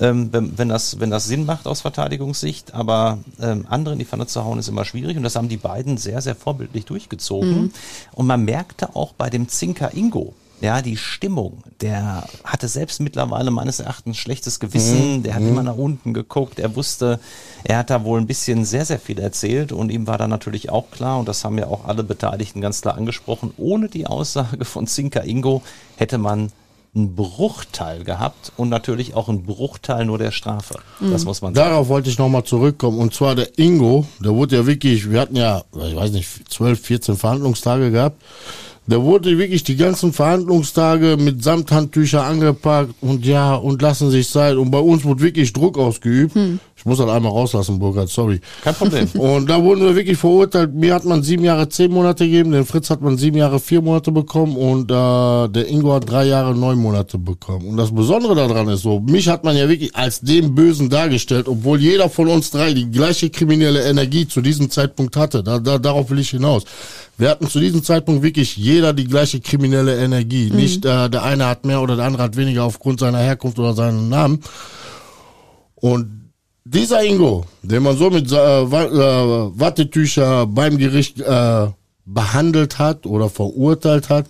ähm, 0.00 0.30
wenn, 0.32 0.68
das, 0.68 0.98
wenn 0.98 1.10
das 1.10 1.26
Sinn 1.26 1.46
macht 1.46 1.68
aus 1.68 1.82
Verteidigungssicht, 1.82 2.74
aber 2.74 3.18
ähm, 3.40 3.66
andere 3.70 3.92
in 3.92 4.00
die 4.00 4.04
Pfanne 4.04 4.26
zu 4.26 4.44
hauen, 4.44 4.58
ist 4.58 4.66
immer 4.66 4.84
schwierig 4.84 5.16
und 5.16 5.22
das 5.22 5.36
haben 5.36 5.48
die 5.48 5.56
beiden 5.56 5.96
sehr, 5.96 6.20
sehr 6.20 6.34
vorbildlich 6.34 6.86
durchgezogen. 6.86 7.72
Und 8.10 8.26
man 8.26 8.44
merkte 8.44 8.96
auch 8.96 9.12
bei 9.12 9.30
dem 9.30 9.48
Zinker 9.48 9.94
Ingo, 9.94 10.34
ja, 10.60 10.80
die 10.82 10.96
Stimmung, 10.96 11.62
der 11.80 12.26
hatte 12.44 12.68
selbst 12.68 13.00
mittlerweile 13.00 13.50
meines 13.50 13.80
Erachtens 13.80 14.16
schlechtes 14.16 14.60
Gewissen, 14.60 15.22
der 15.22 15.34
hat 15.34 15.42
immer 15.42 15.62
nach 15.62 15.76
unten 15.76 16.14
geguckt, 16.14 16.58
er 16.58 16.74
wusste, 16.76 17.20
er 17.64 17.78
hat 17.78 17.90
da 17.90 18.04
wohl 18.04 18.20
ein 18.20 18.26
bisschen 18.26 18.64
sehr, 18.64 18.84
sehr 18.84 18.98
viel 18.98 19.18
erzählt 19.18 19.72
und 19.72 19.90
ihm 19.90 20.06
war 20.06 20.16
dann 20.16 20.30
natürlich 20.30 20.70
auch 20.70 20.90
klar, 20.90 21.18
und 21.18 21.28
das 21.28 21.44
haben 21.44 21.58
ja 21.58 21.66
auch 21.66 21.84
alle 21.86 22.04
Beteiligten 22.04 22.60
ganz 22.60 22.80
klar 22.80 22.96
angesprochen, 22.96 23.52
ohne 23.56 23.88
die 23.88 24.06
Aussage 24.06 24.64
von 24.64 24.86
Zinker 24.86 25.24
Ingo 25.24 25.62
hätte 25.96 26.18
man 26.18 26.50
einen 26.94 27.16
Bruchteil 27.16 28.04
gehabt 28.04 28.52
und 28.56 28.68
natürlich 28.68 29.14
auch 29.14 29.28
einen 29.28 29.42
Bruchteil 29.42 30.04
nur 30.04 30.18
der 30.18 30.30
Strafe. 30.30 30.78
Das 31.00 31.24
muss 31.24 31.42
man 31.42 31.54
sagen. 31.54 31.68
Darauf 31.68 31.88
wollte 31.88 32.08
ich 32.08 32.18
nochmal 32.18 32.44
zurückkommen. 32.44 32.98
Und 32.98 33.12
zwar 33.12 33.34
der 33.34 33.58
Ingo, 33.58 34.06
der 34.20 34.32
wurde 34.32 34.56
ja 34.56 34.66
wirklich, 34.66 35.10
wir 35.10 35.20
hatten 35.20 35.34
ja, 35.34 35.64
ich 35.74 35.96
weiß 35.96 36.12
nicht, 36.12 36.28
12, 36.48 36.80
14 36.80 37.16
Verhandlungstage 37.16 37.90
gehabt. 37.90 38.22
Der 38.86 39.02
wurde 39.02 39.38
wirklich 39.38 39.64
die 39.64 39.76
ganzen 39.76 40.12
Verhandlungstage 40.12 41.16
mit 41.16 41.42
Samthandtücher 41.42 42.22
angepackt 42.22 42.94
und 43.00 43.24
ja, 43.24 43.54
und 43.54 43.80
lassen 43.80 44.10
sich 44.10 44.28
Zeit. 44.28 44.56
Und 44.56 44.70
bei 44.70 44.78
uns 44.78 45.04
wurde 45.04 45.22
wirklich 45.22 45.54
Druck 45.54 45.78
ausgeübt. 45.78 46.36
Ich 46.84 46.86
muss 46.86 46.98
das 46.98 47.08
einmal 47.08 47.32
rauslassen, 47.32 47.78
Burkhard, 47.78 48.10
sorry. 48.10 48.42
Kein 48.62 48.74
Problem. 48.74 49.08
Und 49.18 49.48
da 49.48 49.62
wurden 49.62 49.80
wir 49.80 49.96
wirklich 49.96 50.18
verurteilt. 50.18 50.74
Mir 50.74 50.92
hat 50.92 51.06
man 51.06 51.22
sieben 51.22 51.42
Jahre, 51.42 51.66
zehn 51.70 51.90
Monate 51.90 52.26
gegeben. 52.26 52.52
Den 52.52 52.66
Fritz 52.66 52.90
hat 52.90 53.00
man 53.00 53.16
sieben 53.16 53.38
Jahre, 53.38 53.58
vier 53.58 53.80
Monate 53.80 54.12
bekommen. 54.12 54.54
Und 54.54 54.90
äh, 54.90 55.48
der 55.48 55.66
Ingo 55.66 55.94
hat 55.94 56.10
drei 56.10 56.26
Jahre, 56.26 56.54
neun 56.54 56.78
Monate 56.78 57.16
bekommen. 57.16 57.68
Und 57.68 57.78
das 57.78 57.90
Besondere 57.90 58.34
daran 58.34 58.68
ist 58.68 58.82
so, 58.82 59.00
mich 59.00 59.30
hat 59.30 59.44
man 59.44 59.56
ja 59.56 59.66
wirklich 59.66 59.96
als 59.96 60.20
den 60.20 60.54
Bösen 60.54 60.90
dargestellt, 60.90 61.48
obwohl 61.48 61.80
jeder 61.80 62.10
von 62.10 62.28
uns 62.28 62.50
drei 62.50 62.74
die 62.74 62.90
gleiche 62.90 63.30
kriminelle 63.30 63.88
Energie 63.88 64.28
zu 64.28 64.42
diesem 64.42 64.68
Zeitpunkt 64.68 65.16
hatte. 65.16 65.42
Da, 65.42 65.60
da, 65.60 65.78
darauf 65.78 66.10
will 66.10 66.18
ich 66.18 66.28
hinaus. 66.28 66.64
Wir 67.16 67.30
hatten 67.30 67.48
zu 67.48 67.60
diesem 67.60 67.82
Zeitpunkt 67.82 68.22
wirklich 68.22 68.58
jeder 68.58 68.92
die 68.92 69.06
gleiche 69.06 69.40
kriminelle 69.40 69.96
Energie. 70.04 70.50
Nicht 70.50 70.84
äh, 70.84 71.08
der 71.08 71.22
eine 71.22 71.46
hat 71.46 71.64
mehr 71.64 71.80
oder 71.80 71.96
der 71.96 72.04
andere 72.04 72.24
hat 72.24 72.36
weniger 72.36 72.64
aufgrund 72.64 73.00
seiner 73.00 73.20
Herkunft 73.20 73.58
oder 73.58 73.72
seinen 73.72 74.10
Namen. 74.10 74.40
Und 75.76 76.23
dieser 76.64 77.04
Ingo, 77.04 77.44
den 77.62 77.82
man 77.82 77.96
so 77.96 78.10
mit 78.10 78.30
äh, 78.32 78.62
äh, 78.62 78.66
Wattetücher 78.66 80.46
beim 80.46 80.78
Gericht 80.78 81.20
äh, 81.20 81.66
behandelt 82.06 82.78
hat 82.78 83.06
oder 83.06 83.30
verurteilt 83.30 84.08
hat, 84.08 84.26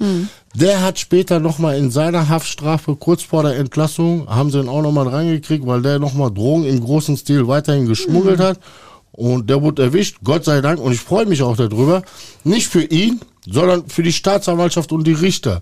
der 0.55 0.83
hat 0.83 0.99
später 0.99 1.41
nochmal 1.41 1.77
in 1.77 1.91
seiner 1.91 2.29
Haftstrafe 2.29 2.95
kurz 2.97 3.23
vor 3.23 3.43
der 3.43 3.57
Entlassung, 3.57 4.29
haben 4.29 4.51
sie 4.51 4.61
ihn 4.61 4.69
auch 4.69 4.83
nochmal 4.83 5.09
reingekriegt, 5.09 5.67
weil 5.67 5.83
der 5.83 5.99
nochmal 5.99 6.33
Drogen 6.33 6.65
im 6.65 6.81
großen 6.81 7.17
Stil 7.17 7.49
weiterhin 7.49 7.87
geschmuggelt 7.87 8.39
hat. 8.39 8.61
Und 9.11 9.49
der 9.49 9.63
wurde 9.63 9.83
erwischt, 9.83 10.19
Gott 10.25 10.45
sei 10.45 10.61
Dank, 10.61 10.81
und 10.81 10.93
ich 10.93 11.01
freue 11.01 11.27
mich 11.27 11.43
auch 11.43 11.57
darüber. 11.57 12.03
Nicht 12.43 12.67
für 12.67 12.83
ihn, 12.83 13.21
sondern 13.49 13.89
für 13.89 14.03
die 14.03 14.13
Staatsanwaltschaft 14.13 14.91
und 14.93 15.05
die 15.05 15.13
Richter. 15.13 15.61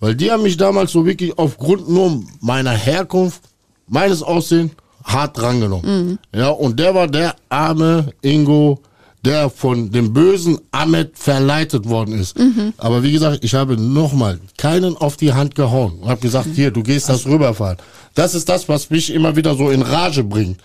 Weil 0.00 0.14
die 0.14 0.30
haben 0.30 0.42
mich 0.42 0.56
damals 0.56 0.92
so 0.92 1.04
wirklich 1.04 1.38
aufgrund 1.38 1.88
nur 1.88 2.22
meiner 2.40 2.72
Herkunft, 2.72 3.40
meines 3.86 4.22
Aussehens, 4.22 4.72
hart 5.06 5.38
drangenommen. 5.38 6.18
Ja, 6.34 6.50
und 6.50 6.78
der 6.78 6.94
war 6.94 7.06
der 7.06 7.34
arme 7.48 8.12
Ingo, 8.22 8.80
der 9.24 9.50
von 9.50 9.90
dem 9.90 10.12
bösen 10.12 10.58
Ahmed 10.70 11.18
verleitet 11.18 11.88
worden 11.88 12.18
ist. 12.18 12.36
Aber 12.78 13.02
wie 13.02 13.12
gesagt, 13.12 13.42
ich 13.42 13.54
habe 13.54 13.76
nochmal 13.76 14.38
keinen 14.56 14.96
auf 14.96 15.16
die 15.16 15.32
Hand 15.32 15.54
gehauen 15.54 15.98
und 16.00 16.08
habe 16.08 16.20
gesagt, 16.20 16.48
hier, 16.54 16.70
du 16.70 16.82
gehst 16.82 17.08
das 17.08 17.26
rüberfahren. 17.26 17.78
Das 18.14 18.34
ist 18.34 18.48
das, 18.48 18.68
was 18.68 18.90
mich 18.90 19.12
immer 19.12 19.34
wieder 19.34 19.54
so 19.56 19.70
in 19.70 19.82
Rage 19.82 20.22
bringt. 20.22 20.60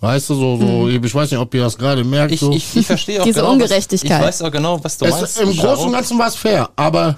Weißt 0.00 0.30
du, 0.30 0.34
so, 0.34 0.56
so 0.56 0.88
ich 0.88 1.14
weiß 1.14 1.30
nicht, 1.30 1.40
ob 1.40 1.52
ihr 1.54 1.62
das 1.62 1.76
gerade 1.76 2.04
merkt. 2.04 2.32
Ich, 2.32 2.40
so. 2.40 2.52
ich, 2.52 2.76
ich 2.76 2.86
verstehe 2.86 3.20
auch 3.20 3.24
Diese 3.24 3.40
genau, 3.40 3.52
Ungerechtigkeit. 3.52 4.10
Was, 4.10 4.18
ich 4.18 4.26
weiß 4.26 4.42
auch 4.42 4.52
genau, 4.52 4.82
was 4.82 4.96
du 4.96 5.06
es, 5.06 5.10
meinst. 5.10 5.40
Im. 5.40 5.56
Großen 5.56 5.86
und 5.86 5.92
Ganzen 5.92 6.18
war 6.18 6.28
es 6.28 6.36
fair, 6.36 6.70
aber 6.76 7.16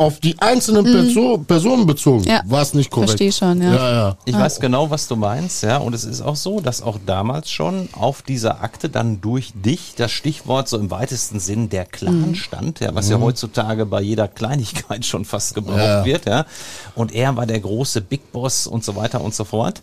auf 0.00 0.18
die 0.18 0.34
einzelnen 0.40 0.82
Perso 0.84 1.36
Personen 1.46 1.86
bezogen 1.86 2.24
Ja. 2.24 2.40
war 2.46 2.62
es 2.62 2.72
nicht 2.72 2.90
korrekt. 2.90 3.10
Verstehe 3.10 3.32
schon, 3.32 3.60
ja. 3.60 3.74
Ja, 3.74 3.92
ja. 3.92 4.16
Ich 4.24 4.34
weiß 4.34 4.58
genau, 4.58 4.88
was 4.90 5.06
du 5.08 5.14
meinst, 5.16 5.62
ja. 5.62 5.76
Und 5.76 5.94
es 5.94 6.04
ist 6.04 6.22
auch 6.22 6.36
so, 6.36 6.60
dass 6.60 6.80
auch 6.80 6.98
damals 7.04 7.50
schon 7.50 7.90
auf 7.92 8.22
dieser 8.22 8.62
Akte 8.62 8.88
dann 8.88 9.20
durch 9.20 9.52
dich 9.54 9.92
das 9.96 10.10
Stichwort 10.10 10.68
so 10.70 10.78
im 10.78 10.90
weitesten 10.90 11.38
Sinn 11.38 11.68
der 11.68 11.84
Clan 11.84 12.34
stand, 12.34 12.80
ja, 12.80 12.94
was 12.94 13.10
ja 13.10 13.20
heutzutage 13.20 13.84
bei 13.84 14.00
jeder 14.00 14.26
Kleinigkeit 14.26 15.04
schon 15.04 15.26
fast 15.26 15.54
gebraucht 15.54 15.76
Ja. 15.78 16.04
wird, 16.06 16.24
ja. 16.24 16.46
Und 16.94 17.12
er 17.12 17.36
war 17.36 17.44
der 17.44 17.60
große 17.60 18.00
Big 18.00 18.32
Boss 18.32 18.66
und 18.66 18.82
so 18.82 18.96
weiter 18.96 19.20
und 19.20 19.34
so 19.34 19.44
fort. 19.44 19.82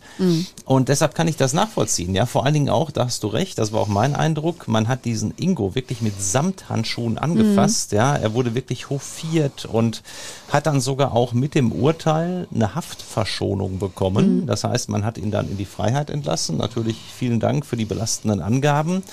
Und 0.66 0.90
deshalb 0.90 1.14
kann 1.14 1.28
ich 1.28 1.38
das 1.38 1.54
nachvollziehen, 1.54 2.16
ja. 2.16 2.26
Vor 2.26 2.44
allen 2.44 2.56
Dingen 2.56 2.70
auch, 2.70 2.90
da 2.90 3.06
hast 3.06 3.22
du 3.22 3.28
recht, 3.28 3.60
das 3.60 3.72
war 3.72 3.82
auch 3.82 3.88
mein 3.88 4.16
Eindruck, 4.16 4.68
man 4.68 4.88
hat 4.88 5.06
diesen 5.06 5.34
Ingo 5.38 5.76
wirklich 5.76 6.02
mit 6.02 6.20
Samthandschuhen 6.20 7.20
angefasst, 7.20 7.92
ja. 7.92 8.16
Er 8.16 8.34
wurde 8.34 8.56
wirklich 8.56 8.90
hofiert 8.90 9.66
und 9.66 10.02
hat 10.50 10.66
dann 10.68 10.80
sogar 10.80 11.14
auch 11.14 11.34
mit 11.34 11.56
dem 11.56 11.72
Urteil 11.72 12.48
eine 12.54 12.76
Haftverschonung 12.76 13.80
bekommen. 13.80 14.46
Das 14.48 14.64
heißt, 14.64 14.90
man 14.90 15.04
hat 15.04 15.18
ihn 15.18 15.32
dann 15.32 15.50
in 15.50 15.58
die 15.58 15.66
Freiheit 15.66 16.10
entlassen. 16.10 16.58
Natürlich 16.58 16.98
vielen 17.16 17.40
Dank 17.40 17.66
für 17.66 17.78
die 17.78 17.86
belastenden 17.86 18.42
Angaben. 18.42 19.04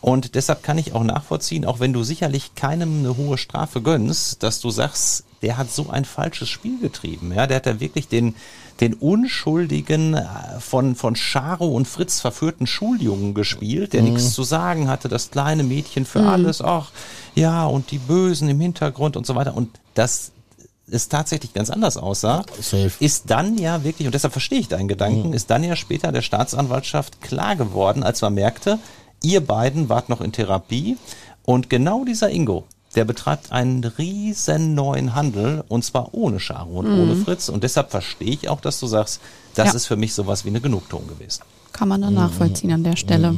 Und 0.00 0.34
deshalb 0.34 0.62
kann 0.62 0.78
ich 0.78 0.94
auch 0.94 1.04
nachvollziehen, 1.04 1.66
auch 1.66 1.80
wenn 1.80 1.92
du 1.92 2.02
sicherlich 2.02 2.54
keinem 2.54 3.00
eine 3.00 3.16
hohe 3.16 3.36
Strafe 3.36 3.82
gönnst, 3.82 4.42
dass 4.42 4.60
du 4.60 4.70
sagst, 4.70 5.24
der 5.42 5.56
hat 5.56 5.70
so 5.70 5.88
ein 5.90 6.04
falsches 6.04 6.48
Spiel 6.48 6.78
getrieben. 6.80 7.32
Ja, 7.34 7.46
der 7.46 7.56
hat 7.56 7.66
da 7.66 7.80
wirklich 7.80 8.08
den, 8.08 8.34
den 8.80 8.94
unschuldigen, 8.94 10.14
äh, 10.14 10.26
von, 10.58 10.94
von 10.94 11.14
Charo 11.14 11.68
und 11.68 11.86
Fritz 11.86 12.20
verführten 12.20 12.66
Schuljungen 12.66 13.34
gespielt, 13.34 13.92
der 13.92 14.02
nichts 14.02 14.32
zu 14.32 14.42
sagen 14.42 14.88
hatte, 14.88 15.08
das 15.08 15.30
kleine 15.30 15.62
Mädchen 15.62 16.04
für 16.04 16.20
alles, 16.20 16.62
ach, 16.62 16.90
ja, 17.34 17.66
und 17.66 17.90
die 17.90 17.98
Bösen 17.98 18.48
im 18.48 18.60
Hintergrund 18.60 19.16
und 19.16 19.26
so 19.26 19.34
weiter. 19.34 19.56
Und 19.56 19.70
das 19.94 20.32
es 20.92 21.08
tatsächlich 21.08 21.52
ganz 21.54 21.70
anders 21.70 21.96
aussah, 21.96 22.44
Safe. 22.60 22.90
ist 22.98 23.30
dann 23.30 23.56
ja 23.58 23.84
wirklich, 23.84 24.06
und 24.08 24.12
deshalb 24.14 24.32
verstehe 24.32 24.58
ich 24.58 24.66
deinen 24.66 24.88
Gedanken, 24.88 25.32
ist 25.32 25.48
dann 25.48 25.62
ja 25.62 25.76
später 25.76 26.10
der 26.10 26.22
Staatsanwaltschaft 26.22 27.20
klar 27.20 27.54
geworden, 27.54 28.02
als 28.02 28.22
man 28.22 28.34
merkte, 28.34 28.80
ihr 29.22 29.40
beiden 29.46 29.88
wart 29.88 30.08
noch 30.08 30.20
in 30.20 30.32
Therapie 30.32 30.96
und 31.44 31.70
genau 31.70 32.04
dieser 32.04 32.30
Ingo, 32.30 32.64
der 32.96 33.04
betreibt 33.04 33.52
einen 33.52 33.84
riesen 33.84 34.74
neuen 34.74 35.14
Handel 35.14 35.62
und 35.68 35.84
zwar 35.84 36.12
ohne 36.12 36.38
Charo 36.40 36.80
und 36.80 36.86
ohne 36.88 37.14
Fritz 37.14 37.48
und 37.48 37.62
deshalb 37.62 37.92
verstehe 37.92 38.32
ich 38.32 38.48
auch, 38.48 38.60
dass 38.60 38.80
du 38.80 38.88
sagst, 38.88 39.20
das 39.54 39.68
Ja. 39.68 39.74
ist 39.74 39.86
für 39.86 39.96
mich 39.96 40.12
sowas 40.12 40.44
wie 40.44 40.48
eine 40.48 40.60
Genugtuung 40.60 41.06
gewesen. 41.06 41.42
Kann 41.72 41.88
man 41.88 42.02
dann 42.02 42.14
nachvollziehen 42.14 42.72
an 42.72 42.84
der 42.84 42.96
Stelle. 42.96 43.34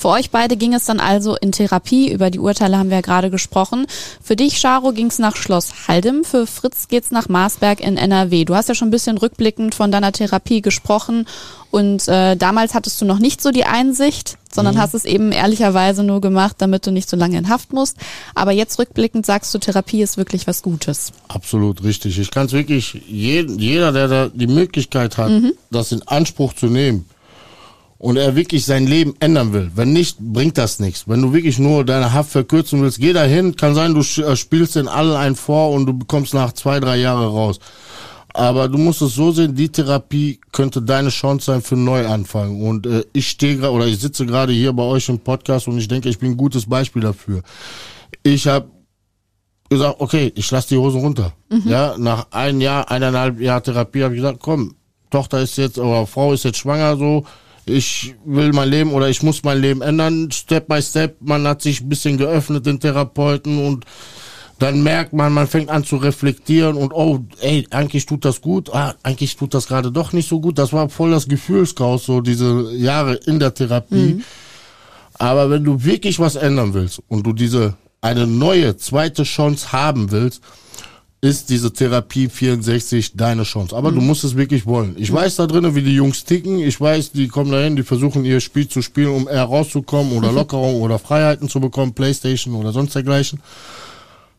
Für 0.00 0.08
euch 0.08 0.30
beide 0.30 0.56
ging 0.56 0.72
es 0.72 0.86
dann 0.86 0.98
also 0.98 1.36
in 1.36 1.52
Therapie. 1.52 2.10
Über 2.10 2.30
die 2.30 2.38
Urteile 2.38 2.78
haben 2.78 2.88
wir 2.88 2.96
ja 2.96 3.02
gerade 3.02 3.28
gesprochen. 3.28 3.86
Für 4.22 4.34
dich, 4.34 4.58
Charo, 4.58 4.92
ging 4.92 5.08
es 5.08 5.18
nach 5.18 5.36
Schloss 5.36 5.88
Haldem. 5.88 6.24
Für 6.24 6.46
Fritz 6.46 6.88
geht's 6.88 7.10
nach 7.10 7.28
Marsberg 7.28 7.80
in 7.80 7.98
NRW. 7.98 8.46
Du 8.46 8.54
hast 8.54 8.70
ja 8.70 8.74
schon 8.74 8.88
ein 8.88 8.92
bisschen 8.92 9.18
rückblickend 9.18 9.74
von 9.74 9.92
deiner 9.92 10.12
Therapie 10.12 10.62
gesprochen. 10.62 11.26
Und 11.70 12.08
äh, 12.08 12.34
damals 12.34 12.72
hattest 12.72 12.98
du 13.02 13.04
noch 13.04 13.18
nicht 13.18 13.42
so 13.42 13.50
die 13.50 13.66
Einsicht, 13.66 14.38
sondern 14.50 14.78
hast 14.78 14.94
es 14.94 15.04
eben 15.04 15.32
ehrlicherweise 15.32 16.02
nur 16.02 16.22
gemacht, 16.22 16.56
damit 16.60 16.86
du 16.86 16.92
nicht 16.92 17.10
so 17.10 17.18
lange 17.18 17.36
in 17.36 17.50
Haft 17.50 17.74
musst. 17.74 17.98
Aber 18.34 18.52
jetzt 18.52 18.78
rückblickend 18.78 19.26
sagst 19.26 19.52
du, 19.54 19.58
Therapie 19.58 20.00
ist 20.00 20.16
wirklich 20.16 20.46
was 20.46 20.62
Gutes. 20.62 21.12
Absolut 21.28 21.84
richtig. 21.84 22.18
Ich 22.18 22.30
kann 22.30 22.46
es 22.46 22.52
wirklich, 22.52 23.02
jeden, 23.06 23.58
jeder, 23.58 23.92
der 23.92 24.08
da 24.08 24.28
die 24.32 24.46
Möglichkeit 24.46 25.18
hat, 25.18 25.30
das 25.70 25.92
in 25.92 26.00
Anspruch 26.08 26.54
zu 26.54 26.68
nehmen 26.68 27.04
und 28.00 28.16
er 28.16 28.34
wirklich 28.34 28.64
sein 28.64 28.86
Leben 28.86 29.14
ändern 29.20 29.52
will. 29.52 29.70
Wenn 29.74 29.92
nicht, 29.92 30.18
bringt 30.18 30.56
das 30.56 30.80
nichts. 30.80 31.06
Wenn 31.06 31.20
du 31.20 31.34
wirklich 31.34 31.58
nur 31.58 31.84
deine 31.84 32.14
Haft 32.14 32.30
verkürzen 32.30 32.80
willst, 32.80 32.98
geh 32.98 33.12
dahin. 33.12 33.56
Kann 33.56 33.74
sein, 33.74 33.92
du 33.92 34.00
äh, 34.00 34.36
spielst 34.36 34.74
den 34.74 34.88
allen 34.88 35.14
einen 35.14 35.36
vor 35.36 35.70
und 35.72 35.84
du 35.84 35.92
bekommst 35.92 36.32
nach 36.32 36.52
zwei, 36.52 36.80
drei 36.80 36.96
Jahre 36.96 37.26
raus. 37.26 37.60
Aber 38.32 38.68
du 38.68 38.78
musst 38.78 39.02
es 39.02 39.14
so 39.14 39.32
sehen, 39.32 39.54
die 39.54 39.68
Therapie 39.68 40.40
könnte 40.50 40.80
deine 40.80 41.10
Chance 41.10 41.44
sein 41.44 41.60
für 41.60 41.74
einen 41.74 41.84
Neuanfang. 41.84 42.62
Und 42.62 42.86
äh, 42.86 43.04
ich 43.12 43.28
stehe 43.28 43.58
gerade 43.58 43.74
oder 43.74 43.86
ich 43.86 43.98
sitze 44.00 44.24
gerade 44.24 44.54
hier 44.54 44.72
bei 44.72 44.84
euch 44.84 45.06
im 45.10 45.18
Podcast 45.18 45.68
und 45.68 45.76
ich 45.76 45.86
denke, 45.86 46.08
ich 46.08 46.18
bin 46.18 46.30
ein 46.30 46.36
gutes 46.38 46.64
Beispiel 46.64 47.02
dafür. 47.02 47.42
Ich 48.22 48.46
habe 48.46 48.70
gesagt, 49.68 49.96
okay, 49.98 50.32
ich 50.36 50.50
lasse 50.50 50.68
die 50.68 50.78
Hosen 50.78 51.02
runter. 51.02 51.34
Ja, 51.66 51.96
nach 51.98 52.28
ein 52.30 52.62
Jahr, 52.62 52.90
eineinhalb 52.90 53.38
Jahr 53.40 53.62
Therapie 53.62 54.04
habe 54.04 54.14
ich 54.14 54.22
gesagt, 54.22 54.38
komm, 54.40 54.76
Tochter 55.10 55.42
ist 55.42 55.58
jetzt 55.58 55.78
oder 55.78 56.06
Frau 56.06 56.32
ist 56.32 56.44
jetzt 56.44 56.56
schwanger, 56.58 56.96
so, 56.96 57.26
ich 57.70 58.14
will 58.24 58.52
mein 58.52 58.68
Leben 58.68 58.92
oder 58.92 59.08
ich 59.08 59.22
muss 59.22 59.42
mein 59.44 59.60
Leben 59.60 59.82
ändern, 59.82 60.30
Step 60.30 60.68
by 60.68 60.82
Step. 60.82 61.16
Man 61.20 61.46
hat 61.46 61.62
sich 61.62 61.80
ein 61.80 61.88
bisschen 61.88 62.18
geöffnet, 62.18 62.66
den 62.66 62.80
Therapeuten 62.80 63.64
und 63.64 63.84
dann 64.58 64.82
merkt 64.82 65.14
man, 65.14 65.32
man 65.32 65.46
fängt 65.46 65.70
an 65.70 65.84
zu 65.84 65.96
reflektieren 65.96 66.76
und 66.76 66.92
oh, 66.92 67.20
ey, 67.40 67.66
eigentlich 67.70 68.04
tut 68.04 68.26
das 68.26 68.42
gut, 68.42 68.68
ah, 68.74 68.94
eigentlich 69.02 69.36
tut 69.36 69.54
das 69.54 69.66
gerade 69.66 69.90
doch 69.90 70.12
nicht 70.12 70.28
so 70.28 70.38
gut. 70.38 70.58
Das 70.58 70.74
war 70.74 70.90
voll 70.90 71.12
das 71.12 71.28
Gefühlschaos, 71.28 72.04
so 72.04 72.20
diese 72.20 72.70
Jahre 72.74 73.14
in 73.14 73.38
der 73.38 73.54
Therapie. 73.54 74.22
Aber 75.14 75.48
wenn 75.50 75.64
du 75.64 75.82
wirklich 75.84 76.18
was 76.18 76.36
ändern 76.36 76.74
willst 76.74 77.02
und 77.08 77.26
du 77.26 77.32
diese 77.32 77.74
eine 78.02 78.26
neue 78.26 78.76
zweite 78.76 79.22
Chance 79.22 79.72
haben 79.72 80.10
willst, 80.10 80.42
ist 81.22 81.50
diese 81.50 81.72
Therapie 81.72 82.28
64 82.28 83.12
deine 83.14 83.42
Chance. 83.42 83.76
Aber 83.76 83.92
du 83.92 84.00
musst 84.00 84.24
es 84.24 84.36
wirklich 84.36 84.64
wollen. 84.64 84.94
Ich 84.96 85.12
weiß 85.12 85.36
da 85.36 85.46
drinnen, 85.46 85.74
wie 85.74 85.82
die 85.82 85.94
Jungs 85.94 86.24
ticken. 86.24 86.58
Ich 86.60 86.80
weiß, 86.80 87.12
die 87.12 87.28
kommen 87.28 87.52
dahin, 87.52 87.76
die 87.76 87.82
versuchen 87.82 88.24
ihr 88.24 88.40
Spiel 88.40 88.66
zu 88.68 88.80
spielen, 88.80 89.10
um 89.10 89.28
eher 89.28 89.44
rauszukommen 89.44 90.12
oder 90.12 90.32
Lockerung 90.32 90.80
oder 90.80 90.98
Freiheiten 90.98 91.48
zu 91.48 91.60
bekommen, 91.60 91.92
Playstation 91.92 92.54
oder 92.54 92.72
sonst 92.72 92.94
dergleichen. 92.94 93.40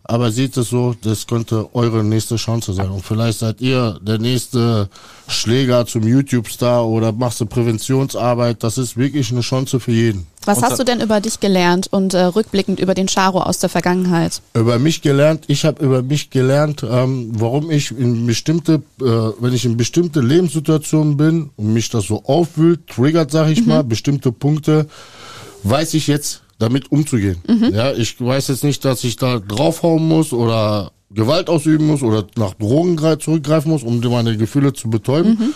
Aber 0.04 0.32
seht 0.32 0.58
es 0.58 0.70
so, 0.70 0.96
das 1.00 1.28
könnte 1.28 1.70
eure 1.76 2.04
nächste 2.04 2.38
Chance 2.38 2.74
sein. 2.74 2.90
Und 2.90 3.06
vielleicht 3.06 3.40
seid 3.40 3.62
ihr 3.62 4.00
der 4.02 4.18
nächste 4.18 4.90
Schläger 5.28 5.86
zum 5.86 6.08
YouTube-Star 6.08 6.88
oder 6.88 7.12
machst 7.12 7.40
du 7.42 7.46
Präventionsarbeit. 7.46 8.64
Das 8.64 8.80
ist 8.80 8.98
wirklich 8.98 9.32
eine 9.32 9.42
Chance 9.42 9.80
für 9.80 9.92
jeden. 9.92 10.26
Was 10.46 10.58
Und 10.58 10.64
hast 10.64 10.80
du 10.80 10.84
denn 10.84 11.02
über 11.02 11.22
dich 11.22 11.40
gelernt 11.40 11.88
und 11.92 12.14
äh, 12.16 12.22
rückblickend 12.24 12.80
über 12.80 12.94
den 12.96 13.08
Charo 13.08 13.42
aus 13.42 13.60
der 13.60 13.70
Vergangenheit? 13.70 14.42
über 14.56 14.80
mich 14.80 15.02
gelernt. 15.02 15.44
Ich 15.48 15.66
habe 15.66 15.84
über 15.84 16.02
mich 16.02 16.30
gelernt, 16.32 16.84
ähm, 16.90 17.32
warum 17.34 17.70
ich 17.70 17.92
in 17.92 18.26
bestimmte, 18.26 18.82
äh, 19.00 19.04
wenn 19.40 19.54
ich 19.54 19.66
in 19.66 19.78
bestimmte 19.78 20.20
Lebenssituationen 20.22 21.16
bin 21.18 21.50
und 21.58 21.74
mich 21.74 21.90
das 21.90 22.06
so 22.06 22.24
aufwühlt, 22.26 22.88
triggert, 22.88 23.30
sag 23.32 23.50
ich 23.50 23.66
mal, 23.66 23.84
bestimmte 23.84 24.32
Punkte, 24.32 24.88
weiß 25.64 25.94
ich 25.94 26.08
jetzt 26.08 26.42
damit 26.58 26.92
umzugehen. 26.92 27.38
Ja, 27.72 27.92
ich 27.92 28.20
weiß 28.20 28.48
jetzt 28.50 28.64
nicht, 28.64 28.84
dass 28.86 29.04
ich 29.04 29.16
da 29.16 29.40
draufhauen 29.40 30.08
muss 30.08 30.32
oder 30.34 30.92
Gewalt 31.12 31.50
ausüben 31.50 31.88
muss 31.88 32.02
oder 32.04 32.26
nach 32.38 32.54
Drogen 32.54 32.98
gre- 32.98 33.20
zurückgreifen 33.20 33.72
muss, 33.72 33.84
um 33.84 34.00
meine 34.00 34.38
Gefühle 34.38 34.72
zu 34.74 34.90
betäuben, 34.90 35.54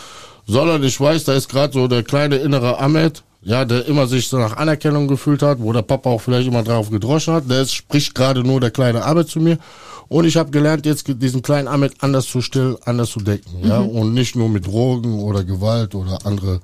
sondern 0.48 0.84
ich 0.84 1.00
weiß, 1.00 1.24
da 1.26 1.34
ist 1.34 1.48
gerade 1.50 1.74
so 1.74 1.88
der 1.88 2.04
kleine 2.04 2.38
innere 2.38 2.80
Ahmed, 2.80 3.24
ja, 3.46 3.64
der 3.64 3.86
immer 3.86 4.08
sich 4.08 4.28
so 4.28 4.38
nach 4.38 4.58
Anerkennung 4.58 5.08
gefühlt 5.08 5.44
hat, 5.44 5.60
wo 5.60 5.72
der 5.72 5.84
Papa 5.84 6.10
auch 6.10 6.22
vielleicht 6.22 6.48
immer 6.48 6.64
drauf 6.64 6.90
gedroschen 6.90 7.36
hat, 7.36 7.50
der 7.50 7.62
ist, 7.62 7.74
spricht 7.74 8.16
gerade 8.16 8.44
nur 8.44 8.60
der 8.60 8.72
kleine 8.72 9.06
Ahmed 9.06 9.30
zu 9.30 9.40
mir. 9.40 9.60
Und 10.08 10.26
ich 10.26 10.38
habe 10.38 10.52
gelernt, 10.52 10.86
jetzt 10.86 11.06
diesen 11.08 11.42
kleinen 11.42 11.68
Ahmed 11.68 11.96
anders 12.02 12.28
zu 12.28 12.42
stillen, 12.42 12.78
anders 12.86 13.10
zu 13.10 13.20
decken, 13.20 13.68
ja, 13.68 13.80
und 13.80 14.14
nicht 14.14 14.36
nur 14.36 14.50
mit 14.50 14.68
Drogen 14.68 15.20
oder 15.20 15.44
Gewalt 15.44 15.96
oder 15.96 16.26
andere 16.26 16.62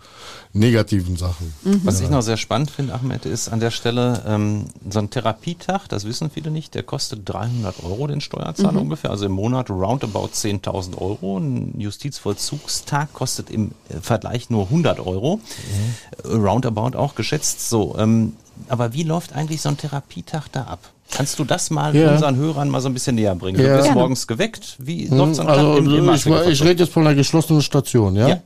negativen 0.54 1.16
Sachen. 1.16 1.54
Was 1.84 2.02
ich 2.02 2.10
noch 2.10 2.22
sehr 2.22 2.38
spannend 2.38 2.72
finde, 2.72 2.94
Ahmed, 2.94 3.26
ist 3.26 3.50
an 3.50 3.60
der 3.60 3.72
Stelle 3.72 4.22
ähm, 4.28 4.66
so 4.89 5.00
ein 5.00 5.10
Therapietag, 5.10 5.88
das 5.88 6.06
wissen 6.06 6.30
viele 6.30 6.52
nicht, 6.52 6.76
der 6.76 6.84
kostet 6.84 7.28
300 7.28 7.84
Euro 7.84 8.08
den 8.08 8.22
Steuerzahler 8.22 8.82
ungefähr, 8.82 9.12
also 9.12 9.26
im 9.26 9.32
Monat 9.32 9.70
roundabout 9.70 10.30
10.000 10.34 10.98
Euro. 10.98 11.38
Ein 11.38 11.80
Justizvollzugstag 11.80 13.14
kostet 13.14 13.50
im 13.50 13.72
äh, 13.89 13.96
Vergleich 14.02 14.50
nur 14.50 14.66
100 14.66 15.00
Euro, 15.00 15.39
äh, 16.24 16.28
roundabout 16.28 16.98
auch 16.98 17.16
geschätzt. 17.16 17.70
So, 17.70 17.96
ähm, 17.98 18.34
aber 18.68 18.94
wie 18.94 19.04
läuft 19.04 19.34
eigentlich 19.34 19.62
so 19.62 19.70
ein 19.70 19.78
Therapietag 19.78 20.48
da 20.52 20.64
ab? 20.64 20.80
Kannst 21.12 21.38
du 21.39 21.43
das 21.43 21.70
mal 21.70 21.95
Ja. 21.95 22.14
unseren 22.14 22.36
Hörern 22.38 22.70
mal 22.70 22.82
so 22.82 22.89
ein 22.89 22.93
bisschen 22.93 23.16
näher 23.16 23.36
bringen? 23.36 23.57
Du 23.57 23.64
Ja. 23.66 23.76
bist 23.76 23.86
Gerne. 23.88 23.99
morgens 23.99 24.26
geweckt. 24.28 24.76
Wie 24.80 25.07
läuft 25.07 25.36
Tag 25.38 25.47
Also 25.47 25.78
im, 25.78 25.93
im 25.93 26.09
ich, 26.14 26.26
ich 26.26 26.64
rede 26.64 26.84
jetzt 26.84 26.93
von 26.93 27.05
einer 27.05 27.16
geschlossenen 27.16 27.62
Station, 27.62 28.16
ja? 28.16 28.28
Ja. 28.30 28.41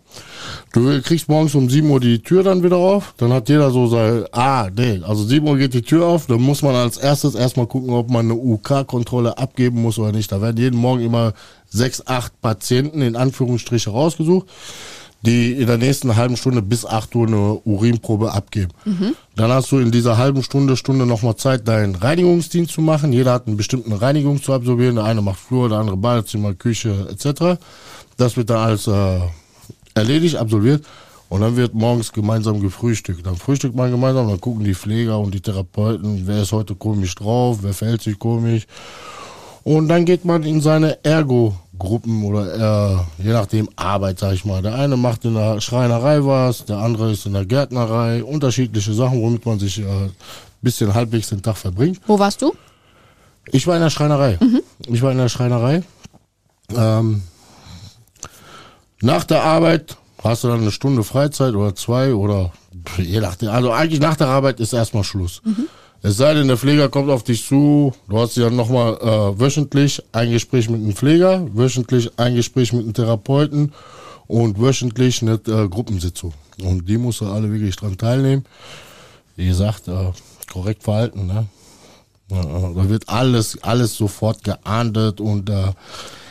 Du 0.74 1.02
kriegst 1.02 1.30
morgens 1.30 1.56
um 1.56 1.70
7 1.70 1.90
Uhr 1.90 2.00
die 2.00 2.20
Tür 2.20 2.44
dann 2.44 2.62
wieder 2.64 2.78
auf, 2.78 3.14
dann 3.18 3.32
hat 3.32 3.50
jeder 3.50 3.72
so 3.72 3.88
sein, 3.88 4.26
ah, 4.32 4.68
nee, 4.76 5.02
also 5.08 5.24
7 5.24 5.48
Uhr 5.48 5.58
geht 5.58 5.74
die 5.74 5.82
Tür 5.82 6.06
auf, 6.06 6.26
dann 6.28 6.42
muss 6.42 6.62
man 6.62 6.76
als 6.76 6.98
erstes 6.98 7.34
erstmal 7.36 7.66
gucken, 7.66 7.92
ob 7.92 8.10
man 8.10 8.26
eine 8.30 8.36
UK-Kontrolle 8.36 9.38
abgeben 9.38 9.82
muss 9.82 9.98
oder 9.98 10.12
nicht. 10.12 10.32
Da 10.32 10.42
werden 10.42 10.58
jeden 10.58 10.80
Morgen 10.80 11.04
immer 11.04 11.34
sechs, 11.70 12.06
acht 12.06 12.40
Patienten 12.42 13.02
in 13.02 13.16
Anführungsstriche 13.16 13.90
rausgesucht. 13.90 14.48
Die 15.26 15.54
in 15.54 15.68
der 15.68 15.78
nächsten 15.78 16.16
halben 16.16 16.38
Stunde 16.38 16.62
bis 16.62 16.86
8 16.86 17.16
Uhr 17.16 17.28
eine 17.28 17.62
Urinprobe 17.66 18.32
abgeben. 18.32 18.72
Dann 19.36 19.52
hast 19.52 19.72
du 19.72 19.80
in 19.80 19.92
dieser 19.92 20.18
halben 20.18 20.44
Stunde, 20.44 20.78
Stunde 20.78 21.06
nochmal 21.06 21.36
Zeit, 21.36 21.68
deinen 21.68 21.96
Reinigungsdienst 21.96 22.72
zu 22.72 22.82
machen. 22.82 23.12
Jeder 23.12 23.34
hat 23.34 23.48
einen 23.48 23.58
bestimmten 23.58 23.94
Reinigung 23.94 24.42
zu 24.42 24.54
absolvieren. 24.54 24.96
Der 24.96 25.06
eine 25.06 25.22
macht 25.22 25.40
Flur, 25.40 25.70
der 25.70 25.80
andere 25.80 25.98
Badezimmer, 25.98 26.54
Küche 26.54 27.08
etc. 27.10 27.60
Das 28.18 28.38
wird 28.38 28.50
dann 28.50 28.60
alles 28.60 28.88
äh, 28.88 29.20
erledigt, 29.94 30.36
absolviert. 30.38 30.86
Und 31.28 31.42
dann 31.42 31.56
wird 31.56 31.74
morgens 31.74 32.14
gemeinsam 32.14 32.62
gefrühstückt. 32.62 33.26
Dann 33.26 33.36
frühstückt 33.36 33.76
man 33.76 33.92
gemeinsam, 33.92 34.28
dann 34.28 34.40
gucken 34.40 34.64
die 34.64 34.76
Pfleger 34.76 35.20
und 35.20 35.34
die 35.34 35.42
Therapeuten, 35.42 36.28
wer 36.28 36.44
ist 36.44 36.52
heute 36.52 36.76
komisch 36.76 37.16
drauf, 37.16 37.60
wer 37.62 37.74
verhält 37.74 38.04
sich 38.04 38.20
komisch. 38.20 38.68
Und 39.64 39.88
dann 39.88 40.06
geht 40.06 40.24
man 40.24 40.44
in 40.44 40.62
seine 40.62 41.04
Ergo-Gruppen 41.76 42.24
oder 42.24 43.06
äh, 43.20 43.24
je 43.24 43.32
nachdem 43.32 43.70
Arbeit, 43.76 44.20
sag 44.20 44.34
ich 44.34 44.46
mal. 44.46 44.62
Der 44.62 44.76
eine 44.76 44.98
macht 44.98 45.26
in 45.26 45.36
der 45.36 45.62
Schreinerei 45.62 46.24
was, 46.24 46.66
der 46.66 46.78
andere 46.78 47.12
ist 47.12 47.26
in 47.26 47.34
der 47.34 47.46
Gärtnerei. 47.46 48.24
Unterschiedliche 48.24 48.94
Sachen, 48.94 49.22
womit 49.22 49.46
man 49.46 49.60
sich 49.60 49.80
äh, 49.80 50.10
bisschen 50.62 50.94
halbwegs 50.94 51.30
den 51.30 51.42
Tag 51.42 51.58
verbringt. 51.58 52.02
Wo 52.08 52.18
warst 52.18 52.42
du? 52.42 52.54
Ich 53.52 53.68
war 53.68 53.76
in 53.76 53.82
der 53.82 53.92
Schreinerei. 53.92 54.40
Ich 54.88 55.02
war 55.02 55.12
in 55.12 55.18
der 55.18 55.30
Schreinerei. 55.30 55.84
Ähm, 56.76 57.22
nach 59.02 59.24
der 59.24 59.44
Arbeit 59.44 59.98
hast 60.24 60.44
du 60.44 60.48
dann 60.48 60.62
eine 60.62 60.72
Stunde 60.72 61.04
Freizeit 61.04 61.54
oder 61.54 61.76
zwei 61.76 62.14
oder 62.16 62.52
je 62.98 63.20
nachdem. 63.20 63.50
Also 63.50 63.72
eigentlich 63.72 64.00
nach 64.00 64.16
der 64.16 64.28
Arbeit 64.28 64.60
ist 64.60 64.74
erstmal 64.74 65.04
Schluss. 65.04 65.42
Es 66.06 66.18
sei 66.18 66.36
denn, 66.36 66.48
der 66.48 66.58
Pfleger 66.58 66.88
kommt 66.88 67.10
auf 67.10 67.24
dich 67.24 67.44
zu, 67.44 67.92
du 68.08 68.20
hast 68.20 68.38
ja 68.38 68.52
nochmal 68.52 68.94
äh, 69.02 69.40
wöchentlich 69.40 70.04
ein 70.12 70.30
Gespräch 70.30 70.70
mit 70.70 70.80
einem 70.80 70.94
Pfleger, 70.94 71.48
wöchentlich 71.52 72.12
ein 72.20 72.36
Gespräch 72.36 72.74
mit 72.74 72.84
einem 72.84 72.94
Therapeuten 72.94 73.74
und 74.28 74.62
wöchentlich 74.62 75.24
eine 75.24 75.42
äh, 75.48 75.68
Gruppensitzung. 75.68 76.32
Und 76.62 76.88
die 76.88 77.00
musst 77.00 77.22
du 77.22 77.26
alle 77.26 77.52
wirklich 77.52 77.76
dran 77.76 77.98
teilnehmen. 77.98 78.46
Wie 79.36 79.48
gesagt, 79.48 79.88
äh, 79.88 80.12
korrekt 80.54 80.84
verhalten, 80.84 81.26
ne? 81.26 81.48
Ja, 82.30 82.44
da 82.44 82.88
wird 82.88 83.10
alles, 83.10 83.58
alles 83.64 83.96
sofort 83.96 84.44
geahndet 84.44 85.20
und 85.20 85.50
äh, 85.50 85.72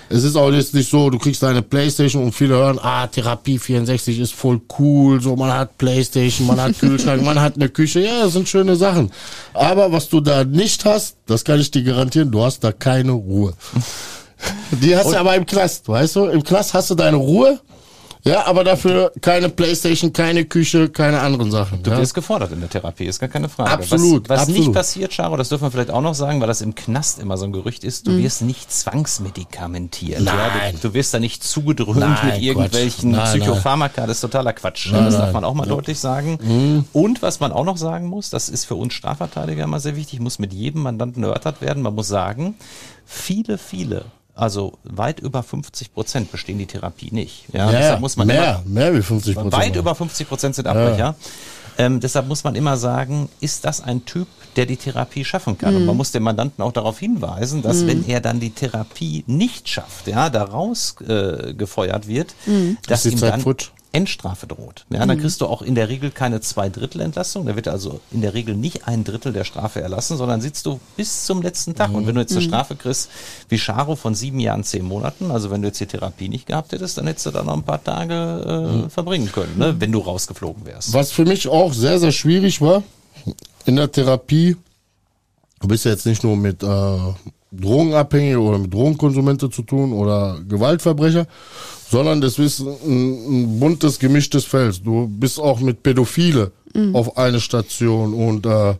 es 0.08 0.24
ist 0.24 0.36
auch 0.36 0.50
jetzt 0.50 0.74
nicht 0.74 0.90
so, 0.90 1.10
du 1.10 1.18
kriegst 1.18 1.42
deine 1.42 1.62
Playstation 1.62 2.24
und 2.24 2.32
viele 2.32 2.54
hören, 2.54 2.78
ah, 2.80 3.06
Therapie 3.06 3.58
64 3.58 4.18
ist 4.18 4.34
voll 4.34 4.60
cool, 4.78 5.20
so 5.20 5.36
man 5.36 5.52
hat 5.52 5.78
Playstation, 5.78 6.46
man 6.46 6.60
hat 6.60 6.78
Kühlschrank, 6.78 7.22
man 7.22 7.40
hat 7.40 7.56
eine 7.56 7.68
Küche, 7.68 8.00
ja, 8.00 8.24
das 8.24 8.34
sind 8.34 8.48
schöne 8.48 8.76
Sachen. 8.76 9.10
Aber 9.52 9.92
was 9.92 10.08
du 10.08 10.20
da 10.20 10.44
nicht 10.44 10.84
hast, 10.84 11.16
das 11.26 11.44
kann 11.44 11.60
ich 11.60 11.70
dir 11.70 11.82
garantieren, 11.82 12.30
du 12.30 12.42
hast 12.42 12.62
da 12.64 12.72
keine 12.72 13.12
Ruhe. 13.12 13.54
Die 14.70 14.94
hast 14.94 15.10
du 15.10 15.16
aber 15.16 15.34
im 15.36 15.46
Knast, 15.46 15.88
weißt 15.88 16.16
du? 16.16 16.24
Im 16.26 16.42
Knast 16.42 16.74
hast 16.74 16.90
du 16.90 16.94
deine 16.94 17.16
Ruhe, 17.16 17.58
ja, 18.24 18.46
aber 18.46 18.64
dafür 18.64 19.12
keine 19.20 19.48
Playstation, 19.48 20.12
keine 20.12 20.44
Küche, 20.44 20.88
keine 20.88 21.20
anderen 21.20 21.50
Sachen. 21.50 21.82
Du 21.82 21.90
ja. 21.90 21.98
wirst 21.98 22.14
gefordert 22.14 22.52
in 22.52 22.60
der 22.60 22.70
Therapie, 22.70 23.04
ist 23.04 23.20
gar 23.20 23.28
keine 23.28 23.48
Frage. 23.48 23.70
Absolut, 23.70 24.28
Was, 24.28 24.40
was 24.40 24.48
nicht 24.48 24.58
absolut. 24.58 24.74
passiert, 24.74 25.12
Charo, 25.12 25.36
das 25.36 25.50
dürfen 25.50 25.64
wir 25.64 25.70
vielleicht 25.70 25.90
auch 25.90 26.00
noch 26.00 26.14
sagen, 26.14 26.40
weil 26.40 26.48
das 26.48 26.60
im 26.60 26.74
Knast 26.74 27.18
immer 27.18 27.36
so 27.36 27.44
ein 27.44 27.52
Gerücht 27.52 27.84
ist, 27.84 28.06
du 28.06 28.16
wirst 28.16 28.42
nicht 28.42 28.72
zwangsmedikamentiert. 28.72 30.20
Ja, 30.20 30.34
Nein. 30.34 30.78
du, 30.80 30.88
du 30.88 30.94
wirst 30.94 31.12
da 31.12 31.20
nicht 31.20 31.44
zugedröhnt 31.44 31.98
Nein, 31.98 32.26
mit 32.26 32.42
irgendwelchen 32.42 33.10
Nein, 33.12 33.40
Psychopharmaka, 33.40 34.06
das 34.06 34.16
ist 34.16 34.20
totaler 34.22 34.52
Quatsch. 34.52 34.90
das 34.92 35.16
darf 35.16 35.32
man 35.32 35.44
auch 35.44 35.54
mal 35.54 35.66
deutlich 35.66 35.98
sagen. 36.00 36.84
Und 36.92 37.22
was 37.22 37.40
man 37.40 37.52
auch 37.52 37.64
noch 37.64 37.76
sagen 37.76 38.06
muss, 38.06 38.30
das 38.30 38.48
ist 38.48 38.64
für 38.64 38.74
uns 38.74 38.94
Strafverteidiger 38.94 39.64
immer 39.64 39.80
sehr 39.80 39.96
wichtig, 39.96 40.20
muss 40.20 40.38
mit 40.38 40.52
jedem 40.52 40.82
Mandanten 40.82 41.22
erörtert 41.22 41.60
werden. 41.60 41.82
Man 41.82 41.94
muss 41.94 42.08
sagen, 42.08 42.54
viele, 43.04 43.58
viele 43.58 44.06
also 44.34 44.78
weit 44.84 45.20
über 45.20 45.42
50 45.42 45.94
Prozent 45.94 46.32
bestehen 46.32 46.58
die 46.58 46.66
Therapie 46.66 47.10
nicht. 47.12 47.44
Ja, 47.52 47.70
Ja, 47.70 47.78
deshalb 47.78 48.00
muss 48.00 48.16
man 48.16 48.26
mehr, 48.26 48.62
immer, 48.66 48.82
mehr 48.82 48.94
wie 48.94 49.02
50 49.02 49.34
Prozent. 49.34 49.52
Weit 49.52 49.76
über 49.76 49.94
50 49.94 50.28
Prozent 50.28 50.54
sind 50.56 50.66
Abbrecher. 50.66 51.14
Ähm, 51.76 52.00
deshalb 52.00 52.28
muss 52.28 52.44
man 52.44 52.54
immer 52.54 52.76
sagen, 52.76 53.28
ist 53.40 53.64
das 53.64 53.80
ein 53.80 54.04
Typ, 54.04 54.28
der 54.56 54.66
die 54.66 54.76
Therapie 54.76 55.24
schaffen 55.24 55.58
kann? 55.58 55.74
Mhm. 55.74 55.80
Und 55.80 55.86
man 55.86 55.96
muss 55.96 56.12
den 56.12 56.22
Mandanten 56.22 56.62
auch 56.62 56.72
darauf 56.72 56.98
hinweisen, 56.98 57.62
dass 57.62 57.86
wenn 57.86 58.06
er 58.06 58.20
dann 58.20 58.38
die 58.38 58.50
Therapie 58.50 59.24
nicht 59.26 59.68
schafft, 59.68 60.06
ja, 60.06 60.30
da 60.30 60.44
raus 60.44 60.94
äh, 61.06 61.52
gefeuert 61.54 62.06
wird, 62.06 62.34
dass 62.86 63.04
Ist 63.04 63.10
die 63.10 63.16
ihm 63.16 63.18
Zeit 63.18 63.32
dann 63.32 63.40
futsch? 63.40 63.70
Endstrafe 63.94 64.46
droht. 64.46 64.84
Ja, 64.90 65.06
dann 65.06 65.18
kriegst 65.18 65.40
du 65.40 65.46
auch 65.46 65.62
in 65.62 65.74
der 65.74 65.88
Regel 65.88 66.10
keine 66.10 66.40
Zweidrittelentlassung. 66.40 67.46
Da 67.46 67.54
wird 67.56 67.68
also 67.68 68.00
in 68.10 68.20
der 68.20 68.34
Regel 68.34 68.56
nicht 68.56 68.88
ein 68.88 69.04
Drittel 69.04 69.32
der 69.32 69.44
Strafe 69.44 69.80
erlassen, 69.80 70.16
sondern 70.16 70.40
sitzt 70.40 70.66
du 70.66 70.80
bis 70.96 71.24
zum 71.26 71.42
letzten 71.42 71.74
Tag. 71.74 71.94
Und 71.94 72.06
wenn 72.06 72.14
du 72.14 72.20
jetzt 72.20 72.32
eine 72.32 72.42
Strafe 72.42 72.74
kriegst, 72.74 73.08
wie 73.48 73.58
Charo 73.58 73.94
von 73.94 74.14
sieben 74.14 74.40
Jahren, 74.40 74.64
zehn 74.64 74.84
Monaten, 74.84 75.30
also 75.30 75.50
wenn 75.50 75.62
du 75.62 75.68
jetzt 75.68 75.80
die 75.80 75.86
Therapie 75.86 76.28
nicht 76.28 76.46
gehabt 76.46 76.72
hättest, 76.72 76.98
dann 76.98 77.06
hättest 77.06 77.26
du 77.26 77.30
da 77.30 77.44
noch 77.44 77.54
ein 77.54 77.62
paar 77.62 77.82
Tage 77.82 78.84
äh, 78.86 78.90
verbringen 78.90 79.30
können, 79.30 79.58
ne, 79.58 79.76
wenn 79.78 79.92
du 79.92 80.00
rausgeflogen 80.00 80.66
wärst. 80.66 80.92
Was 80.92 81.12
für 81.12 81.24
mich 81.24 81.48
auch 81.48 81.72
sehr, 81.72 82.00
sehr 82.00 82.12
schwierig 82.12 82.60
war 82.60 82.82
in 83.64 83.76
der 83.76 83.90
Therapie, 83.90 84.56
du 85.60 85.68
bist 85.68 85.84
ja 85.84 85.92
jetzt 85.92 86.06
nicht 86.06 86.24
nur 86.24 86.36
mit 86.36 86.62
äh, 86.62 86.98
Drogenabhängigen 87.52 88.38
oder 88.38 88.58
mit 88.58 88.72
Drogenkonsumenten 88.72 89.50
zu 89.52 89.62
tun 89.62 89.92
oder 89.92 90.40
Gewaltverbrecher, 90.46 91.26
sondern 91.94 92.20
das 92.20 92.40
ist 92.40 92.58
ein, 92.58 92.72
ein 92.88 93.60
buntes, 93.60 94.00
gemischtes 94.00 94.44
Feld. 94.44 94.84
Du 94.84 95.06
bist 95.06 95.38
auch 95.38 95.60
mit 95.60 95.84
Pädophile 95.84 96.50
auf 96.92 97.16
eine 97.16 97.38
Station 97.38 98.14
und 98.14 98.46
äh, 98.46 98.74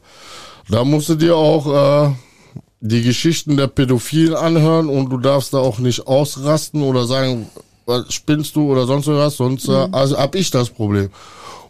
da 0.69 0.85
musst 0.85 1.11
du 1.11 1.15
dir 1.15 1.37
auch 1.37 2.09
äh, 2.09 2.11
die 2.81 3.03
Geschichten 3.03 3.57
der 3.57 3.69
Pädophilen 3.69 4.35
anhören 4.35 4.89
und 4.89 5.11
du 5.11 5.19
darfst 5.19 5.55
da 5.55 5.59
auch 5.59 5.79
nicht 5.79 6.09
ausrasten 6.09 6.83
oder 6.83 7.07
sagen, 7.07 7.47
was 7.87 8.13
spinnst 8.13 8.57
du 8.57 8.73
oder 8.73 8.85
sonst 8.85 9.07
was, 9.07 9.37
sonst 9.37 9.69
äh, 9.69 9.89
also 9.93 10.19
hab 10.19 10.35
ich 10.35 10.51
das 10.51 10.69
Problem. 10.69 11.09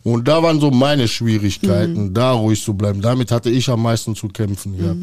Und 0.02 0.26
da 0.26 0.42
waren 0.42 0.60
so 0.60 0.70
meine 0.70 1.08
Schwierigkeiten, 1.08 2.14
da 2.14 2.32
ruhig 2.32 2.62
zu 2.62 2.72
bleiben. 2.72 3.02
Damit 3.02 3.30
hatte 3.30 3.50
ich 3.50 3.68
am 3.68 3.82
meisten 3.82 4.16
zu 4.16 4.28
kämpfen 4.28 4.78
gehabt. 4.78 5.00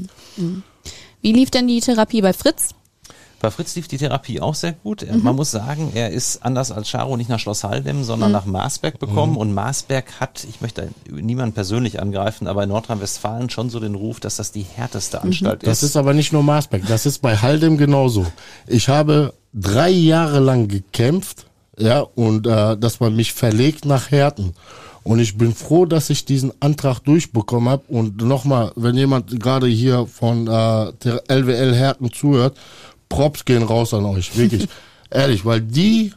Wie 1.21 1.33
lief 1.33 1.51
denn 1.51 1.67
die 1.67 1.81
Therapie 1.81 2.23
bei 2.23 2.33
Fritz? 2.33 2.69
Bei 3.41 3.49
Fritz 3.51 3.75
lief 3.75 3.87
die 3.87 3.97
Therapie 3.97 4.39
auch 4.39 4.53
sehr 4.55 4.73
gut. 4.73 5.01
Er- 5.03 5.17
Man 5.17 5.35
muss 5.35 5.51
sagen, 5.51 5.91
er 5.95 6.11
ist 6.11 6.43
anders 6.45 6.71
als 6.71 6.89
Charo 6.91 7.17
nicht 7.17 7.29
nach 7.29 7.39
Schloss 7.39 7.63
Haldem, 7.63 8.03
sondern 8.03 8.31
nach 8.31 8.45
Marsberg 8.45 8.99
bekommen. 8.99 9.35
Und 9.37 9.53
Marsberg 9.53 10.19
hat, 10.19 10.45
ich 10.47 10.61
möchte 10.61 10.89
niemanden 11.09 11.53
persönlich 11.53 12.01
angreifen, 12.01 12.47
aber 12.47 12.63
in 12.63 12.69
Nordrhein-Westfalen 12.69 13.49
schon 13.49 13.69
so 13.69 13.79
den 13.79 13.95
Ruf, 13.95 14.19
dass 14.19 14.35
das 14.37 14.51
die 14.51 14.61
härteste 14.75 15.21
Anstalt 15.23 15.65
Das 15.65 15.81
ist 15.83 15.97
aber 15.97 16.13
nicht 16.13 16.31
nur 16.33 16.43
Marsberg, 16.43 16.83
das 16.87 17.05
ist 17.05 17.19
bei 17.21 17.35
Haldem 17.37 17.77
genauso. 17.77 18.25
Ich 18.67 18.89
habe 18.89 19.33
drei 19.53 19.89
Jahre 19.89 20.39
lang 20.39 20.67
gekämpft, 20.67 21.45
ja, 21.77 22.01
und 22.01 22.45
äh, 22.47 22.77
dass 22.77 22.99
man 22.99 23.15
mich 23.15 23.33
verlegt 23.33 23.85
nach 23.85 24.11
Härten. 24.11 24.53
Und 25.03 25.17
ich 25.17 25.35
bin 25.35 25.55
froh, 25.55 25.87
dass 25.87 26.11
ich 26.11 26.25
diesen 26.25 26.51
Antrag 26.59 26.99
durchbekommen 26.99 27.69
habe. 27.69 27.81
Und 27.87 28.21
nochmal, 28.21 28.71
wenn 28.75 28.95
jemand 28.95 29.39
gerade 29.39 29.65
hier 29.65 30.05
von 30.05 30.45
äh, 30.45 30.93
der 31.03 31.23
LWL 31.27 31.73
Härten 31.73 32.13
zuhört, 32.13 32.55
Props 33.11 33.45
gehen 33.45 33.63
raus 33.63 33.93
an 33.93 34.05
euch, 34.05 34.35
wirklich. 34.37 34.67
Ehrlich, 35.11 35.45
weil 35.45 35.61
die 35.61 36.13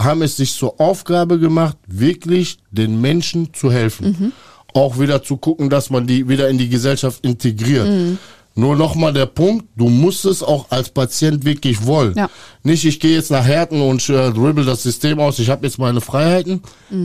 haben 0.00 0.22
es 0.22 0.36
sich 0.36 0.52
zur 0.54 0.80
Aufgabe 0.80 1.38
gemacht, 1.38 1.76
wirklich 1.86 2.58
den 2.70 3.00
Menschen 3.00 3.52
zu 3.52 3.70
helfen. 3.70 4.32
Auch 4.72 4.98
wieder 4.98 5.22
zu 5.22 5.36
gucken, 5.36 5.70
dass 5.70 5.90
man 5.90 6.06
die 6.06 6.28
wieder 6.28 6.48
in 6.48 6.56
die 6.56 6.68
Gesellschaft 6.68 7.24
integriert. 7.24 8.16
Nur 8.54 8.74
nochmal 8.74 9.12
der 9.12 9.26
Punkt, 9.26 9.66
du 9.76 9.88
musst 9.88 10.24
es 10.24 10.42
auch 10.42 10.70
als 10.70 10.90
Patient 10.90 11.44
wirklich 11.44 11.86
wollen. 11.86 12.14
Ja. 12.16 12.28
Nicht, 12.64 12.84
ich 12.84 12.98
gehe 12.98 13.14
jetzt 13.14 13.30
nach 13.30 13.44
Härten 13.44 13.80
und 13.80 14.08
äh, 14.08 14.32
dribbel 14.32 14.64
das 14.64 14.82
System 14.82 15.20
aus, 15.20 15.38
ich 15.38 15.48
habe 15.48 15.64
jetzt 15.64 15.78
meine 15.78 16.00
Freiheiten. 16.00 16.62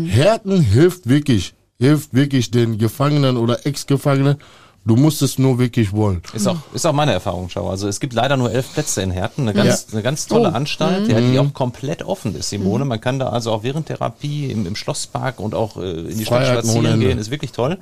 Härten 0.07 0.61
hilft 0.61 1.07
wirklich, 1.07 1.53
hilft 1.80 2.14
wirklich 2.15 2.49
den 2.49 2.80
Gefangenen 2.80 3.38
oder 3.38 3.68
Ex-Gefangenen. 3.68 4.38
Du 4.85 4.97
musst 4.97 5.22
es 5.22 5.39
nur 5.39 5.60
wirklich 5.60 5.93
wollen. 5.93 6.22
Ist 6.34 6.45
auch, 6.45 6.57
ist 6.73 6.85
auch 6.85 6.91
meine 6.91 7.14
Erfahrung, 7.14 7.47
Schau. 7.49 7.69
Also 7.69 7.88
es 7.88 8.01
gibt 8.01 8.11
leider 8.14 8.35
nur 8.35 8.51
elf 8.51 8.73
Plätze 8.73 9.01
in 9.01 9.11
Herten, 9.11 9.43
eine 9.43 9.53
ganz, 9.53 9.85
Ja. 9.88 9.93
eine 9.93 10.01
ganz 10.03 10.27
tolle 10.27 10.49
Oh. 10.49 10.53
Anstalt, 10.55 11.07
ja, 11.07 11.22
die 11.22 11.39
auch 11.39 11.53
komplett 11.53 12.03
offen 12.03 12.35
ist, 12.35 12.49
Simone. 12.49 12.84
Man 12.84 12.99
kann 12.99 13.18
da 13.18 13.30
also 13.30 13.53
auch 13.53 13.64
während 13.64 13.85
Therapie 13.88 14.51
im, 14.51 14.65
im 14.65 14.76
Schlosspark 14.76 15.39
und 15.39 15.55
auch 15.55 15.77
äh, 15.77 15.89
in 16.01 16.18
die 16.18 16.26
Stadt 16.26 16.45
spazieren 16.47 16.99
gehen, 16.99 17.18
ist 17.18 17.31
wirklich 17.31 17.53
toll. 17.53 17.77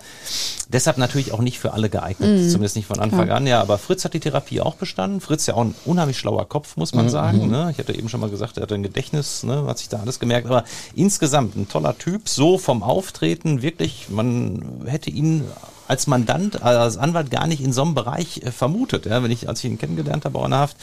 Deshalb 0.70 1.00
natürlich 1.00 1.32
auch 1.34 1.42
nicht 1.42 1.58
für 1.60 1.74
alle 1.74 1.90
geeignet, 1.90 2.52
zumindest 2.52 2.76
nicht 2.76 2.86
von 2.86 3.00
Anfang 3.00 3.32
an. 3.32 3.48
Ja, 3.48 3.62
aber 3.62 3.80
Fritz 3.80 4.06
hat 4.06 4.14
die 4.14 4.20
Therapie 4.20 4.62
auch 4.62 4.76
bestanden. 4.76 5.22
Fritz 5.22 5.48
ja 5.48 5.56
auch 5.56 5.62
ein 5.66 5.76
unheimlich 5.86 6.20
schlauer 6.20 6.48
Kopf, 6.48 6.78
muss 6.78 6.94
man 6.94 7.10
sagen. 7.10 7.48
Ne? 7.50 7.70
Ich 7.72 7.80
hatte 7.80 7.96
eben 7.98 8.10
schon 8.10 8.20
mal 8.20 8.30
gesagt, 8.30 8.58
er 8.58 8.64
hat 8.64 8.72
ein 8.72 8.84
Gedächtnis, 8.84 9.42
ne? 9.44 9.64
hat 9.66 9.80
sich 9.80 9.90
da 9.90 10.00
alles 10.02 10.20
gemerkt. 10.20 10.46
Aber 10.46 10.66
insgesamt 10.94 11.56
ein 11.56 11.68
toller 11.68 11.98
Typ, 11.98 12.30
so 12.30 12.60
vom 12.60 12.84
Auftreten 12.84 13.64
wirklich, 13.64 14.08
man 14.10 14.84
hätte 14.86 15.10
ihn 15.10 15.44
als 15.92 16.08
Mandant, 16.08 16.64
als 16.64 16.98
Anwalt 16.98 17.30
gar 17.32 17.48
nicht 17.48 17.62
in 17.62 17.74
so 17.74 17.82
einem 17.82 17.96
Bereich 17.96 18.38
äh, 18.38 18.52
vermutet. 18.52 19.06
Ja, 19.06 19.22
wenn 19.22 19.30
ich, 19.30 19.50
als 19.50 19.62
ich 19.62 19.70
ihn 19.70 19.78
kennengelernt 19.78 20.24
habe, 20.24 20.40
auch 20.40 20.46
in 20.46 20.52
der 20.52 20.62
Haft, 20.62 20.78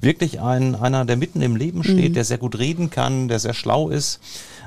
wirklich 0.00 0.40
ein, 0.40 0.74
einer, 0.74 1.04
der 1.04 1.18
mitten 1.18 1.42
im 1.42 1.54
Leben 1.54 1.84
steht, 1.84 2.16
der 2.16 2.24
sehr 2.24 2.38
gut 2.38 2.58
reden 2.58 2.88
kann, 2.88 3.28
der 3.28 3.38
sehr 3.38 3.52
schlau 3.52 3.90
ist. 3.90 4.20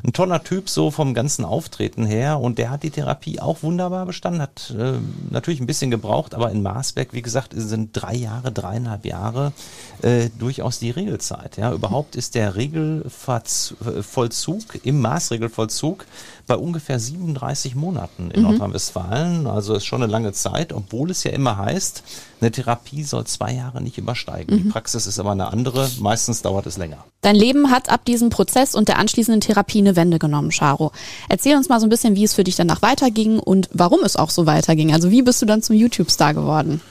ein 0.04 0.14
toller 0.14 0.44
Typ 0.44 0.70
so 0.70 0.92
vom 0.92 1.14
ganzen 1.14 1.44
Auftreten 1.46 2.06
her 2.06 2.40
und 2.40 2.60
der 2.60 2.70
hat 2.70 2.84
die 2.84 2.92
Therapie 2.92 3.40
auch 3.40 3.64
wunderbar 3.64 4.06
bestanden, 4.06 4.42
hat 4.42 4.74
äh, 4.78 4.94
natürlich 5.32 5.60
ein 5.60 5.66
bisschen 5.66 5.92
gebraucht, 5.92 6.36
aber 6.36 6.52
in 6.52 6.62
Marsberg, 6.62 7.14
wie 7.14 7.22
gesagt, 7.22 7.54
sind 7.56 7.92
drei 7.94 8.16
Jahre, 8.16 8.52
dreieinhalb 8.52 9.06
Jahre 9.06 9.54
äh, 10.02 10.30
durchaus 10.38 10.80
die 10.80 10.92
Regelzeit. 10.92 11.56
Ja, 11.58 11.74
überhaupt 11.74 12.16
ist 12.16 12.36
der 12.36 12.56
Regelvollzug 12.56 14.64
im 14.84 15.02
Maßregelvollzug 15.02 16.06
bei 16.48 16.56
ungefähr 16.56 17.00
37 17.00 17.76
Monaten 17.76 18.32
in 18.32 18.44
Nordrhein-Westfalen. 18.44 19.48
Also 19.48 19.76
ist 19.76 19.86
schon 19.86 20.02
eine 20.02 20.12
lange 20.12 20.32
Zeit, 20.32 20.72
obwohl 20.72 21.12
es 21.12 21.24
ja 21.24 21.32
immer 21.32 21.58
heißt, 21.58 22.04
eine 22.40 22.52
Therapie 22.52 23.04
soll 23.04 23.26
zwei 23.26 23.54
Jahre 23.54 23.82
nicht 23.82 23.98
übersteigen. 23.98 24.58
Die 24.58 24.70
Praxis 24.70 25.08
ist 25.08 25.20
aber 25.20 25.32
eine 25.32 25.52
andere. 25.52 25.90
Meistens 26.00 26.42
dauert 26.42 26.66
es 26.66 26.78
länger. 26.78 27.04
Dein 27.22 27.36
Leben 27.36 27.70
hat 27.70 27.90
ab 27.90 28.06
diesem 28.06 28.30
Prozess 28.30 28.76
und 28.76 28.88
der 28.88 28.98
anschließenden 28.98 29.42
Therapie 29.42 29.80
eine 29.80 29.96
Wende 29.96 30.20
genommen, 30.20 30.52
Charo. 30.52 30.92
Erzähl 31.28 31.58
uns 31.58 31.68
mal 31.68 31.80
so 31.80 31.86
ein 31.86 31.90
bisschen, 31.90 32.16
wie 32.16 32.24
es 32.24 32.34
für 32.34 32.46
dich 32.46 32.56
danach 32.56 32.82
weiterging 32.82 33.40
und 33.40 33.70
warum 33.74 34.00
es 34.04 34.16
auch 34.16 34.30
so 34.30 34.46
weiterging. 34.46 34.94
Also 34.94 35.12
wie 35.12 35.22
bist 35.22 35.42
du 35.42 35.46
dann 35.46 35.62
zum 35.62 35.76
YouTube-Star 35.76 36.34
geworden? 36.34 36.82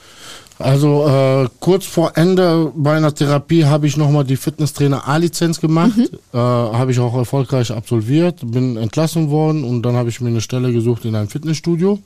Also 0.58 1.06
äh, 1.06 1.48
kurz 1.60 1.84
vor 1.84 2.12
Ende 2.16 2.72
meiner 2.74 3.14
Therapie 3.14 3.64
habe 3.66 3.86
ich 3.86 3.96
nochmal 3.96 4.24
die 4.24 4.36
Fitnesstrainer 4.36 5.06
A-Lizenz 5.06 5.60
gemacht. 5.60 5.98
Äh, 6.32 6.38
habe 6.38 6.92
ich 6.92 6.98
auch 6.98 7.14
erfolgreich 7.14 7.70
absolviert, 7.70 8.40
bin 8.42 8.76
entlassen 8.76 9.30
worden 9.30 9.64
und 9.64 9.82
dann 9.82 9.96
habe 9.96 10.08
ich 10.08 10.20
mir 10.20 10.28
eine 10.28 10.40
Stelle 10.40 10.72
gesucht 10.72 11.04
in 11.04 11.14
einem 11.14 11.28
Fitnessstudio. 11.28 11.98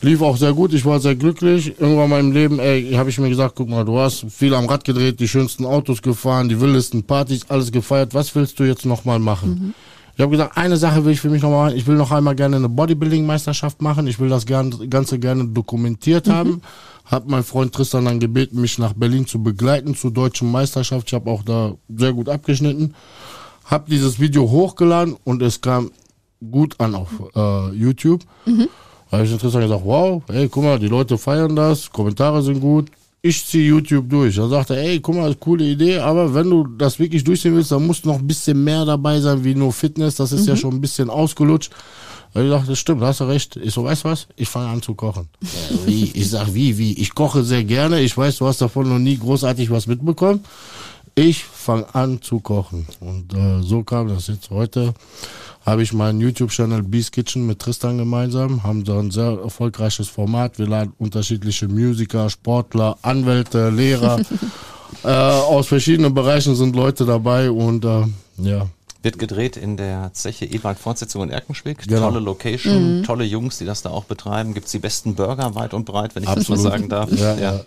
Lief 0.00 0.20
auch 0.20 0.36
sehr 0.36 0.52
gut, 0.52 0.72
ich 0.72 0.84
war 0.84 0.98
sehr 0.98 1.14
glücklich. 1.14 1.74
Irgendwann 1.78 2.04
in 2.04 2.10
meinem 2.10 2.32
Leben, 2.32 2.58
ey, 2.58 2.92
habe 2.94 3.10
ich 3.10 3.18
mir 3.18 3.28
gesagt, 3.28 3.54
guck 3.56 3.68
mal, 3.68 3.84
du 3.84 3.98
hast 3.98 4.26
viel 4.30 4.54
am 4.54 4.66
Rad 4.66 4.84
gedreht, 4.84 5.20
die 5.20 5.28
schönsten 5.28 5.64
Autos 5.64 6.02
gefahren, 6.02 6.48
die 6.48 6.60
wildesten 6.60 7.04
Partys, 7.04 7.42
alles 7.48 7.70
gefeiert. 7.70 8.12
Was 8.12 8.34
willst 8.34 8.58
du 8.58 8.64
jetzt 8.64 8.84
nochmal 8.84 9.20
machen? 9.20 9.74
Ich 10.16 10.20
habe 10.20 10.30
gesagt, 10.32 10.56
eine 10.56 10.76
Sache 10.76 11.04
will 11.04 11.12
ich 11.12 11.20
für 11.20 11.30
mich 11.30 11.42
nochmal 11.42 11.66
machen. 11.66 11.78
Ich 11.78 11.86
will 11.86 11.96
noch 11.96 12.10
einmal 12.10 12.34
gerne 12.34 12.56
eine 12.56 12.68
Bodybuilding-Meisterschaft 12.68 13.80
machen. 13.80 14.06
Ich 14.06 14.18
will 14.18 14.28
das 14.28 14.44
Ganze 14.44 15.18
gerne 15.18 15.46
dokumentiert 15.46 16.28
haben. 16.28 16.62
Hab 17.12 17.28
meinen 17.28 17.44
Freund 17.44 17.74
Tristan 17.74 18.06
dann 18.06 18.20
gebeten, 18.20 18.58
mich 18.58 18.78
nach 18.78 18.94
Berlin 18.94 19.26
zu 19.26 19.42
begleiten 19.42 19.94
zur 19.94 20.12
deutschen 20.12 20.50
Meisterschaft. 20.50 21.08
Ich 21.08 21.14
habe 21.14 21.30
auch 21.30 21.42
da 21.42 21.74
sehr 21.94 22.14
gut 22.14 22.30
abgeschnitten. 22.30 22.94
Hab 23.66 23.86
dieses 23.86 24.18
Video 24.18 24.50
hochgeladen 24.50 25.16
und 25.22 25.42
es 25.42 25.60
kam 25.60 25.90
gut 26.50 26.74
an 26.80 26.94
auf 26.94 27.10
äh, 27.36 27.70
YouTube. 27.76 28.22
Da 29.10 29.18
habe 29.18 29.26
ich 29.26 29.36
Tristan 29.36 29.60
gesagt, 29.60 29.82
wow, 29.84 30.22
ey, 30.28 30.48
guck 30.48 30.64
mal, 30.64 30.78
die 30.78 30.88
Leute 30.88 31.18
feiern 31.18 31.54
das, 31.54 31.92
Kommentare 31.92 32.42
sind 32.42 32.60
gut. 32.60 32.90
Ich 33.20 33.46
ziehe 33.46 33.68
YouTube 33.68 34.08
durch. 34.08 34.36
Dann 34.36 34.48
sagte 34.48 34.74
er, 34.74 34.82
ey, 34.82 34.98
guck 34.98 35.14
mal, 35.14 35.34
coole 35.34 35.64
Idee, 35.64 35.98
aber 35.98 36.34
wenn 36.34 36.48
du 36.48 36.66
das 36.66 36.98
wirklich 36.98 37.22
durchziehen 37.22 37.54
willst, 37.54 37.72
dann 37.72 37.86
muss 37.86 38.04
noch 38.04 38.18
ein 38.18 38.26
bisschen 38.26 38.64
mehr 38.64 38.86
dabei 38.86 39.20
sein 39.20 39.44
wie 39.44 39.54
nur 39.54 39.72
Fitness. 39.72 40.16
Das 40.16 40.32
ist 40.32 40.48
ja 40.48 40.56
schon 40.56 40.72
ein 40.72 40.80
bisschen 40.80 41.10
ausgelutscht. 41.10 41.70
Hab 42.34 42.42
Ich 42.42 42.50
dachte, 42.50 42.68
das 42.68 42.78
stimmt, 42.78 43.02
hast 43.02 43.20
du 43.20 43.24
recht. 43.24 43.56
Ich 43.56 43.74
so, 43.74 43.84
weißt 43.84 44.04
du 44.04 44.08
was? 44.08 44.26
Ich 44.36 44.48
fange 44.48 44.68
an 44.68 44.82
zu 44.82 44.94
kochen. 44.94 45.28
Wie? 45.84 46.10
Ich 46.14 46.30
sag, 46.30 46.54
wie, 46.54 46.78
wie? 46.78 46.94
Ich 46.94 47.14
koche 47.14 47.44
sehr 47.44 47.64
gerne. 47.64 48.00
Ich 48.00 48.16
weiß, 48.16 48.38
du 48.38 48.46
hast 48.46 48.60
davon 48.60 48.88
noch 48.88 48.98
nie 48.98 49.18
großartig 49.18 49.70
was 49.70 49.86
mitbekommen. 49.86 50.42
Ich 51.14 51.44
fange 51.44 51.94
an 51.94 52.22
zu 52.22 52.40
kochen. 52.40 52.86
Und 53.00 53.34
äh, 53.34 53.62
so 53.62 53.82
kam 53.82 54.08
das 54.08 54.28
jetzt 54.28 54.48
heute. 54.50 54.94
Habe 55.64 55.82
ich 55.82 55.92
meinen 55.92 56.20
YouTube-Channel 56.20 56.82
Beast 56.82 57.12
Kitchen 57.12 57.46
mit 57.46 57.58
Tristan 57.58 57.98
gemeinsam. 57.98 58.62
Haben 58.62 58.82
da 58.82 58.98
ein 58.98 59.10
sehr 59.10 59.38
erfolgreiches 59.42 60.08
Format. 60.08 60.58
Wir 60.58 60.66
laden 60.66 60.94
unterschiedliche 60.98 61.68
Musiker, 61.68 62.30
Sportler, 62.30 62.96
Anwälte, 63.02 63.68
Lehrer. 63.68 64.20
äh, 65.04 65.08
aus 65.08 65.66
verschiedenen 65.66 66.14
Bereichen 66.14 66.56
sind 66.56 66.74
Leute 66.74 67.04
dabei 67.04 67.50
und 67.50 67.84
äh, 67.84 68.04
ja, 68.38 68.66
Wird 69.02 69.18
gedreht 69.18 69.56
in 69.56 69.76
der 69.76 70.10
Zeche 70.12 70.44
Ewald 70.44 70.78
Fortsetzung 70.78 71.24
in 71.24 71.30
Erkenschwick. 71.30 71.86
Genau. 71.88 72.00
Tolle 72.00 72.20
Location, 72.20 73.02
tolle 73.04 73.24
Jungs, 73.24 73.58
die 73.58 73.64
das 73.64 73.82
da 73.82 73.90
auch 73.90 74.04
betreiben. 74.04 74.54
Gibt's 74.54 74.70
die 74.70 74.78
besten 74.78 75.14
Burger 75.14 75.54
weit 75.54 75.74
und 75.74 75.84
breit, 75.84 76.14
wenn 76.14 76.22
ich 76.22 76.28
das 76.28 76.38
Absolut. 76.38 76.64
mal 76.64 76.70
sagen 76.70 76.88
darf. 76.88 77.10
Ja, 77.10 77.34
ja. 77.34 77.64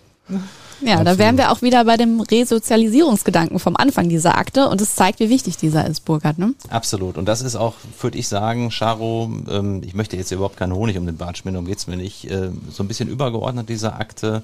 Ja, 0.82 1.02
da 1.04 1.16
wären 1.16 1.38
wir 1.38 1.50
auch 1.52 1.62
wieder 1.62 1.84
bei 1.84 1.96
dem 1.96 2.20
Resozialisierungsgedanken 2.20 3.58
vom 3.58 3.76
Anfang 3.76 4.08
dieser 4.08 4.36
Akte 4.36 4.68
und 4.68 4.80
es 4.80 4.94
zeigt, 4.94 5.20
wie 5.20 5.30
wichtig 5.30 5.56
dieser 5.56 5.86
ist, 5.86 6.04
Burkhard, 6.04 6.38
ne? 6.38 6.54
Absolut. 6.68 7.16
Und 7.16 7.26
das 7.26 7.40
ist 7.40 7.56
auch, 7.56 7.74
würde 8.00 8.18
ich 8.18 8.28
sagen, 8.28 8.70
Charo, 8.70 9.30
ähm, 9.48 9.82
ich 9.84 9.94
möchte 9.94 10.16
jetzt 10.16 10.32
überhaupt 10.32 10.58
keinen 10.58 10.74
Honig 10.74 10.98
um 10.98 11.06
den 11.06 11.16
Bart 11.16 11.38
schmieren, 11.38 11.56
um 11.56 11.64
geht's 11.64 11.86
mir 11.86 11.96
nicht, 11.96 12.30
äh, 12.30 12.50
so 12.70 12.82
ein 12.82 12.88
bisschen 12.88 13.08
übergeordnet 13.08 13.68
dieser 13.68 13.98
Akte. 13.98 14.42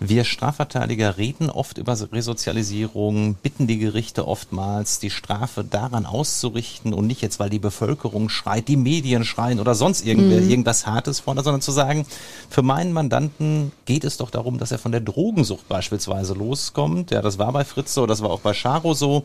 Wir 0.00 0.24
Strafverteidiger 0.24 1.18
reden 1.18 1.50
oft 1.50 1.76
über 1.76 1.96
Resozialisierung, 2.12 3.34
bitten 3.34 3.66
die 3.66 3.78
Gerichte 3.78 4.28
oftmals, 4.28 5.00
die 5.00 5.10
Strafe 5.10 5.64
daran 5.64 6.06
auszurichten 6.06 6.94
und 6.94 7.08
nicht 7.08 7.20
jetzt, 7.20 7.40
weil 7.40 7.50
die 7.50 7.58
Bevölkerung 7.58 8.28
schreit, 8.28 8.68
die 8.68 8.76
Medien 8.76 9.24
schreien 9.24 9.58
oder 9.58 9.74
sonst 9.74 10.06
irgendwer, 10.06 10.40
irgendwas 10.40 10.86
Hartes 10.86 11.20
fordert, 11.20 11.44
sondern 11.44 11.62
zu 11.62 11.72
sagen, 11.72 12.06
für 12.48 12.62
meinen 12.62 12.92
Mandanten 12.92 13.72
geht 13.86 14.04
es 14.04 14.18
doch 14.18 14.30
darum, 14.30 14.58
dass 14.58 14.70
er 14.70 14.78
von 14.78 14.92
der 14.92 15.00
Drogensucht 15.00 15.68
beispielsweise 15.68 16.34
loskommt. 16.34 17.10
Ja, 17.10 17.20
das 17.20 17.38
war 17.38 17.52
bei 17.52 17.64
Fritze, 17.64 18.06
das 18.06 18.22
war 18.22 18.30
auch 18.30 18.40
bei 18.40 18.52
Charo 18.52 18.94
so. 18.94 19.24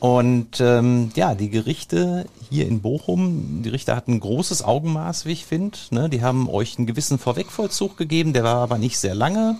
Und 0.00 0.60
ähm, 0.60 1.10
ja, 1.16 1.34
die 1.34 1.50
Gerichte 1.50 2.26
hier 2.50 2.66
in 2.66 2.80
Bochum, 2.80 3.62
die 3.62 3.68
Richter 3.68 3.94
hatten 3.94 4.14
ein 4.14 4.20
großes 4.20 4.62
Augenmaß, 4.64 5.26
wie 5.26 5.32
ich 5.32 5.44
finde. 5.44 5.76
Ne? 5.90 6.08
Die 6.08 6.22
haben 6.22 6.48
euch 6.48 6.78
einen 6.78 6.86
gewissen 6.86 7.18
Vorwegvollzug 7.18 7.96
gegeben, 7.96 8.32
der 8.32 8.44
war 8.44 8.56
aber 8.56 8.78
nicht 8.78 8.98
sehr 8.98 9.14
lange. 9.14 9.56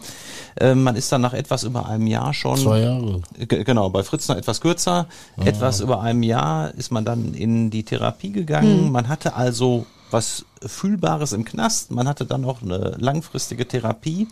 Ähm, 0.60 0.82
man 0.82 0.96
ist 0.96 1.10
dann 1.12 1.20
nach 1.20 1.34
etwas 1.34 1.64
über 1.64 1.86
einem 1.86 2.06
Jahr 2.06 2.34
schon. 2.34 2.56
zwei 2.56 2.80
Jahre. 2.80 3.20
Genau, 3.46 3.90
bei 3.90 4.02
Fritz 4.02 4.28
noch 4.28 4.36
etwas 4.36 4.60
kürzer. 4.60 5.06
Etwas 5.44 5.80
über 5.80 6.00
einem 6.00 6.22
Jahr 6.22 6.74
ist 6.74 6.90
man 6.90 7.04
dann 7.04 7.34
in 7.34 7.70
die 7.70 7.84
Therapie 7.84 8.32
gegangen. 8.32 8.90
Man 8.92 9.08
hatte 9.08 9.34
also 9.34 9.86
was 10.10 10.44
Fühlbares 10.64 11.32
im 11.32 11.44
Knast. 11.44 11.90
Man 11.90 12.08
hatte 12.08 12.24
dann 12.24 12.44
auch 12.44 12.62
eine 12.62 12.96
langfristige 12.98 13.66
Therapie. 13.68 14.26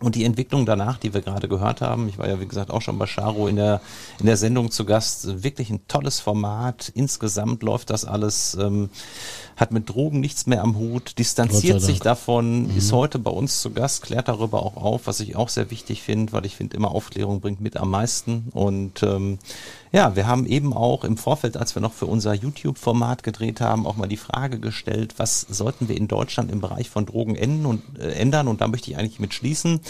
Und 0.00 0.14
die 0.14 0.24
Entwicklung 0.24 0.64
danach, 0.64 0.96
die 0.96 1.12
wir 1.12 1.20
gerade 1.20 1.46
gehört 1.46 1.82
haben, 1.82 2.08
ich 2.08 2.18
war 2.18 2.26
ja 2.26 2.40
wie 2.40 2.46
gesagt 2.46 2.70
auch 2.70 2.80
schon 2.80 2.98
bei 2.98 3.06
Charo 3.06 3.48
in 3.48 3.56
der, 3.56 3.82
in 4.18 4.26
der 4.26 4.38
Sendung 4.38 4.70
zu 4.70 4.86
Gast, 4.86 5.42
wirklich 5.42 5.68
ein 5.68 5.86
tolles 5.88 6.20
Format. 6.20 6.90
Insgesamt 6.94 7.62
läuft 7.62 7.90
das 7.90 8.06
alles, 8.06 8.56
ähm, 8.58 8.88
hat 9.56 9.72
mit 9.72 9.90
Drogen 9.90 10.20
nichts 10.20 10.46
mehr 10.46 10.62
am 10.62 10.76
Hut, 10.76 11.18
distanziert 11.18 11.82
sich 11.82 12.00
davon, 12.00 12.74
ist 12.74 12.92
heute 12.92 13.18
bei 13.18 13.30
uns 13.30 13.60
zu 13.60 13.72
Gast, 13.72 14.02
klärt 14.02 14.28
darüber 14.28 14.62
auch 14.62 14.76
auf, 14.76 15.06
was 15.06 15.20
ich 15.20 15.36
auch 15.36 15.50
sehr 15.50 15.70
wichtig 15.70 16.00
finde, 16.02 16.32
weil 16.32 16.46
ich 16.46 16.56
finde 16.56 16.78
immer 16.78 16.92
Aufklärung 16.92 17.40
bringt 17.40 17.60
mit 17.60 17.76
am 17.76 17.90
meisten. 17.90 18.48
Und 18.52 19.02
ähm, 19.02 19.38
ja, 19.92 20.14
wir 20.14 20.26
haben 20.26 20.46
eben 20.46 20.72
auch 20.72 21.04
im 21.04 21.16
Vorfeld, 21.16 21.56
als 21.56 21.74
wir 21.74 21.82
noch 21.82 21.92
für 21.92 22.06
unser 22.06 22.32
YouTube-Format 22.32 23.22
gedreht 23.22 23.60
haben, 23.60 23.86
auch 23.86 23.96
mal 23.96 24.06
die 24.06 24.16
Frage 24.16 24.60
gestellt, 24.60 25.14
was 25.16 25.40
sollten 25.40 25.88
wir 25.88 25.96
in 25.96 26.06
Deutschland 26.06 26.52
im 26.52 26.60
Bereich 26.60 26.88
von 26.88 27.06
Drogen 27.06 27.34
ändern 27.34 27.66
und, 27.66 27.98
äh, 27.98 28.12
ändern? 28.12 28.46
Und 28.46 28.60
da 28.60 28.68
möchte 28.68 28.90
ich 28.90 28.96
eigentlich 28.96 29.18
mit 29.20 29.34
schließen. 29.34 29.80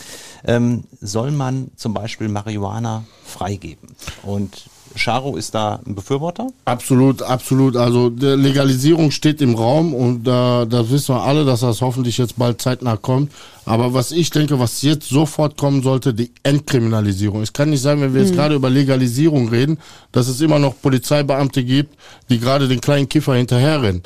Ähm, 0.44 0.84
soll 1.00 1.30
man 1.30 1.70
zum 1.76 1.92
Beispiel 1.92 2.28
Marihuana 2.28 3.04
freigeben? 3.24 3.94
Und 4.22 4.70
Charo 4.96 5.36
ist 5.36 5.54
da 5.54 5.80
ein 5.86 5.94
Befürworter. 5.94 6.48
Absolut, 6.64 7.22
absolut. 7.22 7.76
Also 7.76 8.10
die 8.10 8.26
Legalisierung 8.26 9.10
steht 9.10 9.40
im 9.40 9.54
Raum 9.54 9.94
und 9.94 10.26
äh, 10.26 10.66
das 10.66 10.90
wissen 10.90 11.14
wir 11.14 11.22
alle, 11.22 11.44
dass 11.44 11.60
das 11.60 11.80
hoffentlich 11.80 12.18
jetzt 12.18 12.38
bald 12.38 12.60
zeitnah 12.60 12.96
kommt. 12.96 13.32
Aber 13.64 13.94
was 13.94 14.12
ich 14.12 14.30
denke, 14.30 14.58
was 14.58 14.82
jetzt 14.82 15.08
sofort 15.08 15.56
kommen 15.56 15.82
sollte, 15.82 16.12
die 16.12 16.32
Entkriminalisierung. 16.42 17.42
Es 17.42 17.52
kann 17.52 17.70
nicht 17.70 17.82
sein, 17.82 18.00
wenn 18.00 18.14
wir 18.14 18.22
jetzt 18.22 18.34
gerade 18.34 18.54
über 18.54 18.70
Legalisierung 18.70 19.48
reden, 19.48 19.78
dass 20.12 20.28
es 20.28 20.40
immer 20.40 20.58
noch 20.58 20.74
Polizeibeamte 20.80 21.62
gibt, 21.62 21.96
die 22.28 22.40
gerade 22.40 22.66
den 22.66 22.80
kleinen 22.80 23.08
Kiffer 23.08 23.34
hinterherrennen. 23.34 24.02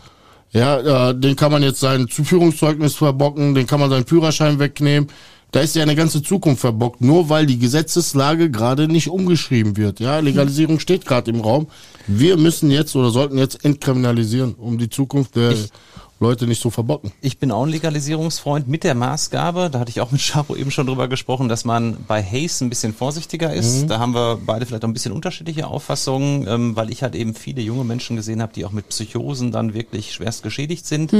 Ja, 0.52 1.08
äh, 1.10 1.18
den 1.18 1.34
kann 1.34 1.50
man 1.50 1.64
jetzt 1.64 1.80
sein 1.80 2.08
Zuführungszeugnis 2.08 2.94
verbocken, 2.94 3.54
den 3.54 3.66
kann 3.66 3.80
man 3.80 3.90
seinen 3.90 4.06
Führerschein 4.06 4.60
wegnehmen. 4.60 5.08
Da 5.54 5.60
ist 5.60 5.76
ja 5.76 5.84
eine 5.84 5.94
ganze 5.94 6.20
Zukunft 6.20 6.62
verbockt, 6.62 7.00
nur 7.00 7.28
weil 7.28 7.46
die 7.46 7.60
Gesetzeslage 7.60 8.50
gerade 8.50 8.88
nicht 8.88 9.08
umgeschrieben 9.08 9.76
wird. 9.76 10.00
Ja, 10.00 10.18
Legalisierung 10.18 10.80
steht 10.80 11.06
gerade 11.06 11.30
im 11.30 11.40
Raum. 11.42 11.68
Wir 12.08 12.36
müssen 12.36 12.72
jetzt 12.72 12.96
oder 12.96 13.10
sollten 13.10 13.38
jetzt 13.38 13.64
entkriminalisieren, 13.64 14.54
um 14.54 14.78
die 14.78 14.90
Zukunft 14.90 15.36
der 15.36 15.54
Leute 16.20 16.46
nicht 16.46 16.60
zu 16.62 16.70
verbocken. 16.70 17.12
Ich 17.20 17.38
bin 17.38 17.50
auch 17.50 17.64
ein 17.64 17.70
Legalisierungsfreund 17.70 18.68
mit 18.68 18.84
der 18.84 18.94
Maßgabe, 18.94 19.68
da 19.70 19.80
hatte 19.80 19.90
ich 19.90 20.00
auch 20.00 20.12
mit 20.12 20.20
Charo 20.20 20.56
eben 20.56 20.70
schon 20.70 20.86
drüber 20.86 21.08
gesprochen, 21.08 21.48
dass 21.48 21.64
man 21.64 21.96
bei 22.06 22.22
Haze 22.22 22.64
ein 22.64 22.68
bisschen 22.68 22.94
vorsichtiger 22.94 23.52
ist. 23.52 23.86
Da 23.88 23.98
haben 23.98 24.14
wir 24.14 24.38
beide 24.44 24.64
vielleicht 24.64 24.84
auch 24.84 24.88
ein 24.88 24.92
bisschen 24.92 25.12
unterschiedliche 25.12 25.66
Auffassungen, 25.66 26.46
ähm, 26.48 26.76
weil 26.76 26.90
ich 26.90 27.02
halt 27.02 27.14
eben 27.14 27.34
viele 27.34 27.62
junge 27.62 27.84
Menschen 27.84 28.16
gesehen 28.16 28.40
habe, 28.40 28.52
die 28.52 28.64
auch 28.64 28.72
mit 28.72 28.88
Psychosen 28.88 29.50
dann 29.50 29.74
wirklich 29.74 30.12
schwerst 30.12 30.42
geschädigt 30.42 30.86
sind. 30.86 31.12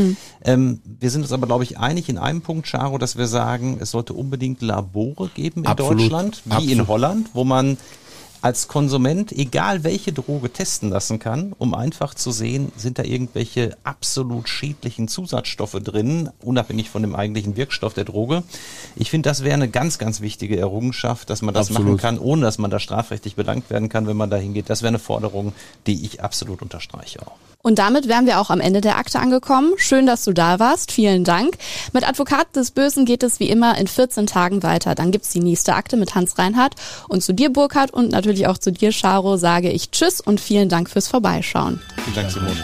Ähm, 0.44 0.80
wir 0.84 1.10
sind 1.10 1.22
uns 1.22 1.32
aber, 1.32 1.46
glaube 1.46 1.64
ich, 1.64 1.78
einig 1.78 2.08
in 2.08 2.18
einem 2.18 2.40
Punkt, 2.40 2.66
Charo, 2.70 2.98
dass 2.98 3.16
wir 3.16 3.26
sagen, 3.26 3.78
es 3.80 3.90
sollte 3.90 4.12
unbedingt 4.14 4.62
Labore 4.62 5.28
geben 5.34 5.62
in 5.62 5.66
Absolut. 5.66 6.00
Deutschland, 6.00 6.42
wie 6.44 6.72
in 6.72 6.80
Absolut. 6.80 6.88
Holland, 6.88 7.30
wo 7.34 7.44
man 7.44 7.76
als 8.44 8.68
Konsument, 8.68 9.32
egal 9.32 9.84
welche 9.84 10.12
Droge, 10.12 10.52
testen 10.52 10.90
lassen 10.90 11.18
kann, 11.18 11.54
um 11.56 11.72
einfach 11.72 12.12
zu 12.12 12.30
sehen, 12.30 12.72
sind 12.76 12.98
da 12.98 13.02
irgendwelche 13.02 13.74
absolut 13.84 14.50
schädlichen 14.50 15.08
Zusatzstoffe 15.08 15.78
drin, 15.82 16.28
unabhängig 16.42 16.90
von 16.90 17.00
dem 17.00 17.14
eigentlichen 17.14 17.56
Wirkstoff 17.56 17.94
der 17.94 18.04
Droge. 18.04 18.42
Ich 18.96 19.08
finde, 19.08 19.30
das 19.30 19.44
wäre 19.44 19.54
eine 19.54 19.70
ganz, 19.70 19.96
ganz 19.96 20.20
wichtige 20.20 20.58
Errungenschaft, 20.58 21.30
dass 21.30 21.40
man 21.40 21.54
das 21.54 21.68
absolut. 21.68 21.86
machen 21.86 21.96
kann, 21.96 22.18
ohne 22.18 22.42
dass 22.42 22.58
man 22.58 22.70
da 22.70 22.78
strafrechtlich 22.78 23.34
belangt 23.34 23.70
werden 23.70 23.88
kann, 23.88 24.06
wenn 24.06 24.18
man 24.18 24.28
da 24.28 24.36
hingeht. 24.36 24.68
Das 24.68 24.82
wäre 24.82 24.88
eine 24.88 24.98
Forderung, 24.98 25.54
die 25.86 26.04
ich 26.04 26.22
absolut 26.22 26.60
unterstreiche 26.60 27.22
auch. 27.26 27.38
Und 27.66 27.78
damit 27.78 28.08
wären 28.08 28.26
wir 28.26 28.40
auch 28.40 28.50
am 28.50 28.60
Ende 28.60 28.82
der 28.82 28.98
Akte 28.98 29.18
angekommen. 29.18 29.72
Schön, 29.78 30.04
dass 30.04 30.22
du 30.22 30.34
da 30.34 30.58
warst. 30.58 30.92
Vielen 30.92 31.24
Dank. 31.24 31.56
Mit 31.94 32.06
Advokat 32.06 32.54
des 32.54 32.72
Bösen 32.72 33.06
geht 33.06 33.22
es 33.22 33.40
wie 33.40 33.48
immer 33.48 33.78
in 33.78 33.86
14 33.86 34.26
Tagen 34.26 34.62
weiter. 34.62 34.94
Dann 34.94 35.12
gibt 35.12 35.24
es 35.24 35.30
die 35.30 35.40
nächste 35.40 35.74
Akte 35.74 35.96
mit 35.96 36.14
Hans 36.14 36.36
Reinhardt 36.36 36.74
und 37.08 37.22
zu 37.22 37.32
dir, 37.32 37.50
Burkhard, 37.50 37.90
und 37.90 38.10
natürlich 38.10 38.34
natürlich 38.35 38.48
auch 38.48 38.59
zu 38.59 38.73
dir, 38.73 38.90
Charo, 38.93 39.36
sage 39.36 39.70
ich 39.70 39.90
Tschüss 39.90 40.20
und 40.20 40.40
vielen 40.40 40.69
Dank 40.69 40.90
fürs 40.90 41.09
Vorbeischauen. 41.09 41.81
Vielen 42.05 42.16
Dank, 42.16 42.31
Simone. 42.31 42.62